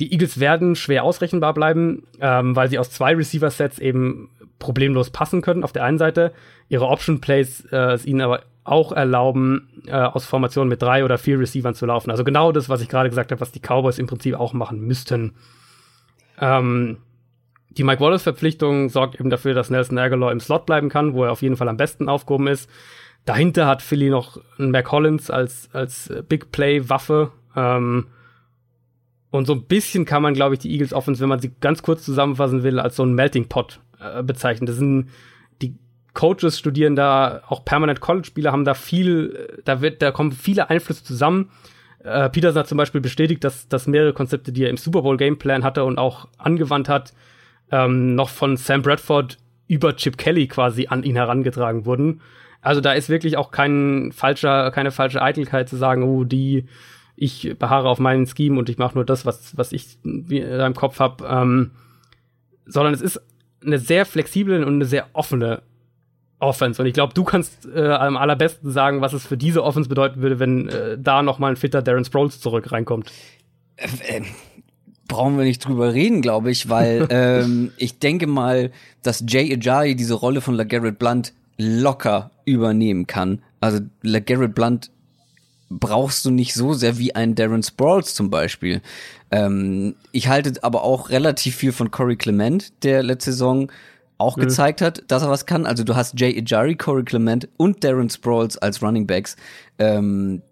Die 0.00 0.12
Eagles 0.12 0.40
werden 0.40 0.76
schwer 0.76 1.04
ausrechenbar 1.04 1.54
bleiben, 1.54 2.04
ähm, 2.20 2.54
weil 2.54 2.68
sie 2.68 2.78
aus 2.78 2.90
zwei 2.90 3.14
Receiver-Sets 3.14 3.78
eben 3.78 4.30
problemlos 4.58 5.10
passen 5.10 5.42
können 5.42 5.64
auf 5.64 5.72
der 5.72 5.84
einen 5.84 5.98
Seite, 5.98 6.32
ihre 6.68 6.86
Option-Plays 6.86 7.66
äh, 7.72 7.92
es 7.92 8.06
ihnen 8.06 8.20
aber 8.20 8.42
auch 8.64 8.92
erlauben, 8.92 9.68
äh, 9.86 9.92
aus 9.92 10.26
Formationen 10.26 10.68
mit 10.68 10.82
drei 10.82 11.04
oder 11.04 11.18
vier 11.18 11.38
Receivern 11.38 11.74
zu 11.74 11.86
laufen. 11.86 12.10
Also 12.10 12.24
genau 12.24 12.52
das, 12.52 12.68
was 12.68 12.80
ich 12.80 12.88
gerade 12.88 13.08
gesagt 13.08 13.30
habe, 13.30 13.40
was 13.40 13.52
die 13.52 13.60
Cowboys 13.60 13.98
im 13.98 14.06
Prinzip 14.06 14.34
auch 14.34 14.52
machen 14.52 14.80
müssten. 14.80 15.34
Ähm, 16.40 16.98
die 17.70 17.84
Mike 17.84 18.00
Wallace-Verpflichtung 18.00 18.88
sorgt 18.88 19.20
eben 19.20 19.30
dafür, 19.30 19.54
dass 19.54 19.70
Nelson 19.70 19.98
Aguilar 19.98 20.32
im 20.32 20.40
Slot 20.40 20.66
bleiben 20.66 20.88
kann, 20.88 21.14
wo 21.14 21.24
er 21.24 21.32
auf 21.32 21.42
jeden 21.42 21.56
Fall 21.56 21.68
am 21.68 21.76
besten 21.76 22.08
aufgehoben 22.08 22.48
ist. 22.48 22.68
Dahinter 23.24 23.66
hat 23.66 23.82
Philly 23.82 24.08
noch 24.08 24.40
einen 24.58 24.70
Mac 24.70 24.90
Hollins 24.90 25.30
als, 25.30 25.68
als 25.72 26.12
Big 26.28 26.52
Play-Waffe. 26.52 27.32
Ähm, 27.54 28.06
und 29.30 29.46
so 29.46 29.54
ein 29.54 29.64
bisschen 29.64 30.04
kann 30.04 30.22
man, 30.22 30.34
glaube 30.34 30.54
ich, 30.54 30.60
die 30.60 30.72
Eagles 30.72 30.92
Offense, 30.92 31.20
wenn 31.20 31.28
man 31.28 31.40
sie 31.40 31.52
ganz 31.60 31.82
kurz 31.82 32.04
zusammenfassen 32.04 32.62
will, 32.62 32.78
als 32.78 32.96
so 32.96 33.04
ein 33.04 33.14
Melting 33.14 33.48
Pot 33.48 33.80
äh, 34.00 34.22
bezeichnen. 34.22 34.66
Das 34.66 34.76
sind 34.76 35.10
die 35.62 35.74
Coaches 36.14 36.58
studieren 36.58 36.96
da, 36.96 37.42
auch 37.48 37.64
permanent 37.64 38.00
College-Spieler 38.00 38.52
haben 38.52 38.64
da 38.64 38.74
viel, 38.74 39.60
da 39.64 39.80
wird, 39.80 40.00
da 40.00 40.10
kommen 40.12 40.32
viele 40.32 40.70
Einflüsse 40.70 41.04
zusammen. 41.04 41.50
Äh, 42.02 42.30
Peterson 42.30 42.60
hat 42.60 42.68
zum 42.68 42.78
Beispiel 42.78 43.00
bestätigt, 43.00 43.42
dass, 43.42 43.68
dass 43.68 43.86
mehrere 43.86 44.12
Konzepte, 44.12 44.52
die 44.52 44.64
er 44.64 44.70
im 44.70 44.76
Super 44.76 45.02
Bowl 45.02 45.16
Gameplan 45.16 45.64
hatte 45.64 45.84
und 45.84 45.98
auch 45.98 46.28
angewandt 46.38 46.88
hat, 46.88 47.12
ähm, 47.70 48.14
noch 48.14 48.28
von 48.28 48.56
Sam 48.56 48.82
Bradford 48.82 49.38
über 49.66 49.96
Chip 49.96 50.16
Kelly 50.16 50.46
quasi 50.46 50.86
an 50.86 51.02
ihn 51.02 51.16
herangetragen 51.16 51.84
wurden. 51.84 52.20
Also 52.60 52.80
da 52.80 52.92
ist 52.92 53.08
wirklich 53.08 53.36
auch 53.36 53.50
kein 53.50 54.12
falscher, 54.12 54.70
keine 54.70 54.92
falsche 54.92 55.20
Eitelkeit 55.20 55.68
zu 55.68 55.76
sagen, 55.76 56.02
oh, 56.04 56.24
die 56.24 56.66
ich 57.16 57.56
beharre 57.58 57.88
auf 57.88 57.98
meinen 57.98 58.26
Scheme 58.26 58.58
und 58.58 58.68
ich 58.68 58.78
mache 58.78 58.94
nur 58.94 59.04
das, 59.04 59.24
was, 59.24 59.56
was 59.56 59.72
ich 59.72 59.98
in 60.04 60.26
meinem 60.28 60.74
Kopf 60.74 61.00
habe, 61.00 61.26
ähm, 61.26 61.70
sondern 62.66 62.94
es 62.94 63.00
ist 63.00 63.20
eine 63.64 63.78
sehr 63.78 64.04
flexible 64.04 64.64
und 64.64 64.74
eine 64.74 64.84
sehr 64.84 65.06
offene 65.14 65.62
Offense. 66.38 66.80
Und 66.80 66.86
ich 66.86 66.94
glaube, 66.94 67.14
du 67.14 67.24
kannst 67.24 67.66
äh, 67.74 67.88
am 67.88 68.16
allerbesten 68.16 68.70
sagen, 68.70 69.00
was 69.00 69.12
es 69.12 69.26
für 69.26 69.36
diese 69.36 69.64
Offense 69.64 69.88
bedeuten 69.88 70.20
würde, 70.20 70.38
wenn 70.38 70.68
äh, 70.68 70.98
da 70.98 71.22
noch 71.22 71.38
mal 71.38 71.48
ein 71.48 71.56
fitter 71.56 71.82
Darren 71.82 72.04
Sproles 72.04 72.40
zurück 72.40 72.70
reinkommt. 72.72 73.10
Äh, 73.76 74.18
äh, 74.18 74.22
brauchen 75.08 75.38
wir 75.38 75.44
nicht 75.44 75.66
drüber 75.66 75.94
reden, 75.94 76.20
glaube 76.20 76.50
ich, 76.50 76.68
weil 76.68 77.06
ähm, 77.10 77.72
ich 77.78 77.98
denke 77.98 78.26
mal, 78.26 78.70
dass 79.02 79.24
Jay 79.26 79.52
Ajayi 79.54 79.96
diese 79.96 80.14
Rolle 80.14 80.40
von 80.40 80.54
LaGarrette 80.54 80.92
Blunt 80.92 81.32
locker 81.56 82.30
übernehmen 82.44 83.06
kann. 83.06 83.40
Also 83.60 83.80
LaGarrette 84.02 84.52
Blunt 84.52 84.90
brauchst 85.68 86.24
du 86.24 86.30
nicht 86.30 86.54
so 86.54 86.72
sehr 86.72 86.98
wie 86.98 87.14
ein 87.14 87.34
Darren 87.34 87.62
Sproles 87.62 88.14
zum 88.14 88.30
Beispiel. 88.30 88.82
Ähm, 89.30 89.96
ich 90.12 90.28
halte 90.28 90.62
aber 90.62 90.84
auch 90.84 91.10
relativ 91.10 91.56
viel 91.56 91.72
von 91.72 91.90
Corey 91.90 92.16
Clement, 92.16 92.84
der 92.84 93.02
letzte 93.02 93.32
Saison 93.32 93.70
auch 94.18 94.36
mhm. 94.36 94.42
gezeigt 94.42 94.80
hat, 94.80 95.04
dass 95.08 95.22
er 95.22 95.30
was 95.30 95.46
kann. 95.46 95.66
Also 95.66 95.84
du 95.84 95.96
hast 95.96 96.18
Jay 96.18 96.36
Ejari, 96.38 96.76
Corey 96.76 97.04
Clement 97.04 97.48
und 97.56 97.82
Darren 97.84 98.10
Sproles 98.10 98.56
als 98.56 98.82
Running 98.82 99.06
Backs, 99.06 99.36
ähm, 99.78 100.42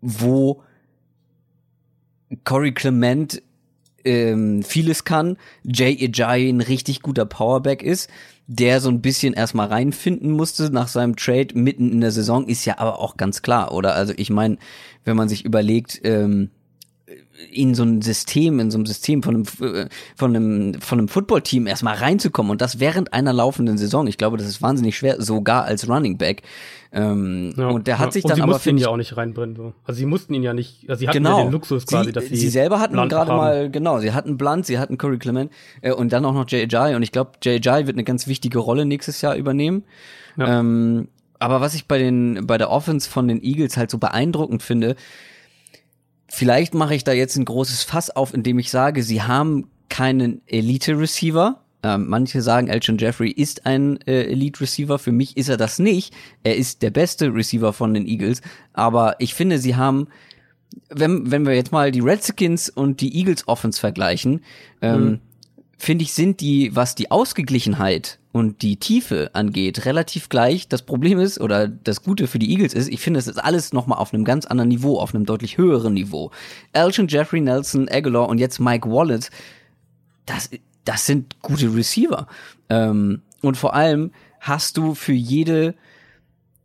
wo 0.00 0.62
Corey 2.44 2.72
Clement 2.72 3.42
ähm, 4.04 4.62
vieles 4.62 5.04
kann, 5.04 5.36
Jay 5.64 5.92
Ejai 5.92 6.48
ein 6.48 6.60
richtig 6.60 7.02
guter 7.02 7.26
Powerback 7.26 7.82
ist, 7.82 8.10
der 8.48 8.80
so 8.80 8.88
ein 8.88 9.02
bisschen 9.02 9.34
erstmal 9.34 9.68
reinfinden 9.68 10.32
musste 10.32 10.70
nach 10.72 10.88
seinem 10.88 11.16
Trade 11.16 11.48
mitten 11.52 11.92
in 11.92 12.00
der 12.00 12.10
Saison, 12.10 12.48
ist 12.48 12.64
ja 12.64 12.78
aber 12.78 12.98
auch 12.98 13.18
ganz 13.18 13.42
klar, 13.42 13.72
oder? 13.72 13.94
Also 13.94 14.14
ich 14.16 14.30
meine, 14.30 14.56
wenn 15.04 15.16
man 15.16 15.28
sich 15.28 15.44
überlegt, 15.44 16.00
ähm, 16.02 16.50
in 17.50 17.74
so 17.74 17.84
ein 17.84 18.02
System, 18.02 18.58
in 18.58 18.70
so 18.70 18.78
einem 18.78 18.86
System 18.86 19.22
von 19.22 19.34
einem, 19.34 19.44
von 20.16 20.36
einem, 20.36 20.80
von 20.80 20.98
einem 20.98 21.08
Footballteam 21.08 21.66
erstmal 21.66 21.96
reinzukommen 21.96 22.50
und 22.50 22.60
das 22.60 22.80
während 22.80 23.12
einer 23.12 23.32
laufenden 23.32 23.78
Saison. 23.78 24.06
Ich 24.06 24.18
glaube, 24.18 24.36
das 24.36 24.46
ist 24.46 24.60
wahnsinnig 24.60 24.96
schwer, 24.96 25.22
sogar 25.22 25.64
als 25.64 25.88
Running 25.88 26.18
Back. 26.18 26.42
Ähm, 26.90 27.54
ja, 27.56 27.68
und 27.68 27.86
der 27.86 27.98
hat 27.98 28.06
ja. 28.06 28.12
sich 28.12 28.24
und 28.24 28.30
dann 28.30 28.36
sie 28.36 28.42
aber 28.42 28.52
mussten 28.54 28.70
ihn 28.70 28.78
ja 28.78 28.88
auch 28.88 28.96
nicht 28.96 29.16
reinbrennen. 29.16 29.54
So. 29.54 29.72
Also 29.84 29.98
sie 29.98 30.06
mussten 30.06 30.34
ihn 30.34 30.42
ja 30.42 30.54
nicht, 30.54 30.88
also 30.88 31.00
sie 31.00 31.08
hatten 31.08 31.18
genau. 31.18 31.38
ja 31.38 31.44
den 31.44 31.52
Luxus 31.52 31.86
quasi, 31.86 32.06
sie, 32.06 32.12
dass 32.12 32.24
sie 32.24 32.36
sie 32.36 32.48
selber 32.48 32.80
hatten 32.80 32.96
gerade 33.08 33.30
mal 33.30 33.70
genau, 33.70 34.00
sie 34.00 34.12
hatten 34.12 34.36
Blunt, 34.38 34.66
sie 34.66 34.78
hatten 34.78 34.96
Curry 34.98 35.18
Clement 35.18 35.52
äh, 35.82 35.92
und 35.92 36.12
dann 36.12 36.24
auch 36.24 36.32
noch 36.32 36.48
J.J. 36.48 36.96
und 36.96 37.02
ich 37.02 37.12
glaube, 37.12 37.32
J.J. 37.42 37.86
wird 37.86 37.90
eine 37.90 38.04
ganz 38.04 38.26
wichtige 38.26 38.58
Rolle 38.58 38.86
nächstes 38.86 39.20
Jahr 39.20 39.36
übernehmen. 39.36 39.84
Ja. 40.36 40.60
Ähm, 40.60 41.08
aber 41.38 41.60
was 41.60 41.74
ich 41.74 41.86
bei 41.86 41.98
den 41.98 42.46
bei 42.46 42.58
der 42.58 42.70
Offense 42.70 43.08
von 43.08 43.28
den 43.28 43.42
Eagles 43.42 43.76
halt 43.76 43.90
so 43.90 43.98
beeindruckend 43.98 44.62
finde, 44.62 44.96
vielleicht 46.28 46.74
mache 46.74 46.94
ich 46.94 47.04
da 47.04 47.12
jetzt 47.12 47.36
ein 47.36 47.44
großes 47.44 47.82
Fass 47.82 48.10
auf, 48.10 48.34
indem 48.34 48.58
ich 48.58 48.70
sage, 48.70 49.02
sie 49.02 49.22
haben 49.22 49.68
keinen 49.88 50.42
Elite-Receiver. 50.46 51.62
Ähm, 51.82 52.06
manche 52.08 52.42
sagen, 52.42 52.68
Elton 52.68 52.98
Jeffrey 52.98 53.30
ist 53.30 53.64
ein 53.66 54.00
äh, 54.06 54.24
Elite-Receiver. 54.24 54.98
Für 54.98 55.12
mich 55.12 55.36
ist 55.36 55.48
er 55.48 55.56
das 55.56 55.78
nicht. 55.78 56.12
Er 56.42 56.56
ist 56.56 56.82
der 56.82 56.90
beste 56.90 57.32
Receiver 57.32 57.72
von 57.72 57.94
den 57.94 58.06
Eagles. 58.06 58.42
Aber 58.72 59.16
ich 59.20 59.34
finde, 59.34 59.58
sie 59.58 59.76
haben, 59.76 60.08
wenn, 60.90 61.30
wenn 61.30 61.46
wir 61.46 61.54
jetzt 61.54 61.72
mal 61.72 61.90
die 61.92 62.00
Redskins 62.00 62.68
und 62.68 63.00
die 63.00 63.16
Eagles 63.16 63.46
Offense 63.46 63.80
vergleichen, 63.80 64.42
ähm, 64.82 65.04
mhm. 65.04 65.20
finde 65.78 66.04
ich, 66.04 66.12
sind 66.12 66.40
die, 66.40 66.74
was 66.74 66.94
die 66.94 67.10
Ausgeglichenheit 67.10 68.17
und 68.32 68.62
die 68.62 68.76
Tiefe 68.76 69.30
angeht, 69.32 69.86
relativ 69.86 70.28
gleich. 70.28 70.68
Das 70.68 70.82
Problem 70.82 71.18
ist, 71.18 71.40
oder 71.40 71.66
das 71.66 72.02
Gute 72.02 72.26
für 72.26 72.38
die 72.38 72.50
Eagles 72.50 72.74
ist, 72.74 72.88
ich 72.88 73.00
finde, 73.00 73.18
es 73.18 73.26
ist 73.26 73.38
alles 73.38 73.72
nochmal 73.72 73.98
auf 73.98 74.12
einem 74.12 74.24
ganz 74.24 74.46
anderen 74.46 74.68
Niveau, 74.68 74.98
auf 74.98 75.14
einem 75.14 75.24
deutlich 75.24 75.56
höheren 75.56 75.94
Niveau. 75.94 76.30
Elgin, 76.72 77.08
Jeffrey 77.08 77.40
Nelson, 77.40 77.88
Aguilar 77.88 78.28
und 78.28 78.38
jetzt 78.38 78.60
Mike 78.60 78.90
Wallace, 78.90 79.30
das, 80.26 80.50
das 80.84 81.06
sind 81.06 81.40
gute 81.40 81.74
Receiver. 81.74 82.26
Ähm, 82.68 83.22
und 83.40 83.56
vor 83.56 83.74
allem 83.74 84.10
hast 84.40 84.76
du 84.76 84.94
für 84.94 85.12
jede, 85.12 85.74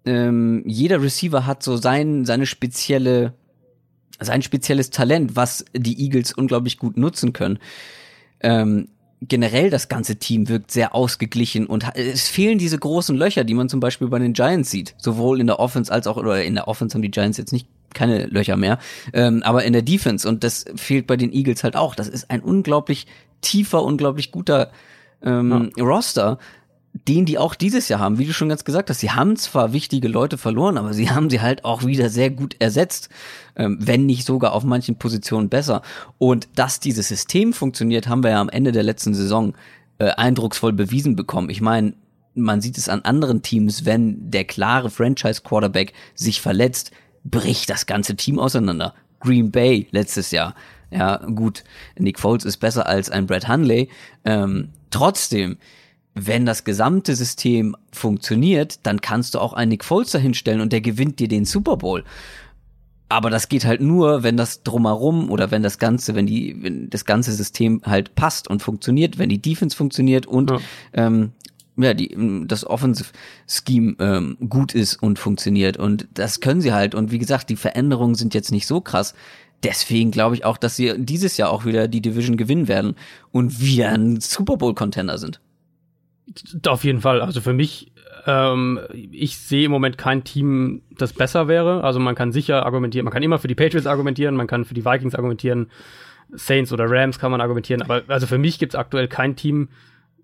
ähm, 0.06 0.64
jeder 0.66 1.02
Receiver 1.02 1.46
hat 1.46 1.64
so 1.64 1.78
sein, 1.78 2.26
seine 2.26 2.46
spezielle, 2.46 3.34
sein 4.20 4.42
spezielles 4.42 4.90
Talent, 4.90 5.36
was 5.38 5.64
die 5.74 6.04
Eagles 6.04 6.34
unglaublich 6.34 6.78
gut 6.78 6.98
nutzen 6.98 7.32
können. 7.32 7.60
Ähm, 8.42 8.90
generell 9.28 9.70
das 9.70 9.90
ganze 9.90 10.18
Team 10.18 10.50
wirkt 10.50 10.72
sehr 10.72 10.96
ausgeglichen 10.96 11.66
und 11.66 11.86
es 11.96 12.28
fehlen 12.28 12.58
diese 12.58 12.78
großen 12.78 13.16
Löcher, 13.16 13.44
die 13.44 13.54
man 13.54 13.70
zum 13.70 13.80
Beispiel 13.80 14.08
bei 14.08 14.20
den 14.20 14.34
Giants 14.34 14.72
sieht. 14.72 14.96
Sowohl 14.98 15.40
in 15.40 15.48
der 15.48 15.60
Offense 15.60 15.92
als 15.92 16.08
auch, 16.08 16.18
oder 16.18 16.44
in 16.44 16.56
der 16.56 16.68
Offense 16.68 16.96
haben 16.96 17.02
die 17.02 17.12
Giants 17.12 17.38
jetzt 17.38 17.52
nicht 17.52 17.68
keine 17.94 18.26
Löcher 18.26 18.58
mehr, 18.58 18.80
ähm, 19.14 19.44
aber 19.44 19.64
in 19.64 19.74
der 19.74 19.84
Defense 19.84 20.28
und 20.28 20.44
das 20.44 20.66
fehlt 20.76 21.08
bei 21.08 21.16
den 21.16 21.32
Eagles 21.32 21.64
halt 21.64 21.76
auch. 21.76 21.96
Das 21.96 22.08
ist 22.08 22.30
ein 22.32 22.42
unglaublich 22.42 23.06
tiefer, 23.42 23.84
unglaublich 23.84 24.32
guter 24.32 24.72
ähm, 25.24 25.72
ja. 25.76 25.84
Roster. 25.84 26.40
Den 26.94 27.26
die 27.26 27.40
auch 27.40 27.56
dieses 27.56 27.90
Jahr 27.90 28.00
haben, 28.00 28.20
wie 28.20 28.26
du 28.26 28.34
schon 28.34 28.50
ganz 28.50 28.64
gesagt 28.64 28.90
hast. 28.90 29.00
Sie 29.00 29.12
haben 29.12 29.36
zwar 29.36 29.74
wichtige 29.74 30.08
Leute 30.08 30.38
verloren, 30.38 30.78
aber 30.78 30.94
sie 30.94 31.10
haben 31.10 31.30
sie 31.30 31.42
halt 31.42 31.66
auch 31.66 31.84
wieder 31.84 32.10
sehr 32.10 32.30
gut 32.30 32.56
ersetzt, 32.60 33.10
ähm, 33.56 33.78
wenn 33.82 34.06
nicht 34.06 34.26
sogar 34.26 34.54
auf 34.54 34.64
manchen 34.64 34.98
Positionen 34.98 35.50
besser. 35.50 35.82
Und 36.20 36.48
dass 36.56 36.80
dieses 36.80 37.08
System 37.08 37.52
funktioniert, 37.54 38.08
haben 38.08 38.24
wir 38.24 38.32
ja 38.32 38.42
am 38.42 38.50
Ende 38.50 38.72
der 38.72 38.84
letzten 38.84 39.16
Saison 39.16 39.54
äh, 39.98 40.12
eindrucksvoll 40.12 40.72
bewiesen 40.72 41.16
bekommen. 41.16 41.50
Ich 41.50 41.62
meine, 41.62 41.94
man 42.36 42.62
sieht 42.62 42.78
es 42.78 42.90
an 42.90 43.02
anderen 43.02 43.42
Teams, 43.42 43.86
wenn 43.86 44.30
der 44.30 44.46
klare 44.46 44.90
Franchise-Quarterback 44.90 45.94
sich 46.14 46.42
verletzt, 46.42 46.92
bricht 47.24 47.70
das 47.70 47.86
ganze 47.86 48.16
Team 48.16 48.40
auseinander. 48.40 48.94
Green 49.20 49.52
Bay 49.52 49.88
letztes 49.92 50.32
Jahr. 50.32 50.56
Ja, 50.92 51.18
gut, 51.18 51.64
Nick 51.98 52.20
Foles 52.20 52.46
ist 52.46 52.58
besser 52.58 52.86
als 52.86 53.10
ein 53.10 53.26
Brad 53.26 53.48
Hunley. 53.48 53.90
Ähm, 54.26 54.70
trotzdem, 54.92 55.58
wenn 56.16 56.46
das 56.46 56.64
gesamte 56.64 57.16
System 57.16 57.76
funktioniert, 57.92 58.80
dann 58.84 59.02
kannst 59.02 59.34
du 59.34 59.40
auch 59.40 59.54
einen 59.54 59.70
Nick 59.70 59.84
Foles 59.84 60.12
dahinstellen 60.12 60.62
und 60.62 60.72
der 60.72 60.82
gewinnt 60.82 61.20
dir 61.20 61.28
den 61.28 61.46
Super 61.46 61.78
Bowl. 61.78 62.04
Aber 63.10 63.30
das 63.30 63.50
geht 63.50 63.66
halt 63.66 63.82
nur, 63.82 64.24
wenn 64.24 64.38
das 64.38 64.64
drumherum 64.64 65.30
oder 65.30 65.52
wenn 65.52 65.62
das 65.62 65.78
ganze, 65.78 66.16
wenn 66.16 66.26
die, 66.26 66.56
wenn 66.62 66.90
das 66.90 67.06
ganze 67.06 67.32
System 67.32 67.82
halt 67.86 68.16
passt 68.16 68.48
und 68.48 68.62
funktioniert, 68.62 69.18
wenn 69.18 69.30
die 69.30 69.42
Defense 69.42 69.76
funktioniert 69.76 70.26
und 70.26 70.50
ja, 70.50 70.60
ähm, 70.94 71.32
ja 71.78 71.94
die, 71.94 72.16
das 72.48 72.66
Offensive 72.66 73.12
Scheme 73.48 73.96
ähm, 74.00 74.38
gut 74.50 74.74
ist 74.74 75.02
und 75.02 75.20
funktioniert 75.20 75.78
und 75.78 76.08
das 76.14 76.40
können 76.40 76.62
sie 76.62 76.74
halt 76.74 76.96
und 76.96 77.12
wie 77.12 77.20
gesagt, 77.20 77.50
die 77.50 77.56
Veränderungen 77.56 78.16
sind 78.16 78.34
jetzt 78.34 78.52
nicht 78.52 78.68
so 78.68 78.82
krass. 78.82 79.14
Deswegen 79.64 80.12
glaube 80.12 80.36
ich 80.36 80.44
auch, 80.44 80.58
dass 80.58 80.76
sie 80.76 80.94
dieses 80.98 81.38
Jahr 81.38 81.50
auch 81.50 81.66
wieder 81.66 81.88
die 81.88 82.02
Division 82.02 82.36
gewinnen 82.36 82.68
werden 82.68 82.96
und 83.32 83.62
wieder 83.62 83.90
ein 83.90 84.20
Super 84.22 84.58
Bowl 84.58 84.74
Contender 84.74 85.18
sind. 85.18 85.40
Auf 86.68 86.84
jeden 86.84 87.02
Fall. 87.02 87.22
Also 87.22 87.42
für 87.42 87.54
mich, 87.54 87.92
ähm, 88.26 88.80
ich 89.12 89.38
sehe 89.38 89.66
im 89.66 89.72
Moment 89.72 89.98
kein 89.98 90.24
Team, 90.24 90.82
das 90.98 91.14
besser 91.14 91.48
wäre. 91.48 91.84
Also 91.84 92.00
man 92.00 92.16
kann 92.16 92.32
sicher 92.32 92.66
argumentieren, 92.66 93.06
man 93.06 93.14
kann 93.14 93.24
immer 93.24 93.40
für 93.40 93.48
die 93.48 93.56
Patriots 93.56 93.88
argumentieren, 93.88 94.36
man 94.36 94.48
kann 94.48 94.66
für 94.66 94.74
die 94.74 94.86
Vikings 94.86 95.16
argumentieren, 95.16 95.68
Saints 96.32 96.72
oder 96.74 96.90
Rams 96.90 97.20
kann 97.20 97.32
man 97.32 97.42
argumentieren. 97.42 97.82
Aber 97.82 98.04
also 98.08 98.28
für 98.28 98.38
mich 98.38 98.60
gibt 98.60 98.74
es 98.74 98.80
aktuell 98.80 99.08
kein 99.08 99.36
Team, 99.36 99.70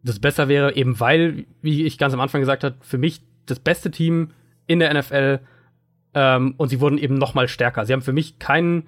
das 0.03 0.19
besser 0.19 0.47
wäre, 0.47 0.75
eben 0.75 0.99
weil, 0.99 1.45
wie 1.61 1.83
ich 1.83 1.97
ganz 1.97 2.13
am 2.13 2.21
Anfang 2.21 2.41
gesagt 2.41 2.63
habe, 2.63 2.75
für 2.81 2.97
mich 2.97 3.21
das 3.45 3.59
beste 3.59 3.91
Team 3.91 4.29
in 4.65 4.79
der 4.79 4.93
NFL 4.93 5.39
ähm, 6.13 6.53
und 6.57 6.69
sie 6.69 6.79
wurden 6.79 6.97
eben 6.97 7.15
noch 7.15 7.33
mal 7.33 7.47
stärker. 7.47 7.85
Sie 7.85 7.93
haben 7.93 8.01
für 8.01 8.13
mich 8.13 8.39
keinen 8.39 8.87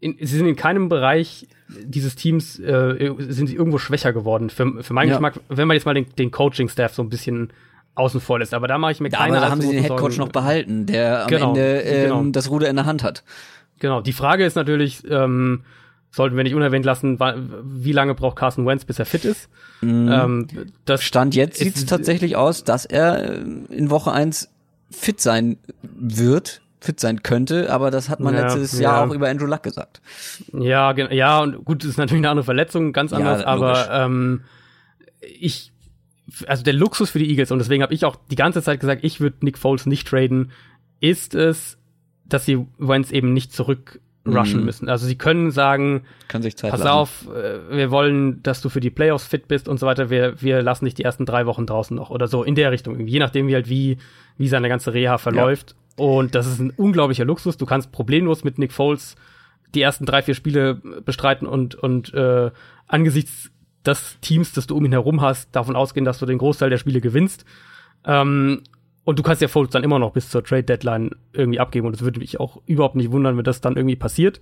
in, 0.00 0.16
sie 0.18 0.36
sind 0.36 0.46
in 0.46 0.56
keinem 0.56 0.88
Bereich 0.88 1.46
dieses 1.68 2.14
Teams 2.14 2.58
äh, 2.58 3.14
sind 3.18 3.48
sie 3.48 3.56
irgendwo 3.56 3.78
schwächer 3.78 4.12
geworden. 4.12 4.50
Für, 4.50 4.82
für 4.82 4.94
meinen 4.94 5.08
ja. 5.08 5.16
Geschmack, 5.16 5.40
wenn 5.48 5.68
man 5.68 5.74
jetzt 5.74 5.84
mal 5.84 5.94
den, 5.94 6.06
den 6.16 6.30
Coaching-Staff 6.30 6.94
so 6.94 7.02
ein 7.02 7.08
bisschen 7.08 7.50
außen 7.94 8.20
vor 8.20 8.38
lässt. 8.38 8.54
Aber 8.54 8.68
da 8.68 8.78
mache 8.78 8.92
ich 8.92 9.00
mir 9.00 9.10
keine 9.10 9.36
Aber 9.36 9.46
da 9.46 9.50
haben 9.50 9.60
sie 9.60 9.72
den 9.72 9.82
Headcoach 9.82 10.18
noch 10.18 10.30
behalten, 10.30 10.86
der 10.86 11.22
am 11.24 11.28
genau, 11.28 11.48
Ende 11.48 11.82
ähm, 11.82 12.02
genau. 12.02 12.24
das 12.30 12.50
Ruder 12.50 12.68
in 12.68 12.76
der 12.76 12.86
Hand 12.86 13.02
hat. 13.02 13.24
Genau. 13.80 14.00
Die 14.00 14.12
Frage 14.12 14.44
ist 14.44 14.54
natürlich, 14.54 15.02
ähm, 15.10 15.62
sollten 16.10 16.36
wir 16.36 16.44
nicht 16.44 16.54
unerwähnt 16.54 16.84
lassen, 16.84 17.18
wie 17.64 17.92
lange 17.92 18.14
braucht 18.14 18.36
Carson 18.36 18.66
Wentz, 18.66 18.84
bis 18.84 18.98
er 18.98 19.04
fit 19.04 19.24
ist? 19.24 19.48
Mhm. 19.80 20.10
Ähm, 20.10 20.46
das 20.84 21.02
Stand 21.02 21.34
jetzt 21.34 21.58
sieht 21.58 21.76
es 21.76 21.86
tatsächlich 21.86 22.36
aus, 22.36 22.64
dass 22.64 22.86
er 22.86 23.30
äh, 23.30 23.40
in 23.70 23.90
Woche 23.90 24.12
eins 24.12 24.48
fit 24.90 25.20
sein 25.20 25.58
wird 25.82 26.62
fit 26.80 27.00
sein 27.00 27.22
könnte, 27.22 27.72
aber 27.72 27.90
das 27.90 28.08
hat 28.08 28.20
man 28.20 28.34
ja, 28.34 28.42
letztes 28.42 28.78
ja. 28.78 28.92
Jahr 28.92 29.08
auch 29.08 29.14
über 29.14 29.28
Andrew 29.28 29.46
Luck 29.46 29.62
gesagt. 29.62 30.00
Ja, 30.52 30.96
ja, 30.96 31.40
und 31.40 31.64
gut, 31.64 31.82
das 31.82 31.90
ist 31.90 31.96
natürlich 31.96 32.20
eine 32.20 32.30
andere 32.30 32.44
Verletzung, 32.44 32.92
ganz 32.92 33.12
anders, 33.12 33.40
ja, 33.40 33.46
aber 33.46 33.90
ähm, 33.90 34.42
ich, 35.20 35.72
also 36.46 36.62
der 36.62 36.74
Luxus 36.74 37.10
für 37.10 37.18
die 37.18 37.28
Eagles, 37.30 37.50
und 37.50 37.58
deswegen 37.58 37.82
habe 37.82 37.94
ich 37.94 38.04
auch 38.04 38.16
die 38.30 38.36
ganze 38.36 38.62
Zeit 38.62 38.80
gesagt, 38.80 39.02
ich 39.04 39.20
würde 39.20 39.36
Nick 39.40 39.58
Foles 39.58 39.86
nicht 39.86 40.06
traden, 40.06 40.52
ist 41.00 41.34
es, 41.34 41.78
dass 42.24 42.44
sie 42.44 42.66
Wentz 42.78 43.10
eben 43.10 43.32
nicht 43.32 43.52
zurück 43.52 44.00
rushen 44.26 44.60
mhm. 44.60 44.66
müssen. 44.66 44.88
Also 44.88 45.06
sie 45.06 45.16
können 45.16 45.50
sagen, 45.50 46.02
Kann 46.28 46.42
sich 46.42 46.56
Zeit 46.56 46.70
pass 46.70 46.80
lassen. 46.80 46.90
auf, 46.90 47.28
äh, 47.34 47.76
wir 47.76 47.90
wollen, 47.90 48.42
dass 48.42 48.60
du 48.60 48.68
für 48.68 48.80
die 48.80 48.90
Playoffs 48.90 49.26
fit 49.26 49.48
bist 49.48 49.68
und 49.68 49.78
so 49.80 49.86
weiter. 49.86 50.10
Wir, 50.10 50.40
wir 50.40 50.62
lassen 50.62 50.84
dich 50.84 50.94
die 50.94 51.04
ersten 51.04 51.26
drei 51.26 51.46
Wochen 51.46 51.66
draußen 51.66 51.96
noch 51.96 52.10
oder 52.10 52.28
so 52.28 52.42
in 52.44 52.54
der 52.54 52.70
Richtung. 52.70 53.06
Je 53.06 53.18
nachdem, 53.18 53.48
wie 53.48 53.54
halt 53.54 53.68
wie, 53.68 53.98
wie 54.36 54.48
seine 54.48 54.68
ganze 54.68 54.92
Reha 54.92 55.18
verläuft. 55.18 55.70
Ja. 55.70 55.76
Und 55.98 56.34
das 56.34 56.46
ist 56.46 56.60
ein 56.60 56.70
unglaublicher 56.70 57.24
Luxus. 57.24 57.56
Du 57.56 57.66
kannst 57.66 57.92
problemlos 57.92 58.44
mit 58.44 58.58
Nick 58.58 58.72
Foles 58.72 59.16
die 59.74 59.82
ersten 59.82 60.06
drei, 60.06 60.22
vier 60.22 60.34
Spiele 60.34 60.76
bestreiten 61.04 61.46
und, 61.46 61.74
und 61.74 62.14
äh, 62.14 62.50
angesichts 62.86 63.50
des 63.84 64.18
Teams, 64.20 64.52
das 64.52 64.66
du 64.66 64.76
um 64.76 64.84
ihn 64.84 64.92
herum 64.92 65.20
hast, 65.20 65.54
davon 65.54 65.76
ausgehen, 65.76 66.04
dass 66.04 66.18
du 66.18 66.26
den 66.26 66.38
Großteil 66.38 66.70
der 66.70 66.78
Spiele 66.78 67.00
gewinnst. 67.00 67.44
Ähm, 68.04 68.62
und 69.04 69.18
du 69.18 69.22
kannst 69.22 69.42
ja 69.42 69.48
Foles 69.48 69.70
dann 69.70 69.84
immer 69.84 69.98
noch 69.98 70.12
bis 70.12 70.30
zur 70.30 70.44
Trade 70.44 70.64
Deadline 70.64 71.10
irgendwie 71.32 71.60
abgeben. 71.60 71.86
Und 71.86 71.94
es 71.94 72.02
würde 72.02 72.20
mich 72.20 72.40
auch 72.40 72.60
überhaupt 72.66 72.96
nicht 72.96 73.10
wundern, 73.10 73.36
wenn 73.36 73.44
das 73.44 73.60
dann 73.60 73.76
irgendwie 73.76 73.96
passiert. 73.96 74.40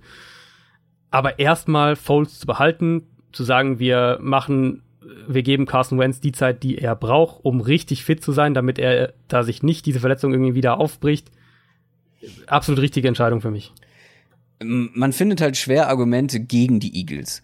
Aber 1.09 1.39
erstmal 1.39 1.95
Foles 1.95 2.39
zu 2.39 2.47
behalten, 2.47 3.03
zu 3.31 3.43
sagen, 3.43 3.79
wir 3.79 4.19
machen 4.21 4.83
wir 5.27 5.43
geben 5.43 5.65
Carson 5.65 5.99
Wentz 5.99 6.19
die 6.19 6.31
Zeit, 6.31 6.63
die 6.63 6.77
er 6.77 6.95
braucht, 6.95 7.43
um 7.43 7.61
richtig 7.61 8.03
fit 8.03 8.23
zu 8.23 8.31
sein, 8.31 8.53
damit 8.53 8.77
er 8.77 9.13
da 9.27 9.43
sich 9.43 9.63
nicht 9.63 9.85
diese 9.85 9.99
Verletzung 9.99 10.33
irgendwie 10.33 10.55
wieder 10.55 10.79
aufbricht 10.79 11.31
absolut 12.47 12.81
richtige 12.81 13.07
Entscheidung 13.07 13.41
für 13.41 13.51
mich. 13.51 13.73
Man 14.59 15.13
findet 15.13 15.41
halt 15.41 15.55
schwer 15.55 15.87
Argumente 15.89 16.39
gegen 16.39 16.79
die 16.79 16.97
Eagles. 16.97 17.41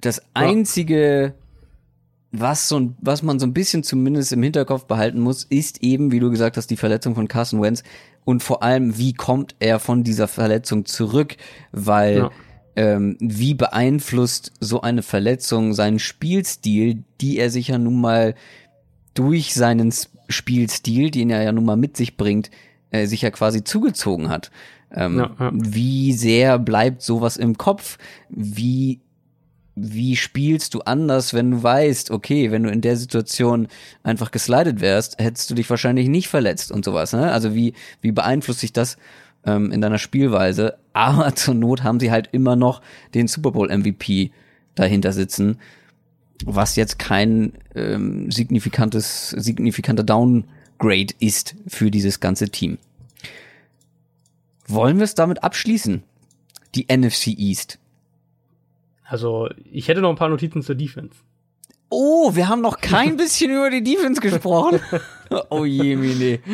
Das 0.00 0.22
einzige, 0.34 1.34
was 2.32 2.68
so, 2.68 2.94
was 3.00 3.22
man 3.22 3.38
so 3.38 3.46
ein 3.46 3.52
bisschen 3.52 3.82
zumindest 3.82 4.32
im 4.32 4.42
Hinterkopf 4.42 4.86
behalten 4.86 5.20
muss, 5.20 5.44
ist 5.44 5.82
eben, 5.82 6.12
wie 6.12 6.20
du 6.20 6.30
gesagt 6.30 6.56
hast, 6.56 6.70
die 6.70 6.76
Verletzung 6.76 7.14
von 7.14 7.28
Carson 7.28 7.60
Wentz 7.62 7.82
und 8.24 8.42
vor 8.42 8.62
allem, 8.62 8.98
wie 8.98 9.12
kommt 9.12 9.54
er 9.60 9.78
von 9.78 10.02
dieser 10.02 10.28
Verletzung 10.28 10.84
zurück, 10.84 11.36
weil 11.72 12.18
ja. 12.18 12.30
ähm, 12.76 13.16
wie 13.20 13.54
beeinflusst 13.54 14.52
so 14.60 14.80
eine 14.80 15.02
Verletzung 15.02 15.74
seinen 15.74 15.98
Spielstil, 15.98 17.04
die 17.20 17.38
er 17.38 17.50
sich 17.50 17.68
ja 17.68 17.78
nun 17.78 18.00
mal 18.00 18.34
durch 19.14 19.54
seinen 19.54 19.94
Spielstil, 20.28 21.10
den 21.10 21.30
er 21.30 21.42
ja 21.42 21.52
nun 21.52 21.64
mal 21.64 21.76
mit 21.76 21.96
sich 21.96 22.16
bringt, 22.16 22.50
äh, 22.90 23.06
sich 23.06 23.22
ja 23.22 23.30
quasi 23.30 23.64
zugezogen 23.64 24.28
hat. 24.28 24.50
Ähm, 24.94 25.18
ja, 25.18 25.30
ja. 25.38 25.50
Wie 25.52 26.12
sehr 26.12 26.58
bleibt 26.58 27.02
sowas 27.02 27.36
im 27.36 27.58
Kopf? 27.58 27.98
Wie 28.28 29.00
wie 29.78 30.16
spielst 30.16 30.72
du 30.72 30.80
anders, 30.80 31.34
wenn 31.34 31.50
du 31.50 31.62
weißt, 31.62 32.10
okay, 32.10 32.50
wenn 32.50 32.62
du 32.62 32.70
in 32.70 32.80
der 32.80 32.96
Situation 32.96 33.68
einfach 34.02 34.30
geslidet 34.30 34.80
wärst, 34.80 35.20
hättest 35.20 35.50
du 35.50 35.54
dich 35.54 35.68
wahrscheinlich 35.68 36.08
nicht 36.08 36.28
verletzt 36.28 36.72
und 36.72 36.82
sowas. 36.82 37.12
Ne? 37.12 37.30
Also 37.30 37.54
wie, 37.54 37.74
wie 38.00 38.10
beeinflusst 38.10 38.60
sich 38.60 38.72
das 38.72 38.96
ähm, 39.44 39.70
in 39.70 39.82
deiner 39.82 39.98
Spielweise? 39.98 40.78
Aber 40.94 41.34
zur 41.34 41.54
Not 41.54 41.82
haben 41.82 42.00
sie 42.00 42.10
halt 42.10 42.30
immer 42.32 42.56
noch 42.56 42.80
den 43.12 43.28
Super 43.28 43.50
Bowl 43.50 43.68
MVP 43.68 44.30
dahinter 44.74 45.12
sitzen, 45.12 45.58
was 46.46 46.76
jetzt 46.76 46.98
kein 46.98 47.52
ähm, 47.74 48.30
signifikantes, 48.30 49.30
signifikanter 49.30 50.04
Downgrade 50.78 51.14
ist 51.18 51.54
für 51.66 51.90
dieses 51.90 52.20
ganze 52.20 52.48
Team. 52.48 52.78
Wollen 54.68 54.98
wir 54.98 55.04
es 55.04 55.14
damit 55.14 55.42
abschließen? 55.42 56.02
Die 56.74 56.86
NFC 56.94 57.28
East. 57.28 57.78
Also, 59.04 59.48
ich 59.70 59.88
hätte 59.88 60.00
noch 60.00 60.10
ein 60.10 60.16
paar 60.16 60.28
Notizen 60.28 60.62
zur 60.62 60.74
Defense. 60.74 61.14
Oh, 61.88 62.34
wir 62.34 62.48
haben 62.48 62.60
noch 62.60 62.80
kein 62.80 63.16
bisschen 63.16 63.52
über 63.52 63.70
die 63.70 63.84
Defense 63.84 64.20
gesprochen. 64.20 64.80
oh 65.50 65.64
je, 65.64 65.96
Mine. 65.96 66.40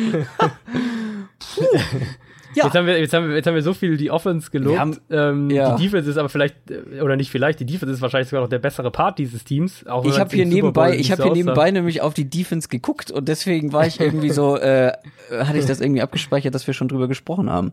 Ja. 2.55 2.65
Jetzt, 2.65 2.75
haben 2.75 2.87
wir, 2.87 2.99
jetzt, 2.99 3.13
haben 3.13 3.29
wir, 3.29 3.35
jetzt 3.35 3.47
haben 3.47 3.55
wir 3.55 3.61
so 3.61 3.73
viel 3.73 3.97
die 3.97 4.11
Offense 4.11 4.51
gelobt. 4.51 4.79
Haben, 4.79 4.97
ähm, 5.09 5.49
ja. 5.49 5.75
Die 5.75 5.83
Defense 5.83 6.09
ist 6.09 6.17
aber 6.17 6.29
vielleicht, 6.29 6.55
äh, 6.69 7.01
oder 7.01 7.15
nicht 7.15 7.31
vielleicht, 7.31 7.59
die 7.59 7.65
Defense 7.65 7.93
ist 7.93 8.01
wahrscheinlich 8.01 8.29
sogar 8.29 8.43
noch 8.43 8.49
der 8.49 8.59
bessere 8.59 8.91
Part 8.91 9.19
dieses 9.19 9.43
Teams. 9.43 9.85
Auch 9.87 10.05
ich 10.05 10.19
habe 10.19 10.35
hier 10.35 10.45
nebenbei, 10.45 10.97
ich 10.97 11.11
habe 11.11 11.23
hier 11.23 11.33
nebenbei 11.33 11.71
nämlich 11.71 12.01
auf 12.01 12.13
die 12.13 12.29
Defense 12.29 12.67
geguckt 12.67 13.11
und 13.11 13.27
deswegen 13.27 13.73
war 13.73 13.87
ich 13.87 13.99
irgendwie 13.99 14.29
so, 14.29 14.57
äh, 14.59 14.93
hatte 15.31 15.57
ich 15.57 15.65
das 15.65 15.81
irgendwie 15.81 16.01
abgespeichert, 16.01 16.53
dass 16.53 16.67
wir 16.67 16.73
schon 16.73 16.87
drüber 16.87 17.07
gesprochen 17.07 17.49
haben. 17.49 17.71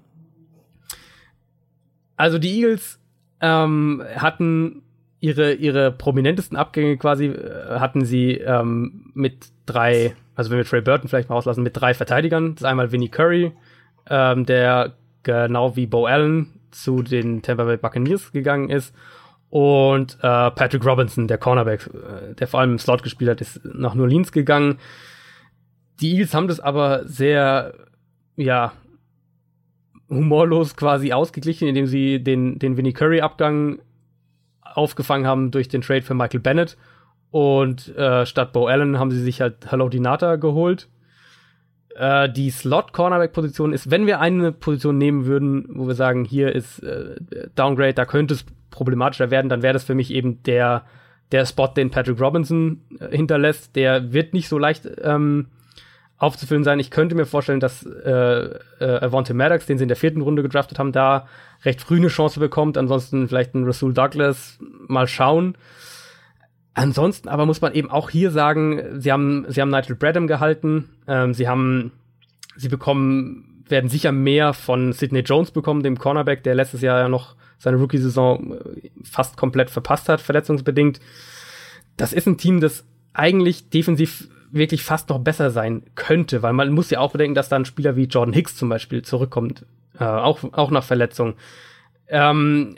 Also 2.16 2.38
die 2.38 2.60
Eagles 2.60 2.98
ähm, 3.40 4.02
hatten 4.16 4.82
ihre, 5.20 5.52
ihre 5.52 5.92
prominentesten 5.92 6.56
Abgänge 6.56 6.96
quasi, 6.96 7.26
äh, 7.26 7.78
hatten 7.78 8.04
sie 8.04 8.32
ähm, 8.32 9.10
mit 9.14 9.48
drei, 9.66 10.14
also 10.34 10.50
wenn 10.50 10.58
wir 10.58 10.64
Trey 10.64 10.80
Burton 10.80 11.08
vielleicht 11.08 11.28
mal 11.28 11.36
auslassen, 11.36 11.62
mit 11.62 11.78
drei 11.78 11.94
Verteidigern. 11.94 12.54
Das 12.54 12.62
ist 12.62 12.66
einmal 12.66 12.90
Vinnie 12.92 13.08
Curry, 13.08 13.52
ähm, 14.10 14.44
der 14.44 14.94
genau 15.22 15.76
wie 15.76 15.86
Bo 15.86 16.06
Allen 16.06 16.48
zu 16.70 17.02
den 17.02 17.42
Tampa 17.42 17.64
Bay 17.64 17.76
Buccaneers 17.76 18.32
gegangen 18.32 18.68
ist. 18.68 18.94
Und 19.48 20.18
äh, 20.22 20.50
Patrick 20.50 20.84
Robinson, 20.84 21.26
der 21.26 21.38
Cornerback, 21.38 21.88
äh, 21.88 22.34
der 22.34 22.46
vor 22.46 22.60
allem 22.60 22.72
im 22.72 22.78
Slot 22.78 23.02
gespielt 23.02 23.30
hat, 23.30 23.40
ist 23.40 23.60
nach 23.64 23.94
New 23.94 24.02
Orleans 24.02 24.30
gegangen. 24.30 24.78
Die 26.00 26.12
Eagles 26.12 26.34
haben 26.34 26.48
das 26.48 26.60
aber 26.60 27.06
sehr, 27.06 27.74
ja, 28.36 28.72
humorlos 30.08 30.76
quasi 30.76 31.12
ausgeglichen, 31.12 31.68
indem 31.68 31.86
sie 31.86 32.22
den, 32.22 32.58
den 32.58 32.76
Vinnie 32.76 32.92
Curry-Abgang 32.92 33.80
aufgefangen 34.62 35.26
haben 35.26 35.50
durch 35.50 35.68
den 35.68 35.82
Trade 35.82 36.02
für 36.02 36.14
Michael 36.14 36.40
Bennett 36.40 36.76
Und 37.30 37.96
äh, 37.96 38.26
statt 38.26 38.52
Bo 38.52 38.66
Allen 38.66 38.98
haben 38.98 39.10
sie 39.10 39.22
sich 39.22 39.40
halt 39.40 39.70
Hello 39.70 39.88
Dinata 39.88 40.36
geholt. 40.36 40.88
Äh, 42.00 42.32
die 42.32 42.48
Slot-Cornerback-Position 42.48 43.74
ist, 43.74 43.90
wenn 43.90 44.06
wir 44.06 44.20
eine 44.20 44.52
Position 44.52 44.96
nehmen 44.96 45.26
würden, 45.26 45.66
wo 45.68 45.86
wir 45.86 45.94
sagen, 45.94 46.24
hier 46.24 46.54
ist 46.54 46.82
äh, 46.82 47.16
Downgrade, 47.56 47.92
da 47.92 48.06
könnte 48.06 48.32
es 48.32 48.46
problematischer 48.70 49.30
werden, 49.30 49.50
dann 49.50 49.60
wäre 49.60 49.74
das 49.74 49.84
für 49.84 49.94
mich 49.94 50.10
eben 50.10 50.42
der, 50.44 50.86
der 51.30 51.44
Spot, 51.44 51.66
den 51.66 51.90
Patrick 51.90 52.18
Robinson 52.18 52.80
äh, 52.98 53.14
hinterlässt. 53.14 53.76
Der 53.76 54.14
wird 54.14 54.32
nicht 54.32 54.48
so 54.48 54.56
leicht 54.56 54.88
ähm, 55.02 55.48
aufzufüllen 56.16 56.64
sein. 56.64 56.80
Ich 56.80 56.90
könnte 56.90 57.14
mir 57.14 57.26
vorstellen, 57.26 57.60
dass 57.60 57.84
äh, 57.84 58.10
äh, 58.10 58.58
Avante 58.80 59.34
Maddox, 59.34 59.66
den 59.66 59.76
sie 59.76 59.84
in 59.84 59.88
der 59.88 59.96
vierten 59.98 60.22
Runde 60.22 60.40
gedraftet 60.40 60.78
haben, 60.78 60.92
da 60.92 61.28
recht 61.66 61.82
früh 61.82 61.98
eine 61.98 62.08
Chance 62.08 62.40
bekommt. 62.40 62.78
Ansonsten 62.78 63.28
vielleicht 63.28 63.54
ein 63.54 63.66
Rasul 63.66 63.92
Douglas 63.92 64.58
mal 64.88 65.06
schauen. 65.06 65.54
Ansonsten 66.74 67.28
aber 67.28 67.46
muss 67.46 67.60
man 67.60 67.74
eben 67.74 67.90
auch 67.90 68.10
hier 68.10 68.30
sagen, 68.30 69.00
sie 69.00 69.10
haben, 69.10 69.44
sie 69.48 69.60
haben 69.60 69.70
Nigel 69.70 69.96
Bradham 69.96 70.26
gehalten. 70.26 70.88
Ähm, 71.06 71.34
sie 71.34 71.48
haben, 71.48 71.92
sie 72.56 72.68
bekommen, 72.68 73.64
werden 73.68 73.90
sicher 73.90 74.12
mehr 74.12 74.52
von 74.52 74.92
Sidney 74.92 75.20
Jones 75.20 75.50
bekommen, 75.50 75.82
dem 75.82 75.98
Cornerback, 75.98 76.42
der 76.42 76.54
letztes 76.54 76.80
Jahr 76.80 77.00
ja 77.00 77.08
noch 77.08 77.34
seine 77.58 77.76
Rookie-Saison 77.76 78.54
äh, 78.54 78.90
fast 79.02 79.36
komplett 79.36 79.70
verpasst 79.70 80.08
hat, 80.08 80.20
verletzungsbedingt. 80.20 81.00
Das 81.96 82.12
ist 82.12 82.26
ein 82.26 82.38
Team, 82.38 82.60
das 82.60 82.84
eigentlich 83.12 83.70
defensiv 83.70 84.28
wirklich 84.52 84.82
fast 84.82 85.08
noch 85.08 85.20
besser 85.20 85.50
sein 85.50 85.82
könnte, 85.94 86.42
weil 86.42 86.52
man 86.52 86.72
muss 86.72 86.90
ja 86.90 87.00
auch 87.00 87.12
bedenken, 87.12 87.34
dass 87.34 87.48
da 87.48 87.56
ein 87.56 87.64
Spieler 87.64 87.96
wie 87.96 88.04
Jordan 88.04 88.32
Hicks 88.32 88.56
zum 88.56 88.68
Beispiel 88.68 89.02
zurückkommt, 89.02 89.64
äh, 89.98 90.04
auch, 90.04 90.40
auch 90.52 90.70
nach 90.70 90.84
Verletzung. 90.84 91.34
Ähm, 92.08 92.76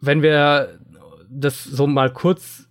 wenn 0.00 0.22
wir 0.22 0.78
das 1.28 1.64
so 1.64 1.86
mal 1.86 2.12
kurz, 2.12 2.65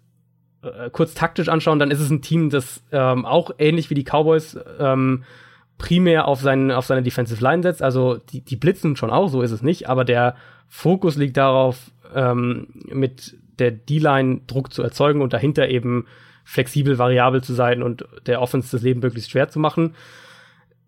äh, 0.65 0.89
kurz 0.91 1.13
taktisch 1.13 1.49
anschauen, 1.49 1.79
dann 1.79 1.91
ist 1.91 1.99
es 1.99 2.09
ein 2.09 2.21
Team, 2.21 2.49
das 2.49 2.83
ähm, 2.91 3.25
auch 3.25 3.51
ähnlich 3.57 3.89
wie 3.89 3.95
die 3.95 4.03
Cowboys 4.03 4.57
ähm, 4.79 5.23
primär 5.77 6.27
auf, 6.27 6.41
seinen, 6.41 6.71
auf 6.71 6.85
seine 6.85 7.03
Defensive 7.03 7.43
Line 7.43 7.63
setzt. 7.63 7.81
Also 7.81 8.17
die, 8.17 8.41
die 8.41 8.55
blitzen 8.55 8.95
schon 8.95 9.09
auch, 9.09 9.27
so 9.27 9.41
ist 9.41 9.51
es 9.51 9.61
nicht, 9.61 9.89
aber 9.89 10.05
der 10.05 10.35
Fokus 10.67 11.15
liegt 11.15 11.37
darauf, 11.37 11.91
ähm, 12.13 12.67
mit 12.85 13.37
der 13.59 13.71
D-Line 13.71 14.41
Druck 14.47 14.73
zu 14.73 14.83
erzeugen 14.83 15.21
und 15.21 15.33
dahinter 15.33 15.69
eben 15.69 16.05
flexibel, 16.43 16.97
variabel 16.97 17.43
zu 17.43 17.53
sein 17.53 17.81
und 17.81 18.05
der 18.25 18.41
Offense 18.41 18.71
das 18.71 18.81
Leben 18.83 18.99
möglichst 18.99 19.31
schwer 19.31 19.49
zu 19.49 19.59
machen. 19.59 19.95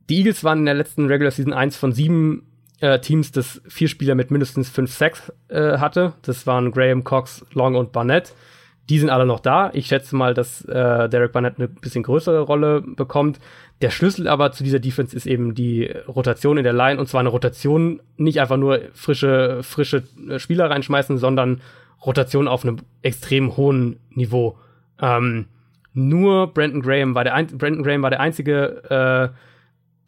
Die 0.10 0.18
Eagles 0.20 0.44
waren 0.44 0.60
in 0.60 0.66
der 0.66 0.76
letzten 0.76 1.08
Regular 1.08 1.32
Season 1.32 1.54
eins 1.54 1.76
von 1.76 1.92
sieben 1.92 2.44
äh, 2.80 3.00
Teams, 3.00 3.32
das 3.32 3.62
vier 3.68 3.88
Spieler 3.88 4.16
mit 4.16 4.32
mindestens 4.32 4.70
fünf 4.70 4.94
Sacks 4.94 5.34
äh, 5.50 5.78
hatte. 5.80 6.14
Das 6.22 6.48
waren 6.48 6.72
Graham, 6.72 7.04
Cox, 7.04 7.46
Long 7.54 7.76
und 7.76 7.92
Barnett. 7.92 8.34
Die 8.90 9.00
sind 9.00 9.10
alle 9.10 9.26
noch 9.26 9.42
da. 9.42 9.70
Ich 9.74 9.88
schätze 9.88 10.16
mal, 10.16 10.34
dass 10.34 10.64
äh, 10.66 11.10
Derek 11.10 11.34
Barnett 11.34 11.58
eine 11.58 11.68
bisschen 11.68 12.04
größere 12.04 12.42
Rolle 12.42 12.82
bekommt. 12.82 13.40
Der 13.82 13.90
Schlüssel 13.90 14.28
aber 14.28 14.54
zu 14.54 14.64
dieser 14.64 14.80
Defense 14.80 15.16
ist 15.16 15.26
eben 15.26 15.56
die 15.56 15.86
Rotation 16.08 16.58
in 16.58 16.64
der 16.64 16.74
Line 16.74 17.00
und 17.00 17.08
zwar 17.08 17.20
eine 17.20 17.30
Rotation 17.30 18.02
nicht 18.16 18.40
einfach 18.40 18.58
nur 18.58 18.80
frische 18.94 19.62
frische 19.64 20.04
äh, 20.30 20.40
Spieler 20.40 20.70
reinschmeißen, 20.70 21.18
sondern 21.18 21.62
Rotation 22.06 22.48
auf 22.48 22.64
einem 22.64 22.78
extrem 23.02 23.58
hohen 23.58 24.00
Niveau. 24.10 24.58
Ähm, 25.02 25.48
nur 25.94 26.54
Brandon 26.54 26.82
Graham 26.82 27.14
war 27.14 27.24
der 27.24 27.34
ein 27.34 27.48
Brandon 27.48 27.84
Graham 27.84 28.04
war 28.04 28.10
der 28.10 28.22
einzige 28.22 29.34
äh, 29.34 29.38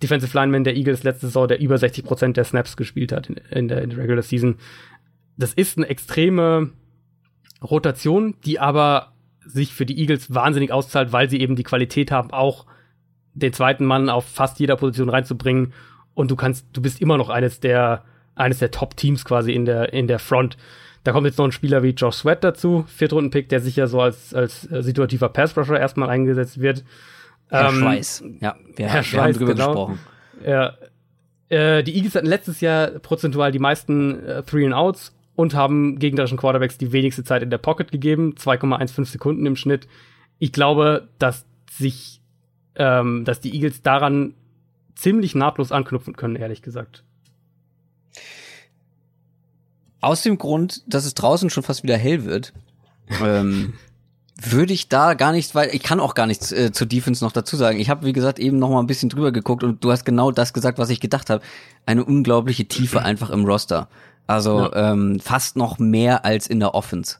Defensive 0.01 0.37
Lineman 0.37 0.63
der 0.63 0.77
Eagles 0.77 1.03
letzte 1.03 1.25
Saison, 1.25 1.47
der 1.47 1.59
über 1.59 1.77
60 1.77 2.05
Prozent 2.05 2.37
der 2.37 2.45
Snaps 2.45 2.77
gespielt 2.77 3.11
hat 3.11 3.27
in, 3.27 3.35
in, 3.51 3.67
der, 3.67 3.81
in 3.81 3.89
der 3.89 3.99
Regular 3.99 4.21
Season. 4.21 4.55
Das 5.37 5.53
ist 5.53 5.77
eine 5.77 5.87
extreme 5.87 6.69
Rotation, 7.63 8.35
die 8.45 8.59
aber 8.59 9.13
sich 9.45 9.73
für 9.73 9.85
die 9.85 9.99
Eagles 9.99 10.33
wahnsinnig 10.33 10.71
auszahlt, 10.71 11.11
weil 11.11 11.29
sie 11.29 11.39
eben 11.39 11.55
die 11.55 11.63
Qualität 11.63 12.11
haben, 12.11 12.31
auch 12.31 12.65
den 13.33 13.53
zweiten 13.53 13.85
Mann 13.85 14.09
auf 14.09 14.25
fast 14.25 14.59
jeder 14.59 14.75
Position 14.75 15.09
reinzubringen. 15.09 15.73
Und 16.13 16.31
du 16.31 16.35
kannst, 16.35 16.67
du 16.73 16.81
bist 16.81 17.01
immer 17.01 17.17
noch 17.17 17.29
eines 17.29 17.59
der, 17.59 18.03
eines 18.35 18.59
der 18.59 18.71
Top-Teams 18.71 19.25
quasi 19.25 19.51
in 19.51 19.65
der, 19.65 19.93
in 19.93 20.07
der 20.07 20.19
Front. 20.19 20.57
Da 21.03 21.11
kommt 21.11 21.25
jetzt 21.25 21.37
noch 21.37 21.45
ein 21.45 21.51
Spieler 21.51 21.81
wie 21.81 21.91
Josh 21.91 22.17
Sweat 22.17 22.43
dazu, 22.43 22.85
Viertrunden-Pick, 22.87 23.49
der 23.49 23.61
sicher 23.61 23.87
so 23.87 24.01
als, 24.01 24.33
als 24.33 24.69
äh, 24.69 24.83
situativer 24.83 25.29
Pass-Rusher 25.29 25.79
erstmal 25.79 26.09
eingesetzt 26.09 26.59
wird. 26.59 26.83
Herr 27.49 27.69
ähm, 27.69 27.75
Schweiß, 27.75 28.23
ja, 28.41 28.55
wir, 28.75 28.87
Herr 28.87 28.95
wir 28.95 29.03
Schweiß, 29.03 29.21
haben 29.21 29.33
drüber 29.33 29.53
genau. 29.53 29.67
gesprochen. 29.67 29.99
Ja, 30.45 30.73
äh, 31.49 31.83
die 31.83 31.95
Eagles 31.95 32.15
hatten 32.15 32.27
letztes 32.27 32.61
Jahr 32.61 32.87
prozentual 32.87 33.51
die 33.51 33.59
meisten 33.59 34.23
äh, 34.23 34.43
Three 34.43 34.65
and 34.65 34.75
Outs 34.75 35.15
und 35.39 35.53
haben 35.53 35.99
gegnerischen 35.99 36.37
Quarterbacks 36.37 36.77
die 36.77 36.91
wenigste 36.91 37.23
Zeit 37.23 37.41
in 37.41 37.49
der 37.49 37.59
Pocket 37.59 37.89
gegeben, 37.93 38.35
2,15 38.37 39.05
Sekunden 39.05 39.45
im 39.45 39.55
Schnitt. 39.55 39.87
Ich 40.37 40.51
glaube, 40.51 41.07
dass 41.17 41.45
sich, 41.71 42.19
ähm, 42.75 43.23
dass 43.23 43.39
die 43.39 43.53
Eagles 43.53 43.81
daran 43.81 44.33
ziemlich 44.95 45.35
nahtlos 45.35 45.71
anknüpfen 45.71 46.17
können, 46.17 46.35
ehrlich 46.35 46.61
gesagt. 46.61 47.05
Aus 50.01 50.23
dem 50.23 50.37
Grund, 50.37 50.83
dass 50.87 51.05
es 51.05 51.13
draußen 51.13 51.49
schon 51.49 51.63
fast 51.63 51.83
wieder 51.83 51.95
hell 51.95 52.25
wird, 52.25 52.51
ähm, 53.23 53.75
würde 54.35 54.73
ich 54.73 54.89
da 54.89 55.13
gar 55.13 55.31
nichts, 55.31 55.55
weil 55.55 55.73
ich 55.73 55.83
kann 55.83 56.01
auch 56.01 56.15
gar 56.15 56.27
nichts 56.27 56.51
äh, 56.51 56.73
zur 56.73 56.85
Defense 56.85 57.23
noch 57.23 57.31
dazu 57.31 57.55
sagen. 57.55 57.79
Ich 57.79 57.89
habe, 57.89 58.05
wie 58.05 58.11
gesagt, 58.11 58.39
eben 58.39 58.59
noch 58.59 58.71
mal 58.71 58.81
ein 58.81 58.87
bisschen 58.87 59.07
drüber 59.07 59.31
geguckt 59.31 59.63
und 59.63 59.85
du 59.85 59.89
hast 59.89 60.03
genau 60.03 60.31
das 60.31 60.51
gesagt, 60.51 60.79
was 60.79 60.89
ich 60.89 60.99
gedacht 60.99 61.29
habe. 61.29 61.41
Eine 61.85 62.03
unglaubliche 62.03 62.65
Tiefe 62.65 63.01
einfach 63.03 63.29
im 63.29 63.45
Roster. 63.45 63.87
Also 64.29 64.59
ja. 64.59 64.91
ähm, 64.91 65.19
fast 65.19 65.57
noch 65.57 65.79
mehr 65.79 66.23
als 66.23 66.45
in 66.45 66.59
der 66.59 66.75
Offense. 66.75 67.17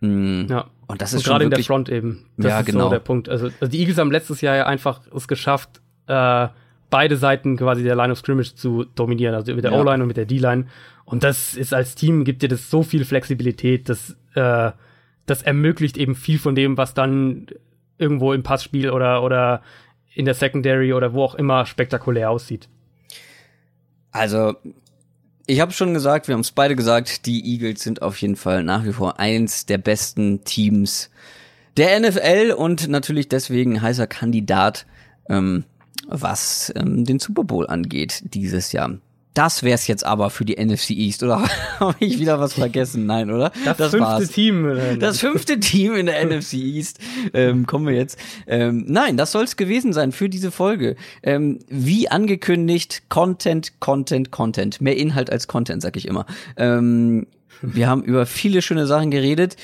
Mhm. 0.00 0.46
Ja. 0.48 0.70
Und 0.86 1.02
das 1.02 1.12
ist 1.12 1.18
und 1.18 1.26
gerade 1.26 1.44
in 1.44 1.50
der 1.50 1.62
Front 1.62 1.90
eben. 1.90 2.24
Das 2.38 2.50
ja, 2.50 2.60
ist 2.60 2.66
genau. 2.66 2.84
so 2.84 2.90
der 2.90 3.00
Punkt. 3.00 3.28
Also, 3.28 3.50
also 3.60 3.66
die 3.70 3.80
Eagles 3.80 3.98
haben 3.98 4.10
letztes 4.10 4.40
Jahr 4.40 4.56
ja 4.56 4.66
einfach 4.66 5.02
es 5.14 5.28
geschafft, 5.28 5.82
äh, 6.06 6.48
beide 6.88 7.18
Seiten 7.18 7.58
quasi 7.58 7.82
der 7.82 7.96
Line 7.96 8.12
of 8.12 8.18
Scrimmage 8.18 8.54
zu 8.54 8.84
dominieren, 8.94 9.34
also 9.34 9.54
mit 9.54 9.62
der 9.62 9.72
ja. 9.72 9.78
O-Line 9.78 10.02
und 10.02 10.08
mit 10.08 10.16
der 10.16 10.24
D-Line. 10.24 10.68
Und 11.04 11.22
das 11.22 11.52
ist 11.52 11.74
als 11.74 11.96
Team 11.96 12.24
gibt 12.24 12.40
dir 12.40 12.48
das 12.48 12.70
so 12.70 12.82
viel 12.82 13.04
Flexibilität, 13.04 13.90
dass 13.90 14.16
äh, 14.34 14.72
das 15.26 15.42
ermöglicht 15.42 15.98
eben 15.98 16.14
viel 16.14 16.38
von 16.38 16.54
dem, 16.54 16.78
was 16.78 16.94
dann 16.94 17.46
irgendwo 17.98 18.32
im 18.32 18.42
Passspiel 18.42 18.90
oder, 18.90 19.22
oder 19.22 19.60
in 20.14 20.24
der 20.24 20.34
Secondary 20.34 20.94
oder 20.94 21.12
wo 21.12 21.24
auch 21.24 21.34
immer 21.34 21.66
spektakulär 21.66 22.30
aussieht. 22.30 22.70
Also, 24.12 24.56
ich 25.46 25.60
habe 25.60 25.72
schon 25.72 25.94
gesagt, 25.94 26.28
wir 26.28 26.34
haben 26.34 26.40
es 26.40 26.52
beide 26.52 26.76
gesagt, 26.76 27.26
die 27.26 27.44
Eagles 27.44 27.82
sind 27.82 28.02
auf 28.02 28.20
jeden 28.20 28.36
Fall 28.36 28.64
nach 28.64 28.84
wie 28.84 28.92
vor 28.92 29.18
eins 29.18 29.66
der 29.66 29.78
besten 29.78 30.44
Teams 30.44 31.10
der 31.76 31.98
NFL 31.98 32.54
und 32.56 32.88
natürlich 32.88 33.28
deswegen 33.28 33.80
heißer 33.80 34.06
Kandidat, 34.06 34.86
ähm, 35.28 35.64
was 36.06 36.72
ähm, 36.76 37.04
den 37.04 37.18
Super 37.18 37.44
Bowl 37.44 37.66
angeht 37.66 38.22
dieses 38.34 38.72
Jahr. 38.72 38.98
Das 39.34 39.62
wär's 39.62 39.86
jetzt 39.86 40.04
aber 40.04 40.28
für 40.30 40.44
die 40.44 40.62
NFC 40.62 40.90
East, 40.90 41.22
oder 41.22 41.42
habe 41.80 41.96
ich 42.00 42.18
wieder 42.18 42.38
was 42.38 42.54
vergessen? 42.54 43.06
Nein, 43.06 43.30
oder? 43.30 43.50
Das, 43.64 43.78
das 43.78 43.90
fünfte 43.90 44.00
war's. 44.00 44.28
Team. 44.28 44.78
Das 45.00 45.18
fünfte 45.20 45.58
Team 45.58 45.94
in 45.94 46.06
der 46.06 46.24
NFC 46.24 46.54
East. 46.54 46.98
Ähm, 47.32 47.66
kommen 47.66 47.86
wir 47.86 47.94
jetzt. 47.94 48.18
Ähm, 48.46 48.84
nein, 48.86 49.16
das 49.16 49.32
soll's 49.32 49.56
gewesen 49.56 49.92
sein 49.92 50.12
für 50.12 50.28
diese 50.28 50.50
Folge. 50.50 50.96
Ähm, 51.22 51.60
wie 51.68 52.08
angekündigt, 52.08 53.04
Content, 53.08 53.80
Content, 53.80 54.30
Content. 54.30 54.80
Mehr 54.80 54.96
Inhalt 54.96 55.30
als 55.30 55.48
Content, 55.48 55.82
sag 55.82 55.96
ich 55.96 56.06
immer. 56.06 56.26
Ähm, 56.56 57.26
wir 57.62 57.88
haben 57.88 58.02
über 58.02 58.26
viele 58.26 58.60
schöne 58.60 58.86
Sachen 58.86 59.10
geredet 59.10 59.56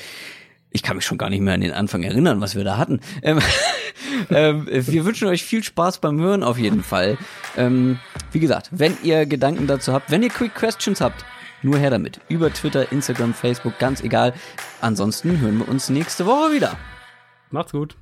ich 0.71 0.83
kann 0.83 0.95
mich 0.95 1.05
schon 1.05 1.17
gar 1.17 1.29
nicht 1.29 1.41
mehr 1.41 1.53
an 1.53 1.61
den 1.61 1.73
Anfang 1.73 2.03
erinnern, 2.03 2.41
was 2.41 2.55
wir 2.55 2.63
da 2.63 2.77
hatten. 2.77 2.99
Ähm, 3.21 3.39
ähm, 4.29 4.67
wir 4.69 5.05
wünschen 5.05 5.27
euch 5.27 5.43
viel 5.43 5.63
Spaß 5.63 5.99
beim 5.99 6.19
Hören 6.19 6.43
auf 6.43 6.57
jeden 6.57 6.83
Fall. 6.83 7.17
Ähm, 7.57 7.99
wie 8.31 8.39
gesagt, 8.39 8.69
wenn 8.71 8.97
ihr 9.03 9.25
Gedanken 9.25 9.67
dazu 9.67 9.93
habt, 9.93 10.11
wenn 10.11 10.23
ihr 10.23 10.29
Quick 10.29 10.55
Questions 10.55 11.01
habt, 11.01 11.25
nur 11.61 11.77
her 11.77 11.89
damit. 11.89 12.21
Über 12.29 12.53
Twitter, 12.53 12.91
Instagram, 12.91 13.33
Facebook, 13.33 13.77
ganz 13.79 14.01
egal. 14.01 14.33
Ansonsten 14.81 15.39
hören 15.41 15.57
wir 15.57 15.67
uns 15.67 15.89
nächste 15.89 16.25
Woche 16.25 16.53
wieder. 16.53 16.77
Macht's 17.51 17.71
gut. 17.71 17.95